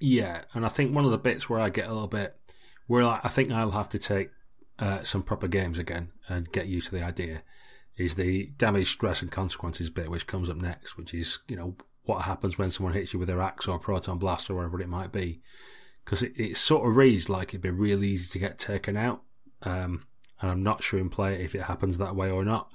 Yeah, 0.00 0.42
and 0.54 0.64
I 0.64 0.68
think 0.68 0.94
one 0.94 1.04
of 1.04 1.10
the 1.10 1.18
bits 1.18 1.48
where 1.48 1.60
I 1.60 1.70
get 1.70 1.88
a 1.88 1.92
little 1.92 2.08
bit, 2.08 2.36
where 2.86 3.02
I, 3.02 3.28
think 3.28 3.50
I'll 3.50 3.70
have 3.72 3.88
to 3.90 3.98
take 3.98 4.30
uh, 4.78 5.02
some 5.02 5.22
proper 5.22 5.48
games 5.48 5.78
again 5.78 6.12
and 6.28 6.50
get 6.52 6.66
used 6.66 6.88
to 6.88 6.94
the 6.94 7.02
idea, 7.02 7.42
is 7.96 8.16
the 8.16 8.46
damage, 8.58 8.90
stress, 8.90 9.22
and 9.22 9.30
consequences 9.30 9.90
bit, 9.90 10.10
which 10.10 10.26
comes 10.26 10.50
up 10.50 10.56
next, 10.56 10.96
which 10.96 11.14
is 11.14 11.38
you 11.48 11.56
know 11.56 11.76
what 12.04 12.22
happens 12.22 12.58
when 12.58 12.70
someone 12.70 12.92
hits 12.92 13.12
you 13.12 13.18
with 13.18 13.28
their 13.28 13.40
axe 13.40 13.66
or 13.66 13.76
a 13.76 13.80
proton 13.80 14.18
blast 14.18 14.50
or 14.50 14.56
whatever 14.56 14.80
it 14.80 14.88
might 14.88 15.12
be, 15.12 15.40
because 16.04 16.22
it, 16.22 16.32
it 16.36 16.56
sort 16.56 16.86
of 16.86 16.96
reads 16.96 17.28
like 17.28 17.48
it'd 17.48 17.62
be 17.62 17.70
really 17.70 18.08
easy 18.08 18.30
to 18.30 18.38
get 18.38 18.58
taken 18.58 18.96
out, 18.96 19.22
um, 19.62 20.02
and 20.40 20.50
I'm 20.50 20.62
not 20.62 20.82
sure 20.82 21.00
in 21.00 21.08
play 21.08 21.42
if 21.42 21.54
it 21.54 21.62
happens 21.62 21.98
that 21.98 22.16
way 22.16 22.30
or 22.30 22.44
not. 22.44 22.70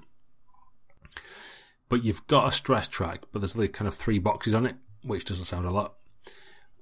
But 1.89 2.03
you've 2.03 2.25
got 2.27 2.47
a 2.47 2.51
stress 2.51 2.87
track, 2.87 3.23
but 3.31 3.39
there's 3.39 3.57
like 3.57 3.73
kind 3.73 3.87
of 3.87 3.95
three 3.95 4.19
boxes 4.19 4.53
on 4.53 4.65
it, 4.65 4.75
which 5.03 5.25
doesn't 5.25 5.45
sound 5.45 5.65
a 5.65 5.71
lot. 5.71 5.95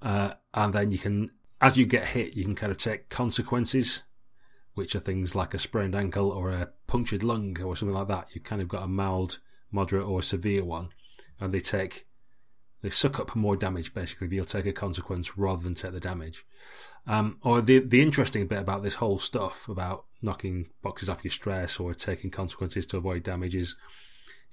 Uh, 0.02 0.34
and 0.54 0.74
then 0.74 0.92
you 0.92 1.00
can, 1.00 1.32
as 1.62 1.78
you 1.78 1.86
get 1.86 2.08
hit, 2.08 2.36
you 2.36 2.44
can 2.44 2.56
kind 2.56 2.72
of 2.72 2.78
take 2.78 3.10
consequences, 3.10 4.04
which 4.76 4.96
are 4.96 5.00
things 5.00 5.36
like 5.36 5.54
a 5.54 5.60
sprained 5.60 5.96
ankle 5.96 6.30
or 6.30 6.52
a 6.52 6.70
punctured 6.86 7.24
lung 7.24 7.60
or 7.62 7.76
something 7.76 7.96
like 7.96 8.08
that. 8.08 8.28
You've 8.34 8.44
kind 8.44 8.62
of 8.62 8.68
got 8.68 8.84
a 8.84 8.88
mild, 8.88 9.40
moderate, 9.72 10.06
or 10.06 10.22
severe 10.22 10.64
one, 10.64 10.90
and 11.40 11.54
they 11.54 11.60
take, 11.60 12.06
they 12.82 12.90
suck 12.90 13.20
up 13.20 13.36
more 13.36 13.56
damage 13.56 13.94
basically. 13.94 14.28
But 14.28 14.36
you'll 14.36 14.46
take 14.46 14.68
a 14.68 14.74
consequence 14.74 15.38
rather 15.38 15.64
than 15.64 15.74
take 15.74 15.94
the 15.94 16.00
damage. 16.00 16.46
Um, 17.08 17.38
or 17.42 17.62
the 17.62 17.80
the 17.80 18.02
interesting 18.02 18.48
bit 18.48 18.60
about 18.60 18.84
this 18.84 18.96
whole 18.96 19.18
stuff 19.18 19.68
about 19.68 20.06
knocking 20.22 20.70
boxes 20.84 21.10
off 21.10 21.24
your 21.24 21.32
stress 21.32 21.80
or 21.80 21.94
taking 21.94 22.30
consequences 22.30 22.86
to 22.88 22.98
avoid 22.98 23.24
damage 23.24 23.56
is 23.56 23.76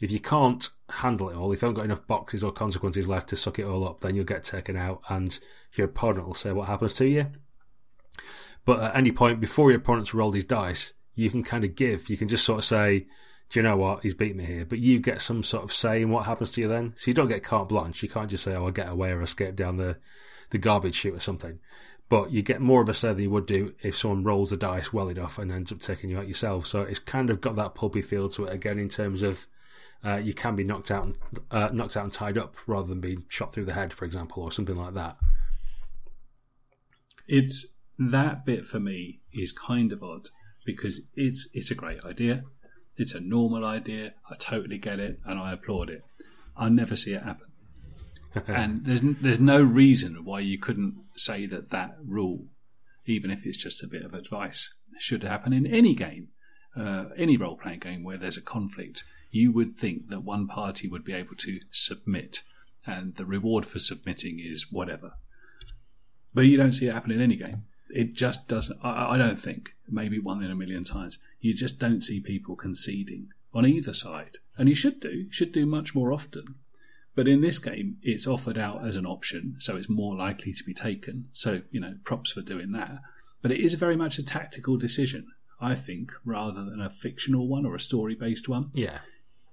if 0.00 0.10
you 0.10 0.20
can't 0.20 0.68
handle 0.88 1.30
it 1.30 1.36
all, 1.36 1.52
if 1.52 1.62
you 1.62 1.66
haven't 1.66 1.76
got 1.76 1.84
enough 1.84 2.06
boxes 2.06 2.44
or 2.44 2.52
consequences 2.52 3.08
left 3.08 3.28
to 3.28 3.36
suck 3.36 3.58
it 3.58 3.64
all 3.64 3.86
up, 3.88 4.00
then 4.00 4.14
you'll 4.14 4.24
get 4.24 4.44
taken 4.44 4.76
out 4.76 5.00
and 5.08 5.38
your 5.74 5.86
opponent 5.86 6.26
will 6.26 6.34
say 6.34 6.52
what 6.52 6.68
happens 6.68 6.94
to 6.94 7.06
you. 7.06 7.26
But 8.64 8.80
at 8.80 8.96
any 8.96 9.12
point 9.12 9.40
before 9.40 9.70
your 9.70 9.80
opponent's 9.80 10.14
rolled 10.14 10.34
his 10.34 10.44
dice, 10.44 10.92
you 11.14 11.30
can 11.30 11.42
kind 11.42 11.64
of 11.64 11.76
give, 11.76 12.10
you 12.10 12.16
can 12.16 12.28
just 12.28 12.44
sort 12.44 12.58
of 12.58 12.64
say, 12.64 13.06
do 13.50 13.60
you 13.60 13.62
know 13.62 13.76
what, 13.76 14.02
he's 14.02 14.14
beat 14.14 14.36
me 14.36 14.44
here. 14.44 14.64
But 14.64 14.78
you 14.80 14.98
get 14.98 15.20
some 15.20 15.42
sort 15.42 15.64
of 15.64 15.72
say 15.72 16.02
in 16.02 16.10
what 16.10 16.26
happens 16.26 16.52
to 16.52 16.60
you 16.60 16.68
then. 16.68 16.94
So 16.96 17.10
you 17.10 17.14
don't 17.14 17.28
get 17.28 17.44
carte 17.44 17.68
blanche. 17.68 18.02
You 18.02 18.08
can't 18.08 18.30
just 18.30 18.44
say, 18.44 18.54
oh, 18.54 18.66
I'll 18.66 18.72
get 18.72 18.88
away 18.88 19.10
or 19.10 19.22
escape 19.22 19.54
down 19.54 19.76
the, 19.76 19.96
the 20.50 20.58
garbage 20.58 20.96
chute 20.96 21.14
or 21.14 21.20
something. 21.20 21.60
But 22.08 22.32
you 22.32 22.42
get 22.42 22.60
more 22.60 22.82
of 22.82 22.88
a 22.88 22.94
say 22.94 23.08
than 23.08 23.22
you 23.22 23.30
would 23.30 23.46
do 23.46 23.74
if 23.82 23.96
someone 23.96 24.24
rolls 24.24 24.50
the 24.50 24.56
dice 24.56 24.92
well 24.92 25.08
enough 25.08 25.38
and 25.38 25.52
ends 25.52 25.72
up 25.72 25.80
taking 25.80 26.10
you 26.10 26.18
out 26.18 26.28
yourself. 26.28 26.66
So 26.66 26.82
it's 26.82 26.98
kind 26.98 27.30
of 27.30 27.40
got 27.40 27.56
that 27.56 27.74
pulpy 27.74 28.02
feel 28.02 28.28
to 28.30 28.44
it 28.44 28.52
again 28.52 28.78
in 28.78 28.88
terms 28.88 29.22
of 29.22 29.46
uh, 30.04 30.16
you 30.16 30.34
can 30.34 30.54
be 30.54 30.64
knocked 30.64 30.90
out 30.90 31.04
and 31.04 31.18
uh, 31.50 31.70
knocked 31.72 31.96
out 31.96 32.04
and 32.04 32.12
tied 32.12 32.36
up 32.36 32.56
rather 32.66 32.88
than 32.88 33.00
being 33.00 33.24
shot 33.28 33.52
through 33.52 33.64
the 33.64 33.74
head, 33.74 33.92
for 33.92 34.04
example, 34.04 34.42
or 34.42 34.52
something 34.52 34.76
like 34.76 34.94
that. 34.94 35.16
It's 37.26 37.66
that 37.98 38.44
bit 38.44 38.66
for 38.66 38.80
me 38.80 39.20
is 39.32 39.52
kind 39.52 39.92
of 39.92 40.02
odd 40.02 40.28
because 40.66 41.00
it's 41.14 41.48
it's 41.52 41.70
a 41.70 41.74
great 41.74 42.04
idea. 42.04 42.44
It's 42.96 43.14
a 43.14 43.20
normal 43.20 43.64
idea. 43.64 44.14
I 44.30 44.36
totally 44.36 44.78
get 44.78 45.00
it 45.00 45.20
and 45.24 45.38
I 45.38 45.52
applaud 45.52 45.90
it. 45.90 46.04
I 46.56 46.68
never 46.68 46.96
see 46.96 47.14
it 47.14 47.22
happen. 47.22 47.48
and 48.46 48.84
there's 48.84 49.02
there's 49.02 49.40
no 49.40 49.62
reason 49.62 50.24
why 50.24 50.40
you 50.40 50.58
couldn't 50.58 50.96
say 51.16 51.46
that 51.46 51.70
that 51.70 51.96
rule, 52.04 52.46
even 53.06 53.30
if 53.30 53.46
it's 53.46 53.56
just 53.56 53.82
a 53.82 53.86
bit 53.88 54.02
of 54.02 54.12
advice, 54.12 54.74
should 54.98 55.22
happen 55.22 55.52
in 55.52 55.66
any 55.66 55.94
game, 55.94 56.28
uh, 56.76 57.06
any 57.16 57.36
role 57.36 57.56
playing 57.56 57.80
game 57.80 58.04
where 58.04 58.18
there's 58.18 58.36
a 58.36 58.42
conflict. 58.42 59.04
You 59.34 59.50
would 59.50 59.74
think 59.74 60.10
that 60.10 60.22
one 60.22 60.46
party 60.46 60.86
would 60.86 61.04
be 61.04 61.12
able 61.12 61.34
to 61.38 61.58
submit, 61.72 62.42
and 62.86 63.16
the 63.16 63.26
reward 63.26 63.66
for 63.66 63.80
submitting 63.80 64.38
is 64.38 64.70
whatever. 64.70 65.14
But 66.32 66.42
you 66.42 66.56
don't 66.56 66.70
see 66.70 66.86
it 66.86 66.94
happen 66.94 67.10
in 67.10 67.20
any 67.20 67.34
game. 67.34 67.64
It 67.90 68.14
just 68.14 68.46
doesn't. 68.46 68.78
I, 68.80 69.14
I 69.14 69.18
don't 69.18 69.40
think. 69.40 69.74
Maybe 69.88 70.20
one 70.20 70.40
in 70.44 70.52
a 70.52 70.54
million 70.54 70.84
times. 70.84 71.18
You 71.40 71.52
just 71.52 71.80
don't 71.80 72.02
see 72.02 72.20
people 72.20 72.54
conceding 72.54 73.30
on 73.52 73.66
either 73.66 73.92
side, 73.92 74.38
and 74.56 74.68
you 74.68 74.76
should 74.76 75.00
do. 75.00 75.26
Should 75.32 75.50
do 75.50 75.66
much 75.66 75.96
more 75.96 76.12
often. 76.12 76.54
But 77.16 77.26
in 77.26 77.40
this 77.40 77.58
game, 77.58 77.96
it's 78.02 78.28
offered 78.28 78.56
out 78.56 78.86
as 78.86 78.94
an 78.94 79.04
option, 79.04 79.56
so 79.58 79.76
it's 79.76 79.88
more 79.88 80.14
likely 80.14 80.52
to 80.52 80.62
be 80.62 80.74
taken. 80.74 81.28
So, 81.32 81.62
you 81.72 81.80
know, 81.80 81.96
props 82.04 82.30
for 82.30 82.40
doing 82.40 82.70
that. 82.72 83.00
But 83.42 83.50
it 83.50 83.58
is 83.58 83.74
very 83.74 83.96
much 83.96 84.16
a 84.16 84.22
tactical 84.22 84.76
decision, 84.76 85.26
I 85.60 85.74
think, 85.74 86.12
rather 86.24 86.64
than 86.64 86.80
a 86.80 86.88
fictional 86.88 87.48
one 87.48 87.66
or 87.66 87.74
a 87.74 87.80
story 87.80 88.14
based 88.14 88.48
one. 88.48 88.70
Yeah. 88.74 89.00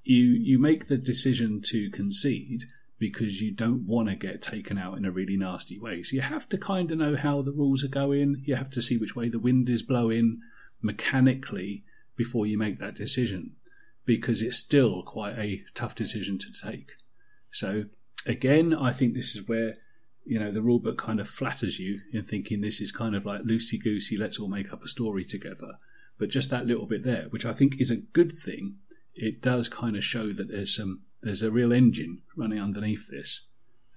You 0.04 0.24
you 0.24 0.60
make 0.60 0.88
the 0.88 0.98
decision 0.98 1.62
to 1.66 1.90
concede 1.92 2.66
because 2.98 3.42
you 3.42 3.52
don't 3.52 3.88
want 3.88 4.10
to 4.10 4.16
get 4.16 4.42
taken 4.42 4.78
out 4.78 4.96
in 4.96 5.06
a 5.06 5.12
really 5.12 5.36
nasty 5.36 5.80
way. 5.80 6.04
So 6.04 6.16
you 6.16 6.22
have 6.22 6.48
to 6.50 6.58
kind 6.58 6.92
of 6.92 7.00
know 7.00 7.16
how 7.16 7.42
the 7.42 7.52
rules 7.52 7.84
are 7.84 7.90
going. 7.90 8.44
You 8.46 8.56
have 8.56 8.70
to 8.72 8.82
see 8.82 8.96
which 8.96 9.16
way 9.16 9.28
the 9.28 9.40
wind 9.40 9.70
is 9.70 9.82
blowing 9.82 10.40
mechanically 10.84 11.84
before 12.16 12.46
you 12.46 12.60
make 12.60 12.78
that 12.78 12.94
decision 12.94 13.56
because 14.06 14.42
it's 14.42 14.58
still 14.58 15.02
quite 15.04 15.38
a 15.40 15.64
tough 15.74 15.96
decision 15.96 16.38
to 16.38 16.52
take. 16.52 16.92
So 17.50 17.86
again, 18.26 18.74
I 18.74 18.92
think 18.92 19.14
this 19.14 19.36
is 19.36 19.48
where 19.48 19.78
you 20.24 20.40
know 20.40 20.52
the 20.52 20.60
rulebook 20.60 20.98
kind 20.98 21.20
of 21.20 21.28
flatters 21.28 21.80
you 21.80 22.02
in 22.14 22.24
thinking 22.24 22.62
this 22.62 22.80
is 22.80 22.92
kind 22.92 23.16
of 23.16 23.26
like 23.26 23.42
loosey 23.42 23.82
goosey. 23.82 24.18
Let's 24.18 24.40
all 24.40 24.48
make 24.48 24.72
up 24.72 24.84
a 24.84 24.88
story 24.88 25.24
together. 25.24 25.80
But 26.20 26.30
just 26.30 26.52
that 26.52 26.68
little 26.68 26.86
bit 26.86 27.04
there, 27.04 27.24
which 27.32 27.46
I 27.46 27.54
think 27.54 27.82
is 27.82 27.90
a 27.90 27.96
good 27.96 28.38
thing, 28.38 28.76
it 29.16 29.42
does 29.42 29.70
kind 29.70 29.96
of 29.96 30.04
show 30.04 30.32
that 30.34 30.50
there's 30.50 30.76
some 30.76 31.02
there's 31.22 31.44
a 31.44 31.52
real 31.52 31.72
engine 31.72 32.22
running 32.36 32.60
underneath 32.60 33.10
this, 33.10 33.42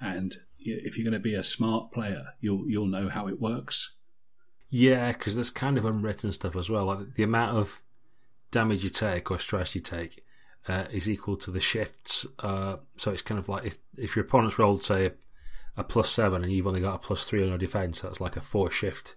and 0.00 0.36
if 0.58 0.96
you're 0.96 1.04
going 1.04 1.12
to 1.12 1.20
be 1.20 1.34
a 1.34 1.42
smart 1.42 1.92
player, 1.92 2.28
you'll 2.40 2.68
you'll 2.68 2.86
know 2.86 3.08
how 3.08 3.28
it 3.28 3.40
works. 3.40 3.92
Yeah, 4.70 5.12
because 5.12 5.34
there's 5.34 5.50
kind 5.50 5.78
of 5.78 5.84
unwritten 5.84 6.32
stuff 6.32 6.56
as 6.56 6.68
well. 6.68 6.86
Like 6.86 7.14
the 7.14 7.22
amount 7.22 7.56
of 7.56 7.80
damage 8.50 8.84
you 8.84 8.90
take 8.90 9.30
or 9.30 9.38
stress 9.38 9.74
you 9.74 9.80
take 9.80 10.24
uh, 10.68 10.84
is 10.92 11.08
equal 11.08 11.36
to 11.36 11.50
the 11.50 11.60
shifts. 11.60 12.26
Uh, 12.38 12.76
so 12.96 13.10
it's 13.10 13.22
kind 13.22 13.38
of 13.38 13.48
like 13.48 13.64
if 13.64 13.78
if 13.96 14.16
your 14.16 14.24
opponent's 14.24 14.58
rolled 14.58 14.84
say 14.84 15.12
a 15.76 15.84
plus 15.84 16.10
seven 16.10 16.42
and 16.42 16.52
you've 16.52 16.66
only 16.66 16.80
got 16.80 16.94
a 16.94 16.98
plus 16.98 17.24
three 17.24 17.42
on 17.42 17.48
your 17.48 17.58
defense, 17.58 18.00
that's 18.00 18.20
like 18.20 18.36
a 18.36 18.40
four 18.40 18.70
shift 18.70 19.16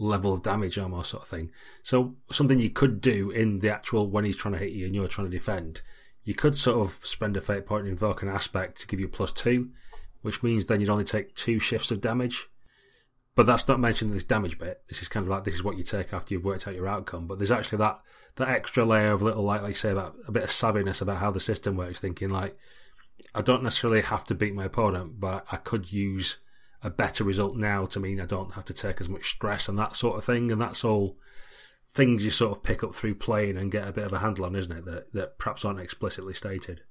level 0.00 0.32
of 0.32 0.42
damage 0.42 0.78
almost 0.78 1.10
sort 1.10 1.22
of 1.22 1.28
thing. 1.28 1.50
So 1.82 2.16
something 2.30 2.58
you 2.58 2.70
could 2.70 3.00
do 3.00 3.30
in 3.30 3.58
the 3.58 3.70
actual 3.70 4.10
when 4.10 4.24
he's 4.24 4.36
trying 4.36 4.54
to 4.54 4.58
hit 4.58 4.72
you 4.72 4.86
and 4.86 4.94
you're 4.94 5.08
trying 5.08 5.30
to 5.30 5.36
defend, 5.36 5.82
you 6.24 6.34
could 6.34 6.56
sort 6.56 6.84
of 6.84 6.98
spend 7.04 7.36
a 7.36 7.40
fate 7.40 7.66
point 7.66 7.82
and 7.82 7.90
invoke 7.90 8.22
an 8.22 8.28
aspect 8.28 8.80
to 8.80 8.86
give 8.86 8.98
you 8.98 9.08
plus 9.08 9.30
two, 9.30 9.70
which 10.22 10.42
means 10.42 10.66
then 10.66 10.80
you'd 10.80 10.90
only 10.90 11.04
take 11.04 11.34
two 11.34 11.60
shifts 11.60 11.90
of 11.90 12.00
damage. 12.00 12.48
But 13.36 13.46
that's 13.46 13.68
not 13.68 13.78
mentioning 13.78 14.12
this 14.12 14.24
damage 14.24 14.58
bit. 14.58 14.82
This 14.88 15.02
is 15.02 15.08
kind 15.08 15.24
of 15.24 15.30
like 15.30 15.44
this 15.44 15.54
is 15.54 15.62
what 15.62 15.76
you 15.76 15.84
take 15.84 16.12
after 16.12 16.34
you've 16.34 16.44
worked 16.44 16.66
out 16.66 16.74
your 16.74 16.88
outcome. 16.88 17.26
But 17.26 17.38
there's 17.38 17.52
actually 17.52 17.78
that 17.78 18.00
that 18.36 18.48
extra 18.48 18.84
layer 18.84 19.12
of 19.12 19.22
little 19.22 19.44
like 19.44 19.62
like 19.62 19.76
say 19.76 19.90
about 19.90 20.16
a 20.26 20.32
bit 20.32 20.42
of 20.42 20.50
savviness 20.50 21.00
about 21.00 21.18
how 21.18 21.30
the 21.30 21.40
system 21.40 21.76
works. 21.76 22.00
Thinking 22.00 22.30
like 22.30 22.58
I 23.34 23.42
don't 23.42 23.62
necessarily 23.62 24.00
have 24.02 24.24
to 24.24 24.34
beat 24.34 24.54
my 24.54 24.64
opponent, 24.64 25.20
but 25.20 25.46
I 25.52 25.56
could 25.56 25.92
use 25.92 26.38
a 26.82 26.90
better 26.90 27.24
result 27.24 27.56
now 27.56 27.86
to 27.86 28.00
mean 28.00 28.20
I 28.20 28.26
don't 28.26 28.54
have 28.54 28.64
to 28.66 28.74
take 28.74 29.00
as 29.00 29.08
much 29.08 29.30
stress 29.30 29.68
and 29.68 29.78
that 29.78 29.96
sort 29.96 30.16
of 30.16 30.24
thing. 30.24 30.50
And 30.50 30.60
that's 30.60 30.84
all 30.84 31.18
things 31.88 32.24
you 32.24 32.30
sort 32.30 32.56
of 32.56 32.62
pick 32.62 32.82
up 32.82 32.94
through 32.94 33.16
playing 33.16 33.56
and 33.56 33.72
get 33.72 33.86
a 33.86 33.92
bit 33.92 34.04
of 34.04 34.12
a 34.12 34.20
handle 34.20 34.44
on, 34.46 34.56
isn't 34.56 34.72
it? 34.72 34.84
That 34.84 35.12
that 35.12 35.38
perhaps 35.38 35.64
aren't 35.64 35.80
explicitly 35.80 36.34
stated. 36.34 36.82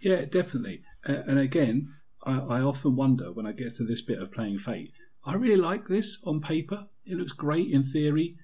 Yeah, 0.00 0.24
definitely. 0.24 0.82
Uh, 1.08 1.22
and 1.26 1.38
again, 1.38 1.94
I, 2.24 2.38
I 2.38 2.60
often 2.60 2.96
wonder 2.96 3.32
when 3.32 3.46
I 3.46 3.52
get 3.52 3.74
to 3.76 3.84
this 3.84 4.00
bit 4.00 4.18
of 4.18 4.32
playing 4.32 4.58
Fate. 4.58 4.92
I 5.24 5.34
really 5.34 5.60
like 5.60 5.88
this 5.88 6.18
on 6.24 6.40
paper. 6.40 6.86
It 7.04 7.16
looks 7.16 7.32
great 7.32 7.70
in 7.70 7.84
theory, 7.84 8.36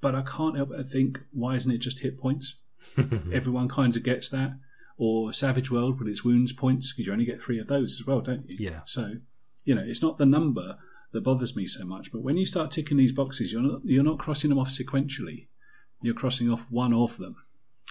but 0.00 0.14
I 0.14 0.22
can't 0.22 0.56
help 0.56 0.70
but 0.70 0.88
think, 0.88 1.20
why 1.32 1.56
isn't 1.56 1.70
it 1.70 1.78
just 1.78 2.00
hit 2.00 2.18
points? 2.18 2.56
Everyone 3.32 3.68
kind 3.68 3.96
of 3.96 4.02
gets 4.02 4.30
that. 4.30 4.52
Or 4.96 5.32
Savage 5.32 5.70
World 5.70 5.98
with 5.98 6.08
its 6.08 6.24
wounds 6.24 6.52
points, 6.52 6.92
because 6.92 7.06
you 7.06 7.12
only 7.12 7.24
get 7.24 7.40
three 7.40 7.58
of 7.58 7.66
those 7.66 8.00
as 8.00 8.06
well, 8.06 8.20
don't 8.20 8.48
you? 8.48 8.70
Yeah. 8.70 8.80
So, 8.84 9.16
you 9.64 9.74
know, 9.74 9.84
it's 9.84 10.02
not 10.02 10.18
the 10.18 10.26
number 10.26 10.78
that 11.12 11.22
bothers 11.22 11.56
me 11.56 11.66
so 11.66 11.84
much, 11.84 12.12
but 12.12 12.22
when 12.22 12.36
you 12.36 12.44
start 12.44 12.70
ticking 12.70 12.96
these 12.96 13.12
boxes, 13.12 13.52
you're 13.52 13.62
not 13.62 13.80
you're 13.84 14.02
not 14.02 14.18
crossing 14.18 14.50
them 14.50 14.58
off 14.58 14.68
sequentially. 14.68 15.46
You're 16.02 16.14
crossing 16.14 16.50
off 16.50 16.66
one 16.70 16.92
of 16.92 17.16
them 17.16 17.36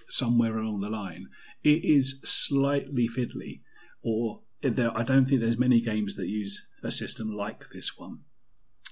somewhere 0.08 0.58
along 0.58 0.82
the 0.82 0.90
line. 0.90 1.28
It 1.64 1.84
is 1.84 2.20
slightly 2.24 3.10
fiddly, 3.10 3.62
or 4.04 4.42
there, 4.62 4.96
I 4.96 5.04
don't 5.04 5.26
think 5.26 5.42
there's 5.42 5.58
many 5.58 5.80
games 5.82 6.16
that 6.16 6.28
use 6.28 6.68
a 6.84 6.92
system 6.92 7.32
like 7.32 7.66
this 7.74 7.98
one. 7.98 8.20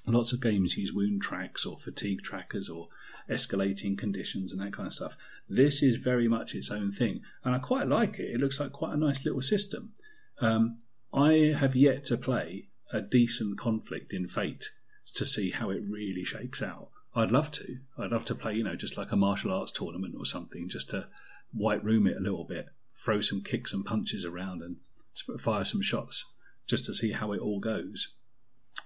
Lots 0.08 0.34
of 0.34 0.42
games 0.42 0.78
use 0.78 0.94
wound 0.94 1.22
tracks 1.22 1.66
or 1.66 1.78
fatigue 1.78 2.24
trackers 2.24 2.68
or 2.70 2.88
escalating 3.30 3.98
conditions 3.98 4.52
and 4.52 4.62
that 4.62 4.74
kind 4.74 4.88
of 4.88 4.94
stuff. 4.94 5.16
This 5.48 5.84
is 5.84 5.98
very 5.98 6.28
much 6.28 6.56
its 6.56 6.72
own 6.72 6.92
thing, 6.92 7.22
and 7.44 7.54
I 7.54 7.60
quite 7.60 7.88
like 7.88 8.18
it. 8.18 8.34
It 8.34 8.40
looks 8.40 8.60
like 8.60 8.72
quite 8.72 8.94
a 8.94 8.98
nice 8.98 9.24
little 9.26 9.42
system. 9.42 9.92
Um, 10.40 10.78
I 11.14 11.54
have 11.56 11.76
yet 11.76 12.06
to 12.06 12.18
play 12.18 12.70
a 12.92 13.02
decent 13.02 13.58
conflict 13.58 14.14
in 14.14 14.28
Fate 14.28 14.70
to 15.16 15.26
see 15.26 15.52
how 15.52 15.70
it 15.70 15.84
really 15.88 16.24
shakes 16.24 16.62
out. 16.62 16.90
I'd 17.16 17.32
love 17.32 17.52
to. 17.52 17.78
I'd 17.98 18.12
love 18.12 18.26
to 18.26 18.36
play, 18.36 18.54
you 18.56 18.64
know, 18.64 18.76
just 18.76 18.98
like 18.98 19.12
a 19.12 19.16
martial 19.18 19.52
arts 19.52 19.72
tournament 19.72 20.16
or 20.18 20.26
something, 20.26 20.70
just 20.70 20.90
to 20.92 21.08
white 21.54 21.84
room 21.84 22.08
it 22.08 22.18
a 22.18 22.22
little 22.22 22.46
bit, 22.46 22.68
throw 23.04 23.20
some 23.22 23.42
kicks 23.42 23.74
and 23.74 23.84
punches 23.86 24.24
around, 24.26 24.62
and 24.62 24.78
fire 25.42 25.66
some 25.66 25.82
shots, 25.82 26.24
just 26.68 26.86
to 26.86 26.94
see 26.94 27.12
how 27.12 27.34
it 27.34 27.42
all 27.42 27.60
goes. 27.60 28.16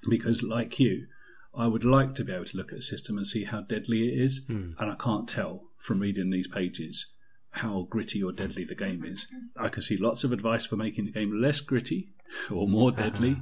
Because, 0.10 0.42
like 0.42 0.80
you, 0.80 1.08
I 1.54 1.68
would 1.68 1.86
like 1.86 2.16
to 2.16 2.24
be 2.24 2.34
able 2.34 2.46
to 2.46 2.58
look 2.58 2.72
at 2.72 2.80
a 2.80 2.84
system 2.84 3.18
and 3.18 3.28
see 3.28 3.44
how 3.44 3.62
deadly 3.62 4.08
it 4.10 4.20
is, 4.20 4.44
Hmm. 4.48 4.72
and 4.80 4.92
I 4.92 4.96
can't 4.96 5.28
tell 5.30 5.70
from 5.78 6.00
reading 6.00 6.32
these 6.32 6.48
pages 6.48 7.14
how 7.52 7.84
gritty 7.90 8.22
or 8.24 8.32
deadly 8.34 8.64
the 8.66 8.76
game 8.76 9.06
is. 9.06 9.28
I 9.56 9.70
can 9.70 9.82
see 9.82 9.96
lots 9.98 10.24
of 10.24 10.32
advice 10.32 10.66
for 10.66 10.76
making 10.76 11.06
the 11.06 11.12
game 11.12 11.40
less 11.40 11.62
gritty 11.62 12.10
or 12.52 12.68
more 12.68 12.92
deadly 12.92 13.38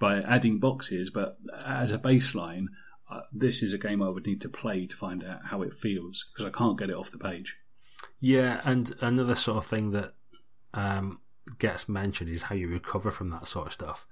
by 0.00 0.20
adding 0.20 0.58
boxes, 0.58 1.10
but 1.10 1.38
as 1.64 1.90
a 1.90 1.98
baseline, 1.98 2.66
uh, 3.10 3.20
this 3.32 3.62
is 3.62 3.72
a 3.72 3.78
game 3.78 4.02
I 4.02 4.08
would 4.08 4.26
need 4.26 4.40
to 4.42 4.48
play 4.48 4.86
to 4.86 4.96
find 4.96 5.22
out 5.22 5.46
how 5.46 5.62
it 5.62 5.74
feels 5.74 6.26
because 6.32 6.52
I 6.52 6.56
can't 6.56 6.78
get 6.78 6.90
it 6.90 6.96
off 6.96 7.10
the 7.10 7.18
page. 7.18 7.56
Yeah, 8.20 8.60
and 8.64 8.94
another 9.00 9.34
sort 9.34 9.58
of 9.58 9.66
thing 9.66 9.90
that 9.90 10.14
um, 10.72 11.20
gets 11.58 11.88
mentioned 11.88 12.30
is 12.30 12.42
how 12.42 12.54
you 12.54 12.68
recover 12.68 13.10
from 13.10 13.30
that 13.30 13.46
sort 13.46 13.66
of 13.66 13.72
stuff. 13.72 14.06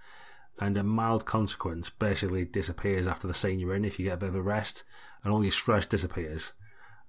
And 0.61 0.76
a 0.76 0.83
mild 0.83 1.24
consequence 1.24 1.89
basically 1.91 2.45
disappears 2.45 3.07
after 3.07 3.26
the 3.26 3.35
scene 3.35 3.59
you're 3.59 3.74
in 3.74 3.85
if 3.85 3.99
you 3.99 4.07
get 4.07 4.14
a 4.14 4.18
bit 4.18 4.28
of 4.28 4.35
a 4.35 4.43
rest, 4.43 4.85
and 5.24 5.33
all 5.33 5.43
your 5.43 5.53
stress 5.53 5.87
disappears. 5.87 6.53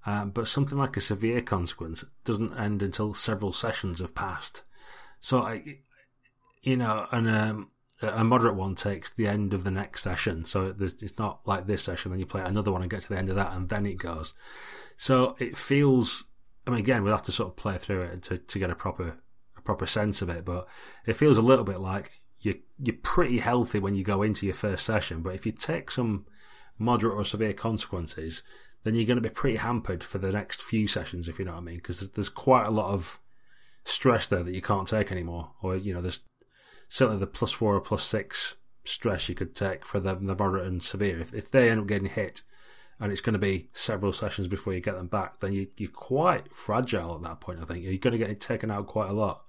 Um, 0.06 0.30
but 0.30 0.48
something 0.48 0.78
like 0.78 0.96
a 0.96 1.00
severe 1.00 1.40
consequence 1.40 2.04
doesn't 2.24 2.58
end 2.58 2.82
until 2.82 3.14
several 3.14 3.52
sessions 3.52 4.00
have 4.00 4.14
passed. 4.14 4.62
So, 5.20 5.42
I, 5.42 5.78
you 6.62 6.76
know, 6.76 7.06
and 7.10 7.28
um, 7.28 7.70
a 8.04 8.24
moderate 8.24 8.54
one 8.54 8.74
takes 8.74 9.10
the 9.10 9.26
end 9.26 9.54
of 9.54 9.64
the 9.64 9.70
next 9.70 10.02
session. 10.02 10.44
So 10.44 10.74
it's 10.78 11.18
not 11.18 11.40
like 11.46 11.66
this 11.66 11.82
session, 11.82 12.10
then 12.10 12.20
you 12.20 12.26
play 12.26 12.42
another 12.42 12.72
one 12.72 12.82
and 12.82 12.90
get 12.90 13.02
to 13.02 13.08
the 13.08 13.18
end 13.18 13.28
of 13.28 13.36
that, 13.36 13.52
and 13.52 13.68
then 13.68 13.86
it 13.86 13.94
goes. 13.98 14.34
So 14.96 15.36
it 15.38 15.56
feels. 15.56 16.24
I 16.66 16.70
mean, 16.70 16.80
again, 16.80 17.02
we'll 17.02 17.12
have 17.12 17.22
to 17.24 17.32
sort 17.32 17.50
of 17.50 17.56
play 17.56 17.76
through 17.76 18.02
it 18.02 18.22
to, 18.24 18.38
to 18.38 18.58
get 18.58 18.70
a 18.70 18.74
proper 18.74 19.18
a 19.56 19.60
proper 19.60 19.86
sense 19.86 20.22
of 20.22 20.28
it. 20.28 20.44
But 20.44 20.66
it 21.06 21.14
feels 21.14 21.38
a 21.38 21.42
little 21.42 21.64
bit 21.64 21.80
like 21.80 22.10
you 22.40 22.60
you're 22.78 22.96
pretty 23.02 23.38
healthy 23.38 23.78
when 23.78 23.94
you 23.94 24.04
go 24.04 24.22
into 24.22 24.46
your 24.46 24.54
first 24.54 24.84
session. 24.84 25.22
But 25.22 25.34
if 25.34 25.46
you 25.46 25.52
take 25.52 25.90
some 25.90 26.26
moderate 26.78 27.14
or 27.14 27.24
severe 27.24 27.52
consequences, 27.52 28.42
then 28.82 28.94
you're 28.94 29.06
going 29.06 29.16
to 29.16 29.28
be 29.28 29.28
pretty 29.28 29.58
hampered 29.58 30.02
for 30.02 30.18
the 30.18 30.32
next 30.32 30.62
few 30.62 30.86
sessions, 30.86 31.28
if 31.28 31.38
you 31.38 31.44
know 31.44 31.52
what 31.52 31.58
I 31.58 31.64
mean. 31.64 31.76
Because 31.76 32.00
there's, 32.00 32.10
there's 32.10 32.28
quite 32.28 32.66
a 32.66 32.70
lot 32.70 32.92
of 32.92 33.20
stress 33.84 34.26
there 34.26 34.42
that 34.42 34.54
you 34.54 34.62
can't 34.62 34.88
take 34.88 35.12
anymore. 35.12 35.52
Or 35.62 35.76
you 35.76 35.94
know, 35.94 36.00
there's 36.00 36.20
certainly 36.94 37.18
the 37.18 37.26
plus 37.26 37.50
four 37.50 37.74
or 37.74 37.80
plus 37.80 38.04
six 38.04 38.54
stress 38.84 39.28
you 39.28 39.34
could 39.34 39.52
take 39.52 39.84
for 39.84 39.98
the, 39.98 40.14
the 40.14 40.36
moderate 40.36 40.64
and 40.64 40.80
severe. 40.80 41.20
If, 41.20 41.34
if 41.34 41.50
they 41.50 41.68
end 41.68 41.80
up 41.80 41.86
getting 41.88 42.06
hit, 42.06 42.42
and 43.00 43.10
it's 43.10 43.20
going 43.20 43.32
to 43.32 43.38
be 43.40 43.68
several 43.72 44.12
sessions 44.12 44.46
before 44.46 44.74
you 44.74 44.80
get 44.80 44.94
them 44.94 45.08
back, 45.08 45.40
then 45.40 45.52
you, 45.52 45.66
you're 45.76 45.90
quite 45.90 46.54
fragile 46.54 47.16
at 47.16 47.22
that 47.22 47.40
point. 47.40 47.58
I 47.60 47.64
think 47.64 47.82
you're 47.82 47.96
going 47.96 48.16
to 48.16 48.24
get 48.24 48.40
taken 48.40 48.70
out 48.70 48.86
quite 48.86 49.10
a 49.10 49.12
lot, 49.12 49.42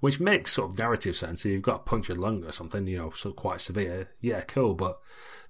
which 0.00 0.20
makes 0.20 0.54
sort 0.54 0.70
of 0.70 0.78
narrative 0.78 1.16
sense. 1.16 1.44
If 1.44 1.50
you've 1.52 1.60
got 1.60 1.80
a 1.82 1.84
punctured 1.84 2.16
lung 2.16 2.44
or 2.44 2.52
something, 2.52 2.86
you 2.86 2.96
know, 2.96 3.10
so 3.10 3.32
quite 3.32 3.60
severe, 3.60 4.08
yeah, 4.22 4.40
cool. 4.40 4.72
But 4.72 5.00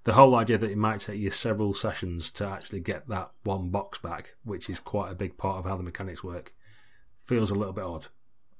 the 0.02 0.14
whole 0.14 0.34
idea 0.34 0.58
that 0.58 0.72
it 0.72 0.78
might 0.78 0.98
take 0.98 1.20
you 1.20 1.30
several 1.30 1.74
sessions 1.74 2.32
to 2.32 2.48
actually 2.48 2.80
get 2.80 3.06
that 3.06 3.30
one 3.44 3.70
box 3.70 3.98
back, 3.98 4.34
which 4.42 4.68
is 4.68 4.80
quite 4.80 5.12
a 5.12 5.14
big 5.14 5.38
part 5.38 5.58
of 5.58 5.66
how 5.66 5.76
the 5.76 5.84
mechanics 5.84 6.24
work, 6.24 6.52
feels 7.24 7.52
a 7.52 7.54
little 7.54 7.72
bit 7.72 7.84
odd. 7.84 8.08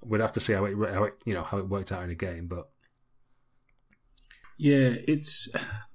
We'd 0.02 0.20
have 0.20 0.32
to 0.32 0.40
see 0.40 0.52
how 0.52 0.64
it, 0.64 0.74
how 0.76 1.04
it 1.04 1.14
you 1.24 1.34
know, 1.34 1.42
how 1.42 1.58
it 1.58 1.68
worked 1.68 1.92
out 1.92 2.02
in 2.02 2.10
a 2.10 2.14
game, 2.14 2.46
but 2.46 2.70
Yeah, 4.56 4.94
it's 5.08 5.48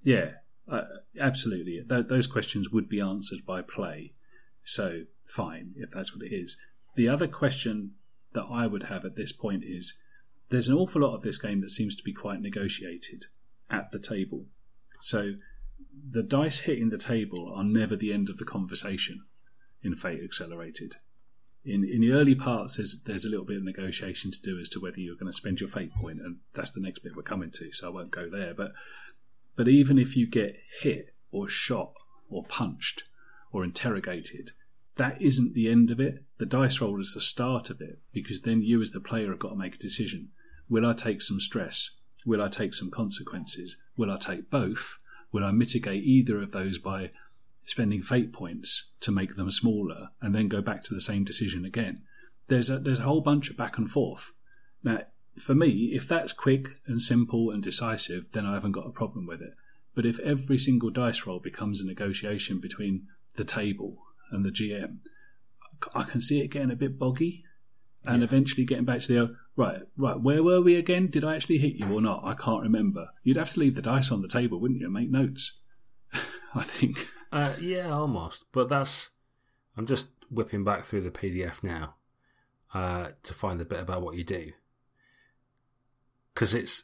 yeah, 0.03 0.31
uh, 0.67 0.81
absolutely. 1.19 1.83
Th- 1.87 2.07
those 2.07 2.27
questions 2.27 2.69
would 2.69 2.89
be 2.89 2.99
answered 2.99 3.45
by 3.45 3.61
play, 3.61 4.13
so 4.63 5.01
fine 5.27 5.73
if 5.75 5.91
that's 5.91 6.15
what 6.15 6.25
it 6.25 6.33
is. 6.33 6.57
The 6.95 7.09
other 7.09 7.27
question 7.27 7.91
that 8.33 8.45
I 8.49 8.67
would 8.67 8.83
have 8.83 9.05
at 9.05 9.15
this 9.15 9.31
point 9.31 9.63
is: 9.63 9.93
there's 10.49 10.67
an 10.67 10.75
awful 10.75 11.01
lot 11.01 11.15
of 11.15 11.21
this 11.21 11.37
game 11.37 11.61
that 11.61 11.71
seems 11.71 11.95
to 11.95 12.03
be 12.03 12.13
quite 12.13 12.41
negotiated 12.41 13.25
at 13.69 13.91
the 13.91 13.99
table. 13.99 14.45
So 14.99 15.33
the 16.09 16.23
dice 16.23 16.61
hitting 16.61 16.89
the 16.89 16.97
table 16.97 17.53
are 17.55 17.63
never 17.63 17.95
the 17.95 18.13
end 18.13 18.29
of 18.29 18.37
the 18.37 18.45
conversation 18.45 19.25
in 19.83 19.95
Fate 19.95 20.23
Accelerated. 20.23 20.95
In 21.65 21.83
in 21.83 22.01
the 22.01 22.11
early 22.11 22.35
parts, 22.35 22.77
there's 22.77 23.01
there's 23.05 23.25
a 23.25 23.29
little 23.29 23.45
bit 23.45 23.57
of 23.57 23.63
negotiation 23.63 24.31
to 24.31 24.41
do 24.41 24.59
as 24.59 24.69
to 24.69 24.79
whether 24.79 24.99
you're 24.99 25.15
going 25.15 25.31
to 25.31 25.37
spend 25.37 25.59
your 25.59 25.69
fate 25.69 25.93
point, 25.93 26.21
and 26.21 26.37
that's 26.53 26.71
the 26.71 26.79
next 26.79 26.99
bit 26.99 27.15
we're 27.15 27.23
coming 27.23 27.51
to. 27.51 27.73
So 27.73 27.87
I 27.87 27.89
won't 27.89 28.11
go 28.11 28.29
there. 28.29 28.53
But 28.53 28.73
but 29.55 29.67
even 29.67 29.97
if 29.97 30.15
you 30.15 30.27
get 30.27 30.57
hit 30.81 31.15
or 31.31 31.49
shot 31.49 31.93
or 32.29 32.43
punched 32.43 33.03
or 33.51 33.63
interrogated, 33.63 34.51
that 34.97 35.21
isn't 35.21 35.53
the 35.53 35.69
end 35.69 35.91
of 35.91 35.99
it. 35.99 36.23
The 36.37 36.45
dice 36.45 36.79
roll 36.79 37.01
is 37.01 37.13
the 37.13 37.21
start 37.21 37.69
of 37.69 37.81
it 37.81 37.99
because 38.13 38.41
then 38.41 38.61
you, 38.61 38.81
as 38.81 38.91
the 38.91 38.99
player, 38.99 39.29
have 39.29 39.39
got 39.39 39.49
to 39.49 39.55
make 39.55 39.75
a 39.75 39.79
decision. 39.79 40.29
Will 40.69 40.85
I 40.85 40.93
take 40.93 41.21
some 41.21 41.39
stress? 41.39 41.91
Will 42.25 42.41
I 42.41 42.47
take 42.47 42.73
some 42.73 42.91
consequences? 42.91 43.77
Will 43.97 44.11
I 44.11 44.17
take 44.17 44.49
both? 44.49 44.97
Will 45.31 45.43
I 45.43 45.51
mitigate 45.51 46.03
either 46.03 46.41
of 46.41 46.51
those 46.51 46.77
by 46.79 47.11
spending 47.65 48.01
fate 48.01 48.31
points 48.31 48.91
to 49.01 49.11
make 49.11 49.35
them 49.35 49.51
smaller 49.51 50.09
and 50.21 50.33
then 50.33 50.47
go 50.47 50.61
back 50.61 50.83
to 50.83 50.93
the 50.93 51.01
same 51.01 51.23
decision 51.23 51.65
again? 51.65 52.03
There's 52.47 52.69
a, 52.69 52.79
there's 52.79 52.99
a 52.99 53.03
whole 53.03 53.21
bunch 53.21 53.49
of 53.49 53.57
back 53.57 53.77
and 53.77 53.91
forth. 53.91 54.31
Now, 54.83 55.01
for 55.37 55.55
me, 55.55 55.91
if 55.93 56.07
that's 56.07 56.31
quick 56.31 56.77
and 56.87 57.01
simple 57.01 57.51
and 57.51 57.61
decisive, 57.61 58.31
then 58.31 58.45
I 58.45 58.53
haven't 58.53 58.71
got 58.71 58.87
a 58.87 58.91
problem 58.91 59.25
with 59.25 59.41
it. 59.41 59.53
But 59.93 60.05
if 60.05 60.19
every 60.19 60.57
single 60.57 60.89
dice 60.89 61.25
roll 61.25 61.39
becomes 61.39 61.81
a 61.81 61.85
negotiation 61.85 62.59
between 62.59 63.07
the 63.35 63.43
table 63.43 63.97
and 64.31 64.45
the 64.45 64.51
GM, 64.51 64.97
I 65.93 66.03
can 66.03 66.21
see 66.21 66.41
it 66.41 66.49
getting 66.49 66.71
a 66.71 66.75
bit 66.75 66.99
boggy 66.99 67.43
and 68.07 68.23
eventually 68.23 68.65
getting 68.65 68.85
back 68.85 68.99
to 69.01 69.07
the 69.07 69.35
right, 69.55 69.81
right, 69.97 70.19
where 70.19 70.43
were 70.43 70.61
we 70.61 70.75
again? 70.75 71.07
Did 71.07 71.23
I 71.23 71.35
actually 71.35 71.57
hit 71.57 71.75
you 71.75 71.91
or 71.91 72.01
not? 72.01 72.23
I 72.23 72.33
can't 72.33 72.61
remember. 72.61 73.07
You'd 73.23 73.37
have 73.37 73.51
to 73.51 73.59
leave 73.59 73.75
the 73.75 73.81
dice 73.81 74.11
on 74.11 74.21
the 74.21 74.27
table, 74.27 74.59
wouldn't 74.59 74.79
you, 74.79 74.87
and 74.87 74.93
make 74.93 75.09
notes? 75.09 75.57
I 76.55 76.63
think. 76.63 77.07
Uh, 77.31 77.53
yeah, 77.59 77.91
almost. 77.91 78.45
But 78.51 78.69
that's. 78.69 79.09
I'm 79.77 79.85
just 79.85 80.09
whipping 80.29 80.63
back 80.63 80.85
through 80.85 81.01
the 81.01 81.11
PDF 81.11 81.63
now 81.63 81.95
uh, 82.73 83.09
to 83.23 83.33
find 83.33 83.59
a 83.59 83.65
bit 83.65 83.79
about 83.79 84.01
what 84.01 84.15
you 84.15 84.23
do. 84.23 84.51
Because 86.33 86.53
it's. 86.53 86.83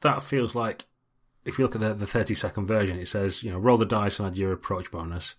That 0.00 0.22
feels 0.22 0.54
like. 0.54 0.86
If 1.44 1.58
you 1.58 1.64
look 1.64 1.74
at 1.74 1.80
the, 1.80 1.92
the 1.92 2.06
30 2.06 2.34
second 2.34 2.66
version, 2.66 3.00
it 3.00 3.08
says, 3.08 3.42
you 3.42 3.50
know, 3.50 3.58
roll 3.58 3.76
the 3.76 3.84
dice 3.84 4.20
and 4.20 4.28
add 4.28 4.36
your 4.36 4.52
approach 4.52 4.92
bonus. 4.92 5.34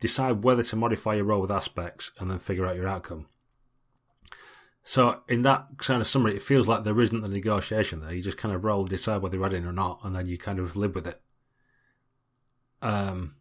Decide 0.00 0.42
whether 0.42 0.64
to 0.64 0.76
modify 0.76 1.14
your 1.14 1.24
roll 1.24 1.40
with 1.40 1.52
aspects 1.52 2.10
and 2.18 2.28
then 2.28 2.40
figure 2.40 2.66
out 2.66 2.74
your 2.74 2.88
outcome. 2.88 3.26
So, 4.88 5.22
in 5.28 5.42
that 5.42 5.66
kind 5.78 6.00
of 6.00 6.06
summary, 6.06 6.36
it 6.36 6.42
feels 6.42 6.68
like 6.68 6.84
there 6.84 7.00
isn't 7.00 7.20
the 7.20 7.28
negotiation 7.28 8.00
there. 8.00 8.12
You 8.12 8.22
just 8.22 8.38
kind 8.38 8.54
of 8.54 8.62
roll, 8.62 8.84
decide 8.84 9.20
whether 9.20 9.36
you're 9.36 9.44
adding 9.44 9.64
or 9.64 9.72
not, 9.72 9.98
and 10.04 10.14
then 10.14 10.26
you 10.26 10.38
kind 10.38 10.60
of 10.60 10.76
live 10.76 10.94
with 10.94 11.08
it. 11.08 11.20
Um, 12.82 13.34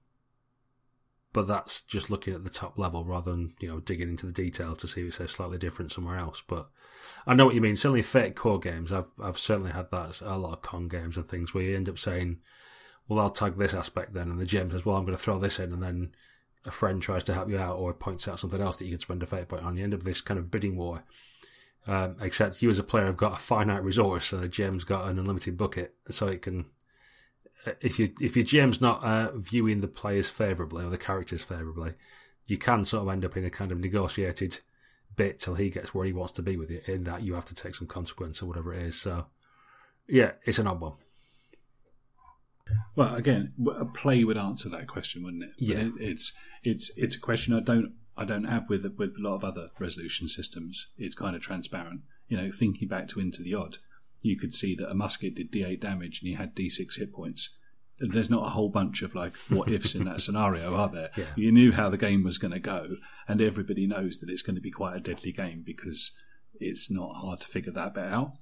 but 1.36 1.48
that's 1.48 1.82
just 1.82 2.10
looking 2.10 2.34
at 2.34 2.46
the 2.46 2.50
top 2.50 2.80
level 2.80 3.04
rather 3.04 3.30
than 3.30 3.54
you 3.60 3.68
know 3.68 3.82
digging 3.82 4.08
into 4.08 4.26
the 4.26 4.32
detail 4.32 4.74
to 4.74 4.88
see 4.88 5.06
if 5.06 5.20
it's 5.20 5.34
slightly 5.34 5.58
different 5.58 5.92
somewhere 5.92 6.18
else. 6.18 6.42
But 6.48 6.70
I 7.28 7.36
know 7.36 7.46
what 7.46 7.56
you 7.56 7.60
mean. 7.60 7.76
Certainly, 7.76 8.04
Fate 8.04 8.38
Core 8.38 8.58
games. 8.58 8.94
I've 8.94 9.10
I've 9.22 9.38
certainly 9.38 9.74
had 9.74 9.92
that 9.92 10.22
a 10.22 10.38
lot 10.38 10.54
of 10.54 10.62
con 10.62 10.88
games 10.88 11.18
and 11.18 11.28
things 11.28 11.54
where 11.54 11.66
you 11.66 11.76
end 11.76 11.90
up 11.90 12.00
saying, 12.00 12.38
"Well, 13.10 13.20
I'll 13.20 13.32
tag 13.32 13.58
this 13.58 13.74
aspect 13.74 14.14
then," 14.14 14.30
and 14.30 14.40
the 14.40 14.46
GM 14.46 14.72
says, 14.72 14.86
"Well, 14.86 14.96
I'm 14.96 15.04
going 15.04 15.18
to 15.18 15.22
throw 15.22 15.38
this 15.38 15.60
in," 15.60 15.74
and 15.74 15.84
then 15.84 16.16
a 16.64 16.72
friend 16.72 17.02
tries 17.02 17.26
to 17.26 17.34
help 17.34 17.50
you 17.50 17.60
out 17.60 17.76
or 17.76 17.94
points 17.94 18.30
out 18.30 18.40
something 18.40 18.62
else 18.62 18.78
that 18.78 18.86
you 18.86 18.92
can 18.92 19.02
spend 19.02 19.22
a 19.22 19.26
fate 19.26 19.50
point 19.50 19.64
on. 19.64 19.76
You 19.76 19.84
end 19.84 19.94
up 19.94 20.04
this 20.04 20.22
kind 20.22 20.40
of 20.40 20.50
bidding 20.50 20.78
war. 20.78 21.04
Um, 21.86 22.16
except 22.22 22.62
you 22.62 22.70
as 22.70 22.80
a 22.80 22.84
player 22.84 23.08
have 23.08 23.18
got 23.18 23.34
a 23.34 23.42
finite 23.42 23.84
resource, 23.84 24.32
and 24.32 24.42
the 24.42 24.48
GM's 24.48 24.86
got 24.86 25.10
an 25.10 25.20
unlimited 25.20 25.58
bucket, 25.58 25.96
so 26.10 26.28
it 26.28 26.42
can 26.42 26.66
if 27.82 28.00
you 28.00 28.14
if 28.20 28.36
your 28.36 28.46
GM's 28.46 28.82
not 28.82 29.04
uh, 29.04 29.32
viewing 29.36 29.82
the 29.82 29.88
players 29.88 30.30
favourably 30.30 30.86
or 30.86 30.90
the 30.90 30.98
characters 30.98 31.44
favourably, 31.44 31.94
you 32.46 32.58
can 32.58 32.86
sort 32.86 33.04
of 33.04 33.10
end 33.10 33.26
up 33.26 33.38
in 33.38 33.46
a 33.46 33.50
kind 33.50 33.72
of 33.72 33.80
negotiated 33.80 34.60
bit 35.16 35.40
till 35.40 35.56
he 35.56 35.70
gets 35.70 35.94
where 35.94 36.06
he 36.06 36.14
wants 36.14 36.34
to 36.34 36.42
be 36.42 36.58
with 36.58 36.70
you. 36.70 36.82
In 36.88 37.04
that 37.06 37.24
you 37.24 37.34
have 37.34 37.46
to 37.46 37.56
take 37.56 37.76
some 37.76 37.88
consequence 37.88 38.42
or 38.42 38.48
whatever 38.48 38.74
it 38.74 38.84
is. 38.84 39.00
So, 39.00 39.28
yeah, 40.08 40.32
it's 40.46 40.60
an 40.60 40.68
odd 40.68 40.82
one. 40.82 40.94
Well, 42.96 43.14
again, 43.16 43.54
a 43.78 43.86
play 43.86 44.24
would 44.24 44.38
answer 44.38 44.70
that 44.70 44.88
question, 44.88 45.24
wouldn't 45.24 45.44
it? 45.44 45.52
Yeah, 45.58 45.78
it, 45.78 45.94
it's 46.00 46.34
it's 46.64 46.92
it's 46.96 47.16
a 47.16 47.20
question 47.20 47.54
I 47.54 47.60
don't 47.60 47.94
I 48.18 48.26
don't 48.26 48.46
have 48.46 48.70
with 48.70 48.86
with 48.98 49.16
a 49.18 49.22
lot 49.22 49.36
of 49.36 49.44
other 49.44 49.70
resolution 49.80 50.28
systems. 50.28 50.88
It's 50.98 51.16
kind 51.16 51.36
of 51.36 51.42
transparent. 51.42 52.02
You 52.28 52.38
know, 52.38 52.52
thinking 52.52 52.88
back 52.88 53.08
to 53.10 53.20
Into 53.20 53.44
the 53.44 53.54
Odd, 53.54 53.78
you 54.22 54.38
could 54.38 54.54
see 54.54 54.76
that 54.76 54.90
a 54.90 54.96
musket 54.96 55.36
did 55.36 55.52
D8 55.52 55.80
damage 55.80 56.22
and 56.22 56.30
you 56.30 56.38
had 56.38 56.56
D6 56.56 56.98
hit 56.98 57.14
points. 57.14 57.54
There's 58.00 58.30
not 58.30 58.46
a 58.46 58.50
whole 58.50 58.70
bunch 58.70 59.02
of 59.02 59.16
like 59.16 59.36
what 59.50 59.70
ifs 59.70 59.96
in 59.96 60.04
that 60.06 60.22
scenario, 60.26 60.76
are 60.76 60.90
there? 60.90 61.12
Yeah. 61.16 61.26
You 61.36 61.52
knew 61.52 61.72
how 61.72 61.90
the 61.90 61.98
game 61.98 62.24
was 62.24 62.38
going 62.38 62.54
to 62.54 62.60
go, 62.60 62.98
and 63.28 63.42
everybody 63.42 63.88
knows 63.88 64.18
that 64.18 64.30
it's 64.30 64.42
going 64.42 64.56
to 64.56 64.62
be 64.62 64.72
quite 64.72 64.98
a 64.98 65.00
deadly 65.00 65.32
game 65.32 65.64
because 65.66 66.12
it's 66.60 66.92
not 66.92 67.16
hard 67.16 67.40
to 67.42 67.48
figure 67.48 67.72
that 67.72 67.94
bit 67.94 68.04
out. 68.04 68.34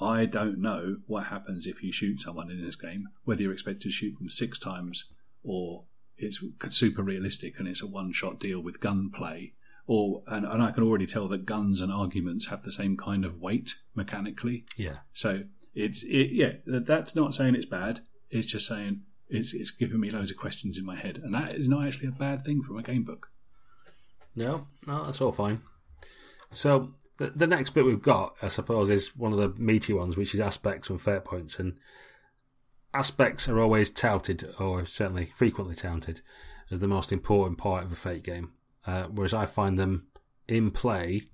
I 0.00 0.26
don't 0.26 0.58
know 0.58 0.98
what 1.06 1.26
happens 1.26 1.66
if 1.66 1.82
you 1.82 1.90
shoot 1.90 2.20
someone 2.20 2.50
in 2.50 2.62
this 2.64 2.76
game, 2.76 3.08
whether 3.24 3.42
you're 3.42 3.52
expected 3.52 3.82
to 3.82 3.90
shoot 3.90 4.16
them 4.18 4.30
six 4.30 4.58
times 4.58 5.06
or 5.42 5.84
it's 6.16 6.42
super 6.68 7.02
realistic 7.02 7.58
and 7.58 7.66
it's 7.66 7.82
a 7.82 7.86
one 7.86 8.12
shot 8.12 8.38
deal 8.38 8.60
with 8.60 8.80
gunplay. 8.80 9.54
Or 9.90 10.22
and, 10.26 10.44
and 10.44 10.62
I 10.62 10.70
can 10.70 10.84
already 10.84 11.06
tell 11.06 11.28
that 11.28 11.46
guns 11.46 11.80
and 11.80 11.90
arguments 11.90 12.48
have 12.48 12.62
the 12.62 12.70
same 12.70 12.96
kind 12.96 13.24
of 13.24 13.40
weight 13.40 13.76
mechanically. 13.94 14.64
Yeah. 14.76 14.98
So 15.14 15.44
it's 15.74 16.02
it, 16.02 16.30
yeah, 16.32 16.52
that's 16.66 17.16
not 17.16 17.34
saying 17.34 17.54
it's 17.54 17.66
bad. 17.66 18.00
It's 18.30 18.46
just 18.46 18.66
saying 18.66 19.00
it's 19.28 19.54
it's 19.54 19.70
giving 19.70 19.98
me 19.98 20.10
loads 20.10 20.30
of 20.30 20.36
questions 20.36 20.76
in 20.76 20.84
my 20.84 20.96
head, 20.96 21.16
and 21.16 21.34
that 21.34 21.54
is 21.54 21.68
not 21.68 21.86
actually 21.86 22.08
a 22.08 22.12
bad 22.12 22.44
thing 22.44 22.62
from 22.62 22.76
a 22.76 22.82
game 22.82 23.02
book. 23.02 23.28
No, 24.36 24.66
no, 24.86 25.04
that's 25.04 25.22
all 25.22 25.32
fine. 25.32 25.62
So 26.50 26.94
the, 27.16 27.30
the 27.30 27.46
next 27.46 27.70
bit 27.70 27.84
we've 27.84 28.02
got, 28.02 28.34
I 28.42 28.48
suppose, 28.48 28.90
is 28.90 29.16
one 29.16 29.32
of 29.32 29.38
the 29.38 29.54
meaty 29.60 29.92
ones, 29.92 30.16
which 30.16 30.34
is 30.34 30.40
aspects 30.40 30.90
and 30.90 31.00
fate 31.00 31.24
points. 31.24 31.58
And 31.58 31.78
aspects 32.92 33.48
are 33.48 33.58
always 33.58 33.90
touted, 33.90 34.54
or 34.58 34.84
certainly 34.84 35.32
frequently 35.34 35.74
touted, 35.74 36.20
as 36.70 36.80
the 36.80 36.88
most 36.88 37.10
important 37.10 37.58
part 37.58 37.84
of 37.84 37.92
a 37.92 37.96
fate 37.96 38.22
game. 38.22 38.52
Uh, 38.88 39.06
whereas 39.12 39.34
I 39.34 39.44
find 39.44 39.78
them 39.78 40.06
in 40.48 40.70
play, 40.70 41.24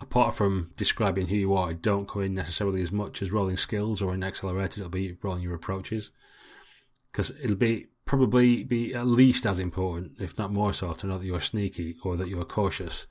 apart 0.00 0.34
from 0.34 0.70
describing 0.74 1.26
who 1.26 1.36
you 1.36 1.54
are, 1.54 1.74
don't 1.74 2.08
come 2.08 2.22
in 2.22 2.34
necessarily 2.34 2.80
as 2.80 2.90
much 2.90 3.20
as 3.20 3.30
rolling 3.30 3.58
skills 3.58 4.00
or 4.00 4.14
in 4.14 4.24
accelerated, 4.24 4.78
it'll 4.78 4.88
be 4.88 5.18
rolling 5.22 5.42
your 5.42 5.54
approaches. 5.54 6.10
Because 7.12 7.30
it'll 7.42 7.56
be 7.56 7.88
probably 8.06 8.64
be 8.64 8.94
at 8.94 9.06
least 9.06 9.44
as 9.44 9.58
important, 9.58 10.12
if 10.18 10.38
not 10.38 10.50
more 10.50 10.72
so, 10.72 10.94
to 10.94 11.06
know 11.06 11.18
that 11.18 11.26
you're 11.26 11.42
sneaky 11.42 11.94
or 12.04 12.16
that 12.16 12.28
you're 12.28 12.46
cautious 12.46 13.06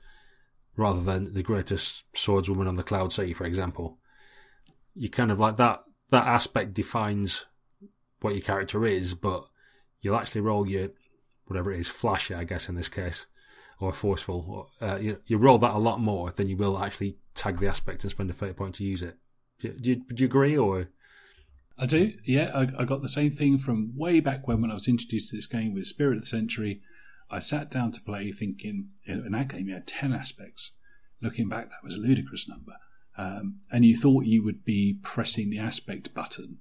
rather 0.76 1.00
than 1.00 1.32
the 1.34 1.42
greatest 1.44 2.02
swordswoman 2.14 2.66
on 2.66 2.74
the 2.74 2.82
cloud 2.82 3.12
sea, 3.12 3.32
for 3.32 3.44
example. 3.44 3.98
You 4.96 5.08
kind 5.08 5.30
of 5.30 5.38
like 5.38 5.56
that 5.58 5.84
that 6.10 6.26
aspect 6.26 6.74
defines 6.74 7.46
what 8.22 8.34
your 8.34 8.42
character 8.42 8.84
is, 8.84 9.14
but 9.14 9.44
you'll 10.00 10.16
actually 10.16 10.40
roll 10.40 10.66
your 10.66 10.88
whatever 11.46 11.72
it 11.72 11.78
is, 11.78 11.88
flashy, 11.88 12.34
I 12.34 12.42
guess 12.42 12.68
in 12.68 12.74
this 12.74 12.88
case, 12.88 13.26
or 13.80 13.92
forceful. 13.92 14.70
uh, 14.80 14.96
you, 14.96 15.18
you 15.26 15.38
roll 15.38 15.58
that 15.58 15.74
a 15.74 15.78
lot 15.78 16.00
more 16.00 16.30
than 16.32 16.48
you 16.48 16.56
will 16.56 16.78
actually 16.82 17.16
tag 17.34 17.58
the 17.58 17.68
aspect 17.68 18.02
and 18.04 18.10
spend 18.10 18.30
a 18.30 18.32
fate 18.32 18.56
point 18.56 18.74
to 18.76 18.84
use 18.84 19.02
it. 19.02 19.16
Do, 19.60 19.72
do, 19.72 19.96
do 19.96 20.24
you 20.24 20.26
agree, 20.26 20.56
or? 20.56 20.88
I 21.78 21.86
do. 21.86 22.12
Yeah, 22.24 22.50
I, 22.54 22.82
I 22.82 22.84
got 22.84 23.02
the 23.02 23.08
same 23.08 23.30
thing 23.30 23.58
from 23.58 23.96
way 23.96 24.20
back 24.20 24.48
when 24.48 24.60
when 24.60 24.70
I 24.70 24.74
was 24.74 24.88
introduced 24.88 25.30
to 25.30 25.36
this 25.36 25.46
game 25.46 25.74
with 25.74 25.86
Spirit 25.86 26.16
of 26.16 26.22
the 26.22 26.26
Century 26.26 26.80
I 27.30 27.38
sat 27.40 27.70
down 27.70 27.92
to 27.92 28.00
play 28.00 28.32
thinking, 28.32 28.88
in 29.04 29.32
that 29.32 29.48
game 29.48 29.68
you 29.68 29.74
had 29.74 29.86
10 29.86 30.12
aspects. 30.12 30.72
Looking 31.20 31.48
back, 31.48 31.68
that 31.70 31.84
was 31.84 31.94
a 31.94 32.00
ludicrous 32.00 32.48
number. 32.48 32.74
Um, 33.16 33.58
and 33.70 33.84
you 33.84 33.96
thought 33.96 34.24
you 34.24 34.42
would 34.44 34.64
be 34.64 34.98
pressing 35.02 35.50
the 35.50 35.58
aspect 35.58 36.14
button 36.14 36.58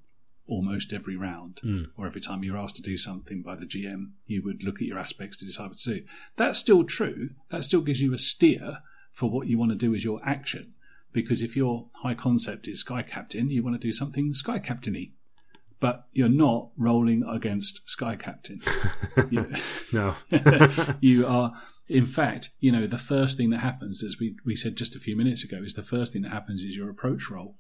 almost 0.48 0.94
every 0.94 1.16
round, 1.16 1.60
mm. 1.64 1.88
or 1.98 2.08
every 2.08 2.22
time 2.22 2.44
you're 2.44 2.58
asked 2.58 2.78
to 2.78 2.82
do 2.82 2.98
something 2.98 3.42
by 3.42 3.56
the 3.56 3.66
GM, 3.66 4.12
you 4.26 4.42
would 4.44 4.64
look 4.64 4.76
at 4.76 4.88
your 4.88 5.00
aspects 5.00 5.38
to 5.38 5.46
decide 5.46 5.70
what 5.70 5.78
to 5.78 5.96
do. 5.96 6.06
That's 6.36 6.60
still 6.60 6.84
true. 6.84 7.32
That 7.50 7.64
still 7.64 7.82
gives 7.82 8.02
you 8.02 8.14
a 8.14 8.18
steer 8.18 8.80
for 9.12 9.30
what 9.30 9.48
you 9.48 9.58
want 9.58 9.72
to 9.72 9.78
do 9.78 9.94
as 9.94 10.04
your 10.04 10.22
action. 10.24 10.74
Because 11.12 11.42
if 11.42 11.56
your 11.56 11.88
high 12.04 12.14
concept 12.14 12.68
is 12.68 12.82
Sky 12.82 13.02
Captain, 13.02 13.50
you 13.50 13.64
want 13.64 13.76
to 13.76 13.88
do 13.88 13.94
something 13.94 14.34
Sky 14.34 14.60
Captain 14.60 14.96
but 15.80 16.08
you're 16.12 16.30
not 16.30 16.70
rolling 16.78 17.24
against 17.24 17.82
Sky 17.86 18.16
Captain. 18.16 18.62
you, 19.30 19.46
no. 19.94 20.16
you 21.02 21.28
are, 21.28 21.54
in 21.88 22.06
fact, 22.06 22.50
you 22.60 22.72
know, 22.72 22.88
the 22.88 22.98
first 22.98 23.38
thing 23.38 23.50
that 23.52 23.60
happens, 23.60 24.04
as 24.04 24.18
we, 24.20 24.36
we 24.46 24.56
said 24.56 24.76
just 24.76 24.96
a 24.96 25.00
few 25.00 25.16
minutes 25.16 25.44
ago, 25.44 25.58
is 25.58 25.76
the 25.76 25.84
first 25.84 26.14
thing 26.14 26.24
that 26.24 26.32
happens 26.32 26.64
is 26.64 26.76
your 26.76 26.90
approach 26.90 27.30
roll 27.30 27.56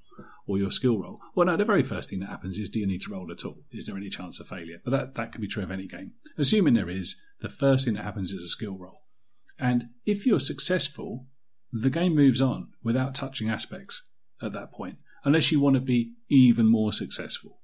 or 0.46 0.58
your 0.58 0.72
skill 0.72 0.98
roll. 1.00 1.20
Well, 1.36 1.46
no, 1.46 1.58
the 1.58 1.66
very 1.66 1.84
first 1.84 2.10
thing 2.10 2.20
that 2.20 2.30
happens 2.30 2.58
is 2.58 2.70
do 2.70 2.80
you 2.80 2.88
need 2.88 3.02
to 3.02 3.12
roll 3.12 3.32
at 3.32 3.46
all? 3.46 3.60
Is 3.72 3.86
there 3.86 3.98
any 3.98 4.10
chance 4.10 4.40
of 4.40 4.48
failure? 4.48 4.82
But 4.84 4.92
that, 4.92 5.16
that 5.16 5.32
can 5.32 5.42
be 5.42 5.48
true 5.48 5.64
of 5.64 5.72
any 5.72 5.88
game. 5.88 6.14
Assuming 6.38 6.74
there 6.74 6.90
is, 6.90 7.16
the 7.42 7.50
first 7.50 7.86
thing 7.86 7.94
that 7.96 8.04
happens 8.04 8.32
is 8.32 8.44
a 8.44 8.48
skill 8.48 8.78
roll. 8.78 9.02
And 9.60 9.90
if 10.06 10.26
you're 10.26 10.40
successful, 10.40 11.26
the 11.72 11.90
game 11.90 12.16
moves 12.16 12.42
on 12.42 12.70
without 12.84 13.16
touching 13.16 13.50
aspects 13.50 14.04
at 14.42 14.54
that 14.54 14.72
point, 14.72 14.98
unless 15.24 15.52
you 15.52 15.60
want 15.60 15.76
to 15.76 15.82
be 15.82 16.14
even 16.30 16.66
more 16.68 16.94
successful. 16.94 17.60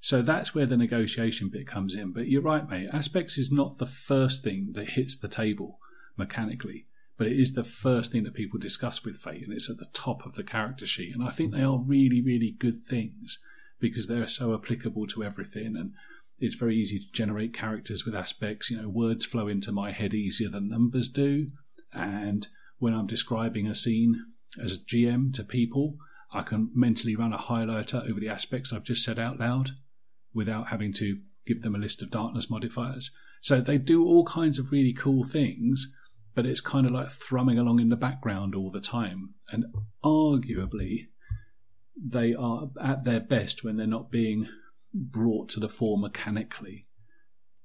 So 0.00 0.22
that's 0.22 0.54
where 0.54 0.66
the 0.66 0.76
negotiation 0.76 1.48
bit 1.48 1.66
comes 1.66 1.94
in. 1.94 2.12
But 2.12 2.28
you're 2.28 2.42
right, 2.42 2.68
mate. 2.68 2.88
Aspects 2.92 3.36
is 3.36 3.50
not 3.50 3.78
the 3.78 3.86
first 3.86 4.44
thing 4.44 4.72
that 4.74 4.90
hits 4.90 5.18
the 5.18 5.28
table 5.28 5.78
mechanically, 6.16 6.86
but 7.18 7.26
it 7.26 7.38
is 7.38 7.52
the 7.52 7.64
first 7.64 8.12
thing 8.12 8.24
that 8.24 8.34
people 8.34 8.58
discuss 8.58 9.04
with 9.04 9.18
Fate, 9.18 9.42
and 9.42 9.52
it's 9.52 9.68
at 9.68 9.76
the 9.76 9.90
top 9.92 10.24
of 10.24 10.34
the 10.34 10.44
character 10.44 10.86
sheet. 10.86 11.14
And 11.14 11.22
I 11.22 11.30
think 11.30 11.52
they 11.52 11.64
are 11.64 11.78
really, 11.78 12.22
really 12.22 12.54
good 12.58 12.82
things 12.82 13.38
because 13.80 14.08
they're 14.08 14.26
so 14.26 14.54
applicable 14.54 15.06
to 15.08 15.22
everything 15.22 15.76
and 15.76 15.92
it's 16.40 16.54
very 16.54 16.76
easy 16.76 16.98
to 16.98 17.12
generate 17.12 17.52
characters 17.52 18.04
with 18.04 18.14
aspects. 18.14 18.70
You 18.70 18.80
know, 18.80 18.88
words 18.88 19.24
flow 19.24 19.48
into 19.48 19.72
my 19.72 19.90
head 19.90 20.14
easier 20.14 20.48
than 20.48 20.68
numbers 20.68 21.08
do. 21.08 21.50
And 21.92 22.46
when 22.78 22.94
I'm 22.94 23.06
describing 23.06 23.66
a 23.66 23.74
scene 23.74 24.24
as 24.62 24.72
a 24.72 24.78
GM 24.78 25.34
to 25.34 25.44
people, 25.44 25.96
I 26.32 26.42
can 26.42 26.70
mentally 26.74 27.16
run 27.16 27.32
a 27.32 27.38
highlighter 27.38 28.08
over 28.08 28.20
the 28.20 28.28
aspects 28.28 28.72
I've 28.72 28.84
just 28.84 29.04
said 29.04 29.18
out 29.18 29.40
loud 29.40 29.70
without 30.32 30.68
having 30.68 30.92
to 30.94 31.18
give 31.46 31.62
them 31.62 31.74
a 31.74 31.78
list 31.78 32.02
of 32.02 32.10
darkness 32.10 32.50
modifiers. 32.50 33.10
So 33.40 33.60
they 33.60 33.78
do 33.78 34.04
all 34.04 34.24
kinds 34.24 34.58
of 34.58 34.70
really 34.70 34.92
cool 34.92 35.24
things, 35.24 35.92
but 36.38 36.46
it's 36.46 36.60
kind 36.60 36.86
of 36.86 36.92
like 36.92 37.08
thrumming 37.08 37.58
along 37.58 37.80
in 37.80 37.88
the 37.88 37.96
background 37.96 38.54
all 38.54 38.70
the 38.70 38.80
time. 38.80 39.34
And 39.50 39.64
arguably, 40.04 41.08
they 42.00 42.32
are 42.32 42.68
at 42.80 43.02
their 43.02 43.18
best 43.18 43.64
when 43.64 43.76
they're 43.76 43.88
not 43.88 44.12
being 44.12 44.46
brought 44.94 45.48
to 45.48 45.58
the 45.58 45.68
fore 45.68 45.98
mechanically. 45.98 46.86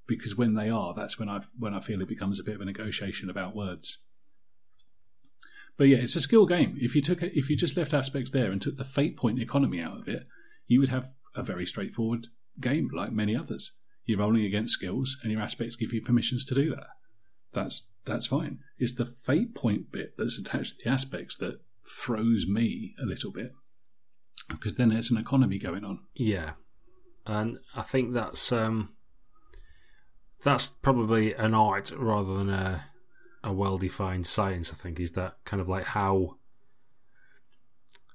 Because 0.07 0.35
when 0.35 0.55
they 0.55 0.71
are, 0.71 0.95
that's 0.95 1.19
when 1.19 1.29
I 1.29 1.41
when 1.55 1.75
I 1.75 1.81
feel 1.81 2.01
it 2.01 2.07
becomes 2.07 2.39
a 2.39 2.43
bit 2.43 2.55
of 2.55 2.61
a 2.61 2.65
negotiation 2.65 3.29
about 3.29 3.55
words. 3.55 3.99
But 5.77 5.89
yeah, 5.89 5.97
it's 5.97 6.15
a 6.15 6.21
skill 6.21 6.47
game. 6.47 6.75
If 6.79 6.95
you 6.95 7.03
took 7.03 7.21
if 7.21 7.51
you 7.51 7.55
just 7.55 7.77
left 7.77 7.93
aspects 7.93 8.31
there 8.31 8.51
and 8.51 8.59
took 8.59 8.77
the 8.77 8.83
fate 8.83 9.17
point 9.17 9.39
economy 9.39 9.81
out 9.81 9.99
of 9.99 10.07
it, 10.07 10.25
you 10.65 10.79
would 10.79 10.89
have 10.89 11.13
a 11.35 11.43
very 11.43 11.67
straightforward 11.67 12.25
game 12.59 12.89
like 12.91 13.11
many 13.11 13.35
others. 13.35 13.73
You're 14.05 14.17
rolling 14.17 14.45
against 14.45 14.73
skills, 14.73 15.15
and 15.21 15.31
your 15.31 15.41
aspects 15.41 15.75
give 15.75 15.93
you 15.93 16.01
permissions 16.01 16.43
to 16.45 16.55
do 16.55 16.71
that. 16.71 16.87
That's 17.53 17.83
that's 18.05 18.27
fine. 18.27 18.59
It's 18.77 18.93
the 18.93 19.05
fate 19.05 19.55
point 19.55 19.91
bit 19.91 20.15
that's 20.17 20.37
attached 20.37 20.79
to 20.79 20.85
the 20.85 20.91
aspects 20.91 21.37
that 21.37 21.61
throws 21.87 22.45
me 22.47 22.95
a 23.01 23.05
little 23.05 23.31
bit 23.31 23.53
because 24.49 24.75
then 24.75 24.89
there's 24.89 25.11
an 25.11 25.17
economy 25.17 25.57
going 25.57 25.83
on. 25.85 25.99
Yeah, 26.15 26.51
and 27.25 27.59
I 27.75 27.81
think 27.81 28.13
that's 28.13 28.51
um, 28.51 28.93
that's 30.43 30.69
probably 30.69 31.33
an 31.33 31.53
art 31.53 31.91
rather 31.91 32.35
than 32.37 32.49
a 32.49 32.85
a 33.43 33.53
well 33.53 33.77
defined 33.77 34.27
science. 34.27 34.71
I 34.71 34.75
think 34.75 34.99
is 34.99 35.13
that 35.13 35.37
kind 35.45 35.61
of 35.61 35.69
like 35.69 35.85
how 35.85 36.37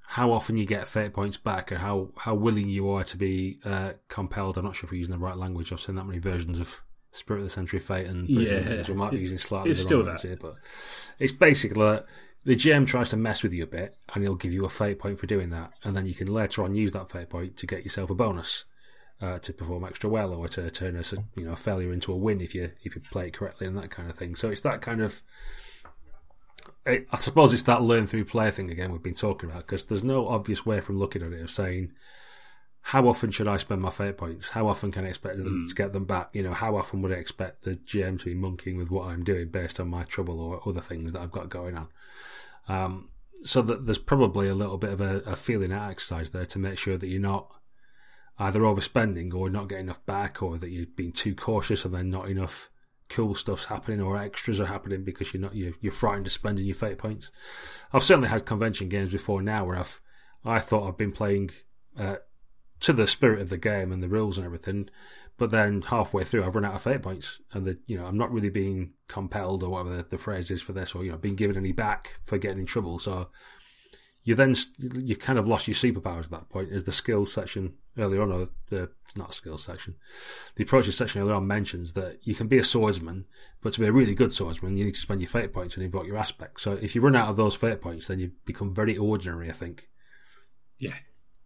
how 0.09 0.31
often 0.31 0.57
you 0.57 0.65
get 0.65 0.87
fate 0.87 1.13
points 1.13 1.37
back, 1.37 1.71
or 1.71 1.77
how, 1.77 2.09
how 2.17 2.33
willing 2.33 2.67
you 2.67 2.89
are 2.89 3.03
to 3.03 3.15
be 3.15 3.59
uh, 3.63 3.91
compelled. 4.07 4.57
I'm 4.57 4.65
not 4.65 4.75
sure 4.75 4.87
if 4.87 4.91
we're 4.91 4.97
using 4.97 5.11
the 5.11 5.19
right 5.19 5.37
language. 5.37 5.71
I've 5.71 5.79
seen 5.79 5.93
that 5.97 6.05
many 6.05 6.17
versions 6.17 6.59
of 6.59 6.81
Spirit 7.11 7.39
of 7.39 7.45
the 7.45 7.49
Century 7.49 7.79
Fate, 7.79 8.07
and 8.07 8.27
yeah, 8.29 8.83
we 8.87 8.93
might 8.93 9.11
be 9.11 9.19
using 9.19 9.37
slightly 9.37 9.71
it's 9.71 9.81
still 9.81 10.03
that. 10.03 10.21
Here, 10.21 10.37
but 10.39 10.55
it's 11.17 11.31
basically 11.31 11.81
that 11.83 12.05
the 12.45 12.55
GM 12.55 12.87
tries 12.87 13.09
to 13.09 13.17
mess 13.17 13.43
with 13.43 13.53
you 13.53 13.63
a 13.63 13.67
bit, 13.67 13.95
and 14.13 14.23
he'll 14.23 14.35
give 14.35 14.53
you 14.53 14.65
a 14.65 14.69
fate 14.69 14.99
point 14.99 15.19
for 15.19 15.27
doing 15.27 15.49
that, 15.49 15.73
and 15.83 15.95
then 15.95 16.05
you 16.05 16.13
can 16.13 16.27
later 16.27 16.63
on 16.63 16.75
use 16.75 16.91
that 16.93 17.09
fate 17.09 17.29
point 17.29 17.57
to 17.57 17.67
get 17.67 17.83
yourself 17.83 18.09
a 18.09 18.15
bonus. 18.15 18.65
Uh, 19.21 19.37
to 19.37 19.51
perform 19.51 19.83
extra 19.83 20.09
well, 20.09 20.33
or 20.33 20.47
to 20.47 20.71
turn 20.71 20.95
a 20.95 21.03
you 21.35 21.43
know 21.43 21.51
a 21.51 21.57
failure 21.57 21.91
into 21.91 22.13
a 22.13 22.15
win 22.15 22.39
if 22.39 22.55
you 22.55 22.71
if 22.85 22.95
you 22.95 23.01
play 23.01 23.27
it 23.27 23.33
correctly 23.33 23.67
and 23.67 23.77
that 23.77 23.91
kind 23.91 24.09
of 24.09 24.15
thing. 24.15 24.33
So 24.33 24.49
it's 24.49 24.61
that 24.61 24.81
kind 24.81 25.01
of 25.01 25.21
I 26.85 27.19
suppose 27.19 27.53
it's 27.53 27.63
that 27.63 27.81
learn 27.81 28.07
through 28.07 28.25
play 28.25 28.49
thing 28.51 28.71
again 28.71 28.91
we've 28.91 29.03
been 29.03 29.13
talking 29.13 29.49
about 29.49 29.67
because 29.67 29.85
there's 29.85 30.03
no 30.03 30.27
obvious 30.27 30.65
way 30.65 30.79
from 30.79 30.97
looking 30.97 31.21
at 31.21 31.33
it 31.33 31.41
of 31.41 31.51
saying 31.51 31.91
how 32.81 33.07
often 33.07 33.29
should 33.31 33.47
I 33.47 33.57
spend 33.57 33.81
my 33.81 33.89
fate 33.89 34.17
points? 34.17 34.49
How 34.49 34.67
often 34.67 34.91
can 34.91 35.05
I 35.05 35.09
expect 35.09 35.37
them 35.37 35.63
Mm. 35.65 35.69
to 35.69 35.75
get 35.75 35.93
them 35.93 36.05
back? 36.05 36.29
You 36.33 36.43
know, 36.43 36.53
how 36.53 36.75
often 36.77 37.01
would 37.01 37.11
I 37.11 37.15
expect 37.15 37.63
the 37.63 37.75
GM 37.75 38.17
to 38.19 38.25
be 38.25 38.33
monkeying 38.33 38.77
with 38.77 38.89
what 38.89 39.07
I'm 39.07 39.23
doing 39.23 39.49
based 39.49 39.79
on 39.79 39.89
my 39.89 40.03
trouble 40.03 40.39
or 40.39 40.67
other 40.67 40.81
things 40.81 41.11
that 41.13 41.21
I've 41.21 41.31
got 41.31 41.49
going 41.49 41.77
on? 41.77 41.87
Um, 42.67 43.09
so 43.43 43.61
that 43.63 43.85
there's 43.85 43.97
probably 43.97 44.47
a 44.47 44.53
little 44.53 44.77
bit 44.77 44.91
of 44.91 45.01
a, 45.01 45.17
a 45.25 45.35
feeling 45.35 45.71
out 45.71 45.91
exercise 45.91 46.31
there 46.31 46.45
to 46.45 46.59
make 46.59 46.77
sure 46.77 46.97
that 46.97 47.07
you're 47.07 47.21
not 47.21 47.53
either 48.37 48.61
overspending 48.61 49.33
or 49.33 49.49
not 49.49 49.67
getting 49.67 49.85
enough 49.85 50.05
back, 50.05 50.41
or 50.41 50.57
that 50.57 50.69
you've 50.69 50.95
been 50.95 51.11
too 51.11 51.35
cautious 51.35 51.83
and 51.85 51.93
then 51.93 52.09
not 52.09 52.29
enough 52.29 52.69
cool 53.09 53.33
stuff's 53.33 53.65
happening 53.65 53.99
or 53.99 54.17
extras 54.17 54.61
are 54.61 54.67
happening 54.67 55.03
because 55.03 55.33
you're 55.33 55.41
not 55.41 55.55
you're, 55.55 55.73
you're 55.81 55.91
frightened 55.91 56.27
of 56.27 56.31
spending 56.31 56.65
your 56.65 56.75
fate 56.75 56.97
points. 56.99 57.31
I've 57.91 58.03
certainly 58.03 58.29
had 58.29 58.45
convention 58.45 58.87
games 58.87 59.09
before 59.11 59.41
now 59.41 59.65
where 59.65 59.77
I've 59.77 59.99
I 60.45 60.59
thought 60.59 60.87
I've 60.87 60.97
been 60.97 61.11
playing 61.11 61.49
uh, 61.97 62.17
to 62.81 62.93
the 62.93 63.07
spirit 63.07 63.41
of 63.41 63.49
the 63.49 63.57
game 63.57 63.91
and 63.91 64.01
the 64.01 64.07
rules 64.07 64.37
and 64.37 64.45
everything, 64.45 64.89
but 65.37 65.51
then 65.51 65.81
halfway 65.81 66.23
through 66.23 66.45
I've 66.45 66.55
run 66.55 66.65
out 66.65 66.75
of 66.75 66.81
fate 66.81 67.01
points 67.01 67.39
and 67.53 67.65
the 67.65 67.79
you 67.87 67.97
know 67.97 68.05
I'm 68.05 68.17
not 68.17 68.31
really 68.31 68.49
being 68.49 68.93
compelled 69.07 69.63
or 69.63 69.69
whatever 69.69 69.97
the, 69.97 70.03
the 70.03 70.17
phrase 70.17 70.51
is 70.51 70.61
for 70.61 70.73
this 70.73 70.93
or 70.93 71.03
you 71.03 71.11
know 71.11 71.17
being 71.17 71.35
given 71.35 71.57
any 71.57 71.71
back 71.71 72.19
for 72.25 72.37
getting 72.37 72.59
in 72.59 72.65
trouble. 72.65 72.99
So 72.99 73.29
you 74.23 74.35
then 74.35 74.53
you 74.77 75.15
kind 75.15 75.39
of 75.39 75.47
lost 75.47 75.67
your 75.67 75.75
superpowers 75.75 76.25
at 76.25 76.31
that 76.31 76.49
point. 76.49 76.69
Is 76.71 76.83
the 76.83 76.91
skills 76.91 77.33
section 77.33 77.73
earlier 77.97 78.21
on, 78.21 78.31
or 78.31 78.49
the 78.69 78.89
not 79.15 79.33
skills 79.33 79.63
section, 79.63 79.95
the 80.55 80.63
approaches 80.63 80.97
section 80.97 81.21
earlier 81.21 81.35
on 81.35 81.47
mentions 81.47 81.93
that 81.93 82.19
you 82.23 82.35
can 82.35 82.47
be 82.47 82.59
a 82.59 82.63
swordsman, 82.63 83.25
but 83.61 83.73
to 83.73 83.79
be 83.79 83.87
a 83.87 83.91
really 83.91 84.13
good 84.13 84.33
swordsman, 84.33 84.77
you 84.77 84.85
need 84.85 84.93
to 84.93 84.99
spend 84.99 85.21
your 85.21 85.29
fate 85.29 85.53
points 85.53 85.75
and 85.75 85.83
invoke 85.83 86.05
your 86.05 86.17
aspects. 86.17 86.63
So 86.63 86.73
if 86.73 86.95
you 86.95 87.01
run 87.01 87.15
out 87.15 87.29
of 87.29 87.37
those 87.37 87.55
fate 87.55 87.81
points, 87.81 88.07
then 88.07 88.19
you 88.19 88.31
become 88.45 88.75
very 88.75 88.97
ordinary. 88.97 89.49
I 89.49 89.53
think. 89.53 89.87
Yeah, 90.77 90.95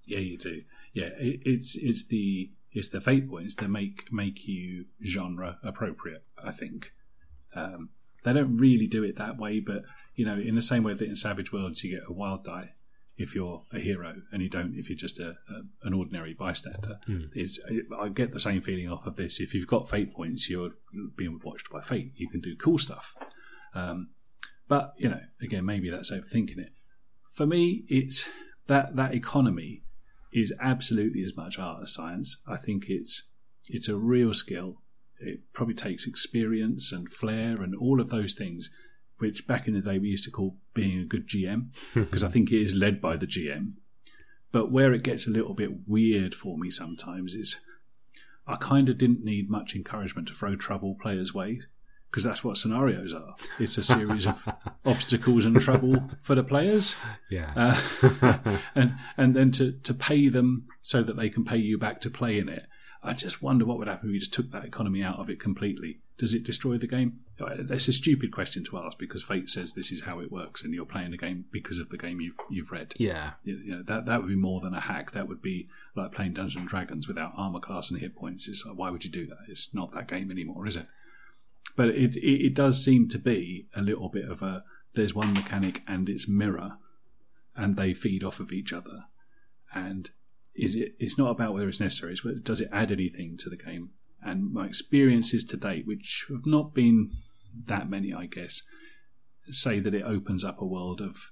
yeah, 0.05 0.19
you 0.19 0.38
do. 0.38 0.64
Yeah, 0.94 1.10
it, 1.20 1.41
it's 1.45 1.76
it's 1.76 2.06
the 2.06 2.52
it's 2.72 2.90
the 2.90 3.02
fate 3.02 3.30
points 3.30 3.56
that 3.56 3.70
make 3.70 4.11
make 4.11 4.48
you 4.48 4.86
genre 5.06 5.60
appropriate. 5.64 6.24
I 6.44 6.52
think 6.52 6.91
um, 7.56 7.90
they 8.24 8.34
don't 8.34 8.57
really 8.57 8.88
do 8.88 9.03
it 9.03 9.15
that 9.18 9.38
way, 9.38 9.60
but 9.60 9.84
you 10.15 10.26
know, 10.26 10.36
in 10.38 10.56
the 10.56 10.61
same 10.61 10.84
way 10.84 10.94
that 10.94 11.07
in 11.07 11.15
Savage 11.15 11.52
Worlds 11.52 11.84
you 11.84 11.91
get 11.91 12.07
a 12.07 12.14
wild 12.14 12.44
die 12.44 12.74
if 13.15 13.36
you're 13.36 13.64
a 13.72 13.80
hero, 13.80 14.15
and 14.32 14.41
you 14.41 14.49
don't 14.49 14.76
if 14.76 14.90
you're 14.90 14.98
just 14.98 15.20
a, 15.20 15.36
a 15.49 15.61
an 15.84 15.94
ordinary 15.94 16.34
bystander. 16.34 16.99
Mm. 17.07 17.30
Is 17.36 17.64
I 17.99 18.10
get 18.10 18.34
the 18.34 18.40
same 18.40 18.61
feeling 18.61 18.91
off 18.91 19.06
of 19.06 19.15
this. 19.15 19.40
If 19.40 19.53
you've 19.53 19.68
got 19.68 19.90
fate 19.90 20.14
points, 20.14 20.49
you're 20.49 20.72
being 21.15 21.40
watched 21.44 21.70
by 21.72 21.82
fate. 21.82 22.14
You 22.15 22.30
can 22.30 22.41
do 22.41 22.56
cool 22.56 22.78
stuff. 22.78 23.14
Um, 23.76 24.10
but 24.68 24.94
you 24.98 25.10
know, 25.10 25.22
again, 25.41 25.65
maybe 25.65 25.90
that's 25.90 26.11
overthinking 26.11 26.57
it. 26.57 26.74
For 27.34 27.45
me, 27.45 27.86
it's 27.88 28.28
that 28.68 28.95
that 28.95 29.14
economy 29.14 29.84
is 30.34 30.53
absolutely 30.60 31.23
as 31.23 31.35
much 31.35 31.60
art 31.60 31.84
as 31.84 31.93
science. 31.93 32.38
I 32.47 32.57
think 32.57 32.85
it's 32.89 33.23
it's 33.68 33.88
a 33.88 33.95
real 33.95 34.34
skill. 34.34 34.81
It 35.19 35.41
probably 35.53 35.76
takes 35.76 36.05
experience 36.05 36.91
and 36.91 37.11
flair 37.11 37.61
and 37.61 37.73
all 37.76 38.01
of 38.01 38.10
those 38.10 38.34
things, 38.34 38.69
which 39.19 39.47
back 39.47 39.68
in 39.68 39.73
the 39.73 39.81
day 39.81 39.99
we 39.99 40.10
used 40.10 40.26
to 40.26 40.31
call 40.31 40.57
being 40.73 40.99
a 40.99 41.05
good 41.05 41.27
GM, 41.27 41.68
because 41.93 42.23
I 42.23 42.30
think 42.30 42.51
it 42.51 42.61
is 42.61 42.76
led 42.76 42.99
by 42.99 43.15
the 43.15 43.27
GM. 43.27 43.73
But 44.51 44.72
where 44.72 44.93
it 44.93 45.03
gets 45.03 45.26
a 45.26 45.31
little 45.31 45.53
bit 45.53 45.88
weird 45.88 46.35
for 46.35 46.57
me 46.57 46.69
sometimes 46.69 47.35
is 47.35 47.60
I 48.45 48.55
kind 48.57 48.89
of 48.89 48.97
didn't 48.97 49.23
need 49.23 49.49
much 49.49 49.76
encouragement 49.76 50.27
to 50.27 50.34
throw 50.34 50.55
trouble 50.55 50.97
players' 51.01 51.34
way, 51.34 51.61
because 52.14 52.23
that's 52.23 52.44
what 52.44 52.57
scenarios 52.57 53.11
are. 53.11 53.34
It's 53.57 53.80
a 53.80 53.84
series 53.84 54.27
of 54.27 54.48
obstacles 54.85 55.48
and 55.48 55.60
trouble 55.60 56.11
for 56.22 56.35
the 56.35 56.44
players. 56.44 56.95
Yeah. 57.31 57.52
Uh, 57.56 58.57
and 58.76 58.94
and 59.18 59.35
then 59.35 59.49
to, 59.53 59.72
to 59.72 59.95
pay 59.95 60.27
them 60.27 60.68
so 60.84 61.02
that 61.02 61.18
they 61.18 61.30
can 61.30 61.44
pay 61.44 61.57
you 61.57 61.80
back 61.80 62.02
to 62.02 62.11
play 62.11 62.38
in 62.38 62.49
it. 62.49 62.68
I 63.02 63.14
just 63.14 63.41
wonder 63.41 63.65
what 63.65 63.80
would 63.80 63.88
happen 63.88 64.10
if 64.10 64.14
you 64.14 64.19
just 64.19 64.31
took 64.31 64.52
that 64.52 64.64
economy 64.64 65.02
out 65.02 65.18
of 65.18 65.27
it 65.27 65.40
completely. 65.40 66.02
Does 66.19 66.35
it 66.35 66.44
destroy 66.44 66.77
the 66.77 66.85
game? 66.85 67.19
That's 67.40 67.88
a 67.88 67.94
stupid 67.94 68.31
question 68.31 68.64
to 68.65 68.77
ask 68.77 68.99
because 68.99 69.23
Fate 69.23 69.49
says 69.49 69.73
this 69.73 69.91
is 69.91 70.03
how 70.03 70.19
it 70.19 70.31
works, 70.31 70.64
and 70.64 70.72
you're 70.72 70.85
playing 70.85 71.11
the 71.11 71.18
game 71.18 71.45
because 71.52 71.80
of 71.80 71.90
the 71.90 71.98
game 71.98 72.22
you've 72.22 72.38
you've 72.52 72.72
read. 72.72 72.94
yeah. 72.98 73.31
You 73.44 73.57
you 73.57 73.72
know, 73.72 73.84
that 73.88 74.06
that 74.06 74.22
would 74.22 74.30
be 74.30 74.35
more 74.35 74.61
than 74.61 74.76
a 74.76 74.81
hack. 74.81 75.11
That 75.14 75.27
would 75.27 75.41
be 75.41 75.68
like 75.95 76.11
playing 76.11 76.34
Dungeons 76.34 76.61
and 76.61 76.68
Dragons 76.68 77.07
without 77.07 77.34
armor 77.35 77.60
class 77.60 77.90
and 77.90 77.99
hit 77.99 78.15
points. 78.15 78.48
It's 78.48 78.64
like, 78.64 78.77
why 78.77 78.91
would 78.91 79.03
you 79.03 79.10
do 79.10 79.26
that? 79.26 79.40
It's 79.49 79.73
not 79.73 79.95
that 79.95 80.07
game 80.07 80.30
anymore, 80.30 80.68
is 80.68 80.76
it? 80.76 80.85
But 81.76 81.90
it, 81.90 82.16
it 82.16 82.45
it 82.45 82.54
does 82.54 82.84
seem 82.84 83.10
to 83.10 83.20
be 83.20 83.68
a 83.76 83.82
little 83.82 84.10
bit 84.10 84.30
of 84.30 84.41
a 84.41 84.64
there's 84.94 85.14
one 85.14 85.34
mechanic 85.34 85.82
and 85.88 86.08
its 86.08 86.28
mirror, 86.28 86.78
and 87.56 87.76
they 87.76 87.94
feed 87.94 88.24
off 88.24 88.40
of 88.40 88.52
each 88.52 88.72
other. 88.72 89.06
And 89.74 90.12
is 90.56 90.76
it? 90.76 90.94
It's 91.00 91.18
not 91.18 91.32
about 91.32 91.54
whether 91.54 91.68
it's 91.68 91.80
necessary. 91.80 92.14
It's 92.14 92.24
whether, 92.24 92.40
does 92.40 92.62
it 92.62 92.70
add 92.72 92.91
anything 92.91 93.38
to 93.38 93.50
the 93.50 93.58
game? 93.58 93.91
And 94.22 94.54
my 94.54 94.68
experiences 94.68 95.44
to 95.45 95.58
date, 95.58 95.86
which 95.86 96.26
have 96.30 96.45
not 96.45 96.74
been 96.74 97.12
that 97.68 97.90
many, 97.90 98.14
I 98.14 98.28
guess, 98.28 98.62
say 99.50 99.80
that 99.80 99.94
it 99.94 100.04
opens 100.04 100.44
up 100.44 100.62
a 100.62 100.66
world 100.66 101.02
of 101.02 101.32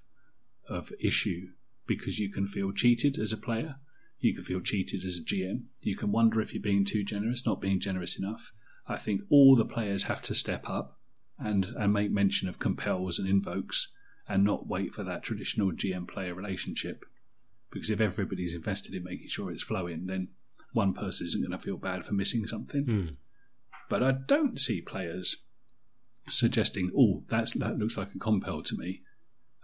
of 0.68 0.92
issue 1.00 1.50
because 1.86 2.20
you 2.20 2.32
can 2.32 2.48
feel 2.48 2.72
cheated 2.72 3.18
as 3.20 3.32
a 3.32 3.38
player. 3.38 3.76
You 4.20 4.36
can 4.36 4.44
feel 4.44 4.62
cheated 4.62 5.04
as 5.04 5.18
a 5.18 5.24
GM. 5.24 5.64
You 5.82 5.98
can 5.98 6.12
wonder 6.12 6.42
if 6.42 6.54
you're 6.54 6.62
being 6.62 6.86
too 6.86 7.04
generous, 7.04 7.46
not 7.46 7.60
being 7.60 7.80
generous 7.80 8.18
enough. 8.18 8.54
I 8.92 8.98
think 8.98 9.22
all 9.30 9.56
the 9.56 9.66
players 9.66 10.04
have 10.04 10.22
to 10.24 10.36
step 10.36 10.70
up 10.70 11.00
and, 11.40 11.66
and 11.78 11.94
make 11.94 12.12
mention 12.12 12.50
of 12.50 12.60
compels 12.60 13.18
and 13.20 13.28
invokes 13.28 13.92
and 14.28 14.44
not 14.44 14.68
wait 14.68 14.94
for 14.94 15.04
that 15.04 15.24
traditional 15.24 15.72
GM 15.72 16.08
player 16.08 16.34
relationship. 16.34 17.06
Because 17.72 17.90
if 17.90 18.02
everybody's 18.02 18.54
invested 18.54 18.94
in 18.94 19.04
making 19.04 19.30
sure 19.30 19.52
it's 19.52 19.64
flowing, 19.64 20.08
then 20.08 20.30
one 20.74 20.94
person 20.94 21.28
isn't 21.28 21.42
going 21.42 21.58
to 21.58 21.64
feel 21.64 21.78
bad 21.78 22.06
for 22.06 22.14
missing 22.14 22.46
something. 22.48 22.84
Hmm. 22.84 23.08
But 23.90 24.04
I 24.04 24.12
don't 24.12 24.60
see 24.60 24.82
players 24.82 25.38
suggesting, 26.28 26.92
"Oh, 26.96 27.24
that's 27.28 27.54
that 27.54 27.78
looks 27.78 27.98
like 27.98 28.14
a 28.16 28.20
compel 28.20 28.62
to 28.64 28.78
me," 28.78 29.02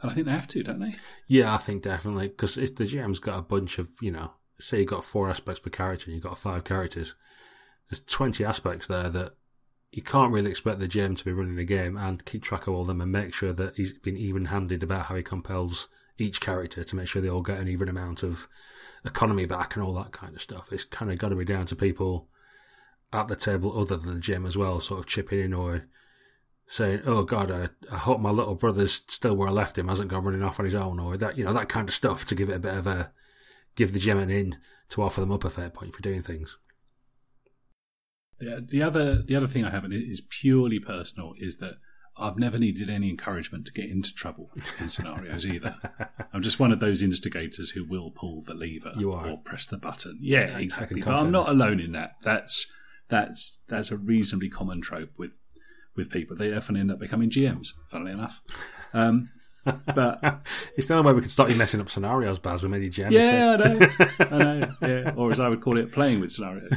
and 0.01 0.11
I 0.11 0.13
think 0.13 0.25
they 0.25 0.33
have 0.33 0.47
to, 0.49 0.63
don't 0.63 0.79
they? 0.79 0.95
Yeah, 1.27 1.53
I 1.53 1.57
think 1.57 1.83
definitely 1.83 2.27
because 2.27 2.57
if 2.57 2.75
the 2.75 2.83
GM's 2.83 3.19
got 3.19 3.39
a 3.39 3.43
bunch 3.43 3.79
of 3.79 3.89
you 4.01 4.11
know, 4.11 4.31
say 4.59 4.79
you've 4.79 4.89
got 4.89 5.05
four 5.05 5.29
aspects 5.29 5.59
per 5.59 5.69
character 5.69 6.05
and 6.05 6.15
you've 6.15 6.23
got 6.23 6.37
five 6.37 6.63
characters, 6.63 7.15
there's 7.89 8.01
twenty 8.01 8.43
aspects 8.45 8.87
there 8.87 9.09
that 9.09 9.33
you 9.91 10.01
can't 10.01 10.33
really 10.33 10.49
expect 10.49 10.79
the 10.79 10.87
GM 10.87 11.17
to 11.17 11.25
be 11.25 11.31
running 11.31 11.57
a 11.57 11.63
game 11.63 11.97
and 11.97 12.25
keep 12.25 12.43
track 12.43 12.67
of 12.67 12.73
all 12.73 12.81
of 12.81 12.87
them 12.87 13.01
and 13.01 13.11
make 13.11 13.33
sure 13.33 13.53
that 13.53 13.75
he's 13.75 13.93
been 13.93 14.17
even-handed 14.17 14.83
about 14.83 15.05
how 15.05 15.15
he 15.15 15.23
compels 15.23 15.87
each 16.17 16.41
character 16.41 16.83
to 16.83 16.95
make 16.95 17.07
sure 17.07 17.21
they 17.21 17.29
all 17.29 17.41
get 17.41 17.59
an 17.59 17.67
even 17.67 17.87
amount 17.87 18.23
of 18.23 18.47
economy 19.05 19.45
back 19.45 19.75
and 19.75 19.83
all 19.83 19.93
that 19.93 20.11
kind 20.11 20.35
of 20.35 20.41
stuff. 20.41 20.67
It's 20.71 20.83
kind 20.83 21.11
of 21.11 21.19
got 21.19 21.29
to 21.29 21.35
be 21.35 21.45
down 21.45 21.65
to 21.67 21.75
people 21.75 22.27
at 23.13 23.27
the 23.27 23.35
table 23.35 23.79
other 23.79 23.97
than 23.97 24.15
the 24.15 24.19
GM 24.19 24.45
as 24.45 24.57
well, 24.57 24.79
sort 24.79 24.99
of 24.99 25.05
chipping 25.05 25.39
in 25.39 25.53
or 25.53 25.85
saying, 26.67 27.01
"Oh 27.05 27.23
God, 27.23 27.49
I, 27.51 27.69
I 27.91 27.97
hope 27.97 28.19
my 28.19 28.31
little 28.31 28.55
brother's 28.55 29.01
still 29.07 29.35
where 29.35 29.47
I 29.47 29.51
left 29.51 29.77
him, 29.77 29.87
hasn't 29.87 30.09
gone 30.09 30.23
running 30.23 30.43
off 30.43 30.59
on 30.59 30.65
his 30.65 30.75
own," 30.75 30.99
or 30.99 31.15
that 31.17 31.37
you 31.37 31.45
know 31.45 31.53
that 31.53 31.69
kind 31.69 31.87
of 31.87 31.95
stuff 31.95 32.25
to 32.25 32.35
give 32.35 32.49
it 32.49 32.57
a 32.57 32.59
bit 32.59 32.73
of 32.73 32.87
a 32.87 33.11
give 33.75 33.93
the 33.93 33.99
GM 33.99 34.21
an 34.21 34.29
in 34.29 34.57
to 34.89 35.01
offer 35.01 35.21
them 35.21 35.31
up 35.31 35.45
a 35.45 35.49
fate 35.49 35.73
point 35.73 35.95
for 35.95 36.01
doing 36.01 36.21
things. 36.21 36.57
The, 38.39 38.65
the 38.69 38.83
other 38.83 39.21
the 39.21 39.35
other 39.35 39.47
thing 39.47 39.65
I 39.65 39.69
have 39.71 39.83
and 39.83 39.93
it 39.93 40.03
is 40.03 40.21
purely 40.21 40.79
personal 40.79 41.33
is 41.37 41.57
that 41.57 41.75
I've 42.19 42.37
never 42.37 42.57
needed 42.57 42.89
any 42.89 43.09
encouragement 43.09 43.65
to 43.67 43.71
get 43.73 43.89
into 43.89 44.13
trouble 44.13 44.49
in 44.79 44.89
scenarios 44.89 45.45
either. 45.45 45.75
I'm 46.33 46.41
just 46.41 46.59
one 46.59 46.71
of 46.71 46.79
those 46.79 47.01
instigators 47.03 47.71
who 47.71 47.85
will 47.85 48.09
pull 48.11 48.41
the 48.41 48.53
lever 48.55 48.93
You 48.97 49.11
are. 49.11 49.27
or 49.27 49.37
press 49.37 49.65
the 49.67 49.77
button. 49.77 50.17
Yeah, 50.21 50.57
exactly. 50.57 51.01
But 51.01 51.15
I'm 51.15 51.31
not 51.31 51.47
alone 51.49 51.79
in 51.79 51.91
that. 51.93 52.15
That's 52.23 52.71
that's 53.09 53.59
that's 53.67 53.91
a 53.91 53.97
reasonably 53.97 54.49
common 54.49 54.81
trope 54.81 55.11
with 55.17 55.33
with 55.95 56.09
people. 56.09 56.35
They 56.35 56.53
often 56.55 56.75
end 56.77 56.91
up 56.91 56.99
becoming 56.99 57.29
GMs. 57.29 57.69
Funnily 57.89 58.11
enough. 58.11 58.41
Um, 58.93 59.29
but 59.63 60.19
it's 60.77 60.87
the 60.87 60.95
only 60.95 61.07
way 61.07 61.13
we 61.13 61.21
can 61.21 61.29
stop 61.29 61.49
you 61.49 61.55
messing 61.55 61.81
up 61.81 61.89
scenarios, 61.89 62.39
Baz. 62.39 62.63
We 62.63 62.69
made 62.69 62.83
you 62.83 62.91
GM. 62.91 63.11
yeah, 63.11 63.57
I 63.59 63.67
know, 63.67 63.89
I 64.19 64.37
know. 64.37 64.73
Yeah, 64.87 65.13
or 65.15 65.31
as 65.31 65.39
I 65.39 65.49
would 65.49 65.61
call 65.61 65.77
it, 65.77 65.91
playing 65.91 66.19
with 66.19 66.31
scenarios. 66.31 66.71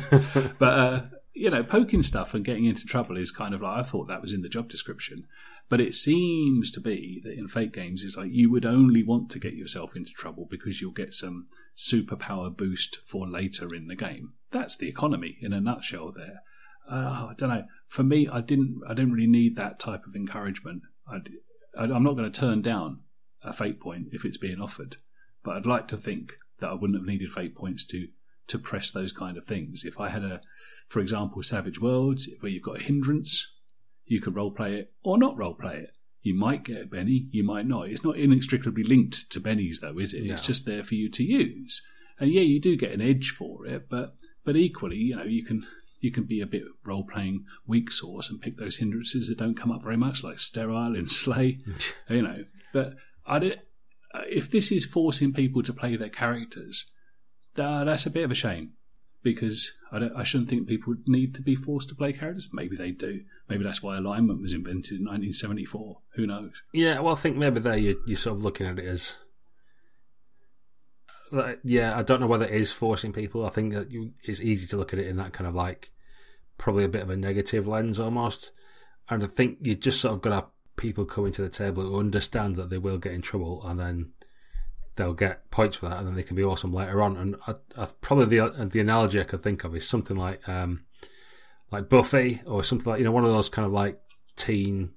But 0.59 0.73
uh, 0.78 1.03
you 1.41 1.49
know, 1.49 1.62
poking 1.62 2.03
stuff 2.03 2.35
and 2.35 2.45
getting 2.45 2.67
into 2.67 2.85
trouble 2.85 3.17
is 3.17 3.33
kind 3.33 3.55
of 3.55 3.62
like 3.62 3.79
I 3.79 3.83
thought 3.83 4.09
that 4.09 4.21
was 4.21 4.35
in 4.35 4.43
the 4.43 4.49
job 4.51 4.69
description. 4.69 5.27
But 5.71 5.81
it 5.81 5.95
seems 5.95 6.71
to 6.73 6.81
be 6.81 7.19
that 7.25 7.33
in 7.33 7.49
Fate 7.49 7.73
games, 7.73 8.05
it's 8.05 8.15
like 8.15 8.29
you 8.31 8.51
would 8.51 8.67
only 8.67 9.03
want 9.03 9.31
to 9.31 9.39
get 9.39 9.55
yourself 9.55 9.97
into 9.97 10.12
trouble 10.12 10.47
because 10.51 10.83
you'll 10.83 10.93
get 10.93 11.15
some 11.15 11.47
superpower 11.75 12.55
boost 12.55 12.99
for 13.07 13.27
later 13.27 13.75
in 13.75 13.87
the 13.87 13.97
game. 13.97 14.35
That's 14.51 14.77
the 14.77 14.89
economy 14.89 15.39
in 15.41 15.55
a 15.55 15.62
nutshell. 15.62 16.12
There, 16.15 16.43
uh, 16.91 17.29
I 17.31 17.33
don't 17.39 17.49
know. 17.49 17.65
For 17.89 18.03
me, 18.03 18.29
I 18.29 18.43
didn't. 18.43 18.83
I 18.87 18.93
didn't 18.93 19.12
really 19.12 19.27
need 19.27 19.57
that 19.57 19.79
type 19.79 20.05
of 20.07 20.15
encouragement. 20.15 20.83
I'd, 21.11 21.31
I, 21.75 21.85
I'm 21.85 22.05
not 22.05 22.17
going 22.17 22.31
to 22.31 22.41
turn 22.41 22.61
down 22.61 23.01
a 23.43 23.55
fate 23.55 23.81
point 23.81 24.09
if 24.12 24.27
it's 24.27 24.37
being 24.37 24.61
offered, 24.61 24.99
but 25.43 25.57
I'd 25.57 25.65
like 25.65 25.89
to 25.89 25.97
think 25.97 26.35
that 26.59 26.69
I 26.69 26.75
wouldn't 26.75 26.99
have 26.99 27.09
needed 27.09 27.33
fate 27.33 27.55
points 27.55 27.83
to 27.85 28.09
to 28.51 28.59
press 28.59 28.91
those 28.91 29.13
kind 29.13 29.37
of 29.37 29.45
things. 29.47 29.85
If 29.85 29.99
I 29.99 30.09
had 30.09 30.25
a, 30.25 30.41
for 30.89 31.01
example, 31.01 31.43
Savage 31.43 31.81
Worlds 31.81 32.29
where 32.41 32.53
you've 32.53 32.63
got 32.63 32.81
a 32.81 32.83
hindrance, 32.83 33.53
you 34.07 34.21
could 34.21 34.35
role 34.37 34.51
play 34.51 34.75
it 34.75 34.93
or 35.03 35.19
not 35.19 35.37
role 35.37 35.55
play 35.55 35.77
it. 35.79 35.91
You 36.23 36.35
might 36.35 36.65
get 36.65 36.83
a 36.83 36.87
Benny, 36.87 37.29
you 37.31 37.43
might 37.45 37.67
not. 37.67 37.89
It's 37.89 38.05
not 38.05 38.17
inextricably 38.19 38.83
linked 38.83 39.31
to 39.31 39.41
Bennies 39.41 39.81
though, 39.81 39.99
is 39.99 40.13
it? 40.13 40.27
It's 40.27 40.43
just 40.47 40.67
there 40.67 40.85
for 40.85 40.95
you 40.95 41.09
to 41.11 41.25
use. 41.25 41.83
and 42.19 42.31
yeah, 42.31 42.43
you 42.43 42.61
do 42.61 42.77
get 42.77 42.93
an 42.93 43.01
edge 43.01 43.31
for 43.31 43.65
it, 43.67 43.89
but 43.89 44.15
but 44.45 44.57
equally, 44.57 44.97
you 44.97 45.17
know, 45.17 45.25
you 45.25 45.45
can 45.45 45.67
you 46.01 46.11
can 46.11 46.25
be 46.25 46.41
a 46.41 46.47
bit 46.47 46.65
role 46.85 47.05
playing 47.05 47.45
weak 47.67 47.91
source 47.91 48.29
and 48.31 48.41
pick 48.41 48.57
those 48.57 48.79
hindrances 48.79 49.29
that 49.29 49.39
don't 49.39 49.57
come 49.57 49.71
up 49.71 49.83
very 49.83 49.97
much, 49.97 50.25
like 50.25 50.39
sterile 50.39 50.97
and 50.97 51.11
slay, 51.11 51.59
you 52.09 52.23
know. 52.23 52.45
But 52.73 52.95
I 53.27 53.39
did, 53.39 53.61
if 54.29 54.51
this 54.51 54.73
is 54.73 54.85
forcing 54.85 55.33
people 55.33 55.63
to 55.63 55.73
play 55.73 55.97
their 55.97 56.09
characters, 56.09 56.91
uh, 57.59 57.85
that's 57.85 58.07
a 58.07 58.11
bit 58.11 58.25
of 58.25 58.31
a 58.31 58.35
shame 58.35 58.73
because 59.23 59.73
I, 59.93 60.09
I, 60.17 60.25
shouldn't 60.25 60.49
think 60.49 60.67
people 60.67 60.95
need 61.07 61.35
to 61.35 61.43
be 61.43 61.55
forced 61.55 61.89
to 61.91 61.95
play 61.95 62.13
characters. 62.13 62.49
Maybe 62.53 62.77
they 62.77 62.91
do. 62.91 63.23
Maybe 63.49 63.65
that's 63.65 63.83
why 63.83 63.97
alignment 63.97 64.41
was 64.41 64.55
invented 64.55 64.93
in 64.99 65.05
1974. 65.05 65.99
Who 66.15 66.27
knows? 66.27 66.63
Yeah, 66.73 67.01
well, 67.01 67.15
I 67.15 67.19
think 67.19 67.37
maybe 67.37 67.61
there 67.61 67.77
you're, 67.77 67.97
you're 68.07 68.17
sort 68.17 68.37
of 68.37 68.43
looking 68.43 68.67
at 68.67 68.79
it 68.79 68.87
as. 68.87 69.19
Yeah, 71.63 71.97
I 71.97 72.03
don't 72.03 72.21
know 72.21 72.27
whether 72.27 72.47
it 72.47 72.61
is 72.61 72.73
forcing 72.73 73.13
people. 73.13 73.47
I 73.47 73.51
think 73.51 73.73
that 73.73 73.93
you, 73.93 74.13
it's 74.25 74.41
easy 74.41 74.67
to 74.69 74.77
look 74.77 74.93
at 74.93 74.99
it 74.99 75.07
in 75.07 75.17
that 75.19 75.33
kind 75.33 75.47
of 75.47 75.55
like 75.55 75.91
probably 76.59 76.85
a 76.85 76.89
bit 76.89 77.03
of 77.03 77.11
a 77.11 77.17
negative 77.17 77.67
lens 77.67 78.01
almost. 78.01 78.51
And 79.09 79.23
I 79.23 79.27
think 79.27 79.59
you 79.61 79.77
just 79.77 80.01
sort 80.01 80.15
of 80.15 80.23
got 80.23 80.31
to 80.31 80.37
have 80.37 80.47
people 80.77 81.05
coming 81.05 81.31
to 81.33 81.43
the 81.43 81.49
table 81.49 81.85
who 81.85 82.01
understand 82.01 82.57
that 82.57 82.71
they 82.71 82.79
will 82.79 82.99
get 82.99 83.13
in 83.13 83.23
trouble 83.23 83.63
and 83.65 83.79
then 83.79 84.11
they'll 85.01 85.15
get 85.15 85.51
points 85.51 85.77
for 85.77 85.89
that, 85.89 85.99
and 85.99 86.07
then 86.07 86.15
they 86.15 86.23
can 86.23 86.37
be 86.37 86.45
awesome 86.45 86.73
later 86.73 87.03
on. 87.03 87.17
And 87.17 87.37
I, 87.47 87.55
I, 87.77 87.89
probably 88.01 88.39
the 88.39 88.69
the 88.71 88.81
analogy 88.81 89.21
I 89.21 89.25
could 89.25 89.43
think 89.43 89.65
of 89.65 89.75
is 89.75 89.89
something 89.89 90.17
like 90.17 90.47
um, 90.49 90.85
like 91.71 91.89
Buffy 91.89 92.43
or 92.47 92.63
something 92.63 92.91
like 92.91 92.99
you 92.99 93.05
know 93.05 93.13
one 93.13 93.25
of 93.25 93.33
those 93.33 93.49
kind 93.49 93.67
of 93.67 93.73
like 93.73 94.01
teen 94.37 94.91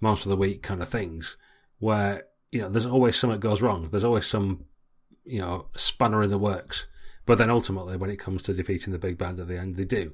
monster 0.00 0.28
of 0.28 0.30
the 0.30 0.36
week 0.36 0.62
kind 0.62 0.82
of 0.82 0.88
things 0.88 1.36
where 1.78 2.24
you 2.50 2.60
know 2.60 2.68
there's 2.68 2.86
always 2.86 3.16
something 3.16 3.40
goes 3.40 3.62
wrong. 3.62 3.88
There's 3.90 4.04
always 4.04 4.26
some 4.26 4.64
you 5.24 5.40
know 5.40 5.66
spanner 5.76 6.22
in 6.22 6.30
the 6.30 6.38
works, 6.38 6.86
but 7.26 7.38
then 7.38 7.50
ultimately 7.50 7.96
when 7.96 8.10
it 8.10 8.18
comes 8.18 8.42
to 8.44 8.54
defeating 8.54 8.92
the 8.92 8.98
big 8.98 9.18
band 9.18 9.40
at 9.40 9.48
the 9.48 9.58
end, 9.58 9.76
they 9.76 9.84
do. 9.84 10.12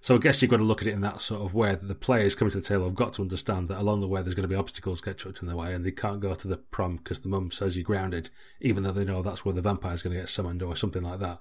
So 0.00 0.14
I 0.14 0.18
guess 0.18 0.40
you've 0.40 0.50
got 0.50 0.58
to 0.58 0.64
look 0.64 0.82
at 0.82 0.88
it 0.88 0.92
in 0.92 1.00
that 1.02 1.20
sort 1.20 1.42
of 1.42 1.54
way 1.54 1.70
that 1.70 1.88
the 1.88 1.94
players 1.94 2.34
coming 2.34 2.52
to 2.52 2.60
the 2.60 2.66
table 2.66 2.84
have 2.84 2.94
got 2.94 3.14
to 3.14 3.22
understand 3.22 3.68
that 3.68 3.80
along 3.80 4.00
the 4.00 4.08
way 4.08 4.22
there's 4.22 4.34
going 4.34 4.48
to 4.48 4.54
be 4.54 4.54
obstacles 4.54 5.00
get 5.00 5.18
chucked 5.18 5.40
in 5.40 5.48
their 5.48 5.56
way 5.56 5.74
and 5.74 5.84
they 5.84 5.90
can't 5.90 6.20
go 6.20 6.34
to 6.34 6.48
the 6.48 6.56
prom 6.56 6.96
because 6.96 7.20
the 7.20 7.28
mum 7.28 7.50
says 7.50 7.76
you're 7.76 7.84
grounded, 7.84 8.30
even 8.60 8.82
though 8.82 8.92
they 8.92 9.04
know 9.04 9.22
that's 9.22 9.44
where 9.44 9.54
the 9.54 9.62
vampire's 9.62 10.02
going 10.02 10.14
to 10.14 10.20
get 10.20 10.28
summoned 10.28 10.62
or 10.62 10.76
something 10.76 11.02
like 11.02 11.20
that. 11.20 11.38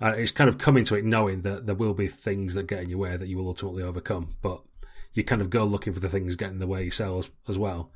And 0.00 0.16
it's 0.16 0.30
kind 0.30 0.48
of 0.48 0.58
coming 0.58 0.84
to 0.84 0.94
it 0.94 1.04
knowing 1.04 1.42
that 1.42 1.66
there 1.66 1.74
will 1.74 1.94
be 1.94 2.08
things 2.08 2.54
that 2.54 2.66
get 2.66 2.82
in 2.82 2.90
your 2.90 2.98
way 2.98 3.16
that 3.16 3.28
you 3.28 3.36
will 3.36 3.48
ultimately 3.48 3.82
overcome, 3.82 4.36
but 4.42 4.62
you 5.12 5.24
kind 5.24 5.40
of 5.40 5.50
go 5.50 5.64
looking 5.64 5.92
for 5.92 6.00
the 6.00 6.08
things 6.08 6.36
getting 6.36 6.54
in 6.54 6.60
the 6.60 6.66
way 6.66 6.82
yourselves 6.82 7.30
as 7.48 7.58
well. 7.58 7.90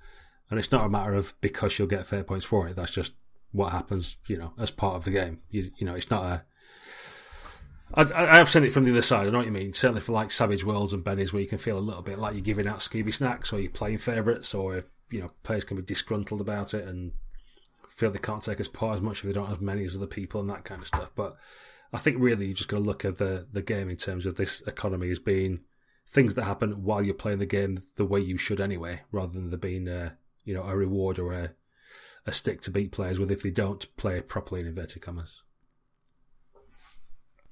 And 0.50 0.58
it's 0.58 0.72
not 0.72 0.84
a 0.84 0.90
matter 0.90 1.14
of 1.14 1.32
because 1.40 1.78
you'll 1.78 1.88
get 1.88 2.06
fate 2.06 2.26
points 2.26 2.44
for 2.44 2.68
it. 2.68 2.76
That's 2.76 2.90
just 2.90 3.12
what 3.52 3.72
happens, 3.72 4.16
you 4.26 4.36
know, 4.36 4.52
as 4.58 4.70
part 4.70 4.96
of 4.96 5.04
the 5.04 5.10
game. 5.10 5.40
You, 5.50 5.70
you 5.78 5.86
know, 5.86 5.94
it's 5.94 6.10
not 6.10 6.24
a 6.24 6.42
I, 7.96 8.36
have 8.38 8.50
seen 8.50 8.64
it 8.64 8.72
from 8.72 8.84
the 8.84 8.90
other 8.90 9.02
side. 9.02 9.26
I 9.26 9.30
know 9.30 9.38
what 9.38 9.46
you 9.46 9.52
mean. 9.52 9.72
Certainly 9.72 10.00
for 10.00 10.12
like 10.12 10.30
Savage 10.30 10.64
Worlds 10.64 10.92
and 10.92 11.04
Benny's, 11.04 11.32
where 11.32 11.42
you 11.42 11.48
can 11.48 11.58
feel 11.58 11.78
a 11.78 11.80
little 11.80 12.02
bit 12.02 12.18
like 12.18 12.34
you're 12.34 12.42
giving 12.42 12.66
out 12.66 12.78
Scooby 12.78 13.14
snacks, 13.14 13.52
or 13.52 13.60
you're 13.60 13.70
playing 13.70 13.98
favourites, 13.98 14.52
or 14.52 14.84
you 15.10 15.20
know 15.20 15.30
players 15.42 15.64
can 15.64 15.76
be 15.76 15.82
disgruntled 15.82 16.40
about 16.40 16.74
it 16.74 16.86
and 16.86 17.12
feel 17.88 18.10
they 18.10 18.18
can't 18.18 18.42
take 18.42 18.58
as 18.58 18.68
part 18.68 18.96
as 18.96 19.00
much 19.00 19.18
if 19.18 19.26
they 19.26 19.32
don't 19.32 19.46
have 19.46 19.58
as 19.58 19.62
many 19.62 19.84
as 19.84 19.94
other 19.94 20.06
people 20.06 20.40
and 20.40 20.50
that 20.50 20.64
kind 20.64 20.80
of 20.80 20.88
stuff. 20.88 21.12
But 21.14 21.36
I 21.92 21.98
think 21.98 22.16
really 22.18 22.46
you're 22.46 22.54
just 22.56 22.68
got 22.68 22.78
to 22.78 22.82
look 22.82 23.04
at 23.04 23.18
the 23.18 23.46
the 23.52 23.62
game 23.62 23.88
in 23.88 23.96
terms 23.96 24.26
of 24.26 24.36
this 24.36 24.62
economy 24.66 25.10
as 25.10 25.20
being 25.20 25.60
things 26.10 26.34
that 26.34 26.44
happen 26.44 26.82
while 26.82 27.02
you're 27.02 27.14
playing 27.14 27.38
the 27.38 27.46
game 27.46 27.82
the 27.96 28.04
way 28.04 28.20
you 28.20 28.36
should 28.36 28.60
anyway, 28.60 29.02
rather 29.12 29.32
than 29.32 29.50
there 29.50 29.58
being 29.58 29.86
a 29.88 30.16
you 30.44 30.54
know 30.54 30.64
a 30.64 30.76
reward 30.76 31.18
or 31.18 31.32
a 31.32 31.52
a 32.26 32.32
stick 32.32 32.60
to 32.62 32.70
beat 32.70 32.90
players 32.90 33.18
with 33.18 33.30
if 33.30 33.42
they 33.42 33.50
don't 33.50 33.94
play 33.96 34.20
properly 34.20 34.60
in 34.62 34.66
inverted 34.66 35.02
commas. 35.02 35.42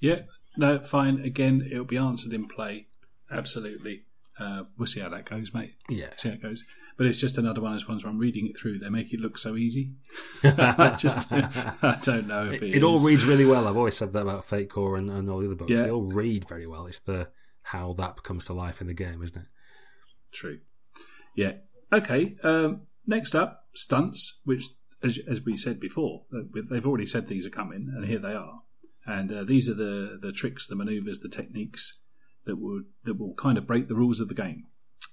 Yeah, 0.03 0.21
no, 0.57 0.79
fine. 0.79 1.21
Again, 1.21 1.67
it'll 1.71 1.85
be 1.85 1.97
answered 1.97 2.33
in 2.33 2.49
play. 2.49 2.89
Absolutely. 3.31 4.03
Uh, 4.39 4.65
we'll 4.77 4.87
see 4.87 5.01
how 5.01 5.09
that 5.11 5.25
goes, 5.25 5.55
mate. 5.55 5.75
Yeah. 5.89 6.09
See 6.17 6.29
how 6.29 6.35
it 6.35 6.43
goes. 6.43 6.65
But 6.99 7.07
it's 7.07 7.19
just 7.19 7.39
another 7.39 7.61
one 7.61 7.73
of 7.73 7.79
those 7.79 7.89
ones 7.89 8.05
where 8.05 8.11
I'm 8.11 8.19
reading 8.19 8.47
it 8.47 8.59
through. 8.59 8.79
They 8.79 8.91
make 8.91 9.13
it 9.13 9.21
look 9.21 9.39
so 9.39 9.57
easy. 9.57 9.93
I 10.43 10.95
just 10.99 11.33
I 11.33 11.99
don't 12.03 12.27
know 12.27 12.45
if 12.45 12.55
it, 12.55 12.63
it, 12.63 12.77
it 12.77 12.83
all 12.83 12.99
reads 12.99 13.25
really 13.25 13.47
well. 13.47 13.67
I've 13.67 13.77
always 13.77 13.97
said 13.97 14.13
that 14.13 14.23
about 14.23 14.45
Fate 14.45 14.69
Core 14.69 14.97
and, 14.97 15.09
and 15.09 15.31
all 15.31 15.39
the 15.39 15.47
other 15.47 15.55
books. 15.55 15.71
Yeah. 15.71 15.83
They 15.83 15.91
all 15.91 16.03
read 16.03 16.49
very 16.49 16.67
well. 16.67 16.87
It's 16.87 17.01
the 17.01 17.29
how 17.63 17.95
that 17.95 18.23
comes 18.23 18.45
to 18.47 18.53
life 18.53 18.81
in 18.81 18.89
the 18.89 18.95
game, 18.95 19.23
isn't 19.23 19.37
it? 19.37 19.47
True. 20.33 20.59
Yeah. 21.37 21.53
Okay. 21.93 22.37
Um, 22.43 22.83
next 23.07 23.35
up, 23.35 23.67
stunts, 23.75 24.41
which, 24.45 24.65
as, 25.03 25.19
as 25.29 25.43
we 25.43 25.57
said 25.57 25.79
before, 25.81 26.25
they've 26.71 26.87
already 26.87 27.07
said 27.07 27.29
these 27.29 27.47
are 27.47 27.51
coming, 27.51 27.93
and 27.95 28.05
here 28.05 28.19
they 28.19 28.35
are. 28.35 28.63
And 29.07 29.33
uh, 29.33 29.45
these 29.45 29.69
are 29.69 29.75
the, 29.75 30.19
the 30.21 30.33
tricks, 30.33 30.67
the 30.67 30.77
maneuvers, 30.77 31.21
the 31.21 31.29
techniques 31.29 31.99
that 32.45 32.57
would 32.57 32.85
that 33.05 33.19
will 33.19 33.35
kind 33.35 33.59
of 33.59 33.67
break 33.67 33.89
the 33.89 33.95
rules 33.95 34.21
of 34.21 34.29
the 34.29 34.35
game. 34.35 34.67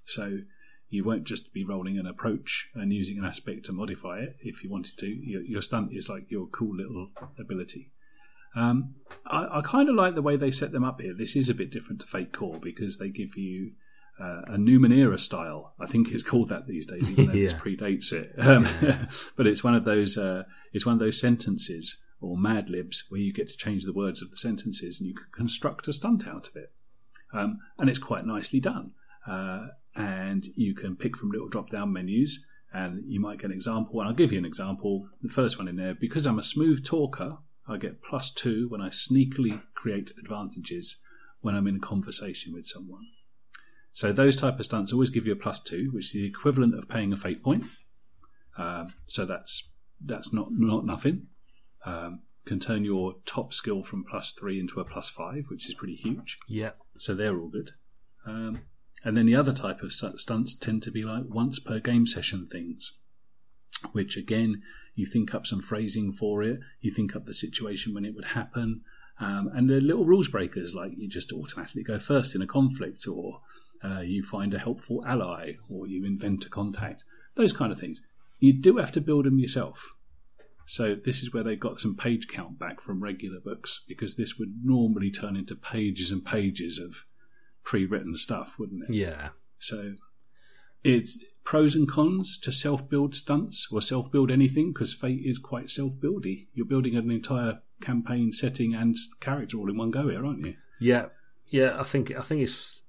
So 0.06 0.40
you 0.90 1.04
won't 1.04 1.24
just 1.24 1.54
be 1.54 1.64
rolling 1.64 1.98
an 1.98 2.08
approach 2.08 2.70
and 2.74 2.92
using 2.92 3.18
an 3.20 3.26
aspect 3.26 3.66
to 3.66 3.72
modify 3.72 4.20
it 4.20 4.38
if 4.42 4.64
you 4.64 4.70
wanted 4.70 4.98
to. 4.98 5.08
Your, 5.08 5.42
your 5.42 5.62
stunt 5.62 5.92
is 5.94 6.10
like 6.10 6.30
your 6.30 6.48
cool 6.48 6.76
little 6.76 7.10
ability. 7.38 7.92
Um, 8.56 8.96
I, 9.28 9.60
I 9.60 9.62
kind 9.62 9.90
of 9.90 9.96
like 9.96 10.16
the 10.16 10.24
way 10.24 10.36
they 10.36 10.50
set 10.50 10.72
them 10.72 10.84
up 10.84 11.00
here. 11.02 11.14
This 11.14 11.36
is 11.36 11.50
a 11.50 11.54
bit 11.54 11.72
different 11.72 12.02
to 12.02 12.08
Fate 12.08 12.34
Core 12.34 12.60
because 12.60 12.98
they 12.98 13.10
give 13.10 13.38
you 13.38 13.74
uh, 14.20 14.42
a 14.48 14.58
Numenera 14.58 15.20
style. 15.20 15.74
I 15.80 15.86
think 15.86 16.10
it's 16.12 16.24
called 16.24 16.50
that 16.50 16.68
these 16.68 16.88
days, 16.88 17.10
even 17.10 17.28
though 17.28 17.34
yeah. 17.34 17.44
this 17.44 17.54
predates 17.54 18.12
it. 18.12 18.34
Um, 18.40 18.68
but 19.36 19.46
it's 19.46 19.64
one 19.64 19.76
of 19.76 19.86
those. 19.86 20.18
Uh, 20.18 20.44
it's 20.74 20.86
one 20.86 20.94
of 20.94 21.00
those 21.00 21.20
sentences 21.20 21.98
or 22.22 22.38
Mad 22.38 22.70
Libs 22.70 23.06
where 23.10 23.22
you 23.22 23.34
get 23.34 23.48
to 23.48 23.58
change 23.58 23.86
the 23.86 23.94
words 23.94 24.22
of 24.22 24.32
the 24.32 24.38
sentences 24.38 25.00
and 25.00 25.08
you 25.08 25.16
can 25.16 25.28
construct 25.32 25.88
a 25.88 25.94
stunt 25.94 26.28
out 26.28 26.48
of 26.50 26.56
it. 26.56 26.72
Um, 27.32 27.60
and 27.78 27.90
it's 27.90 28.00
quite 28.00 28.26
nicely 28.26 28.60
done. 28.60 28.92
Uh, 29.26 29.68
and 29.96 30.46
you 30.56 30.74
can 30.74 30.96
pick 30.96 31.16
from 31.16 31.32
little 31.32 31.48
drop 31.48 31.70
down 31.70 31.94
menus 31.94 32.46
and 32.74 33.04
you 33.06 33.20
might 33.20 33.40
get 33.40 33.50
an 33.50 33.56
example. 33.56 34.00
And 34.00 34.10
I'll 34.10 34.16
give 34.16 34.32
you 34.32 34.38
an 34.38 34.46
example. 34.46 35.08
The 35.22 35.30
first 35.30 35.58
one 35.58 35.68
in 35.68 35.76
there, 35.76 35.96
because 35.96 36.26
I'm 36.26 36.40
a 36.40 36.44
smooth 36.44 36.86
talker, 36.86 37.38
I 37.68 37.78
get 37.78 38.04
plus 38.04 38.32
two 38.32 38.68
when 38.70 38.82
I 38.82 38.90
sneakily 38.90 39.62
create 39.76 40.12
advantages 40.20 40.98
when 41.42 41.56
I'm 41.56 41.68
in 41.68 41.80
conversation 41.80 42.54
with 42.54 42.66
someone. 42.66 43.06
So 43.94 44.12
those 44.12 44.36
type 44.36 44.60
of 44.60 44.66
stunts 44.66 44.94
always 44.94 45.10
give 45.10 45.26
you 45.26 45.34
a 45.34 45.38
plus 45.38 45.60
two, 45.60 45.90
which 45.92 46.08
is 46.08 46.14
the 46.14 46.26
equivalent 46.26 46.78
of 46.78 46.90
paying 46.90 47.14
a 47.14 47.18
fate 47.18 47.44
point. 47.44 47.64
Uh, 48.58 48.86
so 49.08 49.26
that's 49.26 49.70
that's 50.04 50.34
not 50.34 50.50
not 50.52 50.86
nothing 50.86 51.28
um, 51.86 52.22
can 52.46 52.60
turn 52.60 52.84
your 52.84 53.16
top 53.26 53.54
skill 53.54 53.84
from 53.84 54.04
plus 54.04 54.32
three 54.32 54.60
into 54.60 54.80
a 54.80 54.86
plus 54.86 55.10
five, 55.10 55.46
which 55.50 55.68
is 55.68 55.76
pretty 55.76 55.96
huge. 55.96 56.40
Yeah. 56.48 56.72
So 56.98 57.14
they're 57.14 57.38
all 57.38 57.50
good. 57.50 57.72
Um, 58.26 58.62
and 59.04 59.16
then 59.16 59.26
the 59.26 59.36
other 59.36 59.54
type 59.54 59.82
of 59.82 59.94
stunts 59.94 60.54
tend 60.54 60.84
to 60.84 60.92
be 60.92 61.04
like 61.04 61.24
once 61.28 61.60
per 61.60 61.80
game 61.80 62.06
session 62.06 62.48
things, 62.48 62.94
which 63.92 64.18
again, 64.18 64.62
you 64.96 65.06
think 65.06 65.34
up 65.34 65.48
some 65.48 65.62
phrasing 65.62 66.12
for 66.12 66.44
it, 66.44 66.60
you 66.82 66.92
think 66.92 67.16
up 67.16 67.26
the 67.26 67.34
situation 67.34 67.94
when 67.94 68.04
it 68.04 68.14
would 68.14 68.26
happen, 68.26 68.82
um, 69.20 69.50
and 69.54 69.70
they're 69.70 69.80
little 69.80 70.06
rules 70.06 70.28
breakers 70.28 70.74
like 70.74 70.92
you 70.98 71.08
just 71.08 71.32
automatically 71.32 71.84
go 71.84 72.00
first 72.00 72.36
in 72.36 72.42
a 72.42 72.48
conflict, 72.48 73.08
or 73.08 73.42
uh, 73.84 74.02
you 74.02 74.24
find 74.24 74.54
a 74.54 74.60
helpful 74.60 75.04
ally, 75.06 75.54
or 75.70 75.88
you 75.88 76.06
invent 76.06 76.46
a 76.46 76.50
contact, 76.50 77.06
those 77.36 77.54
kind 77.54 77.72
of 77.72 77.80
things. 77.80 78.02
You 78.40 78.54
do 78.54 78.78
have 78.78 78.92
to 78.94 79.02
build 79.02 79.26
them 79.26 79.40
yourself. 79.40 79.94
So 80.70 80.94
this 80.94 81.24
is 81.24 81.34
where 81.34 81.42
they 81.42 81.56
got 81.56 81.80
some 81.80 81.96
page 81.96 82.28
count 82.28 82.60
back 82.60 82.80
from 82.80 83.02
regular 83.02 83.40
books 83.40 83.82
because 83.88 84.18
this 84.18 84.38
would 84.38 84.64
normally 84.64 85.10
turn 85.10 85.36
into 85.36 85.56
pages 85.56 86.12
and 86.12 86.24
pages 86.24 86.78
of 86.78 87.06
pre-written 87.64 88.16
stuff, 88.18 88.60
wouldn't 88.60 88.88
it? 88.88 88.94
Yeah. 88.94 89.30
So 89.58 89.96
it's 90.84 91.18
pros 91.44 91.74
and 91.74 91.90
cons 91.90 92.38
to 92.42 92.52
self-build 92.52 93.16
stunts 93.16 93.68
or 93.72 93.82
self-build 93.82 94.30
anything 94.30 94.72
because 94.72 94.94
Fate 94.94 95.26
is 95.26 95.40
quite 95.40 95.72
self-buildy. 95.72 96.50
You're 96.54 96.68
building 96.68 96.96
an 96.96 97.10
entire 97.10 97.62
campaign 97.82 98.32
setting 98.32 98.76
and 98.76 98.96
character 99.20 99.58
all 99.58 99.72
in 99.72 99.78
one 99.78 99.90
go 99.90 100.08
here, 100.08 100.24
aren't 100.24 100.46
you? 100.46 100.54
Yeah, 100.80 101.06
yeah. 101.48 101.80
I 101.80 101.84
think 101.84 102.16
I 102.16 102.22
think 102.22 102.42
it's 102.42 102.84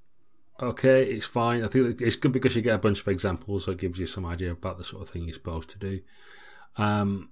okay. 0.61 1.05
It's 1.05 1.25
fine. 1.25 1.65
I 1.65 1.69
think 1.69 1.99
it's 2.03 2.17
good 2.17 2.33
because 2.33 2.55
you 2.55 2.61
get 2.61 2.75
a 2.75 2.79
bunch 2.79 3.01
of 3.01 3.09
examples, 3.09 3.65
so 3.65 3.73
it 3.73 3.79
gives 3.79 3.99
you 3.99 4.05
some 4.05 4.27
idea 4.27 4.53
about 4.53 4.77
the 4.77 4.85
sort 4.85 5.01
of 5.01 5.09
thing 5.09 5.23
you're 5.23 5.33
supposed 5.33 5.71
to 5.71 5.79
do. 5.79 6.01
Um, 6.77 7.31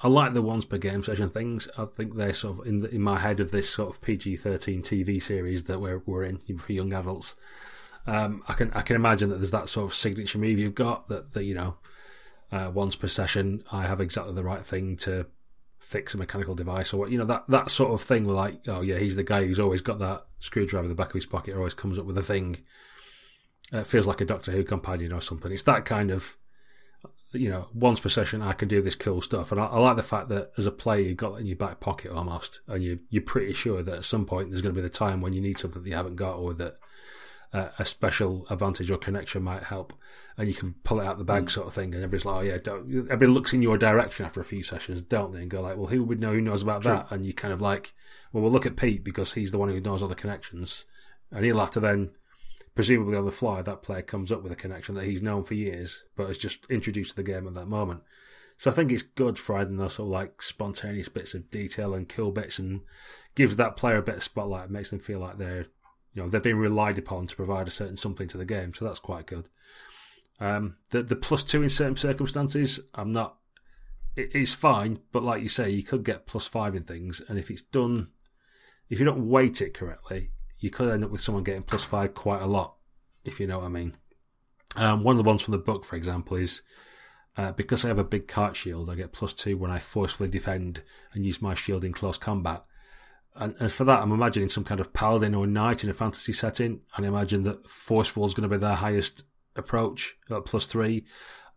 I 0.00 0.08
like 0.08 0.32
the 0.32 0.42
once 0.42 0.64
per 0.64 0.78
game 0.78 1.02
session 1.02 1.28
things. 1.28 1.68
I 1.76 1.84
think 1.86 2.14
they're 2.14 2.32
sort 2.32 2.60
of 2.60 2.66
in 2.66 2.80
the, 2.80 2.94
in 2.94 3.02
my 3.02 3.18
head 3.18 3.40
of 3.40 3.50
this 3.50 3.68
sort 3.68 3.90
of 3.90 4.00
PG 4.00 4.36
thirteen 4.36 4.82
TV 4.82 5.20
series 5.20 5.64
that 5.64 5.80
we're 5.80 6.02
we're 6.06 6.24
in 6.24 6.38
for 6.58 6.72
young 6.72 6.92
adults. 6.92 7.34
Um, 8.06 8.42
I 8.46 8.54
can 8.54 8.70
I 8.72 8.82
can 8.82 8.96
imagine 8.96 9.28
that 9.30 9.36
there's 9.36 9.50
that 9.50 9.68
sort 9.68 9.90
of 9.90 9.94
signature 9.94 10.38
move 10.38 10.58
you've 10.58 10.74
got 10.74 11.08
that 11.08 11.32
that 11.34 11.44
you 11.44 11.54
know 11.54 11.74
uh, 12.52 12.70
once 12.72 12.94
per 12.96 13.08
session 13.08 13.64
I 13.72 13.82
have 13.82 14.00
exactly 14.00 14.34
the 14.34 14.44
right 14.44 14.64
thing 14.64 14.96
to 14.98 15.26
fix 15.80 16.14
a 16.14 16.18
mechanical 16.18 16.54
device 16.54 16.92
or 16.92 16.98
what 16.98 17.10
you 17.10 17.18
know 17.18 17.24
that 17.24 17.44
that 17.48 17.70
sort 17.70 17.92
of 17.92 18.00
thing. 18.00 18.24
Like 18.24 18.60
oh 18.68 18.82
yeah 18.82 18.98
he's 18.98 19.16
the 19.16 19.24
guy 19.24 19.44
who's 19.44 19.60
always 19.60 19.82
got 19.82 19.98
that 19.98 20.26
screwdriver 20.38 20.84
in 20.84 20.90
the 20.90 20.94
back 20.94 21.08
of 21.08 21.14
his 21.14 21.26
pocket 21.26 21.54
or 21.54 21.58
always 21.58 21.74
comes 21.74 21.98
up 21.98 22.06
with 22.06 22.18
a 22.18 22.22
thing. 22.22 22.58
It 23.72 23.86
feels 23.86 24.06
like 24.06 24.20
a 24.20 24.24
Doctor 24.24 24.52
Who 24.52 24.62
companion 24.62 25.12
or 25.12 25.20
something. 25.20 25.52
It's 25.52 25.64
that 25.64 25.84
kind 25.84 26.10
of 26.12 26.36
you 27.32 27.50
know, 27.50 27.68
once 27.74 28.00
per 28.00 28.08
session, 28.08 28.40
I 28.40 28.52
can 28.52 28.68
do 28.68 28.80
this 28.80 28.94
cool 28.94 29.20
stuff. 29.20 29.52
And 29.52 29.60
I, 29.60 29.66
I 29.66 29.78
like 29.78 29.96
the 29.96 30.02
fact 30.02 30.28
that 30.30 30.52
as 30.56 30.66
a 30.66 30.70
player, 30.70 31.00
you've 31.00 31.16
got 31.16 31.34
that 31.34 31.40
in 31.40 31.46
your 31.46 31.56
back 31.56 31.80
pocket 31.80 32.10
almost, 32.10 32.60
and 32.66 32.82
you, 32.82 33.00
you're 33.10 33.22
pretty 33.22 33.52
sure 33.52 33.82
that 33.82 33.94
at 33.98 34.04
some 34.04 34.24
point 34.24 34.50
there's 34.50 34.62
going 34.62 34.74
to 34.74 34.80
be 34.80 34.86
the 34.86 34.92
time 34.92 35.20
when 35.20 35.34
you 35.34 35.40
need 35.40 35.58
something 35.58 35.82
that 35.82 35.88
you 35.88 35.96
haven't 35.96 36.16
got, 36.16 36.36
or 36.36 36.54
that 36.54 36.78
uh, 37.52 37.68
a 37.78 37.84
special 37.84 38.46
advantage 38.50 38.90
or 38.90 38.98
connection 38.98 39.42
might 39.42 39.64
help, 39.64 39.92
and 40.36 40.48
you 40.48 40.54
can 40.54 40.74
pull 40.84 41.00
it 41.00 41.06
out 41.06 41.18
the 41.18 41.24
bag, 41.24 41.46
mm. 41.46 41.50
sort 41.50 41.66
of 41.66 41.74
thing. 41.74 41.94
And 41.94 42.02
everybody's 42.02 42.24
like, 42.24 42.36
"Oh 42.36 42.40
yeah," 42.40 42.58
don't. 42.62 42.86
Everybody 42.86 43.26
looks 43.26 43.52
in 43.52 43.62
your 43.62 43.78
direction 43.78 44.26
after 44.26 44.40
a 44.40 44.44
few 44.44 44.62
sessions, 44.62 45.02
don't 45.02 45.32
they? 45.32 45.40
And 45.40 45.50
go 45.50 45.60
like, 45.60 45.76
"Well, 45.76 45.86
who 45.86 46.04
would 46.04 46.20
know? 46.20 46.32
Who 46.32 46.40
knows 46.40 46.62
about 46.62 46.82
True. 46.82 46.92
that?" 46.92 47.06
And 47.10 47.24
you 47.24 47.32
kind 47.32 47.52
of 47.52 47.60
like, 47.60 47.94
"Well, 48.32 48.42
we'll 48.42 48.52
look 48.52 48.66
at 48.66 48.76
Pete 48.76 49.04
because 49.04 49.34
he's 49.34 49.50
the 49.50 49.58
one 49.58 49.68
who 49.68 49.80
knows 49.80 50.02
all 50.02 50.08
the 50.08 50.14
connections, 50.14 50.84
and 51.30 51.44
he'll 51.44 51.60
have 51.60 51.70
to 51.72 51.80
then." 51.80 52.10
Presumably 52.78 53.16
on 53.16 53.24
the 53.24 53.32
fly, 53.32 53.60
that 53.60 53.82
player 53.82 54.02
comes 54.02 54.30
up 54.30 54.40
with 54.40 54.52
a 54.52 54.54
connection 54.54 54.94
that 54.94 55.02
he's 55.02 55.20
known 55.20 55.42
for 55.42 55.54
years, 55.54 56.04
but 56.14 56.28
has 56.28 56.38
just 56.38 56.64
introduced 56.70 57.10
to 57.10 57.16
the 57.16 57.24
game 57.24 57.44
at 57.48 57.54
that 57.54 57.66
moment. 57.66 58.00
So 58.56 58.70
I 58.70 58.74
think 58.74 58.92
it's 58.92 59.02
good 59.02 59.36
for 59.36 59.58
adding 59.58 59.78
those 59.78 59.94
sort 59.94 60.06
of 60.06 60.12
like 60.12 60.40
spontaneous 60.40 61.08
bits 61.08 61.34
of 61.34 61.50
detail 61.50 61.92
and 61.92 62.08
kill 62.08 62.30
bits, 62.30 62.56
and 62.60 62.82
gives 63.34 63.56
that 63.56 63.76
player 63.76 63.96
a 63.96 64.02
bit 64.02 64.18
of 64.18 64.22
spotlight, 64.22 64.70
makes 64.70 64.90
them 64.90 65.00
feel 65.00 65.18
like 65.18 65.38
they're, 65.38 65.66
you 66.14 66.22
know, 66.22 66.28
they're 66.28 66.40
being 66.40 66.54
relied 66.54 66.98
upon 66.98 67.26
to 67.26 67.34
provide 67.34 67.66
a 67.66 67.72
certain 67.72 67.96
something 67.96 68.28
to 68.28 68.38
the 68.38 68.44
game. 68.44 68.72
So 68.72 68.84
that's 68.84 69.00
quite 69.00 69.26
good. 69.26 69.48
Um, 70.38 70.76
the 70.90 71.02
the 71.02 71.16
plus 71.16 71.42
two 71.42 71.64
in 71.64 71.70
certain 71.70 71.96
circumstances, 71.96 72.78
I'm 72.94 73.10
not. 73.10 73.38
It, 74.14 74.30
it's 74.36 74.54
fine, 74.54 75.00
but 75.10 75.24
like 75.24 75.42
you 75.42 75.48
say, 75.48 75.68
you 75.68 75.82
could 75.82 76.04
get 76.04 76.26
plus 76.26 76.46
five 76.46 76.76
in 76.76 76.84
things, 76.84 77.20
and 77.28 77.40
if 77.40 77.50
it's 77.50 77.62
done, 77.62 78.10
if 78.88 79.00
you 79.00 79.04
don't 79.04 79.28
weight 79.28 79.60
it 79.60 79.74
correctly, 79.74 80.30
you 80.58 80.70
could 80.70 80.90
end 80.90 81.04
up 81.04 81.10
with 81.10 81.20
someone 81.20 81.44
getting 81.44 81.62
plus 81.62 81.84
five 81.84 82.14
quite 82.14 82.42
a 82.42 82.46
lot, 82.46 82.74
if 83.24 83.38
you 83.40 83.46
know 83.46 83.58
what 83.58 83.66
I 83.66 83.68
mean. 83.68 83.96
Um, 84.76 85.02
one 85.02 85.14
of 85.14 85.18
the 85.18 85.28
ones 85.28 85.42
from 85.42 85.52
the 85.52 85.58
book, 85.58 85.84
for 85.84 85.96
example, 85.96 86.36
is 86.36 86.62
uh, 87.36 87.52
because 87.52 87.84
I 87.84 87.88
have 87.88 87.98
a 87.98 88.04
big 88.04 88.26
kite 88.26 88.56
shield, 88.56 88.90
I 88.90 88.96
get 88.96 89.12
plus 89.12 89.32
two 89.32 89.56
when 89.56 89.70
I 89.70 89.78
forcefully 89.78 90.28
defend 90.28 90.82
and 91.12 91.24
use 91.24 91.40
my 91.40 91.54
shield 91.54 91.84
in 91.84 91.92
close 91.92 92.18
combat. 92.18 92.64
And, 93.36 93.54
and 93.60 93.70
for 93.70 93.84
that, 93.84 94.00
I'm 94.00 94.10
imagining 94.10 94.48
some 94.48 94.64
kind 94.64 94.80
of 94.80 94.92
paladin 94.92 95.34
or 95.34 95.46
knight 95.46 95.84
in 95.84 95.90
a 95.90 95.94
fantasy 95.94 96.32
setting, 96.32 96.80
and 96.96 97.06
I 97.06 97.08
imagine 97.08 97.44
that 97.44 97.68
forceful 97.70 98.26
is 98.26 98.34
going 98.34 98.48
to 98.48 98.56
be 98.56 98.60
their 98.60 98.74
highest 98.74 99.22
approach 99.54 100.16
at 100.30 100.44
plus 100.44 100.66
three. 100.66 101.06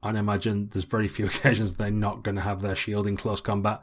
And 0.03 0.17
I 0.17 0.19
imagine 0.19 0.69
there's 0.71 0.85
very 0.85 1.07
few 1.07 1.25
occasions 1.27 1.75
they're 1.75 1.89
not 1.89 2.23
going 2.23 2.35
to 2.35 2.41
have 2.41 2.61
their 2.61 2.75
shield 2.75 3.07
in 3.07 3.17
close 3.17 3.41
combat. 3.41 3.81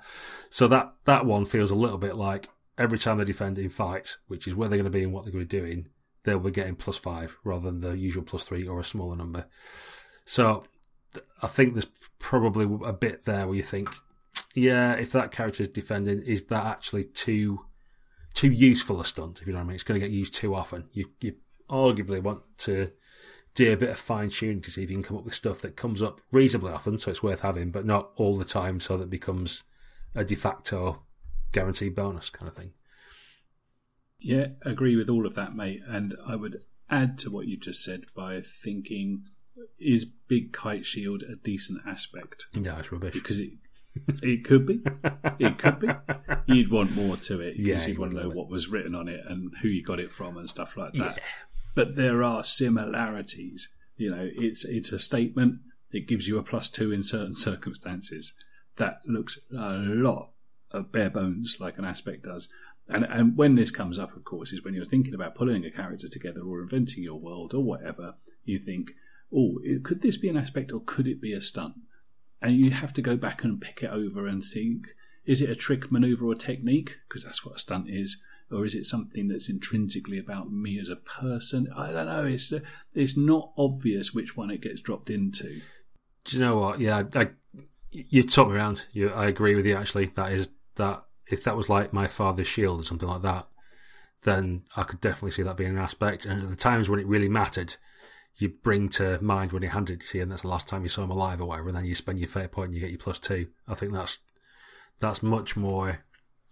So 0.51 0.69
that, 0.69 0.93
that 1.05 1.27
one 1.27 1.45
feels 1.45 1.73
a 1.73 1.77
little 1.77 1.99
bit 1.99 2.17
like 2.17 2.49
every 2.79 2.99
time 2.99 3.19
they 3.19 3.25
defend 3.25 3.59
in 3.59 3.69
fights, 3.69 4.19
which 4.29 4.47
is 4.47 4.55
where 4.55 4.69
they're 4.69 4.79
going 4.79 4.91
to 4.91 4.97
be 4.97 5.03
and 5.03 5.13
what 5.13 5.25
they're 5.25 5.33
going 5.33 5.47
to 5.47 5.57
be 5.57 5.61
doing, 5.61 5.89
they'll 6.25 6.39
be 6.39 6.51
getting 6.51 6.77
plus 6.77 6.97
five 6.97 7.37
rather 7.45 7.71
than 7.71 7.81
the 7.81 7.99
usual 7.99 8.23
plus 8.23 8.45
three 8.45 8.67
or 8.67 8.79
a 8.79 8.85
smaller 8.85 9.17
number. 9.17 9.47
So 10.25 10.65
I 11.43 11.49
think 11.49 11.75
there's 11.75 11.91
probably 12.19 12.67
a 12.87 12.93
bit 12.93 13.25
there 13.25 13.47
where 13.47 13.57
you 13.57 13.63
think, 13.63 13.89
yeah, 14.55 14.93
if 14.93 15.13
that 15.13 15.33
character 15.33 15.63
is 15.63 15.69
defending, 15.69 16.23
is 16.23 16.45
that 16.45 16.65
actually 16.65 17.05
too 17.05 17.65
too 18.35 18.51
useful 18.51 19.01
a 19.01 19.05
stunt? 19.05 19.41
If 19.41 19.47
you 19.47 19.53
know 19.53 19.59
what 19.59 19.65
I 19.65 19.69
mean, 19.69 19.75
it's 19.75 19.85
going 19.85 20.01
to 20.01 20.07
get 20.07 20.15
used 20.15 20.35
too 20.35 20.55
often. 20.55 20.89
You 20.93 21.11
you 21.21 21.35
arguably 21.69 22.23
want 22.23 22.43
to 22.59 22.93
do 23.55 23.73
a 23.73 23.77
bit 23.77 23.91
of 23.91 23.99
fine 23.99 24.29
tuning 24.29 24.61
to 24.61 24.71
see 24.71 24.85
if 24.85 24.91
you 24.91 24.97
can 24.97 25.03
come 25.03 25.17
up 25.17 25.25
with 25.25 25.35
stuff 25.35 25.61
that 25.63 25.77
comes 25.77 26.03
up 26.03 26.21
reasonably 26.31 26.73
often, 26.73 26.99
so 26.99 27.11
it's 27.11 27.23
worth 27.23 27.41
having, 27.41 27.71
but 27.71 27.85
not 27.85 28.11
all 28.17 28.37
the 28.37 28.45
time, 28.45 28.79
so 28.79 28.97
that 28.97 29.11
becomes 29.11 29.65
a 30.15 30.25
de 30.25 30.37
facto 30.37 31.03
guaranteed 31.53 31.95
bonus 31.95 32.31
kind 32.31 32.49
of 32.49 32.57
thing. 32.57 32.73
Yeah, 34.21 34.49
agree 34.63 34.97
with 34.97 35.09
all 35.09 35.27
of 35.27 35.35
that, 35.37 35.55
mate. 35.55 35.81
And 35.87 36.17
I 36.27 36.37
would 36.37 36.63
add 36.91 37.19
to 37.19 37.31
what 37.31 37.47
you 37.47 37.57
just 37.57 37.85
said 37.85 38.05
by 38.17 38.41
thinking 38.41 39.25
is 39.79 40.05
Big 40.05 40.53
Kite 40.53 40.87
Shield 40.87 41.23
a 41.23 41.37
decent 41.37 41.81
aspect? 41.87 42.47
Yeah, 42.53 42.79
it's 42.79 42.93
rubbish. 42.93 43.15
Because 43.15 43.41
it 43.41 43.53
it 44.23 44.45
could 44.45 44.67
be. 44.67 44.81
It 45.39 45.59
could 45.59 45.81
be. 45.81 45.89
You'd 46.47 46.71
want 46.71 46.95
more 46.95 47.17
to 47.17 47.41
it 47.41 47.57
because 47.57 47.83
yeah, 47.83 47.87
you'd 47.87 47.99
want 47.99 48.13
to 48.13 48.23
know 48.23 48.31
what 48.31 48.49
was 48.49 48.69
written 48.69 48.95
on 48.95 49.09
it 49.09 49.21
and 49.27 49.53
who 49.61 49.69
you 49.69 49.83
got 49.83 49.99
it 49.99 50.13
from 50.13 50.37
and 50.37 50.49
stuff 50.49 50.77
like 50.77 50.93
that. 50.95 51.17
Yeah. 51.17 51.23
But 51.75 51.97
there 51.97 52.23
are 52.23 52.45
similarities. 52.45 53.69
You 53.97 54.11
know, 54.11 54.31
it's 54.35 54.65
it's 54.65 54.93
a 54.93 54.99
statement. 54.99 55.61
It 55.91 56.07
gives 56.07 56.29
you 56.29 56.39
a 56.39 56.43
plus 56.43 56.71
two 56.71 56.93
in 56.93 57.03
certain 57.03 57.35
circumstances. 57.35 58.33
That 58.77 59.01
looks 59.07 59.39
a 59.53 59.79
lot 59.79 60.31
of 60.71 60.93
bare 60.93 61.11
bones 61.11 61.57
like 61.61 61.79
an 61.79 61.85
aspect 61.85 62.25
does. 62.25 62.49
And, 62.89 63.05
and 63.05 63.37
when 63.37 63.55
this 63.55 63.71
comes 63.71 63.99
up, 63.99 64.17
of 64.17 64.25
course, 64.25 64.53
is 64.53 64.65
when 64.65 64.75
you're 64.75 64.85
thinking 64.85 65.15
about 65.15 65.35
pulling 65.35 65.65
a 65.65 65.71
character 65.71 66.09
together 66.09 66.41
or 66.41 66.63
inventing 66.63 67.03
your 67.03 67.19
world 67.19 67.53
or 67.53 67.63
whatever, 67.63 68.15
you 68.45 68.59
think, 68.59 68.93
oh, 69.35 69.59
could 69.83 70.01
this 70.01 70.17
be 70.17 70.29
an 70.29 70.39
aspect 70.39 70.73
or 70.73 70.81
could 70.85 71.07
it 71.07 71.21
be 71.21 71.33
a 71.33 71.43
stunt? 71.43 71.75
And 72.41 72.57
you 72.57 72.71
have 72.71 72.93
to 72.95 73.03
go 73.03 73.17
back 73.17 73.45
and 73.45 73.61
pick 73.61 73.83
it 73.83 73.91
over 73.91 74.27
and 74.27 74.43
think, 74.43 74.87
is 75.27 75.43
it 75.43 75.51
a 75.51 75.55
trick, 75.55 75.93
maneuver, 75.93 76.25
or 76.27 76.35
technique? 76.35 76.97
Because 77.07 77.25
that's 77.25 77.45
what 77.45 77.57
a 77.57 77.59
stunt 77.59 77.91
is. 77.91 78.17
Or 78.51 78.65
is 78.65 78.75
it 78.75 78.87
something 78.87 79.29
that's 79.29 79.51
intrinsically 79.51 80.19
about 80.19 80.51
me 80.51 80.79
as 80.79 80.89
a 80.89 80.97
person? 80.97 81.69
I 81.77 81.93
don't 81.93 82.07
know. 82.07 82.25
It's 82.25 82.51
it's 82.95 83.17
not 83.17 83.53
obvious 83.59 84.15
which 84.15 84.39
one 84.39 84.51
it 84.51 84.63
gets 84.63 84.81
dropped 84.81 85.11
into. 85.11 85.61
Do 86.25 86.37
you 86.37 86.43
know 86.43 86.57
what? 86.57 86.81
Yeah, 86.81 87.03
I, 87.15 87.29
you 87.91 88.23
took 88.23 88.49
me 88.49 88.55
around. 88.55 88.87
You, 88.93 89.11
I 89.11 89.27
agree 89.27 89.55
with 89.55 89.67
you. 89.67 89.77
Actually, 89.77 90.07
that 90.15 90.33
is 90.33 90.49
that 90.79 91.05
if 91.31 91.45
that 91.45 91.57
was 91.57 91.69
like 91.69 91.93
my 91.93 92.07
father's 92.07 92.47
shield 92.47 92.81
or 92.81 92.85
something 92.85 93.09
like 93.09 93.23
that, 93.23 93.47
then 94.23 94.63
I 94.77 94.83
could 94.83 95.01
definitely 95.01 95.31
see 95.33 95.43
that 95.43 95.57
being 95.57 95.71
an 95.71 95.79
aspect. 95.79 96.25
And 96.25 96.43
at 96.43 96.51
the 96.51 96.57
times 96.57 96.89
when 96.89 97.01
it 97.01 97.07
really 97.07 97.29
mattered, 97.29 97.77
you 98.37 98.49
bring 98.49 98.89
to 98.91 99.21
mind 99.21 99.53
when 99.53 99.63
he 99.63 99.69
handed 99.69 100.01
it 100.01 100.07
to 100.09 100.19
you, 100.19 100.23
and 100.23 100.33
that's 100.33 100.43
the 100.43 100.49
last 100.49 100.67
time 100.67 100.83
you 100.83 100.89
saw 100.89 101.05
him 101.05 101.11
alive 101.11 101.41
or 101.41 101.47
whatever, 101.47 101.69
and 101.69 101.77
then 101.77 101.87
you 101.87 101.95
spend 101.95 102.19
your 102.19 102.29
fate 102.29 102.53
point 102.53 102.69
and 102.69 102.75
you 102.75 102.81
get 102.81 102.91
your 102.91 102.99
plus 102.99 103.19
two. 103.19 103.49
I 103.67 103.75
think 103.75 103.93
that's 103.93 104.19
that's 105.01 105.23
much 105.23 105.57
more 105.57 106.01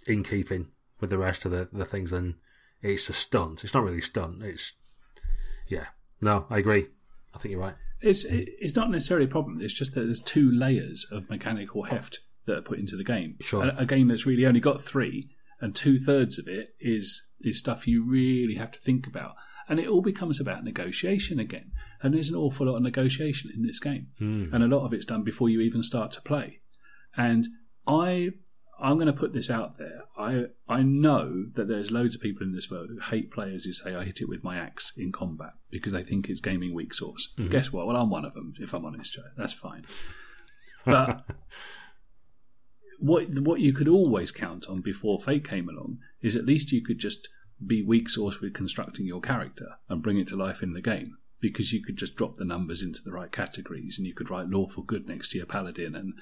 in 0.06 0.22
keeping 0.22 0.68
with 1.00 1.10
the 1.10 1.18
rest 1.18 1.44
of 1.44 1.50
the, 1.50 1.68
the 1.72 1.84
things 1.84 2.10
than 2.10 2.36
it's 2.82 3.08
a 3.08 3.12
stunt. 3.12 3.64
It's 3.64 3.74
not 3.74 3.84
really 3.84 3.98
a 3.98 4.02
stunt. 4.02 4.42
It's 4.42 4.74
yeah. 5.68 5.86
No, 6.20 6.46
I 6.50 6.58
agree. 6.58 6.88
I 7.34 7.38
think 7.38 7.52
you're 7.52 7.60
right. 7.60 7.74
It's 8.00 8.24
it's 8.28 8.76
not 8.76 8.90
necessarily 8.90 9.26
a 9.26 9.28
problem. 9.28 9.60
It's 9.60 9.72
just 9.72 9.94
that 9.94 10.02
there's 10.02 10.20
two 10.20 10.50
layers 10.50 11.06
of 11.10 11.28
mechanical 11.30 11.84
heft 11.84 12.20
that 12.46 12.58
are 12.58 12.62
put 12.62 12.78
into 12.78 12.96
the 12.96 13.04
game. 13.04 13.36
Sure. 13.40 13.64
A, 13.64 13.74
a 13.78 13.86
game 13.86 14.08
that's 14.08 14.26
really 14.26 14.46
only 14.46 14.60
got 14.60 14.82
three, 14.82 15.30
and 15.60 15.74
two 15.74 15.98
thirds 15.98 16.38
of 16.38 16.48
it 16.48 16.74
is 16.80 17.22
is 17.40 17.58
stuff 17.58 17.86
you 17.86 18.04
really 18.04 18.54
have 18.54 18.72
to 18.72 18.80
think 18.80 19.06
about. 19.06 19.34
And 19.68 19.80
it 19.80 19.88
all 19.88 20.00
becomes 20.00 20.40
about 20.40 20.62
negotiation 20.62 21.40
again. 21.40 21.72
And 22.00 22.14
there's 22.14 22.28
an 22.28 22.36
awful 22.36 22.66
lot 22.66 22.76
of 22.76 22.82
negotiation 22.82 23.50
in 23.52 23.66
this 23.66 23.80
game. 23.80 24.08
Mm. 24.20 24.52
And 24.52 24.62
a 24.62 24.68
lot 24.68 24.84
of 24.84 24.92
it's 24.92 25.06
done 25.06 25.24
before 25.24 25.48
you 25.48 25.60
even 25.60 25.82
start 25.82 26.12
to 26.12 26.22
play. 26.22 26.60
And 27.16 27.48
I 27.86 28.30
I'm 28.78 28.96
going 28.96 29.06
to 29.06 29.12
put 29.12 29.32
this 29.32 29.50
out 29.50 29.78
there. 29.78 30.04
I 30.18 30.46
I 30.68 30.82
know 30.82 31.46
that 31.54 31.66
there's 31.66 31.90
loads 31.90 32.14
of 32.14 32.20
people 32.20 32.42
in 32.42 32.52
this 32.52 32.70
world 32.70 32.90
who 32.90 33.00
hate 33.00 33.32
players 33.32 33.64
who 33.64 33.72
say 33.72 33.94
I 33.94 34.04
hit 34.04 34.20
it 34.20 34.28
with 34.28 34.44
my 34.44 34.56
axe 34.58 34.92
in 34.96 35.12
combat 35.12 35.52
because 35.70 35.92
they 35.92 36.02
think 36.02 36.28
it's 36.28 36.40
gaming 36.40 36.74
weak 36.74 36.92
source. 36.92 37.32
Mm-hmm. 37.38 37.50
Guess 37.50 37.72
what? 37.72 37.86
Well, 37.86 37.96
I'm 37.96 38.10
one 38.10 38.24
of 38.24 38.34
them. 38.34 38.52
If 38.60 38.74
I'm 38.74 38.84
honest, 38.84 39.14
Joe, 39.14 39.22
that's 39.36 39.52
fine. 39.52 39.86
But 40.84 41.24
what 42.98 43.28
what 43.40 43.60
you 43.60 43.72
could 43.72 43.88
always 43.88 44.30
count 44.30 44.66
on 44.68 44.80
before 44.80 45.20
Fate 45.20 45.46
came 45.46 45.68
along 45.68 45.98
is 46.22 46.36
at 46.36 46.46
least 46.46 46.72
you 46.72 46.82
could 46.82 46.98
just 46.98 47.28
be 47.64 47.82
weak 47.82 48.08
source 48.08 48.40
with 48.40 48.54
constructing 48.54 49.06
your 49.06 49.20
character 49.20 49.76
and 49.88 50.02
bring 50.02 50.18
it 50.18 50.28
to 50.28 50.36
life 50.36 50.62
in 50.62 50.74
the 50.74 50.82
game 50.82 51.16
because 51.40 51.72
you 51.72 51.82
could 51.82 51.96
just 51.96 52.16
drop 52.16 52.36
the 52.36 52.44
numbers 52.44 52.82
into 52.82 53.02
the 53.02 53.12
right 53.12 53.32
categories 53.32 53.98
and 53.98 54.06
you 54.06 54.14
could 54.14 54.30
write 54.30 54.48
lawful 54.48 54.82
good 54.82 55.06
next 55.06 55.30
to 55.30 55.38
your 55.38 55.46
paladin 55.46 55.94
and 55.94 56.14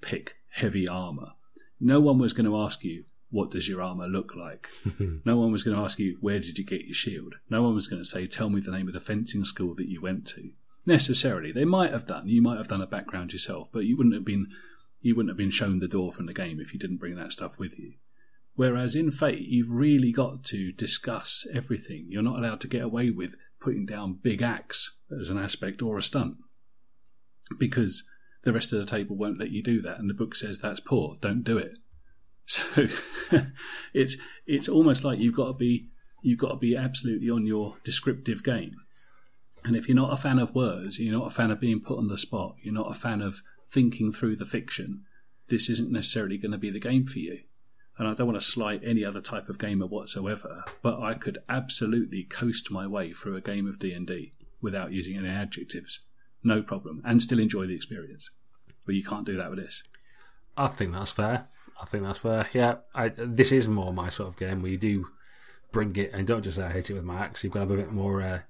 pick 0.00 0.36
heavy 0.50 0.88
armor. 0.88 1.32
No 1.80 2.00
one 2.00 2.18
was 2.18 2.32
going 2.32 2.46
to 2.46 2.58
ask 2.58 2.84
you 2.84 3.04
what 3.30 3.50
does 3.50 3.68
your 3.68 3.82
armor 3.82 4.06
look 4.06 4.34
like. 4.36 4.68
no 5.24 5.36
one 5.36 5.52
was 5.52 5.62
going 5.62 5.76
to 5.76 5.82
ask 5.82 5.98
you 5.98 6.18
where 6.20 6.38
did 6.38 6.58
you 6.58 6.64
get 6.64 6.86
your 6.86 6.94
shield. 6.94 7.34
No 7.50 7.62
one 7.62 7.74
was 7.74 7.88
going 7.88 8.00
to 8.00 8.08
say 8.08 8.26
tell 8.26 8.50
me 8.50 8.60
the 8.60 8.70
name 8.70 8.88
of 8.88 8.94
the 8.94 9.00
fencing 9.00 9.44
school 9.44 9.74
that 9.74 9.88
you 9.88 10.00
went 10.00 10.26
to. 10.28 10.50
Necessarily, 10.84 11.50
they 11.50 11.64
might 11.64 11.90
have 11.90 12.06
done. 12.06 12.28
You 12.28 12.40
might 12.40 12.58
have 12.58 12.68
done 12.68 12.80
a 12.80 12.86
background 12.86 13.32
yourself, 13.32 13.68
but 13.72 13.84
you 13.84 13.96
wouldn't 13.96 14.14
have 14.14 14.24
been 14.24 14.46
you 15.06 15.14
wouldn't 15.14 15.30
have 15.30 15.38
been 15.38 15.52
shown 15.52 15.78
the 15.78 15.86
door 15.86 16.12
from 16.12 16.26
the 16.26 16.34
game 16.34 16.58
if 16.60 16.72
you 16.72 16.80
didn't 16.80 16.96
bring 16.96 17.14
that 17.14 17.30
stuff 17.30 17.60
with 17.60 17.78
you. 17.78 17.94
Whereas 18.56 18.96
in 18.96 19.12
Fate, 19.12 19.46
you've 19.46 19.70
really 19.70 20.10
got 20.10 20.42
to 20.44 20.72
discuss 20.72 21.46
everything. 21.54 22.06
You're 22.08 22.24
not 22.24 22.40
allowed 22.40 22.60
to 22.62 22.68
get 22.68 22.82
away 22.82 23.10
with 23.10 23.36
putting 23.60 23.86
down 23.86 24.18
big 24.20 24.42
axe 24.42 24.96
as 25.16 25.30
an 25.30 25.38
aspect 25.38 25.80
or 25.80 25.96
a 25.96 26.02
stunt 26.02 26.38
because 27.56 28.02
the 28.42 28.52
rest 28.52 28.72
of 28.72 28.80
the 28.80 28.86
table 28.86 29.14
won't 29.14 29.38
let 29.38 29.52
you 29.52 29.62
do 29.62 29.80
that, 29.82 30.00
and 30.00 30.10
the 30.10 30.14
book 30.14 30.34
says 30.34 30.58
that's 30.58 30.80
poor. 30.80 31.16
Don't 31.20 31.44
do 31.44 31.56
it. 31.56 31.78
So 32.48 32.62
it's 33.92 34.16
it's 34.46 34.68
almost 34.68 35.02
like 35.02 35.18
you've 35.18 35.34
got 35.34 35.48
to 35.48 35.52
be 35.52 35.88
you've 36.22 36.38
got 36.38 36.50
to 36.50 36.56
be 36.56 36.76
absolutely 36.76 37.28
on 37.28 37.44
your 37.44 37.76
descriptive 37.82 38.44
game. 38.44 38.76
And 39.64 39.74
if 39.74 39.88
you're 39.88 39.96
not 39.96 40.12
a 40.12 40.16
fan 40.16 40.38
of 40.38 40.54
words, 40.54 41.00
you're 41.00 41.18
not 41.18 41.26
a 41.26 41.34
fan 41.34 41.50
of 41.50 41.58
being 41.58 41.80
put 41.80 41.98
on 41.98 42.06
the 42.06 42.16
spot, 42.16 42.54
you're 42.62 42.72
not 42.72 42.90
a 42.90 42.94
fan 42.94 43.20
of 43.20 43.42
thinking 43.68 44.12
through 44.12 44.36
the 44.36 44.46
fiction, 44.46 45.02
this 45.48 45.68
isn't 45.68 45.90
necessarily 45.90 46.38
going 46.38 46.52
to 46.52 46.58
be 46.58 46.70
the 46.70 46.80
game 46.80 47.06
for 47.06 47.18
you. 47.18 47.40
And 47.98 48.06
I 48.06 48.14
don't 48.14 48.26
want 48.26 48.38
to 48.38 48.46
slight 48.46 48.82
any 48.84 49.04
other 49.04 49.20
type 49.20 49.48
of 49.48 49.58
gamer 49.58 49.86
whatsoever, 49.86 50.64
but 50.82 51.00
I 51.00 51.14
could 51.14 51.38
absolutely 51.48 52.24
coast 52.24 52.70
my 52.70 52.86
way 52.86 53.12
through 53.12 53.36
a 53.36 53.40
game 53.40 53.66
of 53.66 53.78
D&D 53.78 54.34
without 54.60 54.92
using 54.92 55.16
any 55.16 55.28
adjectives. 55.28 56.00
No 56.42 56.62
problem, 56.62 57.02
and 57.04 57.22
still 57.22 57.38
enjoy 57.38 57.66
the 57.66 57.74
experience. 57.74 58.30
but 58.84 58.94
you 58.94 59.02
can't 59.02 59.26
do 59.26 59.36
that 59.36 59.50
with 59.50 59.58
this. 59.58 59.82
I 60.56 60.68
think 60.68 60.92
that's 60.92 61.10
fair. 61.10 61.46
I 61.80 61.86
think 61.86 62.04
that's 62.04 62.18
fair. 62.18 62.48
Yeah, 62.52 62.76
I, 62.94 63.08
this 63.08 63.52
is 63.52 63.68
more 63.68 63.92
my 63.92 64.08
sort 64.08 64.28
of 64.28 64.36
game 64.36 64.62
where 64.62 64.70
you 64.70 64.78
do 64.78 65.06
bring 65.72 65.94
it 65.96 66.10
and 66.12 66.26
don't 66.26 66.42
just 66.42 66.56
say 66.56 66.64
I 66.64 66.72
hit 66.72 66.90
it 66.90 66.94
with 66.94 67.04
my 67.04 67.18
axe. 67.18 67.44
You've 67.44 67.52
got 67.52 67.60
to 67.60 67.68
have 67.68 67.78
a 67.78 67.82
bit 67.82 67.92
more 67.92 68.22
uh, 68.22 68.40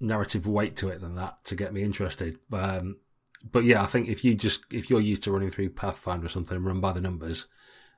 narrative 0.00 0.46
weight 0.46 0.76
to 0.76 0.88
it 0.88 1.00
than 1.00 1.14
that 1.14 1.44
to 1.44 1.54
get 1.54 1.72
me 1.72 1.82
interested. 1.82 2.38
Um, 2.52 2.96
but 3.50 3.64
yeah, 3.64 3.82
I 3.82 3.86
think 3.86 4.08
if 4.08 4.24
you 4.24 4.34
just 4.34 4.64
if 4.70 4.90
you're 4.90 5.00
used 5.00 5.22
to 5.24 5.32
running 5.32 5.50
through 5.50 5.70
Pathfinder 5.70 6.26
or 6.26 6.30
something 6.30 6.62
run 6.62 6.80
by 6.80 6.92
the 6.92 7.00
numbers 7.00 7.46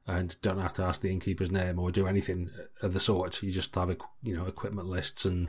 and 0.06 0.36
don't 0.42 0.60
have 0.60 0.72
to 0.74 0.82
ask 0.82 1.00
the 1.00 1.10
innkeeper's 1.10 1.50
name 1.50 1.78
or 1.78 1.90
do 1.90 2.06
anything 2.06 2.50
of 2.82 2.92
the 2.92 3.00
sort, 3.00 3.42
you 3.42 3.50
just 3.50 3.74
have 3.74 3.90
a, 3.90 3.96
you 4.22 4.36
know 4.36 4.46
equipment 4.46 4.88
lists 4.88 5.24
and 5.24 5.48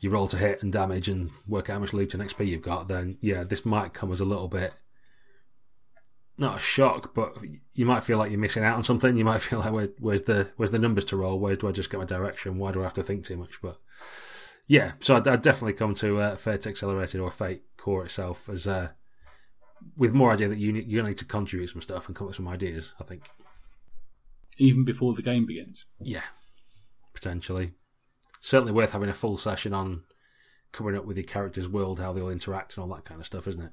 you 0.00 0.10
roll 0.10 0.26
to 0.28 0.36
hit 0.36 0.62
and 0.62 0.72
damage 0.72 1.08
and 1.08 1.30
work 1.46 1.70
out 1.70 1.74
how 1.74 1.78
much 1.78 1.92
loot 1.92 2.14
and 2.14 2.22
XP 2.22 2.46
you've 2.46 2.62
got. 2.62 2.88
Then 2.88 3.18
yeah, 3.20 3.44
this 3.44 3.64
might 3.64 3.94
come 3.94 4.10
as 4.12 4.20
a 4.20 4.24
little 4.24 4.48
bit 4.48 4.72
not 6.38 6.56
a 6.56 6.60
shock, 6.60 7.14
but 7.14 7.36
you 7.74 7.86
might 7.86 8.02
feel 8.02 8.18
like 8.18 8.30
you're 8.30 8.40
missing 8.40 8.64
out 8.64 8.76
on 8.76 8.82
something. 8.82 9.16
You 9.16 9.24
might 9.24 9.40
feel 9.42 9.60
like 9.60 9.72
Where, 9.72 9.88
where's 9.98 10.22
the 10.22 10.50
where's 10.56 10.70
the 10.70 10.78
numbers 10.78 11.04
to 11.06 11.16
roll? 11.16 11.38
Where 11.38 11.56
do 11.56 11.68
I 11.68 11.72
just 11.72 11.90
get 11.90 12.00
my 12.00 12.06
direction? 12.06 12.58
Why 12.58 12.72
do 12.72 12.80
I 12.80 12.84
have 12.84 12.94
to 12.94 13.02
think 13.02 13.24
too 13.24 13.36
much? 13.36 13.60
But 13.62 13.78
yeah, 14.66 14.92
so 15.00 15.16
I'd, 15.16 15.26
I'd 15.26 15.42
definitely 15.42 15.74
come 15.74 15.94
to 15.94 16.20
uh, 16.20 16.36
Fate 16.36 16.66
Accelerated 16.66 17.20
or 17.20 17.30
Fate 17.30 17.62
Core 17.76 18.04
itself 18.04 18.48
as 18.48 18.66
uh, 18.66 18.88
with 19.96 20.12
more 20.12 20.32
idea 20.32 20.48
that 20.48 20.58
you 20.58 20.72
need, 20.72 20.86
you 20.86 21.02
need 21.02 21.18
to 21.18 21.24
contribute 21.24 21.70
some 21.70 21.82
stuff 21.82 22.06
and 22.06 22.16
come 22.16 22.26
up 22.26 22.28
with 22.28 22.36
some 22.36 22.48
ideas. 22.48 22.94
I 23.00 23.04
think 23.04 23.30
even 24.58 24.84
before 24.84 25.14
the 25.14 25.22
game 25.22 25.46
begins. 25.46 25.86
Yeah, 26.00 26.22
potentially. 27.14 27.72
Certainly 28.40 28.72
worth 28.72 28.92
having 28.92 29.08
a 29.08 29.14
full 29.14 29.36
session 29.36 29.72
on 29.72 30.02
coming 30.72 30.96
up 30.96 31.04
with 31.04 31.16
your 31.16 31.24
character's 31.24 31.68
world, 31.68 32.00
how 32.00 32.12
they'll 32.12 32.28
interact, 32.28 32.76
and 32.76 32.82
all 32.82 32.96
that 32.96 33.04
kind 33.04 33.20
of 33.20 33.26
stuff, 33.26 33.46
isn't 33.46 33.62
it? 33.62 33.72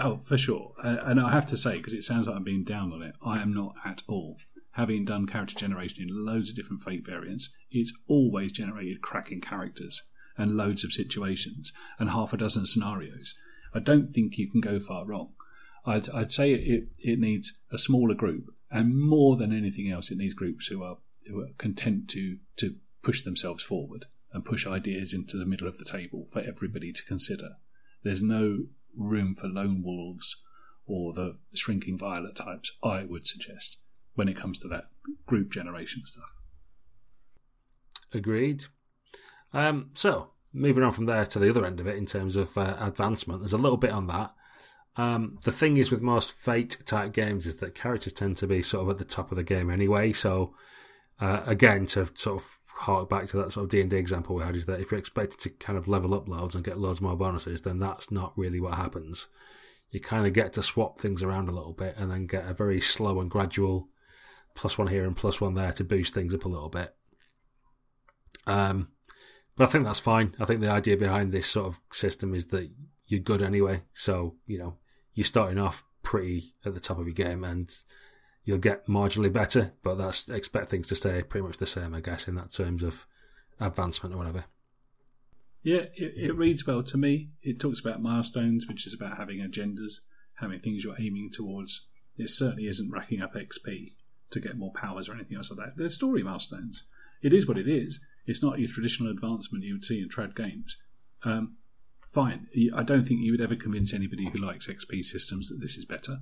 Oh, 0.00 0.20
for 0.24 0.38
sure. 0.38 0.72
And 0.82 1.20
I 1.20 1.30
have 1.30 1.46
to 1.46 1.56
say, 1.56 1.76
because 1.76 1.94
it 1.94 2.02
sounds 2.02 2.26
like 2.26 2.36
I'm 2.36 2.44
being 2.44 2.64
down 2.64 2.92
on 2.92 3.02
it, 3.02 3.14
I 3.24 3.42
am 3.42 3.52
not 3.52 3.74
at 3.84 4.02
all. 4.08 4.38
Having 4.72 5.04
done 5.04 5.26
character 5.26 5.54
generation 5.54 6.02
in 6.02 6.24
loads 6.24 6.50
of 6.50 6.56
different 6.56 6.82
Fate 6.82 7.04
variants, 7.04 7.50
it's 7.70 7.92
always 8.06 8.52
generated 8.52 9.02
cracking 9.02 9.40
characters 9.40 10.02
and 10.36 10.56
loads 10.56 10.82
of 10.82 10.92
situations 10.92 11.72
and 11.98 12.10
half 12.10 12.32
a 12.32 12.36
dozen 12.36 12.66
scenarios. 12.66 13.34
I 13.74 13.80
don't 13.80 14.08
think 14.08 14.38
you 14.38 14.50
can 14.50 14.60
go 14.60 14.80
far 14.80 15.04
wrong. 15.04 15.32
I'd, 15.84 16.08
I'd 16.10 16.32
say 16.32 16.52
it, 16.52 16.88
it 16.98 17.18
needs 17.18 17.58
a 17.70 17.78
smaller 17.78 18.14
group, 18.14 18.54
and 18.70 18.96
more 18.96 19.36
than 19.36 19.52
anything 19.52 19.90
else, 19.90 20.10
it 20.10 20.18
needs 20.18 20.34
groups 20.34 20.68
who 20.68 20.82
are, 20.82 20.98
who 21.26 21.40
are 21.40 21.50
content 21.58 22.08
to, 22.10 22.38
to 22.56 22.76
push 23.02 23.22
themselves 23.22 23.62
forward 23.62 24.06
and 24.32 24.44
push 24.44 24.66
ideas 24.66 25.12
into 25.12 25.36
the 25.36 25.44
middle 25.44 25.68
of 25.68 25.78
the 25.78 25.84
table 25.84 26.28
for 26.32 26.40
everybody 26.40 26.92
to 26.92 27.04
consider. 27.04 27.56
There's 28.02 28.22
no 28.22 28.66
room 28.96 29.34
for 29.34 29.48
lone 29.48 29.82
wolves 29.82 30.36
or 30.86 31.12
the 31.12 31.38
shrinking 31.54 31.98
violet 31.98 32.36
types, 32.36 32.72
I 32.82 33.04
would 33.04 33.26
suggest, 33.26 33.76
when 34.14 34.28
it 34.28 34.36
comes 34.36 34.58
to 34.60 34.68
that 34.68 34.84
group 35.26 35.50
generation 35.50 36.02
stuff. 36.04 36.24
Agreed. 38.12 38.66
Um, 39.52 39.90
so, 39.94 40.30
moving 40.52 40.82
on 40.82 40.92
from 40.92 41.06
there 41.06 41.24
to 41.26 41.38
the 41.38 41.50
other 41.50 41.64
end 41.64 41.80
of 41.80 41.86
it 41.86 41.96
in 41.96 42.06
terms 42.06 42.36
of 42.36 42.56
uh, 42.56 42.76
advancement, 42.80 43.40
there's 43.40 43.52
a 43.52 43.58
little 43.58 43.78
bit 43.78 43.90
on 43.90 44.06
that. 44.08 44.32
Um, 44.96 45.38
the 45.44 45.52
thing 45.52 45.78
is 45.78 45.90
with 45.90 46.02
most 46.02 46.32
Fate 46.32 46.78
type 46.84 47.12
games 47.12 47.46
is 47.46 47.56
that 47.56 47.74
characters 47.74 48.12
tend 48.12 48.36
to 48.38 48.46
be 48.46 48.62
sort 48.62 48.84
of 48.84 48.90
at 48.90 48.98
the 48.98 49.04
top 49.04 49.30
of 49.30 49.36
the 49.36 49.42
game 49.42 49.70
anyway. 49.70 50.12
So, 50.12 50.54
uh, 51.20 51.42
again, 51.46 51.86
to 51.86 52.10
sort 52.14 52.42
of 52.42 52.58
hark 52.66 53.08
back 53.08 53.26
to 53.28 53.36
that 53.38 53.52
sort 53.52 53.64
of 53.64 53.70
D 53.70 53.80
and 53.80 53.90
D 53.90 53.96
example 53.96 54.36
we 54.36 54.42
had 54.42 54.56
is 54.56 54.66
that 54.66 54.80
if 54.80 54.90
you're 54.90 55.00
expected 55.00 55.38
to 55.40 55.50
kind 55.50 55.78
of 55.78 55.88
level 55.88 56.14
up 56.14 56.28
loads 56.28 56.54
and 56.54 56.64
get 56.64 56.78
loads 56.78 57.00
more 57.00 57.16
bonuses, 57.16 57.62
then 57.62 57.78
that's 57.78 58.10
not 58.10 58.36
really 58.36 58.60
what 58.60 58.74
happens. 58.74 59.28
You 59.90 60.00
kind 60.00 60.26
of 60.26 60.32
get 60.32 60.54
to 60.54 60.62
swap 60.62 60.98
things 60.98 61.22
around 61.22 61.48
a 61.48 61.52
little 61.52 61.74
bit 61.74 61.94
and 61.96 62.10
then 62.10 62.26
get 62.26 62.46
a 62.46 62.54
very 62.54 62.80
slow 62.80 63.20
and 63.20 63.30
gradual 63.30 63.88
plus 64.54 64.78
one 64.78 64.88
here 64.88 65.04
and 65.04 65.16
plus 65.16 65.40
one 65.40 65.54
there 65.54 65.72
to 65.72 65.84
boost 65.84 66.14
things 66.14 66.34
up 66.34 66.44
a 66.44 66.48
little 66.48 66.68
bit. 66.68 66.94
Um, 68.46 68.88
but 69.56 69.68
I 69.68 69.70
think 69.70 69.84
that's 69.84 70.00
fine. 70.00 70.34
I 70.40 70.44
think 70.44 70.60
the 70.60 70.70
idea 70.70 70.96
behind 70.96 71.32
this 71.32 71.46
sort 71.46 71.66
of 71.66 71.80
system 71.92 72.34
is 72.34 72.46
that 72.48 72.70
you're 73.06 73.20
good 73.20 73.42
anyway. 73.42 73.82
So, 73.92 74.36
you 74.46 74.58
know, 74.58 74.76
you're 75.14 75.24
starting 75.24 75.58
off 75.58 75.84
pretty 76.02 76.54
at 76.64 76.74
the 76.74 76.80
top 76.80 76.98
of 76.98 77.06
your 77.06 77.14
game 77.14 77.44
and 77.44 77.72
you'll 78.44 78.58
get 78.58 78.86
marginally 78.86 79.32
better, 79.32 79.72
but 79.82 79.96
that's 79.96 80.28
expect 80.28 80.70
things 80.70 80.88
to 80.88 80.94
stay 80.94 81.22
pretty 81.22 81.46
much 81.46 81.58
the 81.58 81.66
same, 81.66 81.94
I 81.94 82.00
guess, 82.00 82.26
in 82.26 82.34
that 82.36 82.52
terms 82.52 82.82
of 82.82 83.06
advancement 83.60 84.14
or 84.14 84.18
whatever. 84.18 84.44
Yeah, 85.62 85.84
it, 85.94 86.14
it 86.16 86.36
reads 86.36 86.66
well 86.66 86.82
to 86.82 86.98
me. 86.98 87.30
It 87.42 87.60
talks 87.60 87.78
about 87.78 88.02
milestones, 88.02 88.66
which 88.66 88.86
is 88.86 88.94
about 88.94 89.18
having 89.18 89.38
agendas, 89.38 90.00
having 90.40 90.58
things 90.58 90.82
you're 90.82 90.96
aiming 90.98 91.30
towards. 91.32 91.86
It 92.16 92.30
certainly 92.30 92.66
isn't 92.66 92.90
racking 92.90 93.22
up 93.22 93.34
XP 93.34 93.92
to 94.32 94.40
get 94.40 94.58
more 94.58 94.72
powers 94.72 95.08
or 95.08 95.14
anything 95.14 95.36
else 95.36 95.50
like 95.50 95.64
that. 95.64 95.76
They're 95.76 95.88
story 95.88 96.22
milestones. 96.22 96.84
It 97.22 97.32
is 97.32 97.46
what 97.46 97.58
it 97.58 97.68
is. 97.68 98.00
It's 98.26 98.42
not 98.42 98.58
your 98.58 98.68
traditional 98.68 99.10
advancement 99.10 99.64
you 99.64 99.74
would 99.74 99.84
see 99.84 100.00
in 100.00 100.08
trad 100.08 100.34
games. 100.34 100.76
Um, 101.24 101.56
fine. 102.02 102.48
I 102.74 102.82
don't 102.82 103.04
think 103.04 103.20
you 103.20 103.32
would 103.32 103.40
ever 103.40 103.56
convince 103.56 103.94
anybody 103.94 104.28
who 104.28 104.38
likes 104.38 104.66
XP 104.66 105.04
systems 105.04 105.48
that 105.48 105.60
this 105.60 105.76
is 105.76 105.84
better 105.84 106.18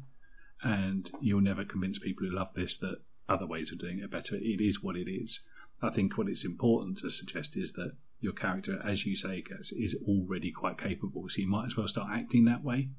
and 0.62 1.10
you'll 1.20 1.40
never 1.40 1.64
convince 1.64 1.98
people 1.98 2.26
who 2.26 2.34
love 2.34 2.52
this 2.54 2.76
that 2.78 3.00
other 3.28 3.46
ways 3.46 3.72
of 3.72 3.78
doing 3.78 3.98
it 3.98 4.04
are 4.04 4.08
better. 4.08 4.36
It 4.36 4.60
is 4.60 4.82
what 4.82 4.96
it 4.96 5.10
is. 5.10 5.40
I 5.82 5.90
think 5.90 6.18
what 6.18 6.28
it's 6.28 6.44
important 6.44 6.98
to 6.98 7.10
suggest 7.10 7.56
is 7.56 7.72
that 7.74 7.92
your 8.20 8.32
character, 8.34 8.80
as 8.84 9.06
you 9.06 9.16
say, 9.16 9.42
is 9.72 9.96
already 10.06 10.50
quite 10.50 10.76
capable. 10.76 11.28
So 11.28 11.40
you 11.40 11.48
might 11.48 11.66
as 11.66 11.76
well 11.76 11.88
start 11.88 12.10
acting 12.12 12.44
that 12.44 12.62
way. 12.62 12.90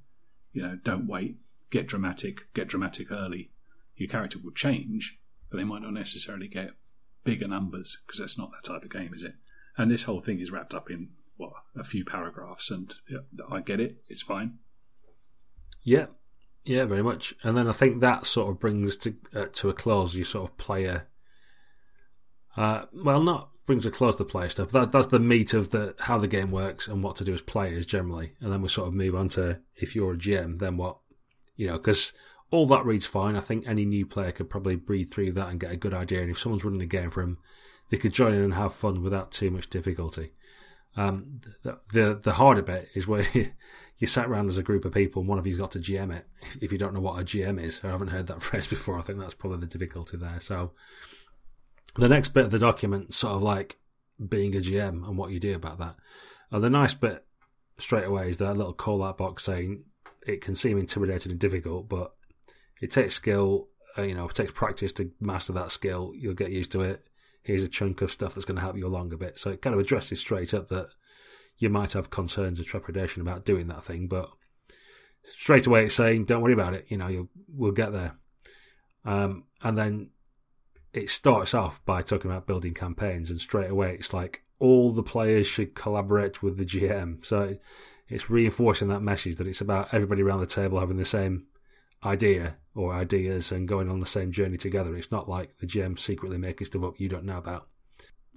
You 0.51 0.63
know, 0.63 0.79
don't 0.83 1.07
wait. 1.07 1.37
Get 1.69 1.87
dramatic. 1.87 2.53
Get 2.53 2.67
dramatic 2.67 3.11
early. 3.11 3.51
Your 3.95 4.09
character 4.09 4.39
will 4.43 4.51
change, 4.51 5.19
but 5.49 5.57
they 5.57 5.63
might 5.63 5.81
not 5.81 5.93
necessarily 5.93 6.47
get 6.47 6.71
bigger 7.23 7.47
numbers 7.47 7.97
because 8.05 8.19
that's 8.19 8.37
not 8.37 8.51
that 8.51 8.67
type 8.67 8.83
of 8.83 8.91
game, 8.91 9.13
is 9.13 9.23
it? 9.23 9.35
And 9.77 9.89
this 9.89 10.03
whole 10.03 10.21
thing 10.21 10.39
is 10.39 10.51
wrapped 10.51 10.73
up 10.73 10.89
in 10.89 11.09
what 11.37 11.53
a 11.75 11.83
few 11.83 12.05
paragraphs, 12.05 12.69
and 12.69 12.93
yeah, 13.09 13.19
I 13.49 13.61
get 13.61 13.79
it. 13.79 13.97
It's 14.07 14.21
fine. 14.21 14.59
Yeah, 15.83 16.07
yeah, 16.63 16.85
very 16.85 17.03
much. 17.03 17.33
And 17.43 17.57
then 17.57 17.67
I 17.67 17.71
think 17.71 18.01
that 18.01 18.25
sort 18.25 18.49
of 18.49 18.59
brings 18.59 18.97
to 18.97 19.15
uh, 19.33 19.45
to 19.53 19.69
a 19.69 19.73
close 19.73 20.15
your 20.15 20.25
sort 20.25 20.51
of 20.51 20.57
player. 20.57 21.07
Uh, 22.55 22.85
well, 22.93 23.21
not 23.23 23.49
brings 23.65 23.85
a 23.85 23.91
close 23.91 24.17
the 24.17 24.25
player 24.25 24.49
stuff. 24.49 24.71
That 24.71 24.91
that's 24.91 25.07
the 25.07 25.19
meat 25.19 25.53
of 25.53 25.71
the 25.71 25.95
how 25.99 26.17
the 26.17 26.27
game 26.27 26.51
works 26.51 26.87
and 26.87 27.03
what 27.03 27.15
to 27.17 27.23
do 27.23 27.33
as 27.33 27.41
players 27.41 27.85
generally. 27.85 28.33
And 28.39 28.51
then 28.51 28.61
we 28.61 28.69
sort 28.69 28.87
of 28.87 28.93
move 28.93 29.15
on 29.15 29.29
to 29.29 29.59
if 29.75 29.95
you're 29.95 30.13
a 30.13 30.17
GM, 30.17 30.59
then 30.59 30.77
what, 30.77 30.97
you 31.55 31.67
know, 31.67 31.77
because 31.77 32.13
all 32.51 32.67
that 32.67 32.85
reads 32.85 33.05
fine. 33.05 33.35
I 33.35 33.39
think 33.39 33.65
any 33.65 33.85
new 33.85 34.05
player 34.05 34.31
could 34.31 34.49
probably 34.49 34.75
breathe 34.75 35.09
through 35.09 35.31
that 35.33 35.47
and 35.47 35.59
get 35.59 35.71
a 35.71 35.77
good 35.77 35.93
idea. 35.93 36.21
And 36.21 36.29
if 36.29 36.37
someone's 36.37 36.65
running 36.65 36.81
a 36.81 36.85
game 36.85 37.09
for 37.09 37.23
them, 37.23 37.37
they 37.89 37.97
could 37.97 38.13
join 38.13 38.33
in 38.33 38.43
and 38.43 38.53
have 38.53 38.73
fun 38.73 39.01
without 39.01 39.31
too 39.31 39.49
much 39.49 39.69
difficulty. 39.69 40.33
Um, 40.97 41.39
the, 41.63 41.79
the, 41.93 42.19
the 42.21 42.33
harder 42.33 42.61
bit 42.61 42.89
is 42.93 43.07
where 43.07 43.25
you 43.97 44.07
sat 44.07 44.27
around 44.27 44.49
as 44.49 44.57
a 44.57 44.63
group 44.63 44.83
of 44.83 44.93
people 44.93 45.21
and 45.21 45.29
one 45.29 45.39
of 45.39 45.47
you's 45.47 45.57
got 45.57 45.71
to 45.71 45.79
GM 45.79 46.13
it. 46.13 46.27
If 46.61 46.73
you 46.73 46.77
don't 46.77 46.93
know 46.93 46.99
what 46.99 47.19
a 47.19 47.23
GM 47.23 47.61
is, 47.61 47.79
I 47.83 47.87
haven't 47.87 48.09
heard 48.09 48.27
that 48.27 48.41
phrase 48.43 48.67
before. 48.67 48.99
I 48.99 49.01
think 49.01 49.19
that's 49.19 49.33
probably 49.33 49.59
the 49.59 49.77
difficulty 49.77 50.17
there. 50.17 50.39
So 50.41 50.71
the 51.95 52.09
next 52.09 52.29
bit 52.29 52.45
of 52.45 52.51
the 52.51 52.59
document, 52.59 53.13
sort 53.13 53.35
of 53.35 53.41
like 53.41 53.77
being 54.29 54.55
a 54.55 54.59
GM 54.59 55.07
and 55.07 55.17
what 55.17 55.31
you 55.31 55.39
do 55.39 55.55
about 55.55 55.79
that. 55.79 55.95
And 56.51 56.63
the 56.63 56.69
nice 56.69 56.93
bit 56.93 57.25
straight 57.77 58.05
away 58.05 58.29
is 58.29 58.37
that 58.37 58.57
little 58.57 58.73
call 58.73 59.03
out 59.03 59.17
box 59.17 59.45
saying 59.45 59.83
it 60.27 60.41
can 60.41 60.55
seem 60.55 60.77
intimidating 60.77 61.31
and 61.31 61.39
difficult, 61.39 61.87
but 61.87 62.13
it 62.81 62.91
takes 62.91 63.15
skill. 63.15 63.69
Uh, 63.97 64.03
you 64.03 64.15
know, 64.15 64.27
it 64.27 64.35
takes 64.35 64.51
practice 64.51 64.91
to 64.93 65.11
master 65.19 65.53
that 65.53 65.71
skill. 65.71 66.11
You'll 66.15 66.33
get 66.33 66.51
used 66.51 66.71
to 66.73 66.81
it 66.81 67.07
here's 67.43 67.63
a 67.63 67.67
chunk 67.67 68.01
of 68.01 68.11
stuff 68.11 68.35
that's 68.35 68.45
going 68.45 68.55
to 68.55 68.61
help 68.61 68.77
you 68.77 68.87
along 68.87 69.13
a 69.13 69.17
bit. 69.17 69.39
So 69.39 69.49
it 69.49 69.61
kind 69.61 69.73
of 69.73 69.79
addresses 69.79 70.19
straight 70.19 70.53
up 70.53 70.69
that 70.69 70.89
you 71.57 71.69
might 71.69 71.93
have 71.93 72.09
concerns 72.09 72.59
or 72.59 72.63
trepidation 72.63 73.21
about 73.21 73.45
doing 73.45 73.67
that 73.67 73.83
thing, 73.83 74.07
but 74.07 74.29
straight 75.23 75.67
away 75.67 75.85
it's 75.85 75.95
saying, 75.95 76.25
don't 76.25 76.41
worry 76.41 76.53
about 76.53 76.73
it. 76.73 76.85
You 76.89 76.97
know, 76.97 77.07
you'll, 77.07 77.29
we'll 77.47 77.71
get 77.71 77.91
there. 77.91 78.15
Um, 79.05 79.45
and 79.63 79.77
then 79.77 80.09
it 80.93 81.09
starts 81.09 81.53
off 81.53 81.83
by 81.85 82.01
talking 82.01 82.29
about 82.29 82.47
building 82.47 82.73
campaigns, 82.73 83.29
and 83.29 83.39
straight 83.39 83.69
away 83.69 83.95
it's 83.95 84.13
like 84.13 84.43
all 84.59 84.91
the 84.91 85.03
players 85.03 85.47
should 85.47 85.73
collaborate 85.73 86.43
with 86.43 86.57
the 86.57 86.65
GM. 86.65 87.25
So 87.25 87.57
it's 88.07 88.29
reinforcing 88.29 88.89
that 88.89 89.01
message 89.01 89.37
that 89.37 89.47
it's 89.47 89.61
about 89.61 89.93
everybody 89.93 90.21
around 90.21 90.41
the 90.41 90.45
table 90.45 90.79
having 90.79 90.97
the 90.97 91.05
same 91.05 91.45
idea 92.03 92.57
or 92.73 92.93
ideas 92.93 93.51
and 93.51 93.67
going 93.67 93.89
on 93.89 93.99
the 93.99 94.05
same 94.05 94.31
journey 94.31 94.57
together. 94.57 94.95
It's 94.95 95.11
not 95.11 95.29
like 95.29 95.57
the 95.59 95.67
GM 95.67 95.99
secretly 95.99 96.37
making 96.37 96.67
stuff 96.67 96.83
up 96.83 96.99
you 96.99 97.09
don't 97.09 97.25
know 97.25 97.37
about. 97.37 97.67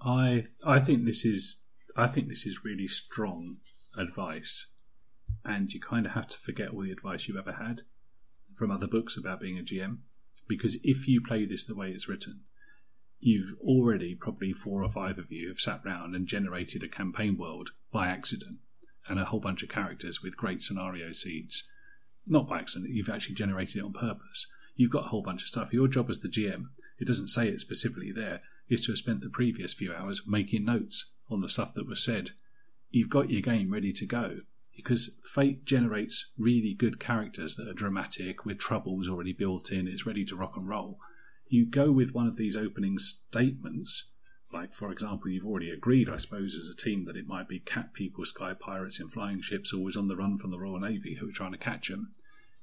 I 0.03 0.47
I 0.65 0.81
think 0.81 1.05
this 1.05 1.25
is 1.25 1.59
I 1.97 2.07
think 2.07 2.29
this 2.29 2.47
is 2.47 2.65
really 2.65 2.89
strong 2.89 3.59
advice, 3.97 4.67
and 5.45 5.73
you 5.73 5.81
kind 5.81 6.07
of 6.07 6.13
have 6.13 6.29
to 6.29 6.39
forget 6.39 6.71
all 6.71 6.83
the 6.83 6.91
advice 6.91 7.29
you've 7.29 7.37
ever 7.37 7.53
had 7.53 7.83
from 8.57 8.71
other 8.71 8.87
books 8.87 9.17
about 9.17 9.41
being 9.41 9.59
a 9.59 9.63
GM, 9.63 9.99
because 10.49 10.79
if 10.83 11.09
you 11.09 11.21
play 11.21 11.45
this 11.45 11.65
the 11.65 11.75
way 11.75 11.91
it's 11.91 12.09
written, 12.09 12.41
you've 13.21 13.55
already 13.61 14.15
probably 14.15 14.53
four 14.53 14.83
or 14.83 14.91
five 14.91 15.19
of 15.19 15.31
you 15.31 15.49
have 15.49 15.61
sat 15.61 15.81
round 15.85 16.15
and 16.15 16.27
generated 16.27 16.83
a 16.83 16.89
campaign 16.89 17.37
world 17.37 17.71
by 17.93 18.09
accident 18.09 18.59
and 19.09 19.19
a 19.19 19.27
whole 19.27 19.41
bunch 19.41 19.63
of 19.63 19.69
characters 19.69 20.23
with 20.23 20.37
great 20.37 20.63
scenario 20.63 21.13
seeds 21.13 21.65
not 22.29 22.49
by 22.49 22.59
accident. 22.59 22.93
You've 22.93 23.09
actually 23.09 23.35
generated 23.35 23.77
it 23.77 23.85
on 23.85 23.93
purpose. 23.93 24.47
You've 24.77 24.91
got 24.91 25.07
a 25.07 25.09
whole 25.09 25.23
bunch 25.23 25.43
of 25.43 25.49
stuff. 25.49 25.73
Your 25.73 25.89
job 25.89 26.11
as 26.11 26.21
the 26.21 26.29
GM, 26.29 26.67
it 26.99 27.07
doesn't 27.07 27.29
say 27.29 27.49
it 27.49 27.61
specifically 27.61 28.13
there, 28.13 28.41
is 28.69 28.85
to 28.87 28.93
have 28.93 28.99
spent 28.99 29.21
the 29.21 29.29
previous 29.29 29.75
few 29.75 29.95
hours 29.95 30.23
making 30.27 30.65
notes 30.65 31.11
on 31.31 31.41
the 31.41 31.49
stuff 31.49 31.75
that 31.75 31.87
was 31.87 32.03
said. 32.03 32.31
You've 32.91 33.11
got 33.11 33.31
your 33.31 33.43
game 33.43 33.73
ready 33.73 33.93
to 33.93 34.07
go 34.07 34.39
because 34.77 35.15
Fate 35.25 35.65
generates 35.65 36.31
really 36.37 36.75
good 36.75 36.99
characters 36.99 37.57
that 37.57 37.69
are 37.69 37.75
dramatic 37.75 38.45
with 38.45 38.59
troubles 38.59 39.09
already 39.09 39.33
built 39.33 39.71
in. 39.71 39.87
It's 39.87 40.07
ready 40.07 40.25
to 40.27 40.37
rock 40.37 40.57
and 40.57 40.69
roll. 40.69 40.99
You 41.47 41.67
go 41.67 41.93
with 41.93 42.13
one 42.13 42.27
of 42.27 42.37
these 42.37 42.57
opening 42.57 42.99
statements, 42.99 44.09
like 44.55 44.73
for 44.73 44.91
example, 44.91 45.31
you've 45.31 45.47
already 45.47 45.71
agreed, 45.71 46.09
I 46.09 46.17
suppose, 46.17 46.55
as 46.55 46.69
a 46.69 46.77
team 46.77 47.05
that 47.05 47.17
it 47.17 47.27
might 47.27 47.49
be 47.49 47.59
cat 47.59 47.93
people, 47.93 48.25
sky 48.25 48.55
pirates 48.55 49.01
in 49.01 49.09
flying 49.09 49.43
ships, 49.43 49.75
always 49.75 49.97
on 49.97 50.09
the 50.09 50.17
run 50.17 50.39
from 50.39 50.51
the 50.51 50.59
Royal 50.59 50.81
Navy 50.81 51.17
who 51.17 51.29
are 51.29 51.33
trying 51.33 51.53
to 51.53 51.59
catch 51.59 51.89
them. 51.89 52.13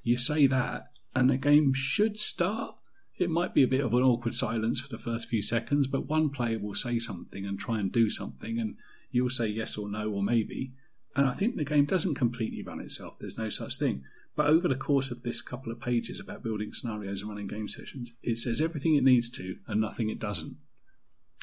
You 0.01 0.17
say 0.17 0.47
that, 0.47 0.91
and 1.13 1.29
the 1.29 1.37
game 1.37 1.73
should 1.73 2.17
start. 2.17 2.75
It 3.17 3.29
might 3.29 3.53
be 3.53 3.61
a 3.61 3.67
bit 3.67 3.85
of 3.85 3.93
an 3.93 4.01
awkward 4.01 4.33
silence 4.33 4.79
for 4.79 4.89
the 4.89 4.97
first 4.97 5.27
few 5.27 5.43
seconds, 5.43 5.85
but 5.85 6.07
one 6.07 6.31
player 6.31 6.57
will 6.57 6.73
say 6.73 6.97
something 6.97 7.45
and 7.45 7.59
try 7.59 7.79
and 7.79 7.91
do 7.91 8.09
something, 8.09 8.57
and 8.57 8.77
you'll 9.11 9.29
say 9.29 9.45
yes 9.45 9.77
or 9.77 9.87
no 9.87 10.09
or 10.09 10.23
maybe 10.23 10.71
and 11.15 11.27
I 11.27 11.33
think 11.33 11.55
the 11.55 11.65
game 11.65 11.85
doesn't 11.85 12.15
completely 12.15 12.63
run 12.63 12.79
itself. 12.79 13.17
There's 13.19 13.37
no 13.37 13.49
such 13.49 13.77
thing. 13.77 14.03
But 14.35 14.47
over 14.47 14.67
the 14.67 14.75
course 14.75 15.11
of 15.11 15.23
this 15.23 15.41
couple 15.41 15.71
of 15.71 15.81
pages 15.81 16.19
about 16.19 16.43
building 16.43 16.71
scenarios 16.71 17.21
and 17.21 17.29
running 17.29 17.47
game 17.47 17.67
sessions, 17.67 18.13
it 18.23 18.37
says 18.37 18.61
everything 18.61 18.95
it 18.95 19.03
needs 19.03 19.29
to 19.31 19.57
and 19.67 19.81
nothing 19.81 20.09
it 20.09 20.19
doesn't. 20.19 20.55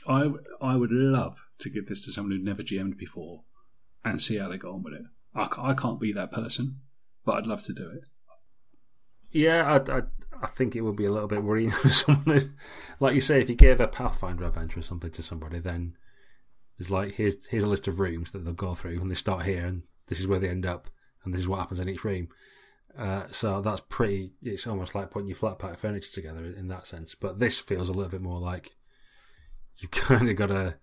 I, 0.07 0.31
I 0.61 0.77
would 0.77 0.93
love 0.93 1.41
to 1.59 1.71
give 1.71 1.87
this 1.87 2.05
to 2.05 2.13
someone 2.13 2.33
who'd 2.33 2.45
never 2.45 2.63
GM'd 2.63 2.97
before 2.97 3.43
and 4.05 4.23
see 4.23 4.39
how 4.39 4.49
they 4.49 4.57
go 4.57 4.73
on 4.73 4.83
with 4.83 4.95
it. 4.95 5.03
I, 5.35 5.49
I 5.71 5.75
can't 5.75 6.01
be 6.01 6.13
that 6.13 6.33
person, 6.33 6.81
but 7.25 7.37
I'd 7.37 7.47
love 7.47 7.65
to 7.65 7.73
do 7.73 7.91
it. 7.91 8.03
Yeah, 9.31 9.65
I, 9.67 9.99
I, 9.99 10.03
I 10.43 10.47
think 10.47 10.75
it 10.75 10.81
would 10.83 10.97
be 10.97 11.05
a 11.05 11.13
little 11.13 11.29
bit 11.29 11.43
worrying. 11.43 11.71
For 11.73 11.91
someone, 11.91 12.57
like 13.01 13.15
you 13.15 13.21
say, 13.21 13.41
if 13.41 13.49
you 13.49 13.57
gave 13.57 13.81
a 13.81 13.89
Pathfinder 13.89 14.45
adventure 14.45 14.81
or 14.81 14.83
something 14.83 15.11
to 15.11 15.23
somebody, 15.23 15.59
then 15.59 15.95
there's 16.79 16.91
like 16.91 17.15
here's 17.15 17.47
here's 17.47 17.65
a 17.65 17.69
list 17.69 17.89
of 17.89 17.99
rooms 17.99 18.31
that 18.31 18.45
they'll 18.45 18.55
go 18.55 18.75
through, 18.75 19.01
and 19.01 19.11
they 19.11 19.15
start 19.15 19.45
here, 19.45 19.67
and 19.67 19.83
this 20.07 20.21
is 20.21 20.27
where 20.27 20.39
they 20.39 20.49
end 20.49 20.65
up, 20.65 20.89
and 21.25 21.35
this 21.35 21.41
is 21.41 21.49
what 21.49 21.59
happens 21.59 21.81
in 21.81 21.89
each 21.89 22.05
room. 22.05 22.29
Uh, 22.97 23.25
so 23.31 23.61
that's 23.61 23.83
pretty. 23.89 24.33
It's 24.43 24.67
almost 24.67 24.95
like 24.95 25.11
putting 25.11 25.29
your 25.29 25.37
flat 25.37 25.59
pack 25.59 25.79
furniture 25.79 26.13
together 26.13 26.45
in 26.45 26.69
that 26.69 26.87
sense. 26.87 27.15
But 27.15 27.39
this 27.39 27.59
feels 27.59 27.89
a 27.89 27.93
little 27.93 28.11
bit 28.11 28.23
more 28.23 28.41
like 28.41 28.73
you've 29.79 29.91
kind 29.91 30.29
of 30.29 30.37
got 30.37 30.47
to 30.47 30.77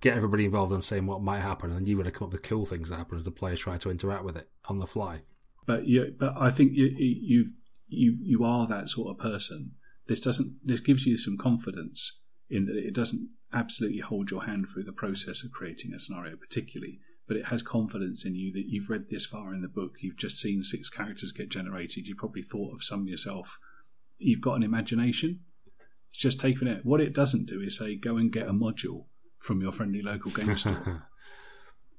get 0.00 0.16
everybody 0.16 0.44
involved 0.44 0.72
in 0.72 0.82
saying 0.82 1.06
what 1.06 1.22
might 1.22 1.40
happen, 1.40 1.72
and 1.72 1.86
you've 1.86 1.98
got 1.98 2.04
to 2.04 2.10
come 2.10 2.26
up 2.26 2.32
with 2.32 2.42
cool 2.42 2.66
things 2.66 2.88
that 2.88 2.96
happen 2.96 3.16
as 3.16 3.24
the 3.24 3.30
players 3.30 3.60
try 3.60 3.78
to 3.78 3.90
interact 3.90 4.24
with 4.24 4.36
it 4.36 4.48
on 4.66 4.78
the 4.78 4.86
fly. 4.86 5.20
But 5.66 5.86
you, 5.86 6.14
but 6.18 6.34
I 6.36 6.50
think 6.50 6.72
you 6.74 6.86
you 6.96 7.52
you 7.88 8.16
you 8.20 8.44
are 8.44 8.66
that 8.66 8.88
sort 8.88 9.10
of 9.10 9.18
person. 9.18 9.72
This 10.06 10.20
doesn't. 10.20 10.56
This 10.64 10.80
gives 10.80 11.06
you 11.06 11.16
some 11.16 11.38
confidence 11.38 12.20
in 12.50 12.66
that 12.66 12.76
it 12.76 12.94
doesn't 12.94 13.30
absolutely 13.52 14.00
hold 14.00 14.30
your 14.30 14.44
hand 14.44 14.66
through 14.68 14.84
the 14.84 14.92
process 14.92 15.44
of 15.44 15.52
creating 15.52 15.92
a 15.94 15.98
scenario, 15.98 16.36
particularly, 16.36 16.98
but 17.26 17.36
it 17.36 17.46
has 17.46 17.62
confidence 17.62 18.24
in 18.24 18.34
you 18.34 18.52
that 18.52 18.66
you've 18.66 18.90
read 18.90 19.10
this 19.10 19.26
far 19.26 19.54
in 19.54 19.62
the 19.62 19.68
book, 19.68 19.96
you've 20.00 20.16
just 20.16 20.38
seen 20.38 20.62
six 20.62 20.90
characters 20.90 21.32
get 21.32 21.48
generated, 21.48 22.08
you 22.08 22.14
probably 22.14 22.42
thought 22.42 22.74
of 22.74 22.84
some 22.84 23.06
yourself. 23.06 23.58
You've 24.18 24.40
got 24.40 24.54
an 24.54 24.62
imagination. 24.62 25.40
It's 26.12 26.20
just 26.20 26.38
taking 26.40 26.68
it. 26.68 26.84
What 26.84 27.00
it 27.00 27.14
doesn't 27.14 27.46
do 27.46 27.60
is 27.60 27.78
say, 27.78 27.96
go 27.96 28.16
and 28.16 28.30
get 28.30 28.46
a 28.46 28.52
module 28.52 29.06
from 29.38 29.60
your 29.60 29.72
friendly 29.72 30.02
local 30.02 30.30
game 30.30 30.56
store. 30.58 31.08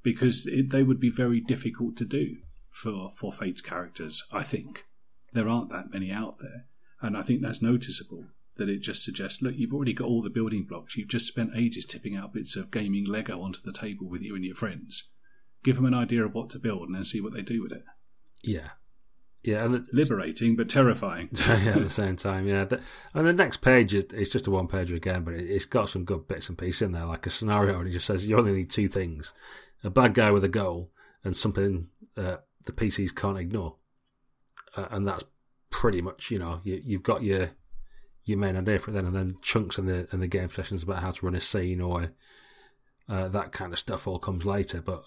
because 0.04 0.46
it, 0.48 0.70
they 0.70 0.84
would 0.84 1.00
be 1.00 1.10
very 1.10 1.42
difficult 1.42 1.98
to 1.98 2.06
do 2.06 2.38
for, 2.70 3.12
for 3.16 3.34
Fate's 3.34 3.62
characters, 3.62 4.24
I 4.32 4.44
think. 4.44 4.86
There 5.34 5.50
aren't 5.50 5.72
that 5.72 5.92
many 5.92 6.12
out 6.12 6.38
there. 6.40 6.68
And 7.02 7.18
I 7.18 7.24
think 7.24 7.42
that's 7.42 7.62
noticeable 7.62 8.26
that 8.58 8.70
it 8.70 8.82
just 8.82 9.04
suggests 9.04 9.42
look, 9.42 9.56
you've 9.58 9.74
already 9.74 9.94
got 9.94 10.08
all 10.08 10.22
the 10.22 10.30
building 10.30 10.64
blocks. 10.64 10.96
You've 10.96 11.08
just 11.08 11.28
spent 11.28 11.52
ages 11.56 11.86
tipping 11.86 12.16
out 12.16 12.34
bits 12.34 12.56
of 12.56 12.70
gaming 12.72 13.06
Lego 13.06 13.42
onto 13.42 13.62
the 13.64 13.74
table 13.74 14.08
with 14.08 14.22
you 14.22 14.36
and 14.36 14.46
your 14.46 14.56
friends. 14.56 15.10
Give 15.64 15.76
them 15.76 15.86
an 15.86 15.96
idea 15.96 16.24
of 16.24 16.34
what 16.34 16.52
to 16.52 16.60
build 16.60 16.88
and 16.88 16.96
then 16.96 17.04
see 17.04 17.20
what 17.20 17.34
they 17.34 17.42
do 17.42 17.64
with 17.64 17.72
it. 17.72 17.84
Yeah. 18.44 18.70
Yeah, 19.44 19.66
and 19.66 19.74
the, 19.74 19.86
liberating 19.92 20.56
but 20.56 20.70
terrifying. 20.70 21.30
yeah, 21.34 21.74
at 21.76 21.84
the 21.84 21.90
same 21.90 22.16
time, 22.16 22.48
yeah. 22.48 22.64
The, 22.64 22.80
and 23.14 23.28
the 23.28 23.34
next 23.34 23.58
page 23.58 23.94
is 23.94 24.06
it's 24.14 24.32
just 24.32 24.48
a 24.48 24.52
one 24.52 24.68
page 24.68 24.92
again, 24.92 25.24
but 25.24 25.34
it, 25.34 25.50
has 25.50 25.66
got 25.66 25.90
some 25.90 26.06
good 26.06 26.28
bits 26.28 26.48
and 26.48 26.58
pieces 26.58 26.84
in 26.84 26.92
there, 26.94 27.06
like 27.06 27.26
a 27.26 27.30
scenario, 27.30 27.80
and 27.80 27.90
it 27.90 27.92
just 27.92 28.06
says 28.06 28.26
you 28.26 28.38
only 28.38 28.54
need 28.54 28.70
two 28.70 28.88
things: 28.88 29.34
a 29.84 29.90
bad 29.90 30.14
guy 30.14 30.32
with 30.32 30.46
a 30.46 30.50
goal 30.50 30.92
and 31.26 31.36
something 31.36 31.88
uh, 32.16 32.38
the 32.64 32.72
PCs 32.72 33.14
can't 33.14 33.38
ignore, 33.38 33.76
uh, 34.78 34.88
and 34.92 35.06
that's 35.06 35.26
pretty 35.70 36.02
much 36.02 36.32
you 36.32 36.40
know 36.40 36.62
you, 36.64 36.82
you've 36.84 37.04
got 37.04 37.24
your 37.24 37.52
your 38.24 38.38
main 38.38 38.56
idea 38.56 38.80
for 38.80 38.92
it 38.92 38.94
then, 38.94 39.06
and 39.06 39.16
then 39.16 39.36
chunks 39.42 39.78
in 39.78 39.88
the 39.88 40.08
in 40.14 40.22
the 40.22 40.28
game 40.28 40.52
sessions 40.52 40.84
about 40.84 41.02
how 41.02 41.12
to 41.12 41.26
run 41.26 41.36
a 41.36 41.42
scene 41.42 41.82
or 41.82 42.12
uh, 43.10 43.28
that 43.28 43.52
kind 43.52 43.74
of 43.74 43.80
stuff 43.80 44.08
all 44.08 44.20
comes 44.20 44.46
later. 44.46 44.82
But 44.82 45.04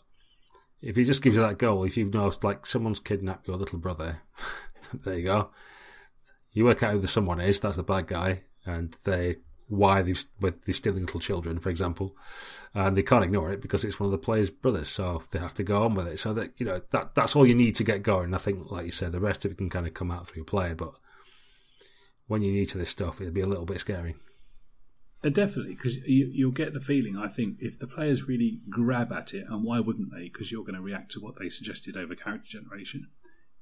if 0.82 0.96
he 0.96 1.04
just 1.04 1.22
gives 1.22 1.36
you 1.36 1.42
that 1.42 1.58
goal, 1.58 1.84
if 1.84 1.96
you've 1.96 2.14
noticed 2.14 2.44
like 2.44 2.66
someone's 2.66 3.00
kidnapped 3.00 3.48
your 3.48 3.56
little 3.56 3.78
brother, 3.78 4.22
there 5.04 5.18
you 5.18 5.24
go. 5.24 5.50
You 6.52 6.64
work 6.64 6.82
out 6.82 6.92
who 6.92 7.00
the 7.00 7.08
someone 7.08 7.40
is. 7.40 7.60
That's 7.60 7.76
the 7.76 7.82
bad 7.82 8.06
guy, 8.06 8.42
and 8.64 8.96
they 9.04 9.36
why 9.68 10.00
they 10.00 10.14
with 10.40 10.64
these 10.64 10.76
stealing 10.76 11.04
little 11.04 11.20
children, 11.20 11.58
for 11.58 11.70
example, 11.70 12.16
and 12.72 12.96
they 12.96 13.02
can't 13.02 13.24
ignore 13.24 13.50
it 13.50 13.60
because 13.60 13.84
it's 13.84 13.98
one 13.98 14.06
of 14.06 14.12
the 14.12 14.18
players' 14.18 14.50
brothers, 14.50 14.88
so 14.88 15.22
they 15.32 15.38
have 15.38 15.54
to 15.54 15.64
go 15.64 15.84
on 15.84 15.94
with 15.94 16.06
it. 16.06 16.18
So 16.18 16.32
that 16.34 16.52
you 16.56 16.66
know 16.66 16.80
that 16.90 17.14
that's 17.14 17.34
all 17.34 17.46
you 17.46 17.54
need 17.54 17.74
to 17.76 17.84
get 17.84 18.02
going. 18.02 18.32
I 18.34 18.38
think, 18.38 18.70
like 18.70 18.86
you 18.86 18.92
said, 18.92 19.12
the 19.12 19.20
rest 19.20 19.44
of 19.44 19.52
it 19.52 19.58
can 19.58 19.70
kind 19.70 19.86
of 19.86 19.94
come 19.94 20.10
out 20.10 20.26
through 20.26 20.44
play, 20.44 20.72
but 20.72 20.94
when 22.26 22.42
you're 22.42 22.52
new 22.52 22.66
to 22.66 22.78
this 22.78 22.90
stuff, 22.90 23.20
it'd 23.20 23.34
be 23.34 23.40
a 23.40 23.46
little 23.46 23.66
bit 23.66 23.80
scary. 23.80 24.16
Uh, 25.24 25.30
definitely, 25.30 25.74
because 25.74 25.96
you, 25.98 26.30
you'll 26.32 26.50
get 26.50 26.74
the 26.74 26.80
feeling. 26.80 27.16
I 27.16 27.28
think 27.28 27.56
if 27.60 27.78
the 27.78 27.86
players 27.86 28.28
really 28.28 28.60
grab 28.68 29.12
at 29.12 29.34
it, 29.34 29.46
and 29.48 29.64
why 29.64 29.80
wouldn't 29.80 30.12
they? 30.12 30.24
Because 30.24 30.52
you're 30.52 30.64
going 30.64 30.74
to 30.74 30.82
react 30.82 31.12
to 31.12 31.20
what 31.20 31.38
they 31.38 31.48
suggested 31.48 31.96
over 31.96 32.14
character 32.14 32.58
generation. 32.58 33.08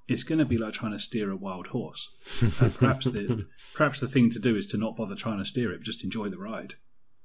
It's 0.07 0.25
going 0.25 0.41
to 0.41 0.45
be 0.45 0.59
like 0.59 0.75
trying 0.75 0.93
to 0.93 0.99
steer 0.99 1.31
a 1.31 1.37
wild 1.37 1.69
horse. 1.69 2.11
Uh, 2.61 2.69
perhaps 2.69 3.07
the 3.07 3.47
perhaps 3.73 4.01
the 4.01 4.09
thing 4.09 4.31
to 4.31 4.39
do 4.39 4.55
is 4.57 4.67
to 4.67 4.77
not 4.77 4.97
bother 4.97 5.15
trying 5.15 5.39
to 5.39 5.45
steer 5.45 5.73
it, 5.73 5.83
just 5.83 6.05
enjoy 6.05 6.29
the 6.29 6.39
ride. 6.39 6.75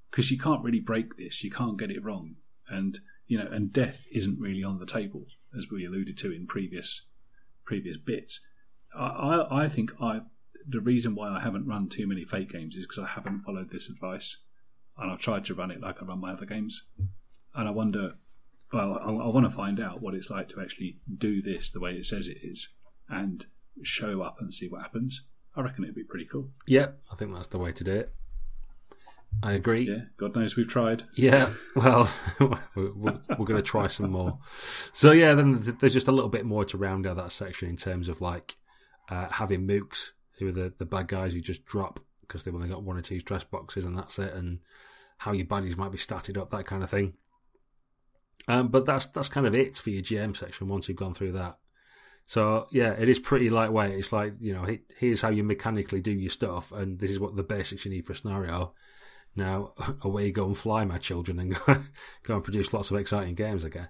Because 0.09 0.31
you 0.31 0.39
can't 0.39 0.63
really 0.63 0.79
break 0.79 1.17
this. 1.17 1.43
You 1.43 1.51
can't 1.51 1.77
get 1.77 1.91
it 1.91 2.03
wrong, 2.03 2.35
and 2.69 2.99
you 3.27 3.37
know, 3.37 3.49
and 3.51 3.73
death 3.73 4.05
isn't 4.11 4.39
really 4.39 4.63
on 4.63 4.79
the 4.79 4.85
table, 4.85 5.25
as 5.57 5.67
we 5.69 5.85
alluded 5.85 6.17
to 6.19 6.31
in 6.31 6.47
previous 6.47 7.03
previous 7.65 7.97
bits. 7.97 8.39
I, 8.97 9.07
I, 9.07 9.63
I 9.63 9.69
think 9.69 9.91
I 10.01 10.21
the 10.69 10.81
reason 10.81 11.15
why 11.15 11.29
I 11.29 11.39
haven't 11.39 11.67
run 11.67 11.89
too 11.89 12.07
many 12.07 12.25
Fate 12.25 12.51
games 12.51 12.75
is 12.75 12.85
because 12.85 13.03
I 13.03 13.07
haven't 13.07 13.41
followed 13.41 13.69
this 13.69 13.89
advice, 13.89 14.37
and 14.97 15.11
I've 15.11 15.19
tried 15.19 15.45
to 15.45 15.53
run 15.53 15.71
it 15.71 15.81
like 15.81 16.01
I 16.01 16.05
run 16.05 16.21
my 16.21 16.31
other 16.31 16.45
games, 16.45 16.83
and 17.53 17.67
I 17.67 17.71
wonder. 17.71 18.13
Well, 18.71 18.99
I, 18.99 19.09
I 19.09 19.27
want 19.29 19.49
to 19.49 19.55
find 19.55 19.79
out 19.79 19.99
what 19.99 20.13
it's 20.13 20.29
like 20.29 20.49
to 20.49 20.61
actually 20.61 20.99
do 21.17 21.41
this 21.41 21.71
the 21.71 21.79
way 21.79 21.93
it 21.93 22.05
says 22.05 22.27
it 22.27 22.37
is, 22.43 22.69
and 23.07 23.45
show 23.81 24.21
up 24.21 24.37
and 24.39 24.53
see 24.53 24.67
what 24.67 24.81
happens. 24.81 25.25
I 25.55 25.61
reckon 25.61 25.83
it'd 25.83 25.95
be 25.95 26.03
pretty 26.03 26.27
cool. 26.31 26.49
Yeah, 26.67 26.89
I 27.11 27.15
think 27.15 27.33
that's 27.33 27.47
the 27.47 27.57
way 27.57 27.71
to 27.71 27.83
do 27.83 27.91
it. 27.93 28.13
I 29.41 29.53
agree. 29.53 29.87
Yeah, 29.89 30.03
God 30.17 30.35
knows 30.35 30.55
we've 30.55 30.67
tried. 30.67 31.03
Yeah, 31.15 31.53
well, 31.75 32.11
we're, 32.39 32.93
we're, 32.93 33.19
we're 33.37 33.45
going 33.45 33.61
to 33.61 33.61
try 33.61 33.87
some 33.87 34.11
more. 34.11 34.39
So 34.93 35.11
yeah, 35.11 35.33
then 35.33 35.77
there's 35.79 35.93
just 35.93 36.07
a 36.07 36.11
little 36.11 36.29
bit 36.29 36.45
more 36.45 36.65
to 36.65 36.77
round 36.77 37.07
out 37.07 37.17
that 37.17 37.31
section 37.31 37.69
in 37.69 37.77
terms 37.77 38.09
of 38.09 38.21
like 38.21 38.57
uh, 39.09 39.29
having 39.29 39.67
mooks 39.67 40.11
who 40.39 40.47
are 40.47 40.53
the, 40.53 40.73
the 40.77 40.85
bad 40.85 41.07
guys 41.07 41.33
who 41.33 41.41
just 41.41 41.65
drop 41.65 41.99
because 42.21 42.43
they've 42.43 42.55
only 42.55 42.69
got 42.69 42.83
one 42.83 42.97
or 42.97 43.01
two 43.01 43.19
stress 43.19 43.43
boxes 43.43 43.85
and 43.85 43.97
that's 43.97 44.19
it, 44.19 44.33
and 44.33 44.59
how 45.17 45.33
your 45.33 45.45
baddies 45.45 45.77
might 45.77 45.91
be 45.91 45.97
started 45.97 46.37
up, 46.37 46.49
that 46.51 46.65
kind 46.65 46.83
of 46.83 46.89
thing. 46.89 47.13
Um, 48.47 48.69
but 48.69 48.85
that's 48.85 49.07
that's 49.07 49.29
kind 49.29 49.45
of 49.45 49.53
it 49.53 49.77
for 49.77 49.89
your 49.89 50.01
GM 50.01 50.35
section 50.35 50.67
once 50.67 50.87
you've 50.87 50.97
gone 50.97 51.13
through 51.13 51.33
that. 51.33 51.57
So 52.25 52.67
yeah, 52.71 52.91
it 52.91 53.09
is 53.09 53.19
pretty 53.19 53.49
lightweight. 53.49 53.93
It's 53.95 54.13
like 54.13 54.33
you 54.39 54.53
know, 54.53 54.65
here's 54.97 55.21
how 55.21 55.29
you 55.29 55.43
mechanically 55.43 56.01
do 56.01 56.11
your 56.11 56.29
stuff, 56.29 56.71
and 56.71 56.99
this 56.99 57.11
is 57.11 57.19
what 57.19 57.35
the 57.35 57.43
basics 57.43 57.85
you 57.85 57.91
need 57.91 58.05
for 58.05 58.13
a 58.13 58.15
scenario. 58.15 58.73
Now 59.35 59.73
away 60.01 60.31
go 60.31 60.45
and 60.45 60.57
fly, 60.57 60.85
my 60.85 60.97
children, 60.97 61.39
and 61.39 61.55
go, 61.65 61.77
go 62.23 62.35
and 62.35 62.43
produce 62.43 62.73
lots 62.73 62.91
of 62.91 62.97
exciting 62.97 63.35
games. 63.35 63.65
I 63.65 63.69
guess. 63.69 63.89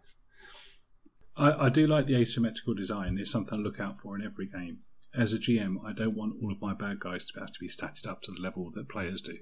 I, 1.38 1.66
I 1.66 1.70
do 1.70 1.88
like 1.88 2.08
the 2.08 2.16
asymmetrical 2.16 2.74
design. 2.74 3.18
It's 3.20 3.32
something 3.32 3.60
I 3.60 3.62
look 3.62 3.80
out 3.80 4.02
for 4.02 4.16
in 4.18 4.26
every 4.26 4.48
game 4.48 4.80
as 5.16 5.34
a 5.34 5.40
GM, 5.40 5.78
I 5.86 5.94
don't 5.94 6.16
want 6.16 6.36
all 6.42 6.52
of 6.52 6.62
my 6.62 6.74
bad 6.74 7.00
guys 7.00 7.26
to 7.26 7.40
have 7.40 7.52
to 7.52 7.60
be 7.60 7.68
statted 7.68 8.08
up 8.08 8.22
to 8.24 8.32
the 8.32 8.42
level 8.42 8.72
that 8.76 8.90
players 8.90 9.22
do 9.22 9.38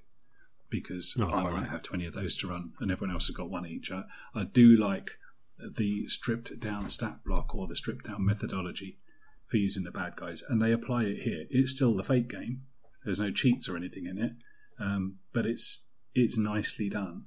because 0.70 1.16
I 1.20 1.26
might 1.26 1.70
have 1.70 1.84
20 1.84 2.06
of 2.06 2.14
those 2.14 2.36
to 2.38 2.48
run 2.48 2.74
and 2.80 2.92
everyone 2.92 3.14
else 3.14 3.28
has 3.28 3.36
got 3.36 3.50
one 3.50 3.66
each. 3.66 3.92
I, 3.92 4.04
I 4.36 4.44
do 4.44 4.76
like 4.76 5.12
the 5.60 6.08
stripped 6.08 6.60
down 6.60 6.90
stat 6.90 7.20
block 7.26 7.56
or 7.56 7.68
the 7.68 7.76
stripped 7.76 8.06
down 8.06 8.26
methodology 8.26 9.00
for 9.48 9.58
using 9.58 9.84
the 9.84 9.92
bad 9.92 10.16
guys, 10.18 10.44
and 10.48 10.62
they 10.62 10.74
apply 10.74 11.04
it 11.04 11.22
here. 11.22 11.46
It's 11.50 11.72
still 11.72 11.96
the 11.96 12.04
Fate 12.04 12.28
game, 12.28 12.64
there's 13.06 13.20
no 13.20 13.32
cheats 13.32 13.70
or 13.70 13.78
anything 13.78 14.06
in 14.06 14.18
it, 14.18 14.34
um, 14.78 15.20
but 15.34 15.46
it's, 15.46 15.84
it's 16.14 16.38
nicely 16.38 16.90
done. 16.90 17.26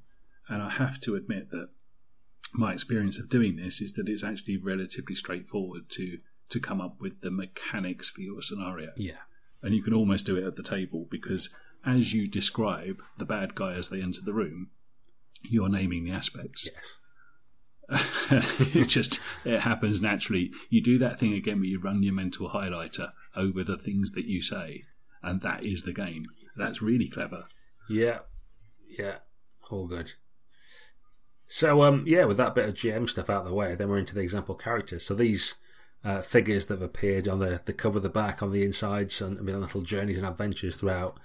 And 0.48 0.62
I 0.62 0.68
have 0.68 1.00
to 1.00 1.14
admit 1.14 1.50
that 1.50 1.70
my 2.52 2.72
experience 2.72 3.18
of 3.18 3.30
doing 3.30 3.56
this 3.56 3.80
is 3.80 3.94
that 3.94 4.08
it's 4.08 4.24
actually 4.24 4.58
relatively 4.58 5.14
straightforward 5.14 5.88
to 5.90 6.18
to 6.50 6.60
come 6.60 6.80
up 6.80 7.00
with 7.00 7.20
the 7.20 7.30
mechanics 7.30 8.10
for 8.10 8.20
your 8.20 8.42
scenario. 8.42 8.90
Yeah. 8.96 9.22
And 9.62 9.74
you 9.74 9.82
can 9.82 9.94
almost 9.94 10.26
do 10.26 10.36
it 10.36 10.44
at 10.44 10.56
the 10.56 10.62
table 10.62 11.06
because 11.10 11.50
as 11.84 12.12
you 12.12 12.28
describe 12.28 13.02
the 13.18 13.24
bad 13.24 13.54
guy 13.54 13.72
as 13.72 13.88
they 13.88 14.02
enter 14.02 14.20
the 14.22 14.34
room, 14.34 14.70
you're 15.42 15.68
naming 15.68 16.04
the 16.04 16.12
aspects. 16.12 16.68
Yes. 16.72 16.84
it 18.30 18.88
just 18.88 19.20
it 19.44 19.60
happens 19.60 20.00
naturally. 20.00 20.52
You 20.68 20.82
do 20.82 20.98
that 20.98 21.18
thing 21.18 21.34
again 21.34 21.58
where 21.58 21.68
you 21.68 21.80
run 21.80 22.02
your 22.02 22.14
mental 22.14 22.50
highlighter 22.50 23.12
over 23.34 23.64
the 23.64 23.76
things 23.76 24.12
that 24.12 24.26
you 24.26 24.42
say, 24.42 24.84
and 25.22 25.40
that 25.42 25.64
is 25.64 25.82
the 25.82 25.92
game. 25.92 26.22
That's 26.56 26.80
really 26.80 27.08
clever. 27.08 27.46
Yeah. 27.88 28.20
Yeah. 28.88 29.16
All 29.70 29.88
good. 29.88 30.12
So 31.48 31.82
um 31.82 32.04
yeah, 32.06 32.24
with 32.24 32.36
that 32.36 32.54
bit 32.54 32.68
of 32.68 32.74
GM 32.74 33.08
stuff 33.08 33.28
out 33.28 33.42
of 33.42 33.48
the 33.48 33.54
way, 33.54 33.74
then 33.74 33.88
we're 33.88 33.98
into 33.98 34.14
the 34.14 34.20
example 34.20 34.54
characters. 34.54 35.04
So 35.04 35.14
these 35.14 35.56
uh, 36.04 36.20
figures 36.22 36.66
that 36.66 36.74
have 36.74 36.82
appeared 36.82 37.28
on 37.28 37.40
the, 37.40 37.60
the 37.64 37.72
cover, 37.72 38.00
the 38.00 38.08
back, 38.08 38.42
on 38.42 38.52
the 38.52 38.64
insides, 38.64 39.20
and 39.20 39.44
been 39.44 39.54
on 39.54 39.60
little 39.60 39.82
journeys 39.82 40.16
and 40.16 40.26
adventures 40.26 40.76
throughout. 40.76 41.18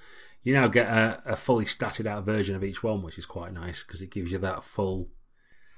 You 0.43 0.53
now 0.53 0.67
get 0.67 0.87
a, 0.87 1.21
a 1.25 1.35
fully 1.35 1.65
statted 1.65 2.05
out 2.05 2.25
version 2.25 2.55
of 2.55 2.63
each 2.63 2.83
one, 2.83 3.01
which 3.01 3.17
is 3.17 3.25
quite 3.25 3.53
nice 3.53 3.83
because 3.83 4.01
it 4.01 4.11
gives 4.11 4.31
you 4.31 4.37
that 4.39 4.63
full 4.63 5.09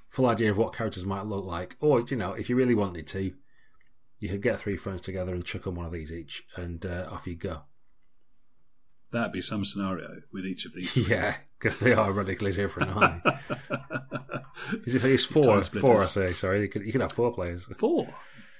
full 0.07 0.25
idea 0.25 0.49
of 0.51 0.57
what 0.57 0.73
characters 0.73 1.05
might 1.05 1.25
look 1.25 1.45
like. 1.45 1.75
Or 1.79 2.01
you 2.01 2.17
know, 2.17 2.33
if 2.33 2.49
you 2.49 2.55
really 2.55 2.75
wanted 2.75 3.07
to, 3.07 3.33
you 4.19 4.29
could 4.29 4.41
get 4.41 4.59
three 4.59 4.77
friends 4.77 5.01
together 5.01 5.33
and 5.33 5.45
chuck 5.45 5.67
on 5.67 5.75
one 5.75 5.85
of 5.85 5.91
these 5.91 6.11
each, 6.11 6.43
and 6.55 6.85
uh, 6.85 7.07
off 7.09 7.27
you 7.27 7.35
go. 7.35 7.61
That'd 9.11 9.31
be 9.31 9.41
some 9.41 9.63
scenario 9.63 10.21
with 10.33 10.45
each 10.45 10.65
of 10.65 10.73
these. 10.73 10.95
Yeah, 11.09 11.35
because 11.57 11.77
they 11.77 11.93
are 11.93 12.11
radically 12.11 12.51
different, 12.51 12.91
aren't 12.91 13.23
they? 13.23 13.31
Is 14.85 14.95
it 14.95 15.05
it's 15.05 15.23
four? 15.23 15.61
Four, 15.61 16.01
I 16.01 16.05
say. 16.05 16.33
Sorry, 16.33 16.63
you 16.63 16.67
could 16.67 16.83
you 16.83 16.91
could 16.91 17.01
have 17.01 17.13
four 17.13 17.33
players. 17.33 17.63
Four. 17.77 18.13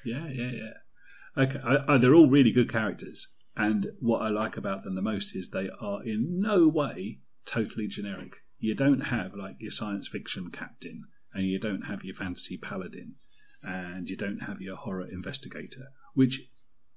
Yeah, 0.08 0.28
yeah, 0.30 0.52
yeah. 0.52 1.44
Okay, 1.44 1.60
I, 1.64 1.94
I, 1.94 1.98
they're 1.98 2.16
all 2.16 2.30
really 2.30 2.52
good 2.52 2.72
characters, 2.72 3.28
and 3.56 3.92
what 4.00 4.22
I 4.22 4.30
like 4.30 4.56
about 4.56 4.84
them 4.84 4.96
the 4.96 5.02
most 5.02 5.36
is 5.36 5.50
they 5.50 5.70
are 5.82 6.02
in 6.04 6.40
no 6.40 6.68
way 6.68 7.20
totally 7.46 7.88
generic. 7.88 8.38
You 8.58 8.74
don't 8.74 9.02
have 9.02 9.36
like 9.36 9.58
your 9.60 9.72
science 9.72 10.08
fiction 10.08 10.50
captain, 10.50 11.06
and 11.34 11.46
you 11.46 11.60
don't 11.60 11.84
have 11.84 12.04
your 12.04 12.16
fantasy 12.16 12.58
paladin, 12.58 13.16
and 13.62 14.10
you 14.10 14.16
don't 14.16 14.44
have 14.44 14.62
your 14.62 14.78
horror 14.78 15.06
investigator, 15.06 15.90
which 16.14 16.42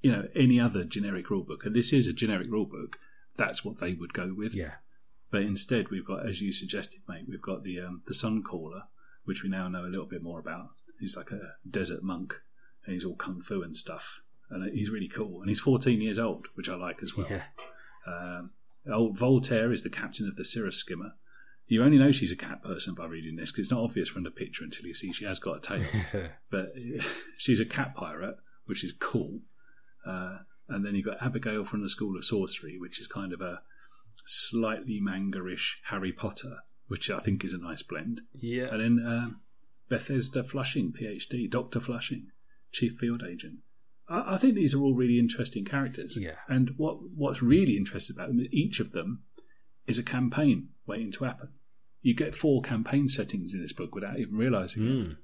you 0.01 0.13
know 0.13 0.29
any 0.35 0.61
other 0.61 0.85
generic 0.85 1.27
rulebook, 1.27 1.67
and 1.67 1.75
this 1.75 1.93
is 1.93 2.07
a 2.07 2.13
generic 2.13 2.51
rulebook. 2.51 2.95
That's 3.37 3.65
what 3.65 3.81
they 3.81 3.95
would 3.95 4.13
go 4.13 4.33
with. 4.37 4.55
Yeah. 4.55 4.75
But 5.31 5.43
instead, 5.43 5.91
we've 5.91 6.07
got, 6.07 6.27
as 6.29 6.41
you 6.41 6.53
suggested, 6.53 7.01
mate, 7.09 7.27
we've 7.29 7.43
got 7.43 7.63
the 7.63 7.81
um, 7.81 8.03
the 8.07 8.15
Sun 8.15 8.43
Caller, 8.43 8.85
which 9.25 9.43
we 9.43 9.49
now 9.49 9.69
know 9.69 9.85
a 9.85 9.93
little 9.93 10.07
bit 10.07 10.23
more 10.23 10.41
about. 10.41 10.71
He's 10.99 11.17
like 11.17 11.31
a 11.31 11.55
desert 11.69 12.03
monk, 12.03 12.35
and 12.85 12.95
he's 12.95 13.05
all 13.05 13.17
kung 13.17 13.43
fu 13.43 13.63
and 13.63 13.77
stuff, 13.77 14.21
and 14.51 14.73
he's 14.73 14.91
really 14.91 15.09
cool. 15.09 15.41
And 15.41 15.49
he's 15.49 15.61
14 15.61 16.01
years 16.01 16.19
old, 16.19 16.47
which 16.55 16.69
I 16.69 16.75
like 16.75 17.03
as 17.03 17.17
well. 17.17 17.29
Yeah. 17.31 17.43
Um, 18.07 18.51
old 18.91 19.19
Voltaire 19.19 19.73
is 19.73 19.83
the 19.83 19.91
captain 19.91 20.27
of 20.27 20.37
the 20.37 20.45
Cirrus 20.45 20.77
Skimmer. 20.77 21.15
You 21.67 21.85
only 21.85 21.99
know 21.99 22.11
she's 22.11 22.33
a 22.33 22.37
cat 22.37 22.65
person 22.65 22.95
by 22.95 23.07
reading 23.07 23.37
this 23.37 23.53
because 23.53 23.67
it's 23.67 23.73
not 23.73 23.85
obvious 23.85 24.09
from 24.09 24.25
the 24.25 24.31
picture 24.31 24.65
until 24.65 24.87
you 24.87 24.95
see 24.95 25.13
she 25.13 25.25
has 25.25 25.39
got 25.39 25.59
a 25.59 25.61
tail. 25.61 26.31
but 26.51 26.73
she's 27.37 27.61
a 27.61 27.65
cat 27.65 27.95
pirate, 27.95 28.37
which 28.67 28.83
is 28.83 28.93
cool. 28.99 29.41
Uh, 30.05 30.39
and 30.69 30.85
then 30.85 30.95
you've 30.95 31.07
got 31.07 31.23
Abigail 31.23 31.65
from 31.65 31.83
the 31.83 31.89
School 31.89 32.17
of 32.17 32.25
Sorcery, 32.25 32.79
which 32.79 33.01
is 33.01 33.07
kind 33.07 33.33
of 33.33 33.41
a 33.41 33.61
slightly 34.27 35.01
manga-ish 35.01 35.81
Harry 35.85 36.13
Potter, 36.13 36.59
which 36.89 37.11
I 37.11 37.19
think 37.19 37.45
is 37.45 37.53
a 37.53 37.59
nice 37.59 37.83
blend. 37.83 38.23
Yeah. 38.35 38.67
And 38.73 38.81
then 38.99 39.07
uh, 39.07 39.29
Bethesda 39.89 40.43
Flushing, 40.43 40.93
PhD, 40.93 41.51
Doctor 41.51 41.81
Flushing, 41.81 42.29
Chief 42.73 42.97
Field 42.99 43.23
Agent. 43.29 43.59
I, 44.09 44.35
I, 44.35 44.37
think 44.37 44.55
these 44.55 44.75
are 44.75 44.81
all 44.81 44.95
really 44.95 45.19
interesting 45.19 45.65
characters. 45.65 46.17
Yeah. 46.21 46.37
And 46.49 46.73
what 46.77 46.99
what's 47.15 47.43
really 47.43 47.77
interesting 47.77 48.17
about 48.17 48.29
them, 48.29 48.41
is 48.41 48.49
each 48.51 48.81
of 48.81 48.93
them 48.93 49.23
is 49.87 49.99
a 49.99 50.03
campaign 50.03 50.69
waiting 50.87 51.13
to 51.13 51.25
happen. 51.25 51.51
You 52.03 52.15
get 52.15 52.35
four 52.35 52.63
campaign 52.63 53.09
settings 53.09 53.53
in 53.53 53.61
this 53.61 53.73
book 53.73 53.95
without 53.95 54.19
even 54.19 54.37
realizing 54.37 54.83
mm. 54.83 55.11
it. 55.13 55.17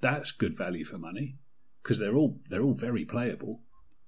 That's 0.00 0.30
good 0.32 0.56
value 0.56 0.84
for 0.84 0.98
money 0.98 1.36
because 1.82 1.98
they're 1.98 2.16
all 2.16 2.40
they're 2.48 2.62
all 2.62 2.74
very 2.74 3.04
playable 3.04 3.60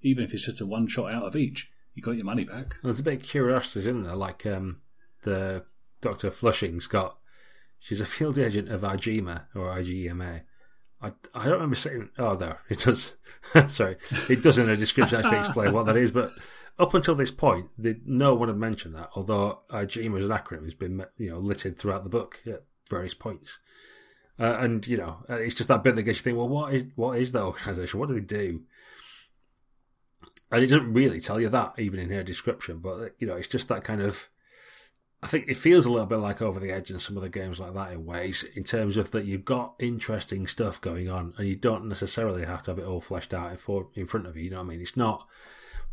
even 0.05 0.23
if 0.23 0.33
it's 0.33 0.45
just 0.45 0.61
a 0.61 0.65
one 0.65 0.87
shot 0.87 1.11
out 1.11 1.23
of 1.23 1.35
each, 1.35 1.71
you 1.95 2.03
got 2.03 2.15
your 2.15 2.25
money 2.25 2.43
back. 2.43 2.75
There's 2.83 2.99
a 2.99 3.03
bit 3.03 3.21
of 3.21 3.27
curiosity, 3.27 3.79
isn't 3.79 4.03
there? 4.03 4.15
Like 4.15 4.45
um, 4.45 4.81
the 5.23 5.63
Doctor 5.99 6.29
Flushing's 6.29 6.85
got, 6.85 7.17
she's 7.79 7.99
a 7.99 8.05
field 8.05 8.37
agent 8.37 8.69
of 8.69 8.81
IGEMA 8.81 9.45
or 9.55 9.75
IGEMA. 9.75 10.41
I, 11.01 11.11
I 11.33 11.43
don't 11.43 11.53
remember 11.53 11.75
saying. 11.75 12.09
Oh, 12.17 12.35
there 12.35 12.59
it 12.69 12.79
does. 12.79 13.17
Sorry, 13.67 13.97
it 14.29 14.41
does 14.41 14.57
in 14.57 14.67
the 14.67 14.77
description 14.77 15.19
actually 15.19 15.39
explain 15.39 15.73
what 15.73 15.85
that 15.85 15.97
is. 15.97 16.11
But 16.11 16.31
up 16.79 16.93
until 16.93 17.15
this 17.15 17.31
point, 17.31 17.67
no 18.05 18.33
one 18.33 18.47
had 18.47 18.57
mentioned 18.57 18.95
that. 18.95 19.09
Although 19.15 19.59
IGEMA 19.69 20.19
as 20.19 20.25
an 20.25 20.31
acronym 20.31 20.63
has 20.63 20.73
been 20.73 21.05
you 21.17 21.31
know 21.31 21.39
littered 21.39 21.77
throughout 21.77 22.03
the 22.03 22.09
book 22.09 22.41
at 22.47 22.63
various 22.89 23.13
points. 23.13 23.59
Uh, 24.37 24.57
and 24.59 24.85
you 24.85 24.97
know, 24.97 25.23
it's 25.29 25.55
just 25.55 25.69
that 25.69 25.83
bit 25.83 25.95
that 25.95 26.03
gets 26.03 26.19
you 26.19 26.23
think. 26.23 26.37
Well, 26.37 26.49
what 26.49 26.73
is 26.73 26.85
what 26.95 27.17
is 27.17 27.31
that 27.33 27.43
organisation? 27.43 27.99
What 27.99 28.09
do 28.09 28.15
they 28.15 28.21
do? 28.21 28.61
and 30.51 30.63
it 30.63 30.67
doesn't 30.67 30.93
really 30.93 31.19
tell 31.19 31.39
you 31.39 31.49
that 31.49 31.73
even 31.77 31.99
in 31.99 32.09
her 32.09 32.23
description 32.23 32.79
but 32.79 33.13
you 33.19 33.27
know 33.27 33.35
it's 33.35 33.47
just 33.47 33.67
that 33.67 33.83
kind 33.83 34.01
of 34.01 34.29
i 35.25 35.27
think 35.27 35.47
it 35.47 35.57
feels 35.57 35.85
a 35.85 35.89
little 35.89 36.05
bit 36.05 36.17
like 36.17 36.41
over 36.41 36.59
the 36.59 36.71
edge 36.71 36.91
in 36.91 36.99
some 36.99 37.17
of 37.17 37.23
the 37.23 37.29
games 37.29 37.59
like 37.59 37.73
that 37.73 37.91
in 37.91 38.05
ways 38.05 38.45
in 38.55 38.63
terms 38.63 38.95
of 38.95 39.11
that 39.11 39.25
you've 39.25 39.45
got 39.45 39.73
interesting 39.79 40.47
stuff 40.47 40.79
going 40.79 41.09
on 41.09 41.33
and 41.37 41.47
you 41.47 41.55
don't 41.55 41.87
necessarily 41.87 42.45
have 42.45 42.61
to 42.61 42.71
have 42.71 42.79
it 42.79 42.85
all 42.85 43.01
fleshed 43.01 43.33
out 43.33 43.51
in 43.51 44.05
front 44.05 44.27
of 44.27 44.37
you 44.37 44.43
you 44.43 44.49
know 44.49 44.57
what 44.57 44.63
i 44.63 44.67
mean 44.67 44.81
it's 44.81 44.95
not 44.95 45.27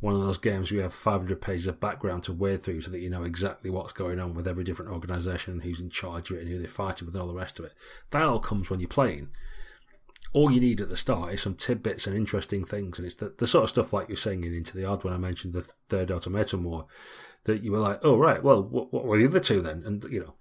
one 0.01 0.15
of 0.15 0.21
those 0.21 0.39
games 0.39 0.71
where 0.71 0.79
you 0.79 0.83
have 0.83 0.93
500 0.93 1.41
pages 1.41 1.69
of 1.69 1.79
background 1.79 2.25
to 2.25 2.33
wade 2.33 2.65
through 2.65 2.81
so 2.81 2.91
that 2.91 2.99
you 2.99 3.09
know 3.09 3.23
exactly 3.23 3.71
what's 3.71 3.93
going 3.93 4.19
on 4.19 4.35
with 4.35 4.49
every 4.49 4.65
different 4.65 4.91
organisation 4.91 5.53
and 5.53 5.63
who's 5.63 5.81
in 5.81 5.91
charge 5.91 6.29
of 6.31 6.39
it 6.39 6.41
and 6.41 6.49
who 6.49 6.59
they're 6.59 6.67
fighting 6.67 7.07
with 7.07 7.15
and 7.15 7.23
all 7.23 7.29
the 7.29 7.35
rest 7.39 7.61
of 7.61 7.65
it. 7.67 7.73
That 8.11 8.25
all 8.25 8.41
comes 8.41 8.69
when 8.69 8.81
you're 8.81 8.89
playing 8.89 9.29
all 10.33 10.51
you 10.51 10.61
need 10.61 10.81
at 10.81 10.89
the 10.89 10.97
start 10.97 11.35
is 11.35 11.43
some 11.43 11.55
tidbits 11.55 12.07
and 12.07 12.17
interesting 12.17 12.65
things. 12.65 12.99
And 12.99 13.07
it's 13.07 13.17
the, 13.17 13.35
the 13.37 13.47
sort 13.47 13.65
of 13.65 13.71
stuff 13.71 13.93
like 13.93 14.09
you're 14.09 14.17
saying 14.17 14.45
in 14.45 14.55
Into 14.55 14.77
the 14.77 14.85
Odd 14.85 15.05
when 15.05 15.13
I 15.13 15.19
mentioned 15.19 15.53
the 15.53 15.63
third 15.89 16.11
automaton 16.11 16.65
war 16.65 16.87
that 17.45 17.63
you 17.63 17.73
were 17.73 17.79
like, 17.79 18.01
oh, 18.03 18.17
right, 18.17 18.43
well, 18.43 18.63
what, 18.63 18.93
what 18.93 19.05
were 19.05 19.19
the 19.19 19.27
other 19.27 19.41
two 19.41 19.61
then? 19.61 19.83
And, 19.85 20.05
you 20.05 20.21
know, 20.21 20.35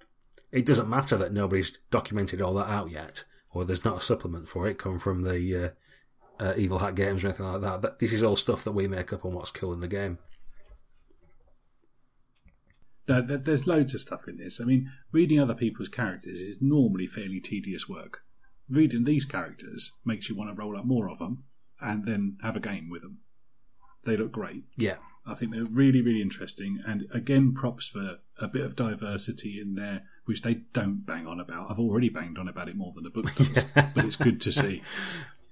it 0.51 0.65
doesn't 0.65 0.89
matter 0.89 1.17
that 1.17 1.33
nobody's 1.33 1.79
documented 1.89 2.41
all 2.41 2.53
that 2.55 2.69
out 2.69 2.91
yet, 2.91 3.23
or 3.51 3.65
there's 3.65 3.85
not 3.85 3.97
a 3.97 4.01
supplement 4.01 4.47
for 4.47 4.67
it 4.67 4.77
come 4.77 4.99
from 4.99 5.23
the 5.23 5.73
uh, 6.39 6.43
uh, 6.43 6.53
Evil 6.57 6.79
Hat 6.79 6.95
games 6.95 7.23
or 7.23 7.27
anything 7.27 7.45
like 7.45 7.61
that. 7.61 7.81
that. 7.81 7.99
This 7.99 8.13
is 8.13 8.23
all 8.23 8.35
stuff 8.35 8.63
that 8.63 8.73
we 8.73 8.87
make 8.87 9.11
up 9.13 9.25
on 9.25 9.33
what's 9.33 9.51
cool 9.51 9.73
in 9.73 9.79
the 9.79 9.87
game. 9.87 10.19
No, 13.07 13.21
there's 13.21 13.67
loads 13.67 13.93
of 13.93 14.01
stuff 14.01 14.27
in 14.27 14.37
this. 14.37 14.61
I 14.61 14.63
mean, 14.63 14.89
reading 15.11 15.39
other 15.39 15.55
people's 15.55 15.89
characters 15.89 16.39
is 16.39 16.61
normally 16.61 17.07
fairly 17.07 17.39
tedious 17.41 17.89
work 17.89 18.21
reading 18.71 19.03
these 19.03 19.25
characters 19.25 19.91
makes 20.05 20.29
you 20.29 20.35
want 20.35 20.49
to 20.49 20.55
roll 20.55 20.77
up 20.77 20.85
more 20.85 21.09
of 21.09 21.19
them 21.19 21.43
and 21.79 22.05
then 22.05 22.37
have 22.41 22.55
a 22.55 22.59
game 22.59 22.89
with 22.89 23.01
them. 23.01 23.19
They 24.05 24.17
look 24.17 24.31
great. 24.31 24.63
Yeah. 24.77 24.95
I 25.25 25.35
think 25.35 25.53
they're 25.53 25.65
really, 25.65 26.01
really 26.01 26.21
interesting. 26.21 26.81
And 26.85 27.07
again, 27.13 27.53
props 27.53 27.87
for 27.87 28.19
a 28.39 28.47
bit 28.47 28.65
of 28.65 28.75
diversity 28.75 29.59
in 29.61 29.75
there, 29.75 30.03
which 30.25 30.41
they 30.41 30.55
don't 30.73 31.05
bang 31.05 31.27
on 31.27 31.39
about. 31.39 31.69
I've 31.69 31.79
already 31.79 32.09
banged 32.09 32.37
on 32.37 32.47
about 32.47 32.69
it 32.69 32.75
more 32.75 32.91
than 32.93 33.03
the 33.03 33.09
book 33.09 33.33
does, 33.35 33.63
but 33.75 34.05
it's 34.05 34.15
good 34.15 34.41
to 34.41 34.51
see. 34.51 34.81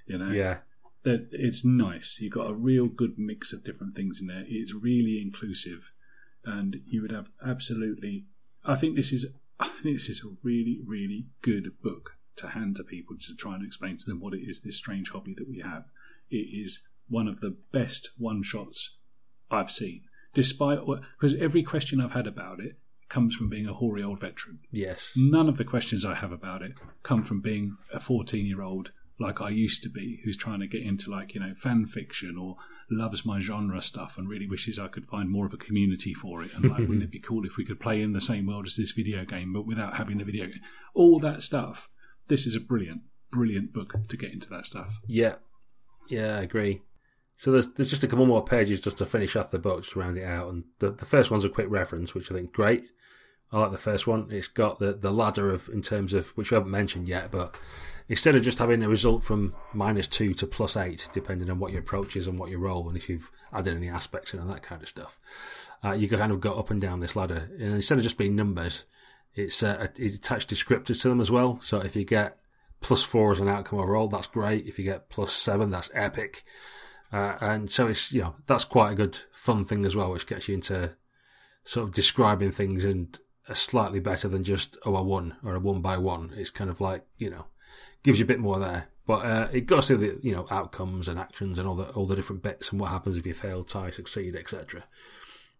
You 0.08 0.18
know? 0.18 0.32
Yeah. 0.32 0.58
That 1.04 1.30
it's 1.32 1.64
nice. 1.64 2.18
You've 2.20 2.34
got 2.34 2.50
a 2.50 2.54
real 2.54 2.88
good 2.88 3.18
mix 3.18 3.54
of 3.54 3.64
different 3.64 3.96
things 3.96 4.20
in 4.20 4.28
there. 4.28 4.44
It's 4.48 4.74
really 4.74 5.22
inclusive. 5.22 5.91
And 6.44 6.82
you 6.88 7.02
would 7.02 7.12
have 7.12 7.30
absolutely. 7.46 8.26
I 8.66 8.76
think 8.76 8.96
this 8.96 9.12
is. 9.12 9.28
I 9.60 9.70
think 9.84 9.98
this 9.98 10.10
is 10.10 10.24
a 10.24 10.36
really, 10.41 10.80
really 10.86 11.28
good 11.41 11.82
book 11.82 12.12
to 12.38 12.50
hand 12.50 12.78
to 12.78 12.84
people 12.84 13.18
to 13.18 13.36
try 13.36 13.56
and 13.56 13.66
explain 13.66 13.98
to 13.98 14.06
them 14.06 14.22
what 14.22 14.34
it 14.34 14.40
is 14.40 14.62
this 14.62 14.78
strange 14.78 15.10
hobby 15.10 15.34
that 15.38 15.50
we 15.50 15.60
have. 15.60 15.86
It 16.30 16.48
is 16.48 16.80
one 17.10 17.28
of 17.28 17.41
the 17.41 17.58
best 17.72 18.12
one 18.18 18.41
shots 18.41 18.98
I've 19.51 19.71
seen. 19.71 20.01
Despite 20.34 20.80
because 21.19 21.35
every 21.35 21.63
question 21.63 21.99
I've 21.99 22.13
had 22.13 22.27
about 22.27 22.59
it 22.59 22.77
comes 23.09 23.35
from 23.35 23.49
being 23.49 23.67
a 23.67 23.73
hoary 23.73 24.03
old 24.03 24.19
veteran. 24.19 24.59
Yes. 24.71 25.13
None 25.15 25.49
of 25.49 25.57
the 25.57 25.65
questions 25.65 26.05
I 26.05 26.15
have 26.15 26.31
about 26.31 26.61
it 26.61 26.73
come 27.01 27.23
from 27.23 27.41
being 27.41 27.77
a 27.91 27.99
14 27.99 28.45
year 28.45 28.61
old 28.61 28.91
like 29.21 29.41
I 29.41 29.49
used 29.49 29.84
to 29.84 29.89
be, 29.89 30.21
who's 30.23 30.38
trying 30.38 30.61
to 30.61 30.67
get 30.67 30.81
into 30.81 31.11
like, 31.11 31.34
you 31.34 31.41
know, 31.41 31.53
fan 31.57 31.88
fiction 31.88 32.38
or 32.39 32.55
loves 32.89 33.26
my 33.26 33.41
genre 33.41 33.81
stuff 33.81 34.17
and 34.17 34.30
really 34.30 34.47
wishes 34.47 34.80
I 34.80 34.88
could 34.88 35.07
find 35.07 35.30
more 35.30 35.45
of 35.45 35.53
a 35.53 35.57
community 35.57 36.13
for 36.13 36.41
it. 36.41 36.53
And 36.53 36.69
like, 36.69 36.80
wouldn't 36.80 37.03
it 37.03 37.11
be 37.11 37.19
cool 37.19 37.45
if 37.45 37.57
we 37.57 37.65
could 37.65 37.81
play 37.81 38.01
in 38.01 38.13
the 38.13 38.21
same 38.21 38.45
world 38.45 38.65
as 38.65 38.77
this 38.77 38.91
video 38.91 39.26
game, 39.26 39.51
but 39.51 39.65
without 39.65 39.97
having 39.97 40.19
the 40.19 40.23
video 40.23 40.45
game? 40.45 40.61
All 40.93 41.19
that 41.19 41.43
stuff 41.43 41.89
this 42.30 42.45
is 42.45 42.55
a 42.55 42.59
brilliant, 42.59 43.01
brilliant 43.31 43.73
book 43.73 43.93
to 44.07 44.15
get 44.15 44.31
into 44.31 44.49
that 44.49 44.65
stuff. 44.65 44.99
Yeah, 45.07 45.35
yeah, 46.07 46.38
I 46.38 46.41
agree. 46.41 46.81
So 47.40 47.53
there's 47.53 47.70
there's 47.70 47.90
just 47.90 48.03
a 48.03 48.07
couple 48.07 48.26
more 48.26 48.44
pages 48.44 48.82
just 48.82 48.98
to 48.98 49.06
finish 49.06 49.38
off 49.38 49.49
the 49.49 49.60
book, 49.60 49.80
just 49.80 49.94
to 49.94 49.99
round 49.99 50.18
it 50.18 50.26
out. 50.26 50.52
And 50.52 50.66
the 50.80 50.91
the 50.91 51.06
first 51.06 51.32
one's 51.32 51.45
a 51.45 51.49
quick 51.49 51.68
reference, 51.70 52.14
which 52.14 52.30
I 52.30 52.36
think 52.36 52.52
great. 52.52 52.90
I 53.49 53.60
like 53.60 53.72
the 53.72 53.78
first 53.78 54.06
one. 54.06 54.28
It's 54.30 54.49
got 54.49 54.80
the, 54.80 54.91
the 54.91 55.10
ladder 55.10 55.49
of 55.49 55.70
in 55.70 55.82
terms 55.82 56.14
of 56.14 56.28
which 56.36 56.52
we 56.52 56.56
haven't 56.56 56.70
mentioned 56.70 57.07
yet, 57.07 57.32
but 57.32 57.57
instead 58.10 58.36
of 58.36 58.44
just 58.44 58.60
having 58.60 58.84
a 58.84 58.90
result 58.90 59.24
from 59.24 59.56
minus 59.74 60.06
two 60.10 60.34
to 60.34 60.45
plus 60.45 60.76
eight, 60.76 61.07
depending 61.14 61.49
on 61.49 61.60
what 61.60 61.72
your 61.72 61.80
approach 61.80 62.18
is 62.18 62.28
and 62.28 62.38
what 62.38 62.49
you 62.49 62.57
roll, 62.57 62.90
and 62.90 62.98
if 62.98 63.07
you've 63.07 63.32
added 63.53 63.78
any 63.78 63.88
aspects 63.88 64.34
and 64.34 64.49
that 64.49 64.61
kind 64.61 64.84
of 64.84 64.90
stuff, 64.90 65.18
uh, 65.82 65.94
you 65.94 66.10
kind 66.10 66.34
of 66.34 66.41
go 66.41 66.56
up 66.56 66.70
and 66.70 66.82
down 66.82 66.99
this 66.99 67.16
ladder. 67.16 67.49
And 67.57 67.74
instead 67.74 67.98
of 67.98 68.03
just 68.03 68.18
being 68.18 68.36
numbers, 68.36 68.84
it's 69.34 69.64
uh, 69.64 69.88
attached 69.98 70.49
descriptors 70.49 71.02
to 71.03 71.07
them 71.07 71.22
as 71.22 71.32
well. 71.32 71.57
So 71.61 71.80
if 71.80 71.95
you 71.95 72.03
get 72.03 72.38
plus 72.82 73.02
four 73.02 73.32
as 73.32 73.40
an 73.40 73.48
outcome 73.48 73.80
overall, 73.80 74.10
that's 74.10 74.28
great. 74.28 74.68
If 74.68 74.78
you 74.78 74.84
get 74.84 75.07
plus 75.07 75.32
seven, 75.32 75.72
that's 75.72 75.90
epic. 75.94 76.44
Uh, 77.11 77.38
and 77.41 77.72
so 77.72 77.88
it's 77.88 78.11
you 78.11 78.22
know 78.22 78.36
that's 78.45 78.65
quite 78.65 78.91
a 78.91 78.95
good 78.95 79.18
fun 79.31 79.65
thing 79.65 79.86
as 79.86 79.95
well, 79.95 80.11
which 80.11 80.27
gets 80.27 80.48
you 80.48 80.56
into 80.56 80.91
sort 81.64 81.88
of 81.88 81.94
describing 81.94 82.52
things 82.52 82.86
and 82.86 83.19
slightly 83.53 83.99
better 83.99 84.27
than 84.27 84.44
just 84.44 84.77
oh 84.86 84.95
I 84.95 85.02
won 85.02 85.36
or 85.44 85.56
a 85.56 85.60
one 85.60 85.81
by 85.81 85.98
one. 85.98 86.31
It's 86.36 86.52
kind 86.52 86.69
of 86.69 86.81
like 86.81 87.06
you 87.18 87.30
know 87.30 87.45
gives 88.03 88.19
you 88.19 88.26
a 88.26 88.27
bit 88.27 88.40
more 88.40 88.60
there, 88.60 88.90
but 89.07 89.26
uh, 89.26 89.48
it 89.52 89.65
goes 89.65 89.88
through 89.88 89.98
the 89.98 90.19
you 90.22 90.34
know 90.34 90.48
outcomes 90.52 91.07
and 91.07 91.19
actions 91.19 91.57
and 91.57 91.68
all 91.68 91.76
the 91.76 91.90
all 91.90 92.06
the 92.06 92.15
different 92.15 92.44
bits 92.44 92.72
and 92.72 92.80
what 92.80 92.91
happens 92.91 93.18
if 93.18 93.26
you 93.26 93.34
fail, 93.34 93.64
tie, 93.64 93.90
succeed, 93.90 94.36
etc. 94.36 94.84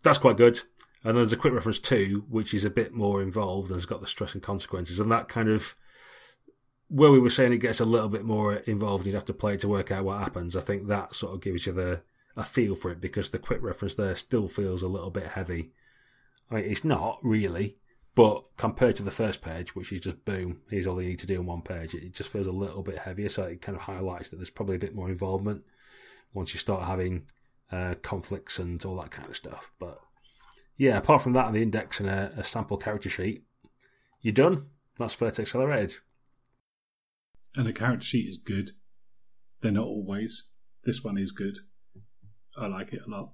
That's 0.04 0.20
quite 0.20 0.38
good. 0.38 0.62
And 1.04 1.18
there's 1.18 1.32
a 1.32 1.38
quick 1.38 1.54
reference 1.54 1.80
too, 1.80 2.26
which 2.30 2.54
is 2.54 2.66
a 2.66 2.70
bit 2.70 2.94
more 2.94 3.22
involved 3.22 3.70
and 3.70 3.78
has 3.78 3.86
got 3.86 4.02
the 4.02 4.08
stress 4.08 4.34
and 4.34 4.44
consequences, 4.44 5.00
and 5.00 5.12
that 5.12 5.28
kind 5.30 5.50
of 5.50 5.76
where 6.90 7.12
we 7.12 7.20
were 7.20 7.30
saying 7.30 7.54
it 7.54 7.60
gets 7.60 7.80
a 7.80 7.86
little 7.86 8.10
bit 8.10 8.26
more 8.26 8.56
involved, 8.56 9.06
you'd 9.06 9.16
have 9.16 9.26
to 9.26 9.34
play 9.34 9.54
it 9.54 9.62
to 9.62 9.68
work 9.68 9.92
out 9.92 10.04
what 10.04 10.20
happens. 10.20 10.56
I 10.56 10.62
think 10.62 10.88
that 10.88 11.16
sort 11.16 11.36
of 11.36 11.42
gives 11.42 11.66
you 11.66 11.74
the 11.74 12.02
a 12.36 12.44
feel 12.44 12.76
for 12.76 12.92
it 12.92 13.02
because 13.02 13.30
the 13.30 13.40
quick 13.40 13.62
reference 13.62 13.96
there 13.96 14.16
still 14.16 14.48
feels 14.48 14.82
a 14.82 14.88
little 14.88 15.10
bit 15.10 15.28
heavy. 15.28 15.72
I 16.50 16.56
mean, 16.56 16.66
it's 16.66 16.84
not 16.84 17.20
really, 17.22 17.78
but 18.16 18.44
compared 18.58 18.96
to 18.98 19.04
the 19.04 19.12
first 19.12 19.42
page, 19.42 19.76
which 19.76 19.92
is 19.92 20.02
just 20.02 20.26
boom, 20.26 20.62
here's 20.70 20.88
all 20.88 21.02
you 21.02 21.10
need 21.10 21.20
to 21.20 21.28
do 21.28 21.36
in 21.36 21.46
one 21.46 21.62
page, 21.62 21.94
it 21.94 22.14
just 22.14 22.30
feels 22.30 22.48
a 22.48 22.52
little 22.52 22.82
bit 22.82 23.00
heavier. 23.00 23.30
So 23.30 23.44
it 23.44 23.62
kind 23.62 23.76
of 23.76 23.84
highlights 23.84 24.30
that 24.30 24.38
there's 24.38 24.50
probably 24.50 24.78
a 24.78 24.80
bit 24.80 24.96
more 24.96 25.10
involvement 25.10 25.64
once 26.34 26.54
you 26.54 26.60
start 26.60 26.88
having 26.88 27.24
uh, 27.72 27.96
conflicts 28.02 28.58
and 28.58 28.84
all 28.86 28.96
that 28.98 29.12
kind 29.12 29.30
of 29.30 29.36
stuff. 29.36 29.72
But 29.78 30.00
yeah, 30.78 30.98
apart 30.98 31.22
from 31.22 31.34
that 31.34 31.48
and 31.48 31.56
the 31.56 31.62
index 31.62 32.00
and 32.00 32.10
a, 32.10 32.32
a 32.38 32.44
sample 32.44 32.78
character 32.78 33.10
sheet, 33.10 33.44
you're 34.22 34.34
done. 34.34 34.68
That's 34.98 35.14
Fate 35.14 35.40
Accelerated 35.40 35.96
and 37.56 37.66
the 37.66 37.74
character 37.74 38.06
sheet 38.06 38.28
is 38.28 38.38
good. 38.38 38.72
They're 39.62 39.72
not 39.72 39.86
always. 39.86 40.44
This 40.84 41.04
one 41.04 41.18
is 41.18 41.32
good. 41.32 41.60
I 42.58 42.68
like 42.68 42.94
it 42.94 43.02
a 43.06 43.10
lot. 43.10 43.32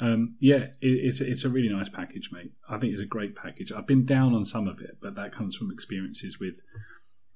Um, 0.00 0.36
yeah, 0.40 0.56
it, 0.56 0.76
it's 0.80 1.20
it's 1.20 1.44
a 1.44 1.48
really 1.48 1.68
nice 1.68 1.88
package, 1.88 2.30
mate. 2.32 2.52
I 2.68 2.78
think 2.78 2.92
it's 2.92 3.02
a 3.02 3.06
great 3.06 3.34
package. 3.34 3.72
I've 3.72 3.86
been 3.86 4.04
down 4.04 4.34
on 4.34 4.44
some 4.44 4.68
of 4.68 4.80
it, 4.80 4.98
but 5.02 5.16
that 5.16 5.32
comes 5.32 5.56
from 5.56 5.70
experiences 5.70 6.38
with 6.38 6.60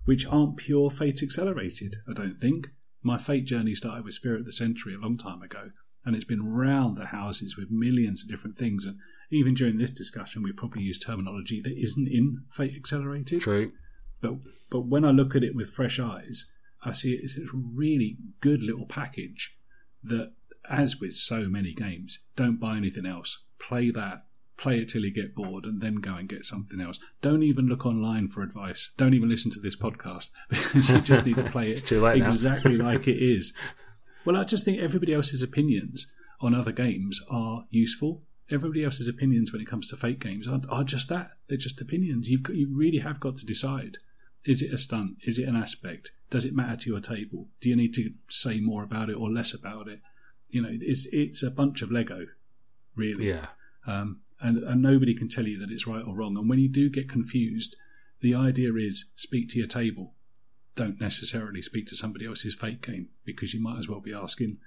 which 0.05 0.27
aren't 0.27 0.57
pure 0.57 0.91
Fate 0.91 1.23
accelerated. 1.23 1.97
I 2.09 2.13
don't 2.13 2.39
think 2.39 2.69
my 3.03 3.19
Fate 3.19 3.47
journey 3.47 3.75
started 3.75 4.05
with 4.05 4.15
Spirit 4.15 4.41
of 4.41 4.47
the 4.47 4.53
Century 4.53 4.95
a 4.95 4.99
long 4.99 5.17
time 5.17 5.43
ago, 5.43 5.71
and 6.05 6.15
it's 6.15 6.25
been 6.25 6.47
round 6.47 6.97
the 6.97 7.07
houses 7.07 7.57
with 7.57 7.71
millions 7.71 8.23
of 8.23 8.29
different 8.29 8.57
things. 8.57 8.87
And 8.87 8.97
even 9.31 9.55
during 9.55 9.79
this 9.79 9.91
discussion, 9.91 10.43
we 10.43 10.53
probably 10.53 10.83
use 10.83 10.99
terminology 10.99 11.61
that 11.63 11.77
isn't 11.77 12.09
in 12.09 12.43
Fate 12.53 12.75
accelerated. 12.77 13.41
True. 13.41 13.73
But 14.23 14.37
but 14.71 14.87
when 14.87 15.05
I 15.05 15.11
look 15.11 15.37
at 15.37 15.45
it 15.45 15.55
with 15.55 15.69
fresh 15.69 16.01
eyes, 16.01 16.47
I 16.83 16.93
see 16.93 17.13
it's 17.13 17.37
a 17.37 17.43
really 17.53 18.17
good 18.41 18.63
little 18.63 18.87
package 18.87 19.55
that, 20.03 20.33
as 20.69 20.99
with 20.99 21.15
so 21.15 21.49
many 21.49 21.75
games, 21.75 22.21
don't 22.37 22.59
buy 22.59 22.77
anything 22.79 23.05
else. 23.05 23.41
Play 23.59 23.91
that, 23.91 24.25
play 24.57 24.79
it 24.79 24.89
till 24.89 25.05
you 25.05 25.13
get 25.13 25.35
bored, 25.35 25.65
and 25.65 25.83
then 25.83 25.97
go 25.97 26.15
and 26.15 26.29
get 26.29 26.47
something 26.47 26.81
else. 26.81 26.99
Don't 27.21 27.43
even 27.43 27.67
look 27.67 27.85
online 27.85 28.29
for 28.29 28.43
advice. 28.43 28.91
Don't 28.97 29.13
even 29.13 29.29
listen 29.29 29.51
to 29.53 29.61
this 29.61 29.77
podcast 29.77 30.31
because 30.49 30.89
you 30.89 31.01
just 31.01 31.27
need 31.27 31.37
to 31.37 31.45
play 31.45 31.71
it 31.71 31.93
exactly 31.93 32.77
like 32.79 33.07
it 33.07 33.19
is. 33.23 33.53
Well, 34.25 34.37
I 34.37 34.45
just 34.45 34.65
think 34.65 34.81
everybody 34.81 35.13
else's 35.13 35.43
opinions 35.43 36.07
on 36.41 36.55
other 36.55 36.73
games 36.73 37.21
are 37.29 37.67
useful. 37.71 38.23
Everybody 38.51 38.85
else's 38.85 39.09
opinions 39.09 39.53
when 39.53 39.61
it 39.63 39.69
comes 39.69 39.89
to 39.89 39.97
Fate 39.97 40.19
games 40.19 40.49
are, 40.49 40.61
are 40.69 40.85
just 40.85 41.09
that. 41.09 41.33
They're 41.49 41.59
just 41.59 41.81
opinions. 41.81 42.29
You've 42.29 42.43
got, 42.43 42.57
you 42.57 42.69
really 42.75 42.99
have 42.99 43.21
got 43.21 43.37
to 43.37 43.47
decide 43.47 43.99
is 44.45 44.63
it 44.63 44.73
a 44.73 44.79
stunt? 44.79 45.17
Is 45.23 45.39
it 45.39 45.49
an 45.49 45.57
aspect? 45.57 46.13
Does 46.31 46.45
it 46.45 46.55
matter 46.55 46.77
to 46.77 46.91
your 46.91 47.01
table? 47.01 47.49
Do 47.61 47.69
you 47.69 47.77
need 47.77 47.95
to 47.95 48.13
say 48.29 48.61
more 48.61 48.83
about 48.83 49.11
it 49.11 49.17
or 49.17 49.31
less 49.31 49.55
about 49.55 49.89
it? 49.89 50.01
You 50.49 50.63
know, 50.63 50.71
it's 50.73 51.07
it's 51.13 51.43
a 51.43 51.51
bunch 51.51 51.83
of 51.83 51.91
Lego, 51.91 52.27
really. 52.97 53.29
Yeah. 53.29 53.47
Um, 53.87 54.21
and 54.41 54.59
and 54.59 54.83
nobody 54.83 55.15
can 55.15 55.29
tell 55.29 55.47
you 55.47 55.59
that 55.59 55.71
it's 55.71 55.87
right 55.87 56.05
or 56.05 56.15
wrong. 56.15 56.37
And 56.37 56.49
when 56.49 56.59
you 56.59 56.69
do 56.69 56.91
get 56.91 57.09
confused, 57.09 57.77
the 58.21 58.35
idea 58.35 58.75
is 58.75 59.07
speak 59.15 59.49
to 59.51 59.59
your 59.59 59.69
table. 59.69 60.15
Don't 60.75 61.01
necessarily 61.01 61.63
speak 61.63 61.87
to 61.89 61.97
somebody 61.97 62.27
else's 62.27 62.55
Fate 62.55 62.81
game 62.81 63.09
because 63.25 63.53
you 63.53 63.61
might 63.61 63.79
as 63.79 63.89
well 63.89 64.01
be 64.01 64.15
asking 64.15 64.59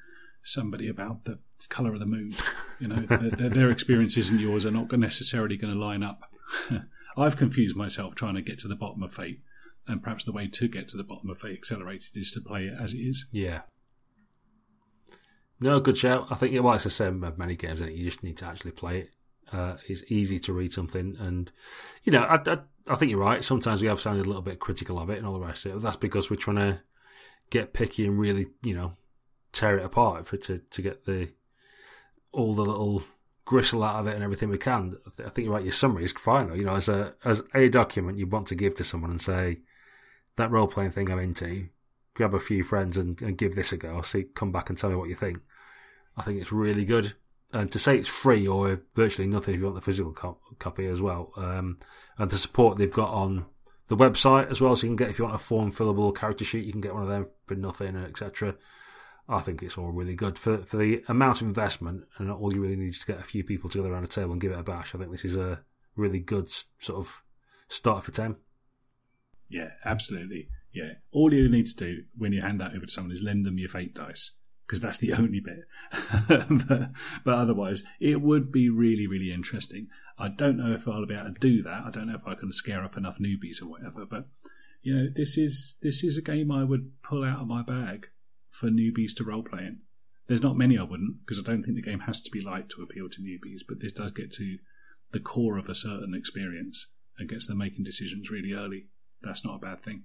somebody 0.44 0.88
about 0.88 1.26
the 1.26 1.40
color 1.70 1.94
of 1.94 2.00
the 2.00 2.06
moon. 2.06 2.36
You 2.80 2.90
know, 2.90 2.96
their, 2.96 3.50
their 3.50 3.72
experiences 3.72 4.30
and 4.30 4.40
yours 4.40 4.66
are 4.66 4.72
not 4.72 4.92
necessarily 4.92 5.58
going 5.58 5.74
to 5.74 5.80
line 5.80 6.04
up. 6.04 6.30
I've 7.18 7.38
confused 7.38 7.76
myself 7.76 8.14
trying 8.14 8.36
to 8.36 8.42
get 8.42 8.60
to 8.60 8.68
the 8.68 8.76
bottom 8.76 9.02
of 9.02 9.14
Fate 9.14 9.40
and 9.88 10.02
perhaps 10.02 10.24
the 10.24 10.32
way 10.32 10.48
to 10.48 10.68
get 10.68 10.88
to 10.90 10.98
the 10.98 11.04
bottom 11.04 11.30
of 11.30 11.40
Fate 11.40 11.58
Accelerated 11.58 12.16
is 12.16 12.32
to 12.32 12.42
play 12.42 12.66
it 12.66 12.74
as 12.80 12.94
it 12.94 13.00
is. 13.00 13.26
Yeah. 13.32 13.62
No, 15.60 15.80
good 15.80 15.98
shout. 15.98 16.28
I 16.30 16.36
think 16.36 16.62
well, 16.62 16.74
it's 16.74 16.84
the 16.84 16.90
same 16.90 17.24
of 17.24 17.38
many 17.38 17.56
games. 17.56 17.82
And 17.82 17.96
you 17.96 18.04
just 18.04 18.24
need 18.24 18.38
to 18.38 18.46
actually 18.46 18.72
play 18.72 19.00
it. 19.00 19.10
Uh, 19.52 19.78
it's 19.88 20.04
easy 20.10 20.40
to 20.40 20.54
read 20.54 20.74
something, 20.74 21.16
and 21.20 21.52
you 22.04 22.12
know, 22.12 22.24
I, 22.24 22.38
I, 22.48 22.58
I, 22.88 22.96
think 22.96 23.12
you're 23.12 23.20
right. 23.20 23.44
Sometimes 23.44 23.80
we 23.80 23.88
have 23.88 24.02
sounded 24.02 24.26
a 24.26 24.28
little 24.28 24.42
bit 24.42 24.60
critical 24.60 25.00
of 25.00 25.12
it 25.12 25.20
and 25.20 25.28
all 25.28 25.36
the 25.36 25.46
rest 25.46 25.68
of 25.68 25.76
it. 25.76 25.82
That's 25.82 25.96
because 25.98 26.32
we're 26.32 26.36
trying 26.38 26.56
to 26.56 26.82
get 27.52 27.72
picky 27.72 28.08
and 28.08 28.18
really, 28.18 28.48
you 28.64 28.74
know, 28.74 28.94
tear 29.54 29.78
it 29.78 29.86
apart 29.86 30.26
for 30.26 30.38
to 30.38 30.58
to 30.58 30.82
get 30.82 31.06
the 31.06 31.30
all 32.32 32.56
the 32.56 32.66
little 32.66 33.04
gristle 33.46 33.84
out 33.84 34.00
of 34.00 34.08
it 34.08 34.16
and 34.16 34.24
everything 34.24 34.50
we 34.50 34.58
can. 34.58 34.98
I 35.20 35.30
think 35.30 35.46
you're 35.46 35.54
right. 35.54 35.64
Your 35.64 35.72
summary 35.72 36.04
is 36.04 36.12
fine 36.12 36.50
though. 36.50 36.56
You 36.56 36.66
know, 36.66 36.76
as 36.76 36.90
a 36.90 37.14
as 37.24 37.44
a 37.54 37.70
document 37.70 38.18
you 38.18 38.28
want 38.28 38.48
to 38.48 38.56
give 38.56 38.76
to 38.76 38.84
someone 38.84 39.12
and 39.12 39.22
say, 39.22 39.60
that 40.38 40.52
role 40.52 40.68
playing 40.68 40.92
thing 40.92 41.10
I'm 41.10 41.20
into, 41.20 41.70
grab 42.14 42.34
a 42.34 42.40
few 42.40 42.64
friends 42.64 42.98
and, 42.98 43.22
and 43.22 43.38
give 43.38 43.56
this 43.56 43.72
a 43.72 43.78
go. 43.78 44.02
See, 44.02 44.24
come 44.24 44.52
back 44.52 44.70
and 44.70 44.78
tell 44.78 44.90
me 44.90 44.96
what 44.96 45.10
you 45.10 45.16
think. 45.16 45.40
I 46.18 46.24
think 46.24 46.42
it's 46.42 46.52
really 46.52 46.86
good. 46.86 47.14
And 47.52 47.72
to 47.72 47.80
say 47.80 47.98
it's 47.98 48.10
free 48.10 48.48
or 48.48 48.82
virtually 48.96 49.28
nothing 49.28 49.54
if 49.54 49.60
you 49.60 49.66
want 49.66 49.76
the 49.76 49.82
physical 49.82 50.14
co- 50.14 50.40
copy 50.60 50.88
as 50.88 51.02
well. 51.02 51.32
Um, 51.38 51.78
and 52.18 52.30
the 52.30 52.38
support 52.38 52.78
they've 52.78 52.92
got 52.92 53.12
on 53.12 53.46
the 53.88 53.96
website 53.96 54.50
as 54.50 54.60
well, 54.60 54.76
so 54.76 54.88
you 54.88 54.90
can 54.90 54.96
get 54.96 55.10
if 55.10 55.20
you 55.20 55.26
want 55.26 55.36
a 55.36 55.40
form 55.40 55.72
fillable 55.72 56.16
character 56.16 56.44
sheet, 56.44 56.66
you 56.66 56.72
can 56.72 56.82
get 56.82 56.94
one 56.94 57.04
of 57.04 57.10
them 57.10 57.28
for 57.46 57.56
nothing, 57.56 57.96
etc. 57.96 58.56
I 59.30 59.40
think 59.42 59.62
it's 59.62 59.78
all 59.78 59.92
really 59.92 60.16
good 60.16 60.40
for 60.40 60.58
for 60.60 60.78
the 60.78 61.04
amount 61.08 61.42
of 61.42 61.48
investment, 61.48 62.06
and 62.18 62.32
all 62.32 62.54
you 62.54 62.62
really 62.62 62.76
need 62.76 62.90
is 62.90 63.00
to 63.00 63.08
get 63.08 63.20
a 63.20 63.24
few 63.24 63.44
people 63.44 63.70
together 63.70 63.92
around 63.92 64.04
a 64.04 64.08
table 64.08 64.32
and 64.32 64.42
give 64.42 64.52
it 64.52 64.60
a 64.60 64.64
bash. 64.64 64.96
I 64.96 64.98
think 64.98 65.12
this 65.12 65.26
is 65.26 65.36
a 65.36 65.62
really 65.96 66.20
good 66.20 66.50
sort 66.80 67.00
of 67.00 67.22
start 67.68 68.04
for 68.04 68.12
ten. 68.12 68.38
Yeah, 69.50 69.72
absolutely. 69.84 70.50
Yeah, 70.72 70.94
all 71.12 71.34
you 71.34 71.48
need 71.48 71.68
to 71.68 71.76
do 71.76 72.04
when 72.18 72.34
you 72.34 72.42
hand 72.42 72.60
that 72.60 72.76
over 72.76 72.86
to 72.86 72.92
someone 72.92 73.12
is 73.12 73.22
lend 73.22 73.46
them 73.46 73.58
your 73.58 73.70
fate 73.70 73.96
dice 73.96 74.32
because 74.66 74.82
that's 74.82 75.00
the 75.00 75.14
only 75.18 75.40
bit. 75.40 75.66
but, 76.28 76.90
but, 77.24 77.34
otherwise, 77.34 77.84
it 78.00 78.22
would 78.22 78.52
be 78.52 78.70
really, 78.70 79.08
really 79.08 79.32
interesting. 79.32 79.88
I 80.18 80.30
don't 80.30 80.58
know 80.58 80.74
if 80.74 80.88
I'll 80.88 81.06
be 81.06 81.14
able 81.14 81.34
to 81.34 81.40
do 81.40 81.64
that. 81.64 81.84
I 81.86 81.92
don't 81.92 82.08
know 82.08 82.16
if 82.16 82.28
I 82.28 82.36
can 82.36 82.52
scare 82.52 82.84
up 82.84 82.98
enough 82.98 83.20
newbies 83.20 83.62
or 83.62 83.68
whatever. 83.68 84.06
But 84.06 84.28
you 84.82 84.96
know, 84.96 85.08
this 85.14 85.38
is 85.38 85.76
this 85.82 86.04
is 86.04 86.18
a 86.18 86.22
game 86.22 86.52
I 86.52 86.64
would 86.64 86.92
pull 87.04 87.24
out 87.24 87.42
of 87.42 87.48
my 87.48 87.62
bag 87.62 88.08
for 88.50 88.70
newbies 88.70 89.16
to 89.18 89.24
role 89.24 89.44
playing. 89.44 89.80
There's 90.28 90.42
not 90.42 90.58
many 90.58 90.78
I 90.78 90.84
wouldn't 90.84 91.20
because 91.20 91.40
I 91.40 91.44
don't 91.44 91.64
think 91.64 91.76
the 91.76 91.82
game 91.82 92.02
has 92.02 92.20
to 92.22 92.32
be 92.32 92.42
light 92.42 92.70
to 92.70 92.82
appeal 92.82 93.10
to 93.10 93.22
newbies. 93.22 93.62
But 93.68 93.80
this 93.80 93.94
does 93.94 94.12
get 94.12 94.32
to 94.34 94.58
the 95.12 95.20
core 95.20 95.58
of 95.58 95.70
a 95.70 95.76
certain 95.76 96.14
experience 96.16 96.88
and 97.18 97.30
gets 97.30 97.48
them 97.48 97.60
making 97.60 97.84
decisions 97.84 98.32
really 98.32 98.54
early 98.54 98.88
that's 99.26 99.44
not 99.44 99.56
a 99.56 99.66
bad 99.66 99.84
thing. 99.84 100.04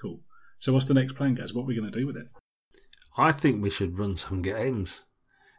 Cool. 0.00 0.20
So, 0.58 0.72
what's 0.72 0.86
the 0.86 0.94
next 0.94 1.14
plan, 1.14 1.34
guys? 1.34 1.54
What 1.54 1.62
are 1.62 1.66
we 1.66 1.76
going 1.76 1.90
to 1.90 1.98
do 1.98 2.06
with 2.06 2.16
it? 2.16 2.26
I 3.16 3.32
think 3.32 3.62
we 3.62 3.70
should 3.70 3.98
run 3.98 4.16
some 4.16 4.42
games. 4.42 5.04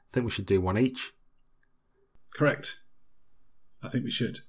I 0.09 0.13
think 0.13 0.25
we 0.25 0.31
should 0.31 0.45
do 0.45 0.61
one 0.61 0.77
each. 0.77 1.11
Correct. 2.35 2.79
I 3.83 3.89
think 3.89 4.03
we 4.03 4.11
should. 4.11 4.39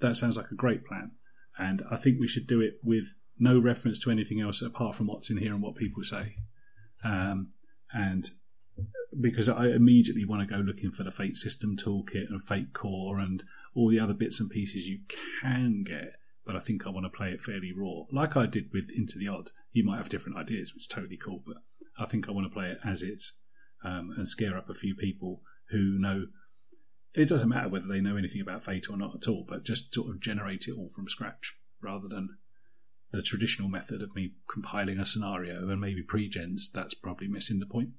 That 0.00 0.16
sounds 0.16 0.36
like 0.36 0.50
a 0.50 0.56
great 0.56 0.84
plan. 0.84 1.12
And 1.58 1.82
I 1.90 1.96
think 1.96 2.18
we 2.18 2.28
should 2.28 2.46
do 2.46 2.60
it 2.60 2.74
with 2.82 3.14
no 3.38 3.58
reference 3.58 3.98
to 4.00 4.10
anything 4.10 4.40
else 4.40 4.62
apart 4.62 4.96
from 4.96 5.06
what's 5.06 5.30
in 5.30 5.38
here 5.38 5.52
and 5.52 5.62
what 5.62 5.74
people 5.74 6.02
say. 6.02 6.36
Um, 7.04 7.50
and 7.92 8.30
because 9.20 9.48
I 9.48 9.68
immediately 9.68 10.24
want 10.24 10.46
to 10.46 10.54
go 10.54 10.60
looking 10.60 10.92
for 10.92 11.02
the 11.02 11.10
Fate 11.10 11.36
System 11.36 11.76
Toolkit 11.76 12.28
and 12.30 12.42
Fate 12.42 12.72
Core 12.72 13.18
and 13.18 13.42
all 13.74 13.88
the 13.88 14.00
other 14.00 14.14
bits 14.14 14.40
and 14.40 14.48
pieces 14.48 14.86
you 14.86 15.00
can 15.42 15.82
get 15.84 16.14
but 16.44 16.56
I 16.56 16.60
think 16.60 16.86
I 16.86 16.90
want 16.90 17.06
to 17.06 17.16
play 17.16 17.30
it 17.30 17.42
fairly 17.42 17.72
raw, 17.76 18.04
like 18.10 18.36
I 18.36 18.46
did 18.46 18.72
with 18.72 18.90
Into 18.90 19.18
the 19.18 19.28
Odd. 19.28 19.50
You 19.72 19.84
might 19.84 19.98
have 19.98 20.08
different 20.08 20.38
ideas, 20.38 20.74
which 20.74 20.84
is 20.84 20.88
totally 20.88 21.16
cool, 21.16 21.42
but 21.46 21.56
I 21.98 22.06
think 22.06 22.28
I 22.28 22.32
want 22.32 22.46
to 22.46 22.54
play 22.54 22.68
it 22.68 22.78
as 22.84 23.02
is 23.02 23.32
um, 23.84 24.14
and 24.16 24.26
scare 24.26 24.56
up 24.56 24.68
a 24.68 24.74
few 24.74 24.94
people 24.94 25.42
who 25.70 25.98
know 25.98 26.26
it 27.14 27.28
doesn't 27.28 27.48
matter 27.48 27.68
whether 27.68 27.88
they 27.88 28.00
know 28.00 28.16
anything 28.16 28.40
about 28.40 28.64
Fate 28.64 28.88
or 28.88 28.96
not 28.96 29.14
at 29.16 29.28
all, 29.28 29.44
but 29.48 29.64
just 29.64 29.92
sort 29.92 30.08
of 30.08 30.20
generate 30.20 30.68
it 30.68 30.74
all 30.76 30.90
from 30.94 31.08
scratch 31.08 31.56
rather 31.82 32.06
than 32.08 32.36
the 33.12 33.22
traditional 33.22 33.68
method 33.68 34.00
of 34.02 34.14
me 34.14 34.32
compiling 34.48 34.98
a 34.98 35.04
scenario 35.04 35.68
and 35.68 35.80
maybe 35.80 36.02
pre-gens. 36.02 36.70
That's 36.72 36.94
probably 36.94 37.26
missing 37.26 37.58
the 37.58 37.66
point. 37.66 37.90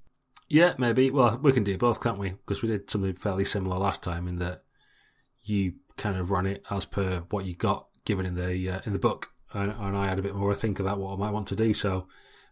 Yeah, 0.48 0.74
maybe. 0.78 1.12
Well, 1.12 1.40
we 1.42 1.52
can 1.52 1.64
do 1.64 1.78
both, 1.78 2.02
can't 2.02 2.18
we? 2.18 2.30
Because 2.30 2.62
we 2.62 2.70
did 2.70 2.90
something 2.90 3.16
fairly 3.16 3.44
similar 3.44 3.78
last 3.78 4.02
time 4.02 4.28
in 4.28 4.38
that 4.38 4.64
you 5.44 5.74
kind 5.98 6.18
of 6.18 6.32
run 6.32 6.46
it 6.46 6.64
as 6.70 6.86
per 6.86 7.24
what 7.30 7.46
you 7.46 7.56
got 7.56 7.88
given 8.06 8.26
in 8.26 8.36
the 8.36 8.70
uh, 8.70 8.82
in 8.86 8.94
the 8.94 9.00
book, 9.00 9.30
and, 9.54 9.72
and, 9.72 9.98
I 9.98 10.08
had 10.08 10.20
a 10.20 10.22
bit 10.22 10.36
more 10.36 10.54
to 10.54 10.60
think 10.60 10.80
about 10.80 10.98
what 10.98 11.14
I 11.14 11.18
might 11.18 11.32
want 11.32 11.48
to 11.50 11.56
do. 11.56 11.74
So 11.74 12.08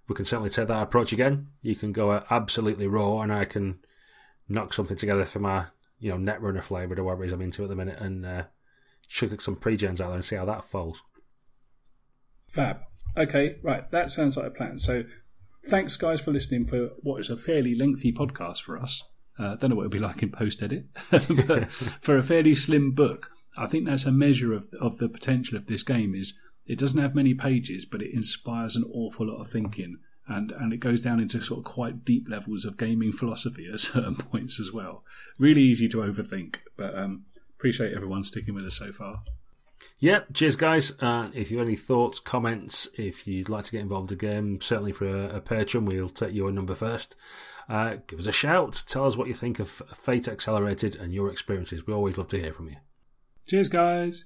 we 0.07 0.15
can 0.15 0.25
certainly 0.25 0.49
take 0.49 0.67
that 0.67 0.83
approach 0.83 1.13
again. 1.13 1.47
You 1.61 1.75
can 1.75 1.91
go 1.91 2.23
absolutely 2.29 2.87
raw, 2.87 3.21
and 3.21 3.33
I 3.33 3.45
can 3.45 3.79
knock 4.47 4.73
something 4.73 4.97
together 4.97 5.25
for 5.25 5.39
my 5.39 5.65
you 5.99 6.09
know 6.09 6.17
Netrunner 6.17 6.63
flavored 6.63 6.99
or 6.99 7.03
whatever 7.03 7.23
it 7.23 7.27
is 7.27 7.33
I'm 7.33 7.41
into 7.41 7.63
at 7.63 7.69
the 7.69 7.75
minute, 7.75 7.99
and 7.99 8.25
uh, 8.25 8.43
chuck 9.07 9.41
some 9.41 9.55
pre-gens 9.55 9.99
out 9.99 10.07
there 10.07 10.15
and 10.15 10.25
see 10.25 10.35
how 10.35 10.45
that 10.45 10.65
falls. 10.65 11.01
Fab. 12.47 12.79
Okay, 13.17 13.57
right. 13.63 13.89
That 13.91 14.11
sounds 14.11 14.37
like 14.37 14.47
a 14.47 14.51
plan. 14.51 14.79
So 14.79 15.03
thanks, 15.67 15.97
guys, 15.97 16.21
for 16.21 16.31
listening 16.31 16.67
for 16.67 16.91
what 17.01 17.19
is 17.19 17.29
a 17.29 17.37
fairly 17.37 17.75
lengthy 17.75 18.11
podcast 18.11 18.61
for 18.61 18.77
us. 18.77 19.03
I 19.37 19.45
uh, 19.45 19.55
don't 19.55 19.69
know 19.69 19.77
what 19.77 19.83
it'll 19.83 19.91
be 19.91 19.99
like 19.99 20.21
in 20.21 20.31
post 20.31 20.61
edit, 20.61 20.85
but 21.11 21.71
for 22.01 22.17
a 22.17 22.23
fairly 22.23 22.55
slim 22.55 22.91
book, 22.91 23.31
I 23.59 23.67
think 23.67 23.85
that's 23.85 24.05
a 24.05 24.11
measure 24.11 24.53
of 24.53 24.73
of 24.79 24.97
the 24.97 25.09
potential 25.09 25.57
of 25.57 25.67
this 25.67 25.83
game. 25.83 26.15
Is 26.15 26.33
it 26.65 26.79
doesn't 26.79 27.01
have 27.01 27.13
many 27.13 27.33
pages, 27.33 27.85
but 27.85 28.01
it 28.01 28.13
inspires 28.13 28.75
an 28.75 28.89
awful 28.93 29.27
lot 29.27 29.41
of 29.41 29.51
thinking, 29.51 29.97
and 30.27 30.51
and 30.51 30.71
it 30.71 30.77
goes 30.77 31.01
down 31.01 31.19
into 31.19 31.41
sort 31.41 31.59
of 31.59 31.65
quite 31.65 32.05
deep 32.05 32.27
levels 32.29 32.63
of 32.63 32.77
gaming 32.77 33.11
philosophy 33.11 33.67
at 33.71 33.79
certain 33.79 34.15
points 34.15 34.59
as 34.59 34.71
well. 34.71 35.03
Really 35.37 35.61
easy 35.61 35.89
to 35.89 35.97
overthink, 35.97 36.57
but 36.77 36.97
um, 36.97 37.25
appreciate 37.57 37.93
everyone 37.93 38.23
sticking 38.23 38.55
with 38.55 38.65
us 38.65 38.77
so 38.77 38.93
far. 38.93 39.23
Yeah, 39.99 40.21
cheers, 40.33 40.55
guys. 40.55 40.93
Uh, 40.99 41.29
if 41.33 41.51
you 41.51 41.57
have 41.57 41.67
any 41.67 41.75
thoughts, 41.75 42.21
comments, 42.21 42.87
if 42.97 43.27
you'd 43.27 43.49
like 43.49 43.65
to 43.65 43.71
get 43.71 43.81
involved 43.81 44.11
in 44.11 44.17
the 44.17 44.25
game, 44.25 44.61
certainly 44.61 44.93
for 44.93 45.07
a, 45.07 45.37
a 45.37 45.41
patron, 45.41 45.85
we'll 45.85 46.09
take 46.09 46.33
your 46.33 46.51
number 46.51 46.75
first. 46.75 47.17
Uh, 47.67 47.97
give 48.07 48.19
us 48.19 48.27
a 48.27 48.31
shout. 48.31 48.83
Tell 48.87 49.05
us 49.05 49.17
what 49.17 49.27
you 49.27 49.33
think 49.33 49.59
of 49.59 49.69
Fate 49.69 50.29
Accelerated 50.29 50.95
and 50.95 51.13
your 51.13 51.29
experiences. 51.29 51.85
We 51.85 51.93
always 51.93 52.17
love 52.17 52.29
to 52.29 52.39
hear 52.39 52.53
from 52.53 52.69
you. 52.69 52.77
Cheers, 53.49 53.67
guys. 53.67 54.25